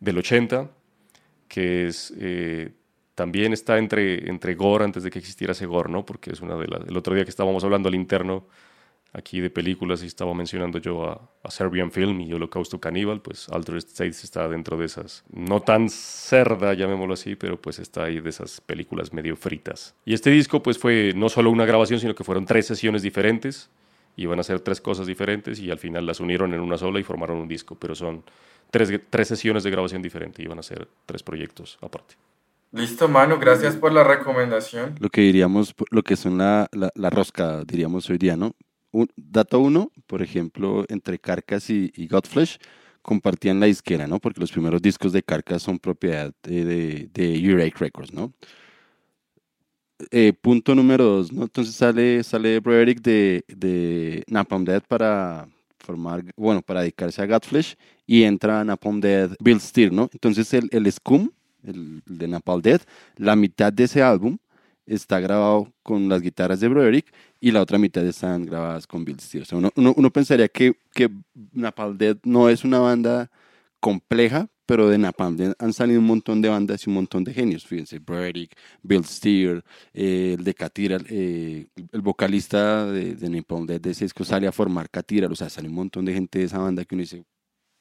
del 0.00 0.18
80, 0.18 0.70
que 1.48 1.86
es 1.86 2.12
eh, 2.18 2.72
también 3.14 3.52
está 3.52 3.78
entre, 3.78 4.28
entre 4.28 4.54
gore 4.54 4.84
antes 4.84 5.02
de 5.02 5.10
que 5.10 5.18
existiera 5.18 5.52
ese 5.52 5.66
gore, 5.66 5.90
¿no? 5.90 6.06
Porque 6.06 6.30
es 6.30 6.40
una 6.40 6.56
de 6.56 6.68
las... 6.68 6.86
El 6.86 6.96
otro 6.96 7.14
día 7.14 7.24
que 7.24 7.30
estábamos 7.30 7.64
hablando 7.64 7.88
al 7.88 7.96
interno 7.96 8.46
aquí 9.12 9.40
de 9.40 9.50
películas 9.50 10.02
y 10.02 10.06
estaba 10.06 10.34
mencionando 10.34 10.78
yo 10.78 11.08
a, 11.08 11.30
a 11.42 11.50
Serbian 11.50 11.90
Film 11.90 12.20
y 12.20 12.32
Holocausto 12.32 12.78
Caníbal, 12.78 13.20
pues 13.20 13.48
Altered 13.48 13.78
States 13.78 14.22
está 14.24 14.48
dentro 14.48 14.76
de 14.76 14.86
esas, 14.86 15.24
no 15.30 15.60
tan 15.60 15.88
cerda, 15.88 16.74
llamémoslo 16.74 17.14
así, 17.14 17.34
pero 17.34 17.60
pues 17.60 17.78
está 17.78 18.04
ahí 18.04 18.20
de 18.20 18.30
esas 18.30 18.60
películas 18.60 19.12
medio 19.12 19.36
fritas. 19.36 19.94
Y 20.04 20.14
este 20.14 20.30
disco 20.30 20.62
pues 20.62 20.78
fue 20.78 21.12
no 21.16 21.28
solo 21.28 21.50
una 21.50 21.64
grabación, 21.64 22.00
sino 22.00 22.14
que 22.14 22.24
fueron 22.24 22.44
tres 22.44 22.66
sesiones 22.66 23.02
diferentes, 23.02 23.70
iban 24.16 24.38
a 24.40 24.42
ser 24.42 24.60
tres 24.60 24.80
cosas 24.80 25.06
diferentes 25.06 25.58
y 25.60 25.70
al 25.70 25.78
final 25.78 26.04
las 26.04 26.20
unieron 26.20 26.52
en 26.52 26.60
una 26.60 26.76
sola 26.76 27.00
y 27.00 27.04
formaron 27.04 27.38
un 27.38 27.48
disco, 27.48 27.76
pero 27.76 27.94
son 27.94 28.24
tres, 28.70 29.00
tres 29.10 29.28
sesiones 29.28 29.62
de 29.62 29.70
grabación 29.70 30.02
diferentes, 30.02 30.44
iban 30.44 30.58
a 30.58 30.62
ser 30.62 30.88
tres 31.06 31.22
proyectos 31.22 31.78
aparte. 31.80 32.16
Listo, 32.70 33.08
mano, 33.08 33.38
gracias 33.38 33.76
por 33.76 33.92
la 33.92 34.04
recomendación. 34.04 34.94
Lo 35.00 35.08
que 35.08 35.22
diríamos, 35.22 35.74
lo 35.90 36.02
que 36.02 36.16
son 36.16 36.36
la, 36.36 36.68
la, 36.72 36.90
la 36.94 37.08
rosca, 37.08 37.64
diríamos 37.64 38.10
hoy 38.10 38.18
día, 38.18 38.36
¿no? 38.36 38.54
Un, 38.90 39.08
dato 39.16 39.60
uno, 39.60 39.92
por 40.06 40.22
ejemplo, 40.22 40.84
entre 40.88 41.18
Carcass 41.18 41.70
y, 41.70 41.92
y 41.94 42.06
Godflesh 42.06 42.58
compartían 43.08 43.58
la 43.58 43.66
disquera, 43.66 44.06
¿no? 44.06 44.18
Porque 44.18 44.40
los 44.40 44.52
primeros 44.52 44.82
discos 44.82 45.12
de 45.14 45.22
Carcass 45.22 45.62
son 45.62 45.78
propiedad 45.78 46.32
de, 46.42 46.64
de, 46.64 47.08
de 47.12 47.74
Records, 47.74 48.12
¿no? 48.12 48.34
Eh, 50.10 50.32
punto 50.32 50.74
número 50.74 51.04
dos, 51.04 51.32
¿no? 51.32 51.44
Entonces 51.44 51.74
sale, 51.74 52.22
sale 52.22 52.60
Broderick 52.60 53.00
de, 53.00 53.44
de 53.48 54.24
Napalm 54.28 54.64
Death 54.64 54.84
para 54.86 55.48
formar, 55.78 56.22
bueno, 56.36 56.60
para 56.60 56.82
dedicarse 56.82 57.22
a 57.22 57.26
Godflesh 57.26 57.76
y 58.06 58.24
entra 58.24 58.60
a 58.60 58.64
Napalm 58.64 59.00
Death 59.00 59.36
Bill 59.40 59.60
Steer, 59.60 59.90
¿no? 59.90 60.10
Entonces 60.12 60.52
el, 60.52 60.68
el 60.70 60.92
Scum, 60.92 61.30
el, 61.64 62.02
el 62.06 62.18
de 62.18 62.28
Napalm 62.28 62.60
Death, 62.60 62.82
la 63.16 63.34
mitad 63.36 63.72
de 63.72 63.84
ese 63.84 64.02
álbum 64.02 64.36
está 64.88 65.20
grabado 65.20 65.72
con 65.82 66.08
las 66.08 66.22
guitarras 66.22 66.60
de 66.60 66.68
Broderick 66.68 67.12
y 67.40 67.50
la 67.52 67.62
otra 67.62 67.78
mitad 67.78 68.04
están 68.04 68.46
grabadas 68.46 68.86
con 68.86 69.04
Bill 69.04 69.20
Steer. 69.20 69.42
O 69.42 69.46
sea, 69.46 69.58
uno, 69.58 69.70
uno, 69.74 70.10
pensaría 70.10 70.48
que, 70.48 70.74
que 70.92 71.10
Napalm 71.52 71.96
Death 71.98 72.20
no 72.24 72.48
es 72.48 72.64
una 72.64 72.78
banda 72.80 73.30
compleja, 73.80 74.48
pero 74.66 74.88
de 74.88 74.98
Napalm 74.98 75.36
Death 75.36 75.54
han 75.58 75.72
salido 75.72 76.00
un 76.00 76.06
montón 76.06 76.42
de 76.42 76.48
bandas 76.48 76.86
y 76.86 76.90
un 76.90 76.94
montón 76.94 77.24
de 77.24 77.34
genios. 77.34 77.66
Fíjense, 77.66 77.98
Broderick, 78.00 78.56
Bill 78.82 79.04
Steer, 79.04 79.64
eh, 79.92 80.36
el 80.38 80.44
de 80.44 80.54
Catira, 80.54 80.98
eh, 81.08 81.68
el 81.92 82.00
vocalista 82.00 82.86
de, 82.86 83.14
de 83.14 83.30
Napalm 83.30 83.66
Death 83.66 83.82
de 83.82 83.90
ese 83.90 84.08
sale 84.08 84.46
a 84.46 84.52
formar 84.52 84.90
Catira. 84.90 85.28
O 85.28 85.36
sea, 85.36 85.48
sale 85.50 85.68
un 85.68 85.74
montón 85.74 86.04
de 86.04 86.14
gente 86.14 86.38
de 86.38 86.46
esa 86.46 86.58
banda 86.58 86.84
que 86.84 86.94
uno 86.94 87.02
dice, 87.02 87.24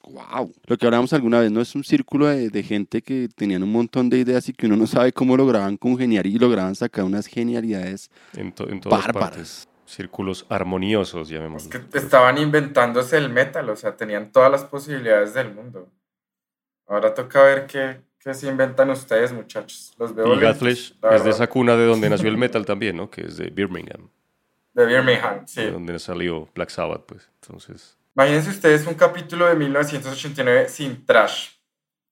wow. 0.08 0.53
Lo 0.66 0.78
que 0.78 0.86
hablamos 0.86 1.14
alguna 1.14 1.39
vez, 1.39 1.51
¿no? 1.51 1.62
Es 1.62 1.76
un 1.76 1.84
círculo 1.84 2.28
de, 2.28 2.49
de, 2.49 2.64
gente 2.64 3.01
que 3.01 3.30
tenían 3.36 3.64
un 3.64 3.72
montón 3.72 4.10
de 4.10 4.18
ideas 4.18 4.47
y 4.49 4.53
que 4.53 4.66
uno 4.66 4.76
no 4.76 4.88
sabe 4.88 5.14
cómo 5.14 5.38
lograban 5.38 5.78
congeniar 5.78 6.26
y 6.26 6.38
lograban 6.38 6.76
sacar 6.76 7.05
unas 7.05 7.28
genialidades 7.28 8.10
en, 8.36 8.51
to 8.51 8.70
en 8.70 8.80
todas 8.82 9.05
bárbaras. 9.05 9.30
partes. 9.30 9.68
Círculos 9.86 10.45
armoniosos, 10.49 11.30
llamémoslo. 11.30 11.70
Es 11.72 11.86
que 11.86 11.97
estaban 11.97 12.38
inventándose 12.38 13.18
el 13.18 13.30
metal, 13.30 13.70
o 13.70 13.76
sea, 13.76 13.95
tenían 13.95 14.32
todas 14.32 14.51
las 14.51 14.66
posibilidades 14.66 15.34
del 15.34 15.53
mundo. 15.53 15.89
Ahora 16.88 17.14
toca 17.14 17.44
ver 17.44 17.68
qué, 17.68 18.02
qué 18.19 18.34
se 18.34 18.48
inventan 18.48 18.90
ustedes, 18.90 19.31
muchachos. 19.31 19.94
Los 19.98 20.14
veo 20.14 20.34
y 20.34 20.41
Godflesh 20.41 20.95
es 21.11 21.23
de 21.23 21.30
esa 21.30 21.48
cuna 21.48 21.76
de 21.76 21.86
donde 21.86 22.10
nació 22.10 22.27
el 22.27 22.38
metal 22.38 22.65
también, 22.65 22.98
¿no? 22.98 23.10
Que 23.10 23.22
es 23.22 23.38
de 23.38 23.49
Birmingham. 23.49 24.10
De 24.73 24.86
Birmingham, 24.86 25.48
sí. 25.48 25.61
De 25.61 25.72
donde 25.72 25.98
salió 25.99 26.49
Black 26.53 26.69
Sabbath, 26.69 27.06
pues. 27.06 27.30
Entonces... 27.41 27.97
Imagínense 28.18 28.49
ustedes 28.49 28.88
un 28.88 28.95
capítulo 28.95 29.45
de 29.45 29.53
1989 29.53 30.69
sin 30.69 31.06
trash. 31.06 31.49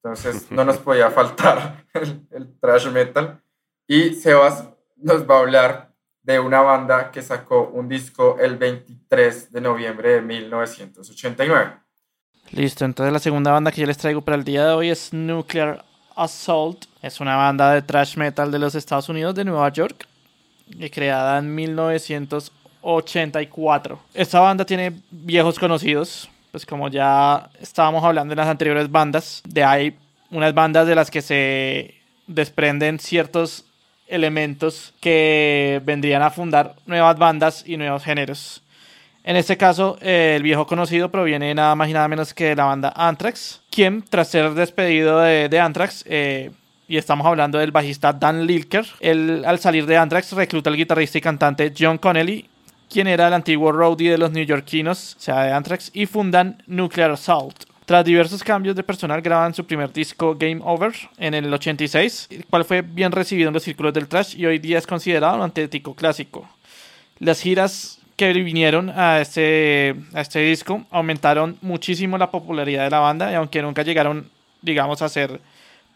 Entonces 0.00 0.48
no 0.52 0.64
nos 0.64 0.78
podía 0.78 1.10
faltar 1.10 1.84
el, 1.94 2.24
el, 2.30 2.60
trash 2.60 2.86
metal. 2.90 3.42
Y 3.88 4.14
Sebas 4.14 4.68
nos 4.94 5.28
va 5.28 5.34
a 5.34 5.40
hablar 5.40 5.92
de 6.22 6.38
una 6.38 6.60
banda 6.60 7.10
que 7.10 7.22
sacó 7.22 7.70
un 7.74 7.88
disco 7.88 8.36
el 8.38 8.56
23 8.56 9.50
de 9.50 9.60
noviembre 9.60 10.10
de 10.10 10.20
1989. 10.20 11.72
Listo, 12.52 12.84
entonces 12.84 13.12
la 13.12 13.18
segunda 13.18 13.50
banda 13.50 13.72
que 13.72 13.80
yo 13.80 13.88
les 13.88 13.98
traigo 13.98 14.20
para 14.20 14.36
el 14.36 14.44
día 14.44 14.64
de 14.64 14.74
hoy 14.74 14.90
es 14.90 15.12
Nuclear 15.12 15.84
Assault. 16.14 16.84
Es 17.02 17.18
una 17.18 17.34
banda 17.34 17.72
de 17.72 17.82
thrash 17.82 18.16
metal 18.16 18.52
de 18.52 18.60
los 18.60 18.76
Estados 18.76 19.08
Unidos, 19.08 19.34
de 19.34 19.44
Nueva 19.44 19.68
York, 19.70 20.06
y 20.68 20.88
creada 20.88 21.38
en 21.40 21.52
1989 21.52 22.65
1984. 22.86 23.98
Esta 24.14 24.40
banda 24.40 24.64
tiene 24.64 24.92
viejos 25.10 25.58
conocidos, 25.58 26.30
pues 26.52 26.64
como 26.64 26.88
ya 26.88 27.50
estábamos 27.60 28.04
hablando 28.04 28.32
en 28.32 28.38
las 28.38 28.48
anteriores 28.48 28.90
bandas, 28.90 29.42
de 29.46 29.64
hay 29.64 29.96
unas 30.30 30.54
bandas 30.54 30.86
de 30.86 30.94
las 30.94 31.10
que 31.10 31.20
se 31.20 31.94
desprenden 32.26 32.98
ciertos 32.98 33.64
elementos 34.06 34.94
que 35.00 35.80
vendrían 35.84 36.22
a 36.22 36.30
fundar 36.30 36.76
nuevas 36.86 37.18
bandas 37.18 37.64
y 37.66 37.76
nuevos 37.76 38.04
géneros. 38.04 38.62
En 39.24 39.34
este 39.34 39.56
caso, 39.56 39.98
el 40.00 40.44
viejo 40.44 40.68
conocido 40.68 41.10
proviene 41.10 41.52
nada 41.52 41.74
más 41.74 41.88
y 41.88 41.92
nada 41.92 42.06
menos 42.06 42.32
que 42.32 42.44
de 42.44 42.56
la 42.56 42.66
banda 42.66 42.92
Anthrax, 42.94 43.60
quien 43.70 44.02
tras 44.02 44.28
ser 44.28 44.54
despedido 44.54 45.18
de, 45.18 45.48
de 45.48 45.58
Anthrax, 45.58 46.04
eh, 46.06 46.52
y 46.86 46.96
estamos 46.96 47.26
hablando 47.26 47.58
del 47.58 47.72
bajista 47.72 48.12
Dan 48.12 48.46
Lilker, 48.46 48.86
él 49.00 49.42
al 49.44 49.58
salir 49.58 49.86
de 49.86 49.96
Anthrax 49.96 50.30
recluta 50.32 50.70
al 50.70 50.76
guitarrista 50.76 51.18
y 51.18 51.20
cantante 51.20 51.72
John 51.76 51.98
Connelly, 51.98 52.48
quien 52.88 53.06
era 53.06 53.28
el 53.28 53.34
antiguo 53.34 53.72
roadie 53.72 54.10
de 54.10 54.18
los 54.18 54.30
neoyorquinos, 54.30 55.16
o 55.16 55.20
sea, 55.20 55.42
de 55.42 55.52
Anthrax, 55.52 55.90
y 55.92 56.06
fundan 56.06 56.62
Nuclear 56.66 57.10
Assault. 57.10 57.64
Tras 57.86 58.04
diversos 58.04 58.42
cambios 58.42 58.74
de 58.74 58.82
personal, 58.82 59.22
graban 59.22 59.54
su 59.54 59.64
primer 59.64 59.92
disco 59.92 60.34
Game 60.36 60.60
Over 60.64 60.92
en 61.18 61.34
el 61.34 61.52
86, 61.52 62.26
el 62.30 62.44
cual 62.46 62.64
fue 62.64 62.82
bien 62.82 63.12
recibido 63.12 63.48
en 63.48 63.54
los 63.54 63.62
círculos 63.62 63.94
del 63.94 64.08
trash 64.08 64.36
y 64.36 64.44
hoy 64.44 64.58
día 64.58 64.78
es 64.78 64.86
considerado 64.88 65.36
un 65.36 65.42
auténtico 65.42 65.94
clásico. 65.94 66.48
Las 67.20 67.40
giras 67.40 68.00
que 68.16 68.32
vinieron 68.32 68.90
a 68.90 69.20
este, 69.20 69.94
a 70.14 70.20
este 70.22 70.40
disco 70.40 70.84
aumentaron 70.90 71.58
muchísimo 71.60 72.18
la 72.18 72.30
popularidad 72.30 72.84
de 72.84 72.90
la 72.90 72.98
banda 72.98 73.30
y 73.30 73.36
aunque 73.36 73.62
nunca 73.62 73.82
llegaron, 73.82 74.28
digamos, 74.62 75.00
a 75.02 75.08
ser 75.08 75.40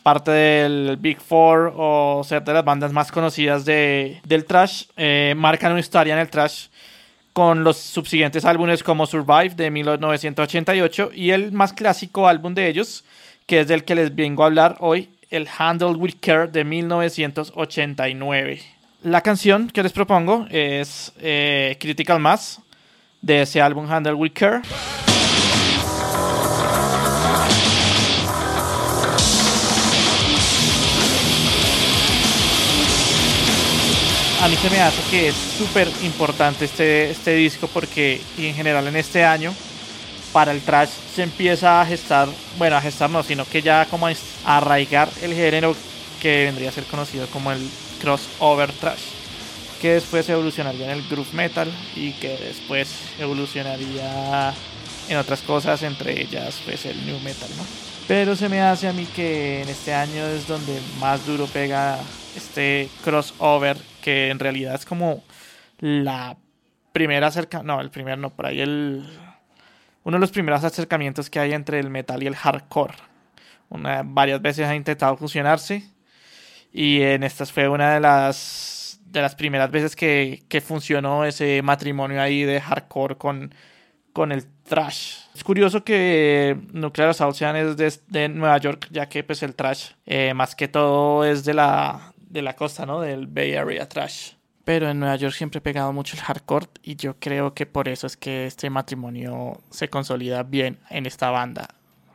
parte 0.02 0.30
del 0.30 0.96
Big 0.96 1.20
Four 1.20 1.72
o 1.76 2.22
ser 2.24 2.44
de 2.44 2.52
las 2.52 2.64
bandas 2.64 2.92
más 2.92 3.10
conocidas 3.10 3.64
de, 3.64 4.20
del 4.24 4.44
trash, 4.44 4.84
eh, 4.96 5.34
marcan 5.36 5.72
una 5.72 5.80
historia 5.80 6.14
en 6.14 6.20
el 6.20 6.30
trash 6.30 6.68
con 7.32 7.64
los 7.64 7.76
subsiguientes 7.76 8.44
álbumes 8.44 8.82
como 8.82 9.06
Survive 9.06 9.50
de 9.50 9.70
1988 9.70 11.10
y 11.14 11.30
el 11.30 11.52
más 11.52 11.72
clásico 11.72 12.28
álbum 12.28 12.54
de 12.54 12.68
ellos, 12.68 13.04
que 13.46 13.60
es 13.60 13.68
del 13.68 13.84
que 13.84 13.94
les 13.94 14.14
vengo 14.14 14.42
a 14.42 14.46
hablar 14.46 14.76
hoy, 14.80 15.10
el 15.30 15.48
Handle 15.58 15.92
with 15.92 16.14
Care 16.20 16.48
de 16.48 16.64
1989. 16.64 18.60
La 19.02 19.22
canción 19.22 19.68
que 19.68 19.82
les 19.82 19.92
propongo 19.92 20.46
es 20.50 21.12
eh, 21.20 21.76
Critical 21.80 22.20
Mass 22.20 22.60
de 23.22 23.42
ese 23.42 23.60
álbum 23.60 23.90
Handle 23.90 24.14
with 24.14 24.32
Care. 24.32 24.60
A 34.42 34.48
mí 34.48 34.56
se 34.56 34.70
me 34.70 34.80
hace 34.80 35.02
que 35.10 35.28
es 35.28 35.34
súper 35.34 35.86
importante 36.02 36.64
este, 36.64 37.10
este 37.10 37.34
disco 37.34 37.68
porque 37.68 38.22
y 38.38 38.46
en 38.46 38.54
general 38.54 38.86
en 38.86 38.96
este 38.96 39.22
año 39.22 39.54
para 40.32 40.52
el 40.52 40.62
trash 40.62 40.88
se 41.14 41.22
empieza 41.22 41.80
a 41.80 41.86
gestar, 41.86 42.28
bueno, 42.56 42.76
a 42.76 42.80
gestar 42.80 43.10
no, 43.10 43.22
sino 43.22 43.44
que 43.44 43.60
ya 43.60 43.84
como 43.86 44.06
a 44.06 44.14
arraigar 44.44 45.10
el 45.20 45.34
género 45.34 45.76
que 46.22 46.44
vendría 46.44 46.70
a 46.70 46.72
ser 46.72 46.84
conocido 46.84 47.26
como 47.26 47.52
el 47.52 47.68
crossover 48.00 48.72
trash, 48.72 49.00
que 49.80 49.94
después 49.94 50.26
evolucionaría 50.28 50.86
en 50.86 50.98
el 50.98 51.08
groove 51.08 51.34
metal 51.34 51.70
y 51.94 52.12
que 52.12 52.36
después 52.38 52.88
evolucionaría 53.18 54.54
en 55.08 55.16
otras 55.18 55.40
cosas, 55.40 55.82
entre 55.82 56.22
ellas 56.22 56.60
pues 56.64 56.86
el 56.86 57.04
new 57.04 57.18
metal, 57.20 57.48
¿no? 57.58 57.64
Pero 58.08 58.34
se 58.36 58.48
me 58.48 58.60
hace 58.60 58.88
a 58.88 58.92
mí 58.92 59.06
que 59.14 59.62
en 59.62 59.68
este 59.68 59.92
año 59.92 60.26
es 60.26 60.46
donde 60.48 60.80
más 60.98 61.26
duro 61.26 61.46
pega 61.46 61.98
este 62.36 62.88
crossover 63.04 63.89
que 64.00 64.30
en 64.30 64.38
realidad 64.38 64.74
es 64.74 64.84
como 64.84 65.22
la 65.78 66.36
primera 66.92 67.28
acerca 67.28 67.62
no 67.62 67.80
el 67.80 67.90
primer 67.90 68.18
no 68.18 68.30
por 68.30 68.46
ahí 68.46 68.60
el 68.60 69.06
uno 70.02 70.16
de 70.16 70.20
los 70.20 70.30
primeros 70.30 70.64
acercamientos 70.64 71.30
que 71.30 71.38
hay 71.38 71.52
entre 71.52 71.78
el 71.78 71.90
metal 71.90 72.22
y 72.22 72.26
el 72.26 72.36
hardcore 72.36 72.94
una, 73.68 74.02
varias 74.04 74.42
veces 74.42 74.66
ha 74.66 74.74
intentado 74.74 75.16
fusionarse 75.16 75.84
y 76.72 77.02
en 77.02 77.22
estas 77.22 77.52
fue 77.52 77.68
una 77.68 77.94
de 77.94 78.00
las 78.00 79.00
de 79.04 79.22
las 79.22 79.34
primeras 79.34 79.70
veces 79.70 79.96
que, 79.96 80.44
que 80.48 80.60
funcionó 80.60 81.24
ese 81.24 81.62
matrimonio 81.62 82.20
ahí 82.20 82.44
de 82.44 82.60
hardcore 82.60 83.16
con 83.16 83.52
con 84.12 84.32
el 84.32 84.44
trash. 84.64 85.18
Es 85.34 85.44
curioso 85.44 85.84
que 85.84 86.58
Nuclear 86.72 87.10
Assault 87.10 87.36
sean 87.36 87.56
es 87.56 87.76
de, 87.76 87.92
de 88.08 88.28
Nueva 88.28 88.58
York, 88.58 88.88
ya 88.90 89.08
que 89.08 89.22
pues 89.24 89.42
el 89.42 89.54
trash 89.54 89.90
eh, 90.06 90.34
más 90.34 90.54
que 90.54 90.68
todo 90.68 91.24
es 91.24 91.44
de 91.44 91.54
la, 91.54 92.12
de 92.30 92.42
la 92.42 92.56
costa, 92.56 92.86
¿no? 92.86 93.00
Del 93.00 93.26
Bay 93.26 93.54
Area 93.54 93.88
Trash. 93.88 94.32
Pero 94.64 94.88
en 94.88 95.00
Nueva 95.00 95.16
York 95.16 95.34
siempre 95.34 95.58
he 95.58 95.62
pegado 95.62 95.92
mucho 95.92 96.16
el 96.16 96.22
hardcore 96.22 96.68
y 96.82 96.96
yo 96.96 97.16
creo 97.18 97.54
que 97.54 97.66
por 97.66 97.88
eso 97.88 98.06
es 98.06 98.16
que 98.16 98.46
este 98.46 98.70
matrimonio 98.70 99.60
se 99.70 99.88
consolida 99.88 100.42
bien 100.42 100.78
en 100.90 101.06
esta 101.06 101.30
banda 101.30 101.68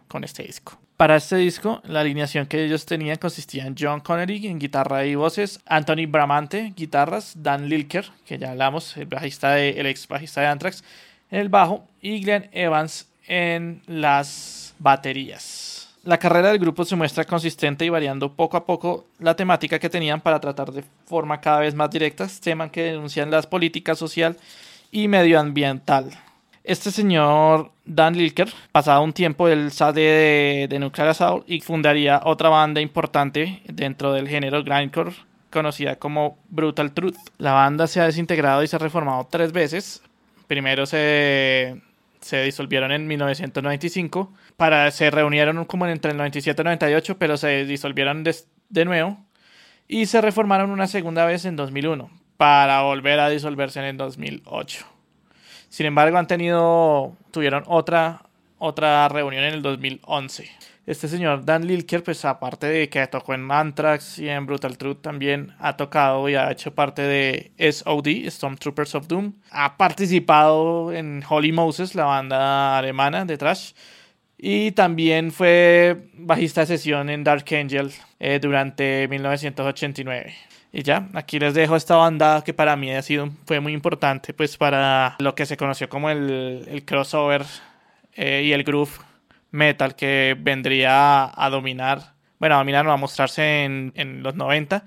con 0.07 0.23
este 0.23 0.43
disco. 0.43 0.79
Para 0.97 1.17
este 1.17 1.35
disco, 1.35 1.81
la 1.83 1.99
alineación 1.99 2.45
que 2.45 2.63
ellos 2.63 2.85
tenían 2.85 3.17
consistía 3.17 3.65
en 3.65 3.75
John 3.77 3.99
Connery 3.99 4.47
en 4.47 4.59
guitarra 4.59 5.05
y 5.05 5.15
voces, 5.15 5.59
Anthony 5.65 6.07
Bramante, 6.07 6.71
guitarras, 6.73 7.33
Dan 7.35 7.67
Lilker, 7.67 8.05
que 8.25 8.37
ya 8.37 8.51
hablamos, 8.51 8.95
el, 8.95 9.07
bajista 9.07 9.51
de, 9.51 9.71
el 9.71 9.87
ex 9.87 10.07
bajista 10.07 10.39
de 10.39 10.47
Anthrax, 10.47 10.85
en 11.31 11.41
el 11.41 11.49
bajo, 11.49 11.85
y 12.01 12.21
Glenn 12.21 12.47
Evans 12.53 13.09
en 13.27 13.81
las 13.87 14.73
baterías. 14.79 15.84
La 16.05 16.19
carrera 16.19 16.49
del 16.49 16.59
grupo 16.59 16.85
se 16.85 16.95
muestra 16.95 17.25
consistente 17.25 17.83
y 17.83 17.89
variando 17.89 18.31
poco 18.31 18.57
a 18.57 18.65
poco 18.67 19.07
la 19.17 19.35
temática 19.35 19.79
que 19.79 19.89
tenían 19.89 20.21
para 20.21 20.39
tratar 20.39 20.71
de 20.71 20.83
forma 21.07 21.41
cada 21.41 21.61
vez 21.61 21.73
más 21.73 21.89
directa 21.89 22.27
temas 22.43 22.69
que 22.69 22.83
denuncian 22.83 23.31
las 23.31 23.47
políticas 23.47 23.97
social 23.97 24.37
y 24.91 25.07
medioambiental. 25.07 26.11
Este 26.63 26.91
señor 26.91 27.71
Dan 27.85 28.15
Lilker, 28.15 28.53
pasado 28.71 29.01
un 29.01 29.13
tiempo, 29.13 29.47
él 29.47 29.71
sale 29.71 30.01
de, 30.01 30.67
de 30.69 30.77
Nuclear 30.77 31.09
Assault 31.09 31.49
y 31.49 31.61
fundaría 31.61 32.21
otra 32.23 32.49
banda 32.49 32.81
importante 32.81 33.63
dentro 33.67 34.13
del 34.13 34.29
género 34.29 34.63
grindcore 34.63 35.15
conocida 35.49 35.95
como 35.95 36.37
Brutal 36.49 36.91
Truth. 36.91 37.17
La 37.39 37.53
banda 37.53 37.87
se 37.87 37.99
ha 37.99 38.05
desintegrado 38.05 38.61
y 38.61 38.67
se 38.67 38.75
ha 38.75 38.79
reformado 38.79 39.27
tres 39.31 39.51
veces. 39.51 40.03
Primero 40.45 40.85
se 40.85 41.81
se 42.25 42.41
disolvieron 42.41 42.91
en 42.91 43.05
1995. 43.05 44.33
Para, 44.57 44.89
se 44.91 45.11
reunieron 45.11 45.65
como 45.65 45.85
entre 45.87 46.11
el 46.11 46.17
97 46.17 46.59
y 46.59 46.61
el 46.61 46.65
98, 46.65 47.17
pero 47.17 47.37
se 47.37 47.65
disolvieron 47.65 48.23
de, 48.23 48.35
de 48.69 48.85
nuevo. 48.85 49.17
Y 49.87 50.05
se 50.05 50.21
reformaron 50.21 50.71
una 50.71 50.87
segunda 50.87 51.25
vez 51.25 51.45
en 51.45 51.55
2001, 51.55 52.09
para 52.37 52.81
volver 52.83 53.19
a 53.19 53.29
disolverse 53.29 53.79
en 53.79 53.85
el 53.85 53.97
2008. 53.97 54.85
Sin 55.69 55.85
embargo, 55.85 56.17
han 56.17 56.27
tenido, 56.27 57.15
tuvieron 57.31 57.63
otra, 57.67 58.23
otra 58.57 59.07
reunión 59.09 59.43
en 59.43 59.53
el 59.53 59.61
2011. 59.61 60.49
Este 60.85 61.07
señor 61.07 61.43
Dan 61.43 61.65
Lilker, 61.65 62.03
pues 62.03 62.23
aparte 62.25 62.67
de 62.67 62.89
que 62.89 63.07
tocó 63.07 63.33
en 63.33 63.51
Anthrax 63.51 64.19
y 64.19 64.29
en 64.29 64.45
Brutal 64.45 64.77
Truth, 64.77 65.01
también 65.01 65.55
ha 65.59 65.75
tocado 65.77 66.29
y 66.29 66.35
ha 66.35 66.51
hecho 66.51 66.75
parte 66.75 67.01
de 67.01 67.51
SOD, 67.57 68.29
Stormtroopers 68.29 68.93
of 68.93 69.07
Doom. 69.07 69.33
Ha 69.49 69.77
participado 69.77 70.93
en 70.93 71.23
Holy 71.27 71.51
Moses, 71.51 71.95
la 71.95 72.05
banda 72.05 72.77
alemana 72.77 73.25
de 73.25 73.35
trash. 73.35 73.71
Y 74.37 74.71
también 74.71 75.31
fue 75.31 76.09
bajista 76.13 76.61
de 76.61 76.67
sesión 76.67 77.09
en 77.09 77.23
Dark 77.23 77.45
Angel 77.53 77.91
eh, 78.19 78.39
durante 78.41 79.07
1989. 79.07 80.33
Y 80.73 80.83
ya, 80.83 81.07
aquí 81.13 81.39
les 81.39 81.53
dejo 81.53 81.77
esta 81.77 81.95
banda 81.95 82.43
que 82.43 82.53
para 82.53 82.75
mí 82.75 82.91
ha 82.91 83.01
sido, 83.01 83.29
fue 83.45 83.61
muy 83.61 83.71
importante, 83.71 84.33
pues 84.33 84.57
para 84.57 85.15
lo 85.19 85.33
que 85.33 85.45
se 85.45 85.55
conoció 85.55 85.87
como 85.87 86.09
el, 86.09 86.65
el 86.67 86.83
crossover 86.83 87.45
eh, 88.13 88.43
y 88.45 88.51
el 88.51 88.65
groove 88.65 88.91
metal 89.51 89.95
que 89.95 90.35
vendría 90.37 91.31
a, 91.33 91.49
dominar, 91.49 92.13
bueno, 92.39 92.55
a 92.55 92.57
dominar, 92.57 92.83
no, 92.83 92.91
a 92.91 92.97
mostrarse 92.97 93.63
en, 93.63 93.93
en, 93.95 94.21
los 94.21 94.35
90 94.35 94.83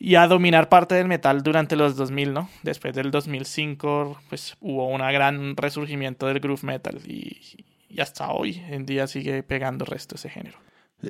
y 0.00 0.16
a 0.16 0.26
dominar 0.26 0.68
parte 0.68 0.96
del 0.96 1.06
metal 1.06 1.44
durante 1.44 1.76
los 1.76 1.94
2000, 1.94 2.32
¿no? 2.32 2.50
Después 2.64 2.92
del 2.92 3.12
2005, 3.12 4.20
pues 4.28 4.56
hubo 4.60 4.88
un 4.88 4.98
gran 4.98 5.56
resurgimiento 5.56 6.26
del 6.26 6.40
groove 6.40 6.64
metal 6.64 6.98
y, 7.06 7.40
y 7.90 8.00
hasta 8.00 8.30
hoy 8.30 8.62
en 8.68 8.86
día 8.86 9.06
sigue 9.06 9.42
pegando 9.42 9.84
resto 9.84 10.14
ese 10.14 10.30
género. 10.30 10.58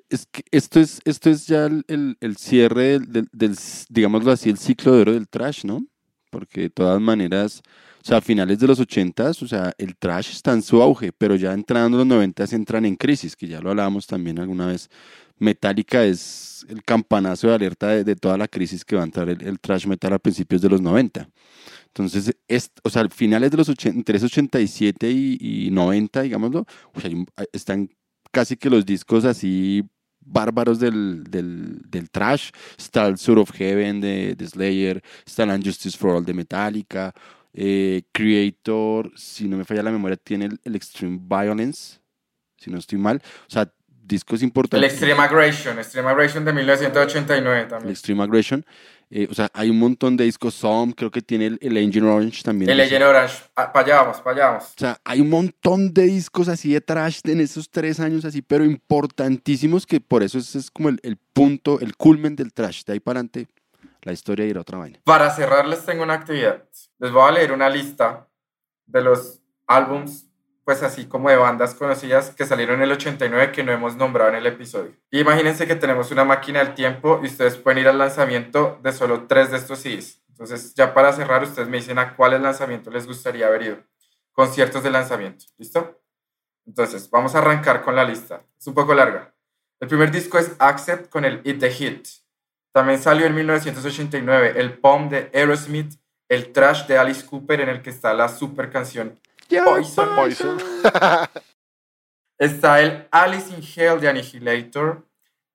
Es 0.09 0.27
que 0.27 0.43
esto 0.51 0.81
es, 0.81 1.01
esto 1.05 1.31
es 1.31 1.47
ya 1.47 1.67
el, 1.67 1.85
el, 1.89 2.17
el 2.21 2.37
cierre 2.37 2.99
del, 2.99 3.13
del, 3.13 3.29
del, 3.33 3.57
digámoslo 3.89 4.31
así, 4.33 4.49
el 4.49 4.59
ciclo 4.59 4.93
de 4.93 5.03
oro 5.03 5.13
del 5.13 5.29
trash, 5.29 5.65
¿no? 5.65 5.85
Porque 6.31 6.63
de 6.63 6.71
todas 6.71 7.01
maneras, 7.01 7.61
o 8.01 8.05
sea, 8.05 8.19
a 8.19 8.21
finales 8.21 8.59
de 8.61 8.69
los 8.69 8.79
80 8.79 9.31
o 9.31 9.35
sea, 9.35 9.73
el 9.79 9.97
trash 9.97 10.31
está 10.31 10.53
en 10.53 10.63
su 10.63 10.81
auge, 10.81 11.13
pero 11.13 11.35
ya 11.35 11.53
entrando 11.53 11.99
los 11.99 12.07
90 12.07 12.45
entran 12.53 12.87
en 12.87 12.97
crisis, 12.97 13.35
que 13.35 13.49
ya 13.49 13.61
lo 13.61 13.71
hablábamos 13.71 14.07
también 14.07 14.39
alguna 14.39 14.67
vez. 14.67 14.89
Metallica 15.39 16.05
es 16.05 16.65
el 16.69 16.85
campanazo 16.85 17.49
de 17.49 17.55
alerta 17.55 17.89
de, 17.89 18.05
de 18.05 18.15
toda 18.15 18.39
la 18.39 18.47
crisis 18.47 18.85
que 18.85 18.95
va 18.95 19.03
a 19.03 19.07
entrar 19.07 19.29
el, 19.29 19.43
el, 19.43 19.59
trash 19.59 19.87
metal 19.87 20.13
a 20.13 20.19
principios 20.19 20.63
de 20.63 20.69
los 20.69 20.81
90. 20.81 21.29
Entonces, 21.95 22.37
es, 22.47 22.71
o 22.85 22.91
sea, 22.91 23.09
finales 23.09 23.51
de 23.51 23.57
los 23.57 23.69
80, 23.69 23.99
entre 23.99 24.19
87 24.19 25.11
y, 25.11 25.39
y 25.41 25.71
90, 25.71 26.23
digámoslo, 26.23 26.67
o 26.95 27.01
sea, 27.01 27.11
están 27.53 27.91
casi 28.31 28.57
que 28.57 28.71
los 28.71 28.87
discos 28.87 29.25
así 29.25 29.83
bárbaros 30.21 30.79
del, 30.79 31.25
del, 31.25 31.83
del, 31.89 32.11
trash. 32.11 32.51
Está 32.79 33.07
el 33.07 33.19
Sur 33.19 33.39
of 33.39 33.51
Heaven 33.53 34.01
de, 34.01 34.35
de 34.37 34.47
Slayer, 34.47 35.03
está 35.27 35.43
el 35.43 35.51
Unjustice 35.51 35.99
for 35.99 36.11
All 36.17 36.25
de 36.25 36.35
Metallica, 36.35 37.13
Eh, 37.53 38.03
Creator, 38.13 39.11
si 39.17 39.49
no 39.49 39.57
me 39.57 39.65
falla 39.65 39.83
la 39.83 39.91
memoria, 39.91 40.17
tiene 40.17 40.45
el, 40.45 40.61
el 40.63 40.77
Extreme 40.77 41.19
Violence, 41.21 41.99
si 42.57 42.71
no 42.71 42.79
estoy 42.79 42.99
mal. 42.99 43.21
O 43.49 43.51
sea, 43.51 43.73
discos 43.89 44.41
El 44.41 44.47
importantes. 44.47 44.93
Extreme 44.93 45.21
Aggression, 45.21 45.79
Extreme 45.79 46.09
Aggression 46.11 46.45
de 46.45 46.53
1989 46.53 47.61
el 47.63 47.69
también. 47.69 47.91
Extreme 47.91 48.23
Aggression. 48.23 48.65
Eh, 49.13 49.27
o 49.29 49.35
sea, 49.35 49.51
hay 49.55 49.71
un 49.71 49.79
montón 49.79 50.17
de 50.17 50.25
discos. 50.25 50.55
Some, 50.55 50.95
creo 50.95 51.11
que 51.11 51.21
tiene 51.21 51.47
el, 51.47 51.59
el 51.61 51.77
Engine 51.77 52.09
Orange 52.09 52.43
también. 52.43 52.71
El. 52.71 52.77
Legend 52.77 53.03
Orange. 53.03 53.35
Ah, 53.57 53.73
para 53.73 53.87
allá 53.87 54.03
vamos, 54.03 54.21
para 54.21 54.37
allá 54.37 54.47
vamos. 54.53 54.65
O 54.65 54.79
sea, 54.79 55.01
hay 55.05 55.21
un 55.21 55.29
montón 55.29 55.93
de 55.93 56.05
discos 56.05 56.49
así 56.49 56.73
de 56.73 56.81
trash 56.81 57.21
en 57.25 57.41
esos 57.41 57.69
tres 57.69 57.99
años 57.99 58.25
así, 58.25 58.41
pero 58.41 58.65
importantísimos 58.65 59.85
que 59.85 60.01
por 60.01 60.23
eso 60.23 60.39
ese 60.39 60.59
es 60.59 60.71
como 60.71 60.89
el, 60.89 61.01
el 61.03 61.17
punto, 61.17 61.81
el 61.81 61.97
culmen 61.97 62.37
del 62.37 62.53
trash. 62.53 62.85
De 62.85 62.93
ahí 62.93 63.01
para 63.01 63.19
adelante, 63.19 63.49
la 64.03 64.13
historia 64.13 64.47
irá 64.47 64.61
otra 64.61 64.79
vaina. 64.79 65.01
Para 65.05 65.29
cerrar, 65.31 65.67
les 65.67 65.85
tengo 65.85 66.05
una 66.05 66.15
actividad. 66.15 66.65
Les 66.99 67.11
voy 67.11 67.29
a 67.29 67.33
leer 67.33 67.53
una 67.53 67.69
lista 67.69 68.29
de 68.87 69.03
los 69.03 69.41
álbums, 69.67 70.30
pues 70.71 70.85
así 70.85 71.07
como 71.07 71.29
de 71.31 71.35
bandas 71.35 71.75
conocidas 71.75 72.31
que 72.31 72.47
salieron 72.47 72.77
en 72.77 72.83
el 72.83 72.93
89 72.93 73.51
que 73.51 73.65
no 73.65 73.73
hemos 73.73 73.97
nombrado 73.97 74.31
en 74.31 74.37
el 74.37 74.47
episodio. 74.47 74.93
Imagínense 75.11 75.67
que 75.67 75.75
tenemos 75.75 76.13
una 76.13 76.23
máquina 76.23 76.61
del 76.61 76.75
tiempo 76.75 77.19
y 77.25 77.27
ustedes 77.27 77.57
pueden 77.57 77.81
ir 77.81 77.89
al 77.89 77.99
lanzamiento 77.99 78.79
de 78.81 78.93
solo 78.93 79.27
tres 79.27 79.51
de 79.51 79.57
estos 79.57 79.81
CDs. 79.81 80.23
Entonces, 80.29 80.73
ya 80.77 80.95
para 80.95 81.13
cerrar, 81.13 81.43
ustedes 81.43 81.67
me 81.67 81.79
dicen 81.79 81.99
a 81.99 82.15
cuáles 82.15 82.41
lanzamientos 82.41 82.95
les 82.95 83.05
gustaría 83.05 83.49
haber 83.49 83.63
ido. 83.63 83.77
Conciertos 84.31 84.85
de 84.85 84.91
lanzamiento. 84.91 85.45
¿Listo? 85.59 86.01
Entonces, 86.65 87.11
vamos 87.11 87.35
a 87.35 87.39
arrancar 87.39 87.83
con 87.83 87.97
la 87.97 88.05
lista. 88.05 88.45
Es 88.57 88.65
un 88.69 88.75
poco 88.75 88.95
larga. 88.95 89.35
El 89.81 89.89
primer 89.89 90.13
disco 90.13 90.39
es 90.39 90.55
Accept 90.61 91.09
con 91.09 91.25
el 91.25 91.41
It 91.43 91.59
the 91.59 91.73
Hit. 91.73 92.07
También 92.71 93.03
salió 93.03 93.27
en 93.27 93.35
1989 93.35 94.53
el 94.55 94.79
Pom 94.79 95.09
de 95.09 95.33
Aerosmith, 95.35 95.95
el 96.29 96.53
Trash 96.53 96.87
de 96.87 96.97
Alice 96.97 97.27
Cooper 97.27 97.61
en 97.61 97.71
el 97.71 97.83
que 97.83 97.91
está 97.91 98.15
la 98.15 98.29
super 98.29 98.71
canción 98.71 99.19
Poison. 99.59 100.15
Poison. 100.15 100.59
Está 102.39 102.81
el 102.81 103.07
Alice 103.11 103.53
in 103.55 103.63
Hell 103.63 104.01
de 104.01 104.09
Annihilator, 104.09 105.07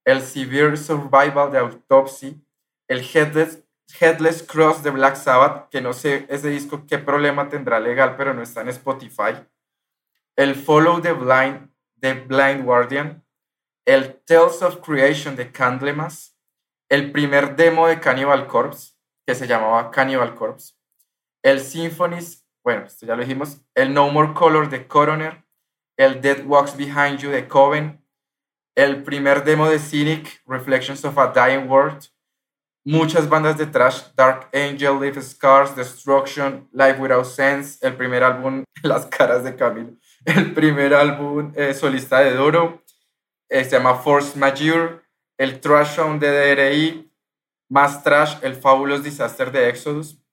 el 0.05 0.21
Severe 0.21 0.77
Survival 0.77 1.51
de 1.51 1.57
Autopsy, 1.57 2.39
el 2.87 2.99
Headless, 3.01 3.63
Headless 3.99 4.43
Cross 4.43 4.83
de 4.83 4.91
Black 4.91 5.15
Sabbath, 5.15 5.69
que 5.69 5.81
no 5.81 5.93
sé 5.93 6.25
ese 6.29 6.49
disco 6.49 6.85
qué 6.87 6.99
problema 6.99 7.49
tendrá 7.49 7.79
legal, 7.79 8.15
pero 8.17 8.33
no 8.33 8.43
está 8.43 8.61
en 8.61 8.69
Spotify, 8.69 9.33
el 10.35 10.55
Follow 10.55 11.01
the 11.01 11.13
Blind 11.13 11.71
de 11.95 12.13
Blind 12.13 12.65
Guardian, 12.65 13.25
el 13.85 14.21
Tales 14.23 14.61
of 14.61 14.77
Creation 14.85 15.35
de 15.35 15.51
Candlemas, 15.51 16.37
el 16.89 17.11
primer 17.11 17.55
demo 17.55 17.87
de 17.87 17.99
Cannibal 17.99 18.47
Corpse, 18.47 18.93
que 19.25 19.33
se 19.33 19.47
llamaba 19.47 19.89
Cannibal 19.89 20.35
Corpse, 20.35 20.75
el 21.43 21.61
Symphonies, 21.61 22.44
bueno, 22.65 22.85
esto 22.87 23.05
ya 23.05 23.15
lo 23.15 23.21
dijimos, 23.21 23.61
el 23.75 23.93
No 23.93 24.09
More 24.09 24.33
Color 24.33 24.69
de 24.69 24.87
Coroner, 24.87 25.45
el 25.97 26.19
Dead 26.19 26.43
Walks 26.43 26.75
Behind 26.75 27.19
You 27.19 27.29
de 27.29 27.47
Coven, 27.47 28.03
el 28.75 29.03
primer 29.03 29.43
demo 29.43 29.69
de 29.69 29.77
Cynic, 29.77 30.41
Reflections 30.47 31.05
of 31.05 31.15
a 31.19 31.27
Dying 31.27 31.69
World, 31.69 32.07
muchas 32.83 33.29
bandas 33.29 33.59
de 33.59 33.67
trash, 33.67 34.05
Dark 34.15 34.49
Angel, 34.51 34.99
Live 34.99 35.21
Scars, 35.21 35.75
Destruction, 35.75 36.67
Life 36.73 36.99
Without 36.99 37.25
Sense, 37.25 37.77
el 37.85 37.95
primer 37.95 38.23
álbum, 38.23 38.63
Las 38.81 39.05
Caras 39.05 39.43
de 39.43 39.55
Camilo, 39.55 39.91
el 40.25 40.51
primer 40.55 40.95
álbum 40.95 41.53
eh, 41.55 41.71
solista 41.75 42.21
de 42.21 42.33
Doro, 42.33 42.81
eh, 43.47 43.63
se 43.63 43.77
llama 43.77 43.93
Force 43.93 44.39
Majeure, 44.39 45.01
el 45.37 45.59
Trash 45.61 45.97
Sound 45.97 46.19
de 46.19 46.55
DRI, 46.55 47.11
más 47.69 48.03
Trash, 48.03 48.37
el 48.41 48.55
Fabulous 48.55 49.03
Disaster 49.03 49.51
de 49.51 49.69
Exodus, 49.69 50.24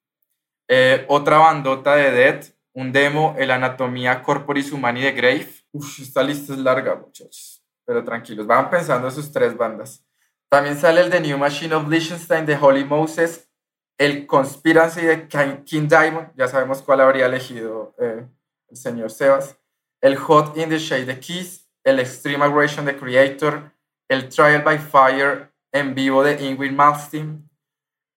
eh, 0.74 1.04
otra 1.08 1.36
bandota 1.36 1.96
de 1.96 2.10
Death, 2.10 2.46
un 2.72 2.92
demo, 2.92 3.36
el 3.38 3.50
Anatomía 3.50 4.22
Corporis 4.22 4.72
Humani 4.72 5.02
de 5.02 5.12
Grave. 5.12 5.50
Uf, 5.70 6.00
esta 6.00 6.22
lista 6.22 6.54
es 6.54 6.58
larga, 6.60 6.94
muchachos, 6.94 7.62
pero 7.84 8.02
tranquilos, 8.02 8.46
van 8.46 8.70
pensando 8.70 9.10
sus 9.10 9.30
tres 9.30 9.54
bandas. 9.54 10.02
También 10.48 10.78
sale 10.78 11.02
el 11.02 11.10
The 11.10 11.20
New 11.20 11.36
Machine 11.36 11.74
of 11.74 11.88
Liechtenstein 11.88 12.46
de 12.46 12.56
Holy 12.56 12.84
Moses, 12.84 13.50
el 13.98 14.26
Conspiracy 14.26 15.02
de 15.02 15.28
King 15.28 15.88
Diamond, 15.88 16.30
ya 16.36 16.48
sabemos 16.48 16.80
cuál 16.80 17.02
habría 17.02 17.26
elegido 17.26 17.94
eh, 17.98 18.26
el 18.70 18.76
señor 18.78 19.10
Sebas, 19.10 19.58
el 20.00 20.16
Hot 20.16 20.56
in 20.56 20.70
the 20.70 20.78
Shade 20.78 21.04
de 21.04 21.20
Kiss, 21.20 21.68
el 21.84 22.00
Extreme 22.00 22.46
Aggression 22.46 22.86
de 22.86 22.96
Creator, 22.96 23.70
el 24.08 24.30
Trial 24.30 24.62
by 24.62 24.78
Fire 24.78 25.52
en 25.70 25.94
vivo 25.94 26.24
de 26.24 26.42
Ingrid 26.42 26.72
Malmsteen, 26.72 27.46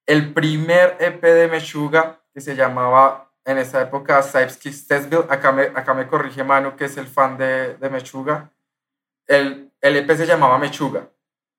el 0.08 0.34
primer 0.34 0.96
EP 1.02 1.22
de 1.22 1.50
Meshuga 1.50 2.22
que 2.36 2.42
se 2.42 2.54
llamaba 2.54 3.32
en 3.46 3.58
esa 3.58 3.82
época 3.82 4.22
Sipes 4.22 4.86
Testville, 4.86 5.26
acá 5.30 5.54
me, 5.54 5.64
acá 5.64 5.94
me 5.94 6.06
corrige 6.06 6.44
Manu 6.44 6.76
que 6.76 6.86
es 6.86 6.98
el 6.98 7.08
fan 7.08 7.38
de, 7.38 7.76
de 7.76 7.90
Meshuga, 7.90 8.52
el, 9.26 9.72
el 9.80 9.96
EP 9.96 10.12
se 10.18 10.28
llamaba 10.28 10.58
Mechuga, 10.58 11.10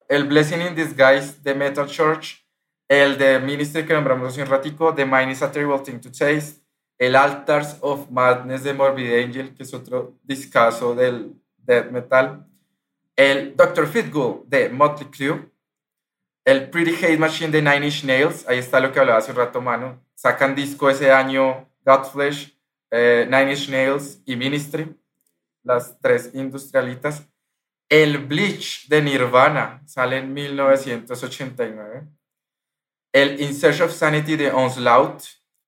el 0.06 0.24
Blessing 0.24 0.60
in 0.60 0.74
Disguise 0.74 1.40
de 1.42 1.54
Metal 1.54 1.86
Church, 1.86 2.46
el 2.88 3.16
de 3.16 3.38
Ministry 3.38 3.86
que 3.86 3.94
nombramos 3.94 4.28
hace 4.28 4.42
un 4.42 4.48
ratico, 4.48 4.94
The 4.94 5.06
Mind 5.06 5.30
is 5.30 5.42
a 5.42 5.50
Terrible 5.50 5.78
Thing 5.78 5.98
to 5.98 6.10
Taste, 6.10 6.60
el 6.98 7.16
Altars 7.16 7.78
of 7.80 8.10
Madness 8.10 8.62
de 8.62 8.74
Morbid 8.74 9.24
Angel, 9.24 9.54
que 9.54 9.62
es 9.62 9.72
otro 9.72 10.18
discazo 10.22 10.94
del 10.94 11.34
death 11.56 11.90
metal, 11.90 12.46
el 13.16 13.56
Dr. 13.56 13.86
Fitgool 13.86 14.42
de 14.46 14.68
Motley 14.68 15.08
Crue, 15.10 15.50
el 16.44 16.68
Pretty 16.68 16.94
Hate 17.02 17.18
Machine 17.18 17.50
de 17.50 17.62
Nine 17.62 17.86
Inch 17.86 18.04
Nails, 18.04 18.46
ahí 18.46 18.58
está 18.58 18.78
lo 18.78 18.92
que 18.92 19.00
hablaba 19.00 19.18
hace 19.18 19.30
un 19.30 19.38
rato, 19.38 19.62
mano. 19.62 20.05
Sacan 20.16 20.54
disco 20.54 20.90
ese 20.90 21.12
año, 21.12 21.68
Godflesh, 21.84 22.58
eh, 22.90 23.26
Nine 23.30 23.52
Inch 23.52 23.68
Nails 23.68 24.22
y 24.24 24.34
Ministry, 24.34 24.96
las 25.62 26.00
tres 26.00 26.30
industrialitas. 26.32 27.22
El 27.88 28.18
Bleach 28.18 28.88
de 28.88 29.02
Nirvana 29.02 29.82
sale 29.86 30.16
en 30.16 30.32
1989. 30.32 32.08
El 33.12 33.40
In 33.40 33.54
Search 33.54 33.82
of 33.82 33.92
Sanity 33.92 34.36
de 34.36 34.50
Onslaught. 34.50 35.22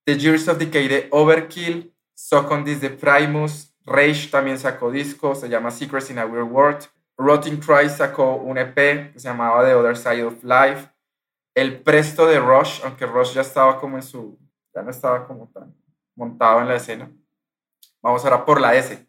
The 0.05 0.19
Years 0.19 0.49
of 0.49 0.59
Decay 0.59 0.89
de 0.89 1.09
Overkill. 1.11 1.95
Socondis 2.15 2.81
de 2.81 2.91
Primus. 2.91 3.73
Rage 3.85 4.29
también 4.31 4.59
sacó 4.59 4.91
disco, 4.91 5.35
se 5.35 5.49
llama 5.49 5.71
Secrets 5.71 6.11
in 6.11 6.19
a 6.19 6.27
Weird 6.27 6.51
World. 6.51 6.89
Rotting 7.17 7.59
Christ 7.59 7.99
sacó 7.99 8.37
un 8.37 8.59
EP 8.59 8.75
que 8.75 9.19
se 9.19 9.29
llamaba 9.29 9.65
The 9.65 9.75
Other 9.75 9.97
Side 9.97 10.25
of 10.25 10.43
Life. 10.43 10.89
El 11.59 11.83
Presto 11.83 12.25
de 12.25 12.39
Rush, 12.39 12.83
aunque 12.85 13.05
Rush 13.05 13.35
ya 13.35 13.41
estaba 13.41 13.81
como 13.81 13.97
en 13.97 14.05
su. 14.05 14.39
ya 14.73 14.81
no 14.81 14.93
estaba 14.93 15.27
como 15.27 15.49
tan 15.49 15.75
montado 16.15 16.61
en 16.61 16.69
la 16.69 16.77
escena. 16.77 17.11
Vamos 18.01 18.25
ahora 18.25 18.45
por 18.45 18.61
la 18.61 18.77
S. 18.77 19.05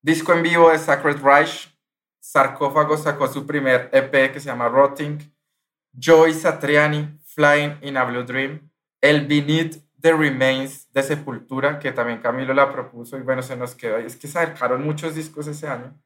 Disco 0.00 0.32
en 0.32 0.44
vivo 0.44 0.70
de 0.70 0.78
Sacred 0.78 1.20
Reich. 1.20 1.76
Sarcófago 2.20 2.96
sacó 2.96 3.26
su 3.26 3.44
primer 3.44 3.90
EP 3.92 4.32
que 4.32 4.38
se 4.38 4.46
llama 4.46 4.68
Rotting. 4.68 5.18
Joy 5.92 6.34
Satriani, 6.34 7.18
Flying 7.34 7.78
in 7.82 7.96
a 7.96 8.04
Blue 8.04 8.22
Dream. 8.22 8.70
El 9.00 9.26
Beneath 9.26 9.82
the 10.00 10.12
Remains 10.12 10.92
de 10.92 11.02
Sepultura, 11.02 11.80
que 11.80 11.90
también 11.90 12.20
Camilo 12.20 12.54
la 12.54 12.70
propuso 12.70 13.18
y 13.18 13.22
bueno, 13.22 13.42
se 13.42 13.56
nos 13.56 13.74
quedó. 13.74 13.96
ahí. 13.96 14.06
Es 14.06 14.14
que 14.14 14.28
sacaron 14.28 14.84
muchos 14.84 15.16
discos 15.16 15.48
ese 15.48 15.66
año. 15.66 16.00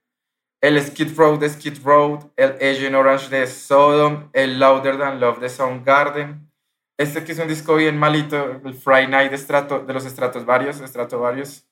El 0.63 0.79
Skid 0.85 1.17
Row 1.17 1.39
de 1.39 1.49
Skid 1.49 1.79
Row, 1.83 2.33
el 2.37 2.51
Agent 2.61 2.95
Orange 2.95 3.31
de 3.31 3.47
Sodom, 3.47 4.29
el 4.35 4.59
Louder 4.59 4.99
Than 4.99 5.19
Love 5.19 5.41
de 5.41 5.49
Soundgarden. 5.49 6.51
Este 6.99 7.25
que 7.25 7.33
es 7.33 7.39
un 7.39 7.49
disco 7.49 7.77
bien 7.77 7.97
malito, 7.97 8.61
el 8.63 8.75
Friday 8.75 9.09
Night 9.09 9.31
de, 9.31 9.39
Strato, 9.39 9.81
de 9.81 9.95
los 9.95 10.05
Estratos 10.05 10.45
Varios, 10.45 10.83
Varios. 11.19 11.67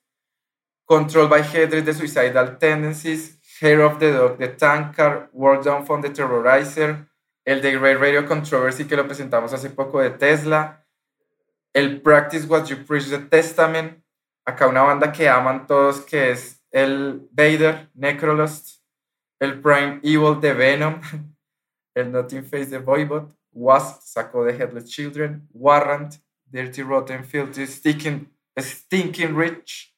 Control 0.85 1.27
by 1.27 1.43
Headred 1.43 1.83
de 1.83 1.93
Suicidal 1.93 2.57
Tendencies, 2.57 3.39
Hair 3.61 3.81
of 3.81 3.99
the 3.99 4.11
Dog 4.11 4.39
de 4.39 4.47
Tankard, 4.47 5.29
World 5.33 5.63
Down 5.63 5.85
from 5.85 6.01
the 6.01 6.09
Terrorizer, 6.09 7.07
el 7.45 7.61
The 7.61 7.77
Great 7.77 7.99
Radio 7.99 8.25
Controversy 8.25 8.85
que 8.85 8.95
lo 8.95 9.05
presentamos 9.05 9.53
hace 9.53 9.69
poco 9.69 10.01
de 10.01 10.09
Tesla, 10.09 10.83
el 11.73 12.01
Practice 12.01 12.47
What 12.47 12.65
You 12.65 12.83
Preach 12.87 13.05
de 13.05 13.19
Testament, 13.19 14.03
acá 14.45 14.65
una 14.65 14.81
banda 14.81 15.11
que 15.11 15.29
aman 15.29 15.67
todos 15.67 16.01
que 16.01 16.31
es 16.31 16.65
el 16.71 17.27
Vader, 17.31 17.91
Necrolust, 17.93 18.78
el 19.39 19.61
Prime 19.61 19.99
Evil 20.03 20.39
de 20.39 20.53
Venom, 20.53 21.01
el 21.95 22.11
Nothing 22.11 22.43
Face 22.43 22.67
de 22.67 22.79
Voivod, 22.79 23.31
Wasp 23.51 24.01
sacó 24.03 24.43
de 24.43 24.53
Headless 24.53 24.85
Children, 24.85 25.47
Warrant, 25.53 26.15
Dirty 26.45 26.81
Rotten 26.81 27.23
Filthy, 27.25 27.65
Stinking, 27.65 28.31
Stinking 28.57 29.35
Rich, 29.35 29.95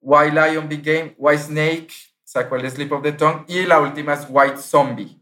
Why 0.00 0.30
Lion 0.30 0.68
Became, 0.68 1.14
Why 1.18 1.36
Snake, 1.36 1.92
sacó 2.24 2.56
el 2.56 2.70
Slip 2.70 2.92
of 2.92 3.02
the 3.02 3.12
Tongue 3.12 3.44
y 3.48 3.66
la 3.66 3.80
última 3.80 4.14
es 4.14 4.26
White 4.28 4.58
Zombie. 4.58 5.20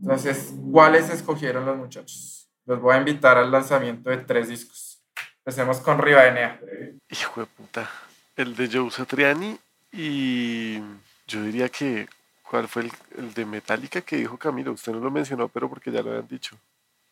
Entonces, 0.00 0.54
¿cuáles 0.72 1.10
escogieron 1.10 1.64
los 1.64 1.76
muchachos? 1.76 2.48
Los 2.66 2.80
voy 2.80 2.94
a 2.94 2.98
invitar 2.98 3.38
al 3.38 3.50
lanzamiento 3.50 4.10
de 4.10 4.18
tres 4.18 4.48
discos. 4.48 5.02
Empecemos 5.38 5.78
con 5.78 5.98
Rivadenea. 5.98 6.60
Hijo 7.08 7.40
de 7.40 7.46
puta. 7.46 7.90
El 8.34 8.56
de 8.56 8.68
Joe 8.70 8.90
Satriani 8.90 9.58
y 9.92 10.78
yo 11.26 11.42
diría 11.42 11.68
que, 11.68 12.08
¿cuál 12.48 12.68
fue 12.68 12.82
el, 12.82 12.92
el 13.18 13.34
de 13.34 13.44
Metallica 13.46 14.00
que 14.00 14.16
dijo 14.16 14.36
Camilo? 14.38 14.72
Usted 14.72 14.92
no 14.92 15.00
lo 15.00 15.10
mencionó, 15.10 15.48
pero 15.48 15.68
porque 15.68 15.90
ya 15.90 16.02
lo 16.02 16.10
habían 16.10 16.28
dicho. 16.28 16.56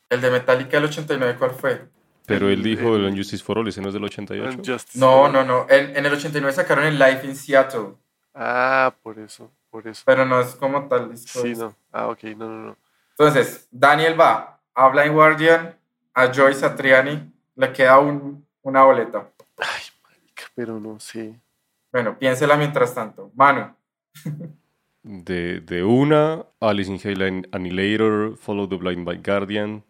El 0.08 0.20
de 0.20 0.30
Metallica 0.30 0.72
del 0.76 0.84
89, 0.84 1.36
¿cuál 1.38 1.50
fue? 1.52 1.86
Pero 2.26 2.48
él 2.48 2.62
dijo 2.62 2.96
el- 2.96 3.04
el 3.06 3.16
Justice 3.16 3.42
for 3.44 3.58
All, 3.58 3.68
ese 3.68 3.80
no 3.82 3.88
es 3.88 3.94
del 3.94 4.04
88. 4.04 4.58
Unjustice 4.58 4.98
No, 4.98 5.28
no, 5.28 5.44
no. 5.44 5.66
En, 5.68 5.96
en 5.96 6.06
el 6.06 6.12
89 6.14 6.52
sacaron 6.54 6.84
el 6.84 6.98
Life 6.98 7.26
in 7.26 7.36
Seattle, 7.36 7.94
Ah, 8.34 8.92
por 9.02 9.18
eso, 9.18 9.50
por 9.70 9.86
eso. 9.86 10.02
pero 10.06 10.24
no 10.24 10.40
es 10.40 10.54
como 10.56 10.88
tal 10.88 11.10
disco. 11.10 11.40
Sí, 11.42 11.54
no. 11.54 11.74
Ah, 11.92 12.08
ok, 12.08 12.22
no, 12.36 12.48
no, 12.48 12.66
no. 12.68 12.76
Entonces, 13.10 13.68
Daniel 13.70 14.18
va 14.18 14.58
a 14.74 14.88
Blind 14.88 15.12
Guardian, 15.12 15.76
a 16.14 16.26
Joyce 16.32 16.60
Satriani, 16.60 17.32
le 17.56 17.72
queda 17.72 17.98
un- 17.98 18.44
una 18.62 18.82
boleta. 18.82 19.28
Pero 20.54 20.78
no 20.80 20.98
sé. 21.00 21.38
Bueno, 21.92 22.18
piénsela 22.18 22.56
mientras 22.56 22.94
tanto. 22.94 23.30
Manu, 23.34 23.74
De, 25.04 25.60
de 25.60 25.84
una, 25.84 26.46
Alice 26.60 26.90
in 26.90 26.98
Hell 27.02 27.46
Annihilator, 27.52 28.36
Follow 28.38 28.66
the 28.66 28.76
Blind 28.76 29.04
by 29.04 29.18
Guardian. 29.22 29.84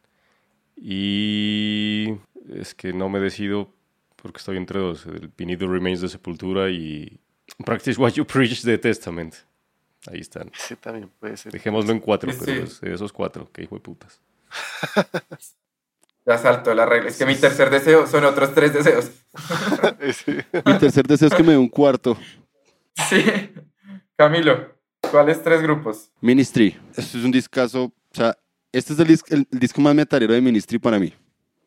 Y 0.77 2.15
es 2.53 2.75
que 2.75 2.93
no 2.93 3.09
me 3.09 3.21
decido 3.21 3.73
porque 4.17 4.39
estoy 4.39 4.57
entre 4.57 4.81
dos: 4.81 5.07
el 5.07 5.31
the 5.31 5.67
Remains 5.67 6.01
de 6.01 6.09
Sepultura 6.09 6.69
y 6.69 7.21
Practice 7.65 8.01
What 8.01 8.15
You 8.15 8.27
Preach 8.27 8.63
de 8.63 8.77
Testament. 8.77 9.35
Ahí 10.11 10.21
están. 10.21 10.51
Ese 10.55 10.75
también 10.77 11.09
puede 11.21 11.37
ser. 11.37 11.53
Dejémoslo 11.53 11.93
en 11.93 12.01
cuatro, 12.01 12.33
Sí, 12.33 12.39
pero 12.45 12.65
es 12.65 12.81
de 12.81 12.93
esos 12.93 13.13
cuatro, 13.13 13.49
que 13.53 13.63
hijo 13.63 13.77
de 13.77 13.81
putas. 13.83 14.21
ya 16.27 16.39
saltó 16.39 16.75
la 16.75 16.87
regla. 16.87 17.09
Es 17.11 17.17
que 17.19 17.27
mi 17.27 17.37
tercer 17.37 17.71
deseo 17.71 18.07
son 18.09 18.25
otros 18.25 18.53
tres 18.53 18.75
deseos. 18.75 19.11
Ese- 20.01 20.45
Mi 20.67 20.79
tercer 20.79 21.07
deseo 21.07 21.29
es 21.29 21.35
que 21.35 21.43
me 21.45 21.53
dé 21.53 21.59
un 21.59 21.69
cuarto. 21.69 22.17
Sí. 23.09 23.23
Camilo, 24.17 24.74
¿cuáles 25.15 25.41
tres 25.43 25.63
grupos? 25.63 26.11
Ministry. 26.21 26.77
Esto 26.97 27.19
es 27.19 27.25
un 27.25 27.31
discazo. 27.31 27.85
O 27.85 27.93
sea, 28.13 28.37
este 28.73 28.93
es 28.95 28.99
el, 28.99 29.07
dis- 29.07 29.23
el- 29.31 29.47
el 29.53 29.59
disco 29.61 29.81
más 29.81 29.95
metalero 29.95 30.35
de 30.35 30.41
Ministry 30.41 30.79
para 30.81 30.99
mí. 30.99 31.13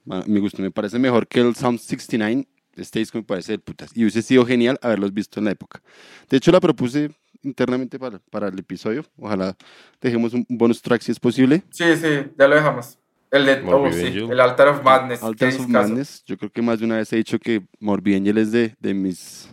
A 0.09 0.23
mi 0.27 0.39
gusto. 0.41 0.61
Me 0.61 0.69
parece 0.69 0.99
mejor 0.99 1.25
que 1.27 1.39
el 1.39 1.55
Sound 1.55 1.79
69. 1.79 2.45
Este 2.75 2.99
disco 2.99 3.17
me 3.17 3.23
parece 3.23 3.53
de 3.53 3.59
putas. 3.59 3.89
Y 3.95 4.01
hubiese 4.03 4.21
sido 4.21 4.45
genial 4.45 4.77
haberlos 4.81 5.13
visto 5.13 5.39
en 5.39 5.45
la 5.45 5.51
época. 5.51 5.81
De 6.29 6.35
hecho, 6.37 6.51
la 6.51 6.59
propuse 6.59 7.09
internamente 7.41 7.97
para, 7.97 8.19
para 8.29 8.49
el 8.49 8.59
episodio. 8.59 9.05
Ojalá 9.17 9.55
dejemos 10.01 10.33
un 10.33 10.45
bonus 10.49 10.81
track 10.81 11.01
si 11.01 11.11
es 11.13 11.19
posible. 11.19 11.63
Sí, 11.69 11.85
sí, 11.95 12.29
ya 12.37 12.47
lo 12.49 12.55
dejamos. 12.55 12.99
El 13.31 13.45
de 13.45 13.61
oh, 13.65 13.91
sí, 13.91 14.05
el 14.29 14.39
Altar 14.39 14.67
of 14.69 14.83
Madness. 14.83 15.23
Altars 15.23 15.55
qué 15.55 15.61
of. 15.63 15.67
Madness. 15.69 16.23
Yo 16.25 16.37
creo 16.37 16.51
que 16.51 16.61
más 16.61 16.79
de 16.79 16.85
una 16.85 16.97
vez 16.97 17.11
he 17.13 17.17
dicho 17.17 17.39
que 17.39 17.61
Morbid 17.79 18.15
Angel 18.15 18.37
es 18.37 18.51
de, 18.51 18.75
de 18.79 18.93
mis 18.93 19.49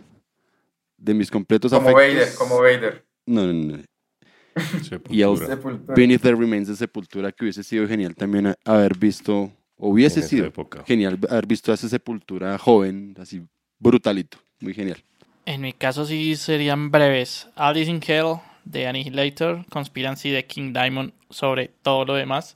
de 0.97 1.13
mis 1.13 1.29
completos 1.29 1.71
Como 1.71 1.89
afectos. 1.89 2.15
Vader, 2.15 2.35
como 2.35 2.57
Vader. 2.59 3.04
No, 3.25 3.45
no, 3.45 3.53
no. 3.53 3.83
Sepultura. 4.83 5.15
Y 5.15 5.21
a 5.23 5.35
Sepultura. 5.47 5.95
Beneath 5.95 6.21
the 6.21 6.31
Remains 6.33 6.67
de 6.67 6.75
Sepultura, 6.75 7.31
que 7.31 7.43
hubiese 7.43 7.63
sido 7.63 7.87
genial 7.87 8.15
también 8.15 8.55
haber 8.63 8.97
visto, 8.97 9.51
o 9.77 9.89
hubiese 9.89 10.21
En 10.21 10.27
sido 10.27 10.45
época. 10.45 10.83
genial 10.85 11.19
haber 11.29 11.45
visto 11.45 11.71
a 11.71 11.75
esa 11.75 11.89
Sepultura 11.89 12.57
joven, 12.57 13.15
así 13.19 13.41
brutalito, 13.79 14.37
muy 14.61 14.73
genial. 14.73 15.03
En 15.45 15.61
mi 15.61 15.73
caso 15.73 16.05
sí 16.05 16.35
serían 16.37 16.89
breves. 16.89 17.47
Alice 17.55 17.91
in 17.91 18.01
Hell 18.05 18.37
de 18.63 18.87
Annihilator, 18.87 19.65
Conspiracy 19.69 20.29
de 20.31 20.45
King 20.45 20.71
Diamond 20.73 21.11
sobre 21.29 21.67
todo 21.83 22.05
lo 22.05 22.13
demás 22.15 22.55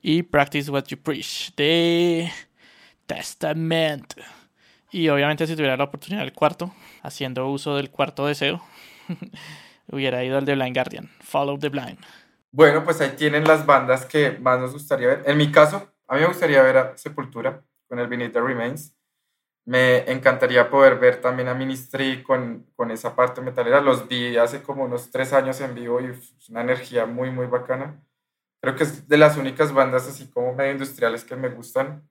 y 0.00 0.22
Practice 0.22 0.70
What 0.70 0.84
You 0.86 0.98
Preach 0.98 1.52
de 1.56 2.30
Testament. 3.06 4.14
Y 4.92 5.08
obviamente 5.08 5.46
si 5.46 5.54
tuviera 5.56 5.76
la 5.76 5.84
oportunidad 5.84 6.22
del 6.22 6.32
cuarto, 6.32 6.72
haciendo 7.02 7.48
uso 7.50 7.76
del 7.76 7.90
cuarto 7.90 8.26
deseo, 8.26 8.62
hubiera 9.90 10.22
ido 10.24 10.38
al 10.38 10.44
de 10.44 10.54
Blind 10.54 10.74
Guardian, 10.74 11.10
Follow 11.20 11.58
the 11.58 11.68
Blind. 11.68 11.98
Bueno, 12.50 12.84
pues 12.84 13.00
ahí 13.00 13.10
tienen 13.16 13.44
las 13.44 13.66
bandas 13.66 14.06
que 14.06 14.38
más 14.38 14.60
nos 14.60 14.72
gustaría 14.72 15.08
ver. 15.08 15.22
En 15.26 15.36
mi 15.36 15.50
caso, 15.50 15.92
a 16.06 16.14
mí 16.14 16.20
me 16.20 16.28
gustaría 16.28 16.62
ver 16.62 16.76
a 16.76 16.96
Sepultura 16.96 17.64
con 17.88 17.98
el 17.98 18.32
the 18.32 18.40
Remains. 18.40 18.94
Me 19.66 20.10
encantaría 20.10 20.70
poder 20.70 20.98
ver 20.98 21.20
también 21.20 21.48
a 21.48 21.54
Ministry 21.54 22.22
con, 22.22 22.66
con 22.76 22.90
esa 22.90 23.16
parte 23.16 23.40
metalera. 23.40 23.80
Los 23.80 24.06
vi 24.06 24.36
hace 24.36 24.62
como 24.62 24.84
unos 24.84 25.10
tres 25.10 25.32
años 25.32 25.60
en 25.60 25.74
vivo 25.74 26.00
y 26.00 26.06
es 26.06 26.48
una 26.48 26.60
energía 26.60 27.06
muy, 27.06 27.30
muy 27.30 27.46
bacana. 27.46 28.00
Creo 28.60 28.76
que 28.76 28.84
es 28.84 29.08
de 29.08 29.16
las 29.16 29.36
únicas 29.36 29.72
bandas 29.72 30.06
así 30.06 30.30
como 30.30 30.54
medio 30.54 30.72
industriales 30.72 31.24
que 31.24 31.36
me 31.36 31.48
gustan. 31.48 32.08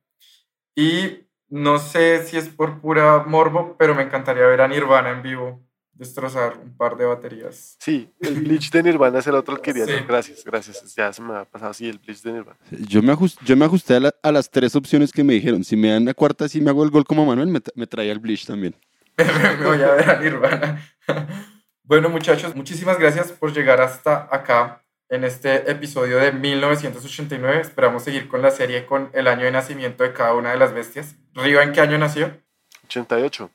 Y 0.75 1.27
no 1.47 1.77
sé 1.77 2.25
si 2.25 2.37
es 2.37 2.49
por 2.49 2.81
pura 2.81 3.23
morbo, 3.25 3.77
pero 3.77 3.95
me 3.95 4.03
encantaría 4.03 4.45
ver 4.47 4.61
a 4.61 4.67
Nirvana 4.67 5.11
en 5.11 5.21
vivo 5.21 5.63
destrozar 5.93 6.57
un 6.57 6.75
par 6.75 6.97
de 6.97 7.05
baterías. 7.05 7.75
Sí, 7.79 8.11
el 8.19 8.35
Bleach 8.41 8.71
de 8.71 8.83
Nirvana 8.83 9.19
es 9.19 9.27
el 9.27 9.35
otro 9.35 9.55
que 9.57 9.73
quería. 9.73 9.85
Sí. 9.85 9.93
Gracias, 10.07 10.43
gracias. 10.43 10.95
Ya 10.95 11.11
se 11.13 11.21
me 11.21 11.35
ha 11.35 11.45
pasado. 11.45 11.73
Sí, 11.73 11.87
el 11.87 11.99
Bleach 11.99 12.21
de 12.21 12.31
Nirvana. 12.33 12.57
Yo 12.71 13.01
me, 13.01 13.13
ajust- 13.13 13.39
yo 13.43 13.55
me 13.55 13.65
ajusté 13.65 13.95
a, 13.95 13.99
la- 13.99 14.15
a 14.23 14.31
las 14.31 14.49
tres 14.49 14.75
opciones 14.75 15.11
que 15.11 15.23
me 15.23 15.33
dijeron. 15.33 15.63
Si 15.63 15.75
me 15.75 15.89
dan 15.89 16.05
la 16.05 16.13
cuarta, 16.13 16.47
si 16.49 16.59
me 16.61 16.69
hago 16.69 16.83
el 16.83 16.89
gol 16.89 17.05
como 17.05 17.25
Manuel, 17.25 17.47
me, 17.49 17.61
tra- 17.61 17.73
me 17.75 17.87
traía 17.87 18.11
el 18.11 18.19
Bleach 18.19 18.45
también. 18.45 18.75
me 19.17 19.65
voy 19.65 19.81
a 19.81 19.91
ver 19.91 20.09
a 20.09 20.19
Nirvana. 20.19 20.81
Bueno, 21.85 22.07
muchachos, 22.07 22.55
muchísimas 22.55 22.97
gracias 22.97 23.33
por 23.33 23.51
llegar 23.53 23.81
hasta 23.81 24.29
acá 24.31 24.85
en 25.09 25.25
este 25.25 25.69
episodio 25.69 26.17
de 26.17 26.31
1989. 26.31 27.59
Esperamos 27.61 28.03
seguir 28.03 28.29
con 28.29 28.41
la 28.41 28.51
serie 28.51 28.85
con 28.85 29.09
el 29.13 29.27
año 29.27 29.43
de 29.43 29.51
nacimiento 29.51 30.03
de 30.05 30.13
cada 30.13 30.33
una 30.33 30.51
de 30.51 30.57
las 30.57 30.73
bestias. 30.73 31.15
Riva, 31.33 31.61
¿en 31.61 31.73
qué 31.73 31.81
año 31.81 31.97
nació? 31.97 32.41
88. 32.85 33.51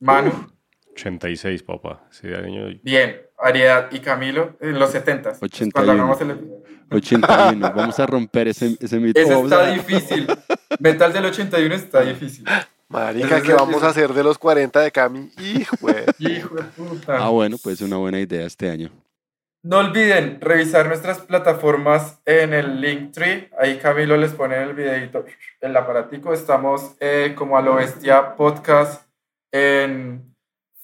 Manu, 0.00 0.32
86, 0.98 1.62
papá. 1.62 2.02
Ese 2.10 2.34
año 2.34 2.66
bien. 2.82 3.20
Ariedad 3.38 3.88
y 3.92 4.00
Camilo 4.00 4.56
en 4.60 4.78
los 4.78 4.90
70. 4.90 5.36
81. 5.40 5.70
Cuando 5.72 5.92
hagamos 5.92 6.20
el... 6.20 6.62
81. 6.90 7.72
Vamos 7.74 7.98
a 8.00 8.06
romper 8.06 8.48
ese, 8.48 8.76
ese 8.80 8.98
mito. 8.98 9.20
Ese 9.20 9.32
Vamos 9.34 9.52
está 9.52 9.64
a- 9.66 9.70
difícil. 9.70 10.26
Metal 10.80 11.12
del 11.12 11.24
81 11.26 11.74
está 11.74 12.00
difícil. 12.02 12.44
Marica, 12.88 13.40
¿qué 13.42 13.52
vamos 13.52 13.82
a 13.82 13.88
hacer 13.90 14.12
de 14.12 14.24
los 14.24 14.38
40 14.38 14.80
de 14.80 14.90
Cami? 14.90 15.30
Hijo 15.38 15.76
de- 15.86 16.06
Hijo 16.18 16.54
de 16.56 16.62
puta. 16.64 17.16
Ah, 17.18 17.28
bueno, 17.28 17.56
pues 17.62 17.80
una 17.80 17.96
buena 17.98 18.18
idea 18.18 18.46
este 18.46 18.70
año. 18.70 18.90
No 19.62 19.78
olviden 19.78 20.40
revisar 20.40 20.86
nuestras 20.86 21.18
plataformas 21.18 22.20
en 22.24 22.54
el 22.54 22.80
Linktree. 22.80 23.50
Ahí 23.58 23.76
Camilo 23.78 24.16
les 24.16 24.32
pone 24.32 24.56
el 24.62 24.72
videito, 24.72 25.24
el 25.60 25.76
aparatico. 25.76 26.32
Estamos 26.32 26.94
eh, 27.00 27.34
como 27.36 27.58
a 27.58 27.62
lo 27.62 27.74
bestia 27.74 28.34
podcast 28.36 29.04
en 29.52 30.27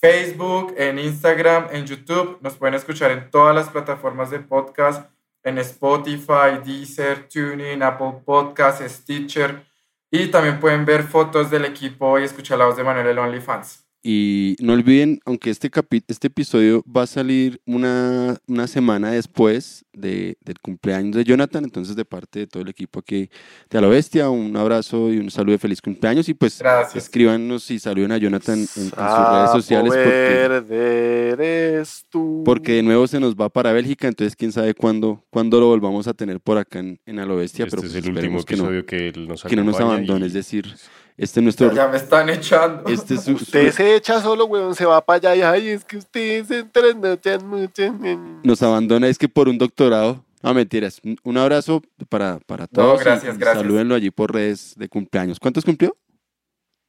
Facebook, 0.05 0.75
en 0.77 0.99
Instagram, 0.99 1.69
en 1.73 1.87
YouTube. 1.87 2.37
Nos 2.43 2.59
pueden 2.59 2.75
escuchar 2.75 3.11
en 3.11 3.31
todas 3.31 3.55
las 3.55 3.71
plataformas 3.71 4.31
de 4.31 4.39
podcast, 4.39 5.11
en 5.43 5.57
Spotify, 5.57 6.61
Deezer, 6.63 7.27
TuneIn, 7.27 7.83
Apple 7.83 8.21
Podcasts, 8.23 8.85
Stitcher. 8.87 9.65
Y 10.11 10.27
también 10.27 10.61
pueden 10.61 10.85
ver 10.85 11.05
fotos 11.05 11.51
del 11.51 11.65
equipo 11.65 12.19
y 12.19 12.25
escuchar 12.25 12.59
la 12.59 12.67
voz 12.67 12.77
de 12.77 12.85
Manuel 12.85 13.07
el 13.07 13.19
OnlyFans. 13.19 13.84
Y 14.07 14.57
no 14.61 14.75
olviden, 14.75 15.19
aunque 15.25 15.49
este, 15.49 15.71
capi- 15.71 16.05
este 16.09 16.27
episodio 16.27 16.85
va 16.85 17.05
a 17.05 17.07
salir 17.07 17.59
una, 17.65 18.37
una 18.47 18.67
semana 18.67 19.11
después 19.13 19.87
de- 19.95 20.37
del 20.45 20.59
cumpleaños 20.61 21.17
de 21.17 21.25
Jonathan, 21.25 21.65
entonces 21.65 21.97
de 21.97 22.05
parte 22.05 22.41
de 22.41 22.47
todo 22.47 22.63
el 22.65 22.69
equipo 22.69 22.99
aquí 23.01 23.31
de 23.71 23.79
A 23.79 23.81
la 23.81 23.89
Bestia, 23.89 24.29
un 24.29 24.55
abrazo 24.59 25.11
y 25.11 25.17
un 25.17 25.31
saludo 25.31 25.53
de 25.53 25.59
feliz 25.59 25.81
cumpleaños 25.81 26.29
y 26.29 26.35
pues 26.35 26.59
Gracias. 26.59 27.05
escríbanos 27.05 27.71
y 27.71 27.79
saluden 27.79 28.13
a 28.13 28.19
Jonathan 28.19 28.59
en, 28.59 28.61
en 28.61 28.91
sus 28.91 28.93
redes 28.93 29.51
sociales 29.53 29.93
porque, 29.95 31.83
tú. 32.11 32.43
porque 32.45 32.73
de 32.73 32.83
nuevo 32.83 33.07
se 33.07 33.21
nos 33.21 33.35
va 33.35 33.49
para 33.49 33.73
Bélgica, 33.73 34.07
entonces 34.09 34.37
quién 34.37 34.53
sabe 34.53 34.75
cuándo, 34.75 35.25
cuándo 35.31 35.59
lo 35.61 35.67
volvamos 35.69 36.07
a 36.09 36.15
tener 36.15 36.41
por 36.41 36.59
acá 36.59 36.81
en, 36.81 37.01
en 37.07 37.19
A 37.21 37.27
la 37.27 37.35
Bestia, 37.35 37.65
este 37.65 37.77
pero 37.77 37.87
es 37.87 37.93
pues 37.95 38.05
el 38.05 38.11
último 38.17 38.43
que 38.45 38.57
no, 38.57 38.65
episodio 38.65 38.85
que, 38.87 39.09
él 39.09 39.29
nos 39.29 39.43
que 39.45 39.57
no 39.57 39.65
nos 39.65 39.81
abandone, 39.81 40.27
y- 40.27 40.29
es 40.29 40.33
decir, 40.35 40.67
este 41.17 41.41
es 41.41 41.45
nuestro... 41.45 41.73
Ya 41.73 41.89
me 41.89 41.97
están 41.97 42.29
echando. 42.29 42.89
Este 42.91 43.15
es 43.15 43.23
su- 43.25 43.33
Usted 43.35 43.71
su- 43.71 43.77
se 43.77 43.95
echa 43.97 44.21
solo, 44.21 44.47
weón, 44.47 44.75
se 44.75 44.85
va 44.85 45.05
para 45.05 45.31
allá 45.31 45.37
y 45.37 45.43
ay, 45.43 45.69
es 45.69 45.85
que 45.85 45.97
ustedes 45.99 46.49
se 46.49 46.65
trasnochan 46.65 47.47
mucho. 47.47 47.95
nos 48.43 48.63
abandona 48.63 49.09
es 49.09 49.19
que 49.19 49.29
por 49.29 49.49
un 49.49 49.59
doctorado. 49.59 50.25
No, 50.43 50.53
mentiras. 50.53 51.01
Un- 51.25 51.39
abrazo 51.39 51.81
para, 52.09 52.39
para 52.41 52.67
todos. 52.67 53.01
y- 53.01 53.05
gracias, 53.05 53.39
gracias. 53.39 53.63
Salúdenlo 53.63 53.95
allí 53.95 54.11
por 54.11 54.33
redes 54.35 54.75
de 54.77 54.89
cumpleaños. 54.89 55.41
¿Cuántos 55.41 55.65
cumplió? 55.65 55.97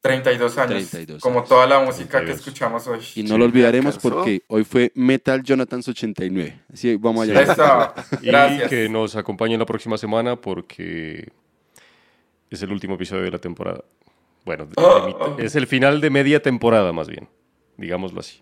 32 0.02 0.58
años. 0.60 0.90
32 0.90 1.22
como 1.22 1.40
años. 1.40 1.50
toda 1.50 1.66
la 1.66 1.80
música 1.80 2.20
que 2.20 2.26
32. 2.28 2.40
escuchamos 2.40 2.86
hoy. 2.88 3.00
Y 3.16 3.24
no 3.24 3.30
Sí, 3.30 3.38
lo 3.40 3.46
olvidaremos 3.46 3.98
porque 3.98 4.44
hoy 4.50 4.64
fue 4.64 4.92
Metal 4.94 5.42
Jonathans 5.42 5.88
89. 5.88 6.60
Así 6.72 6.96
vamos 6.98 7.26
Sí. 7.26 7.32
allá. 7.32 7.42
Eso, 7.54 7.94
Y 8.22 8.26
gracias. 8.28 8.70
que 8.70 8.88
nos 8.90 9.16
acompañen 9.16 9.58
la 9.60 9.66
próxima 9.66 9.98
semana 9.98 10.36
porque 10.36 11.30
es 12.52 12.62
el 12.62 12.72
último 12.72 12.96
episodio 12.96 13.24
de 13.24 13.32
la 13.32 13.40
temporada. 13.40 13.84
Bueno, 14.46 14.66
de- 14.66 14.74
de 14.82 15.08
mitad- 15.08 15.28
oh. 15.28 15.36
es 15.40 15.56
el 15.56 15.68
final 15.68 16.00
de 16.02 16.10
media 16.10 16.42
temporada 16.42 16.94
más 16.94 17.08
bien, 17.10 17.28
digámoslo 17.78 18.20
así. 18.20 18.42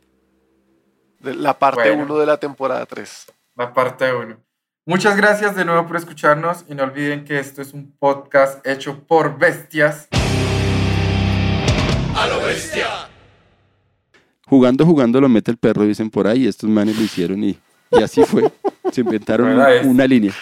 De 1.19 1.33
La 1.33 1.57
parte 1.57 1.81
Bueno. 1.89 2.03
1 2.03 2.17
de 2.19 2.25
la 2.25 2.37
temporada 2.37 2.85
3. 2.85 3.27
La 3.55 3.73
parte 3.73 4.13
1. 4.13 4.37
Muchas 4.85 5.15
gracias 5.15 5.55
de 5.55 5.63
nuevo 5.63 5.87
por 5.87 5.95
escucharnos 5.95 6.65
y 6.67 6.75
no 6.75 6.83
olviden 6.83 7.23
que 7.23 7.39
esto 7.39 7.61
es 7.61 7.73
un 7.73 7.95
podcast 7.97 8.65
hecho 8.67 8.99
por 9.07 9.37
bestias. 9.37 10.09
Jugando, 14.45 14.85
jugando 14.85 15.21
lo 15.21 15.29
mete 15.29 15.51
el 15.51 15.57
perro, 15.57 15.83
dicen 15.83 16.09
por 16.09 16.27
ahí. 16.27 16.47
Estos 16.47 16.69
manes 16.69 16.97
lo 16.97 17.03
hicieron 17.03 17.43
y, 17.43 17.57
y 17.91 18.03
así 18.03 18.23
fue. 18.25 18.51
Se 18.91 19.01
inventaron 19.01 19.57
una 19.85 20.05
línea. 20.05 20.33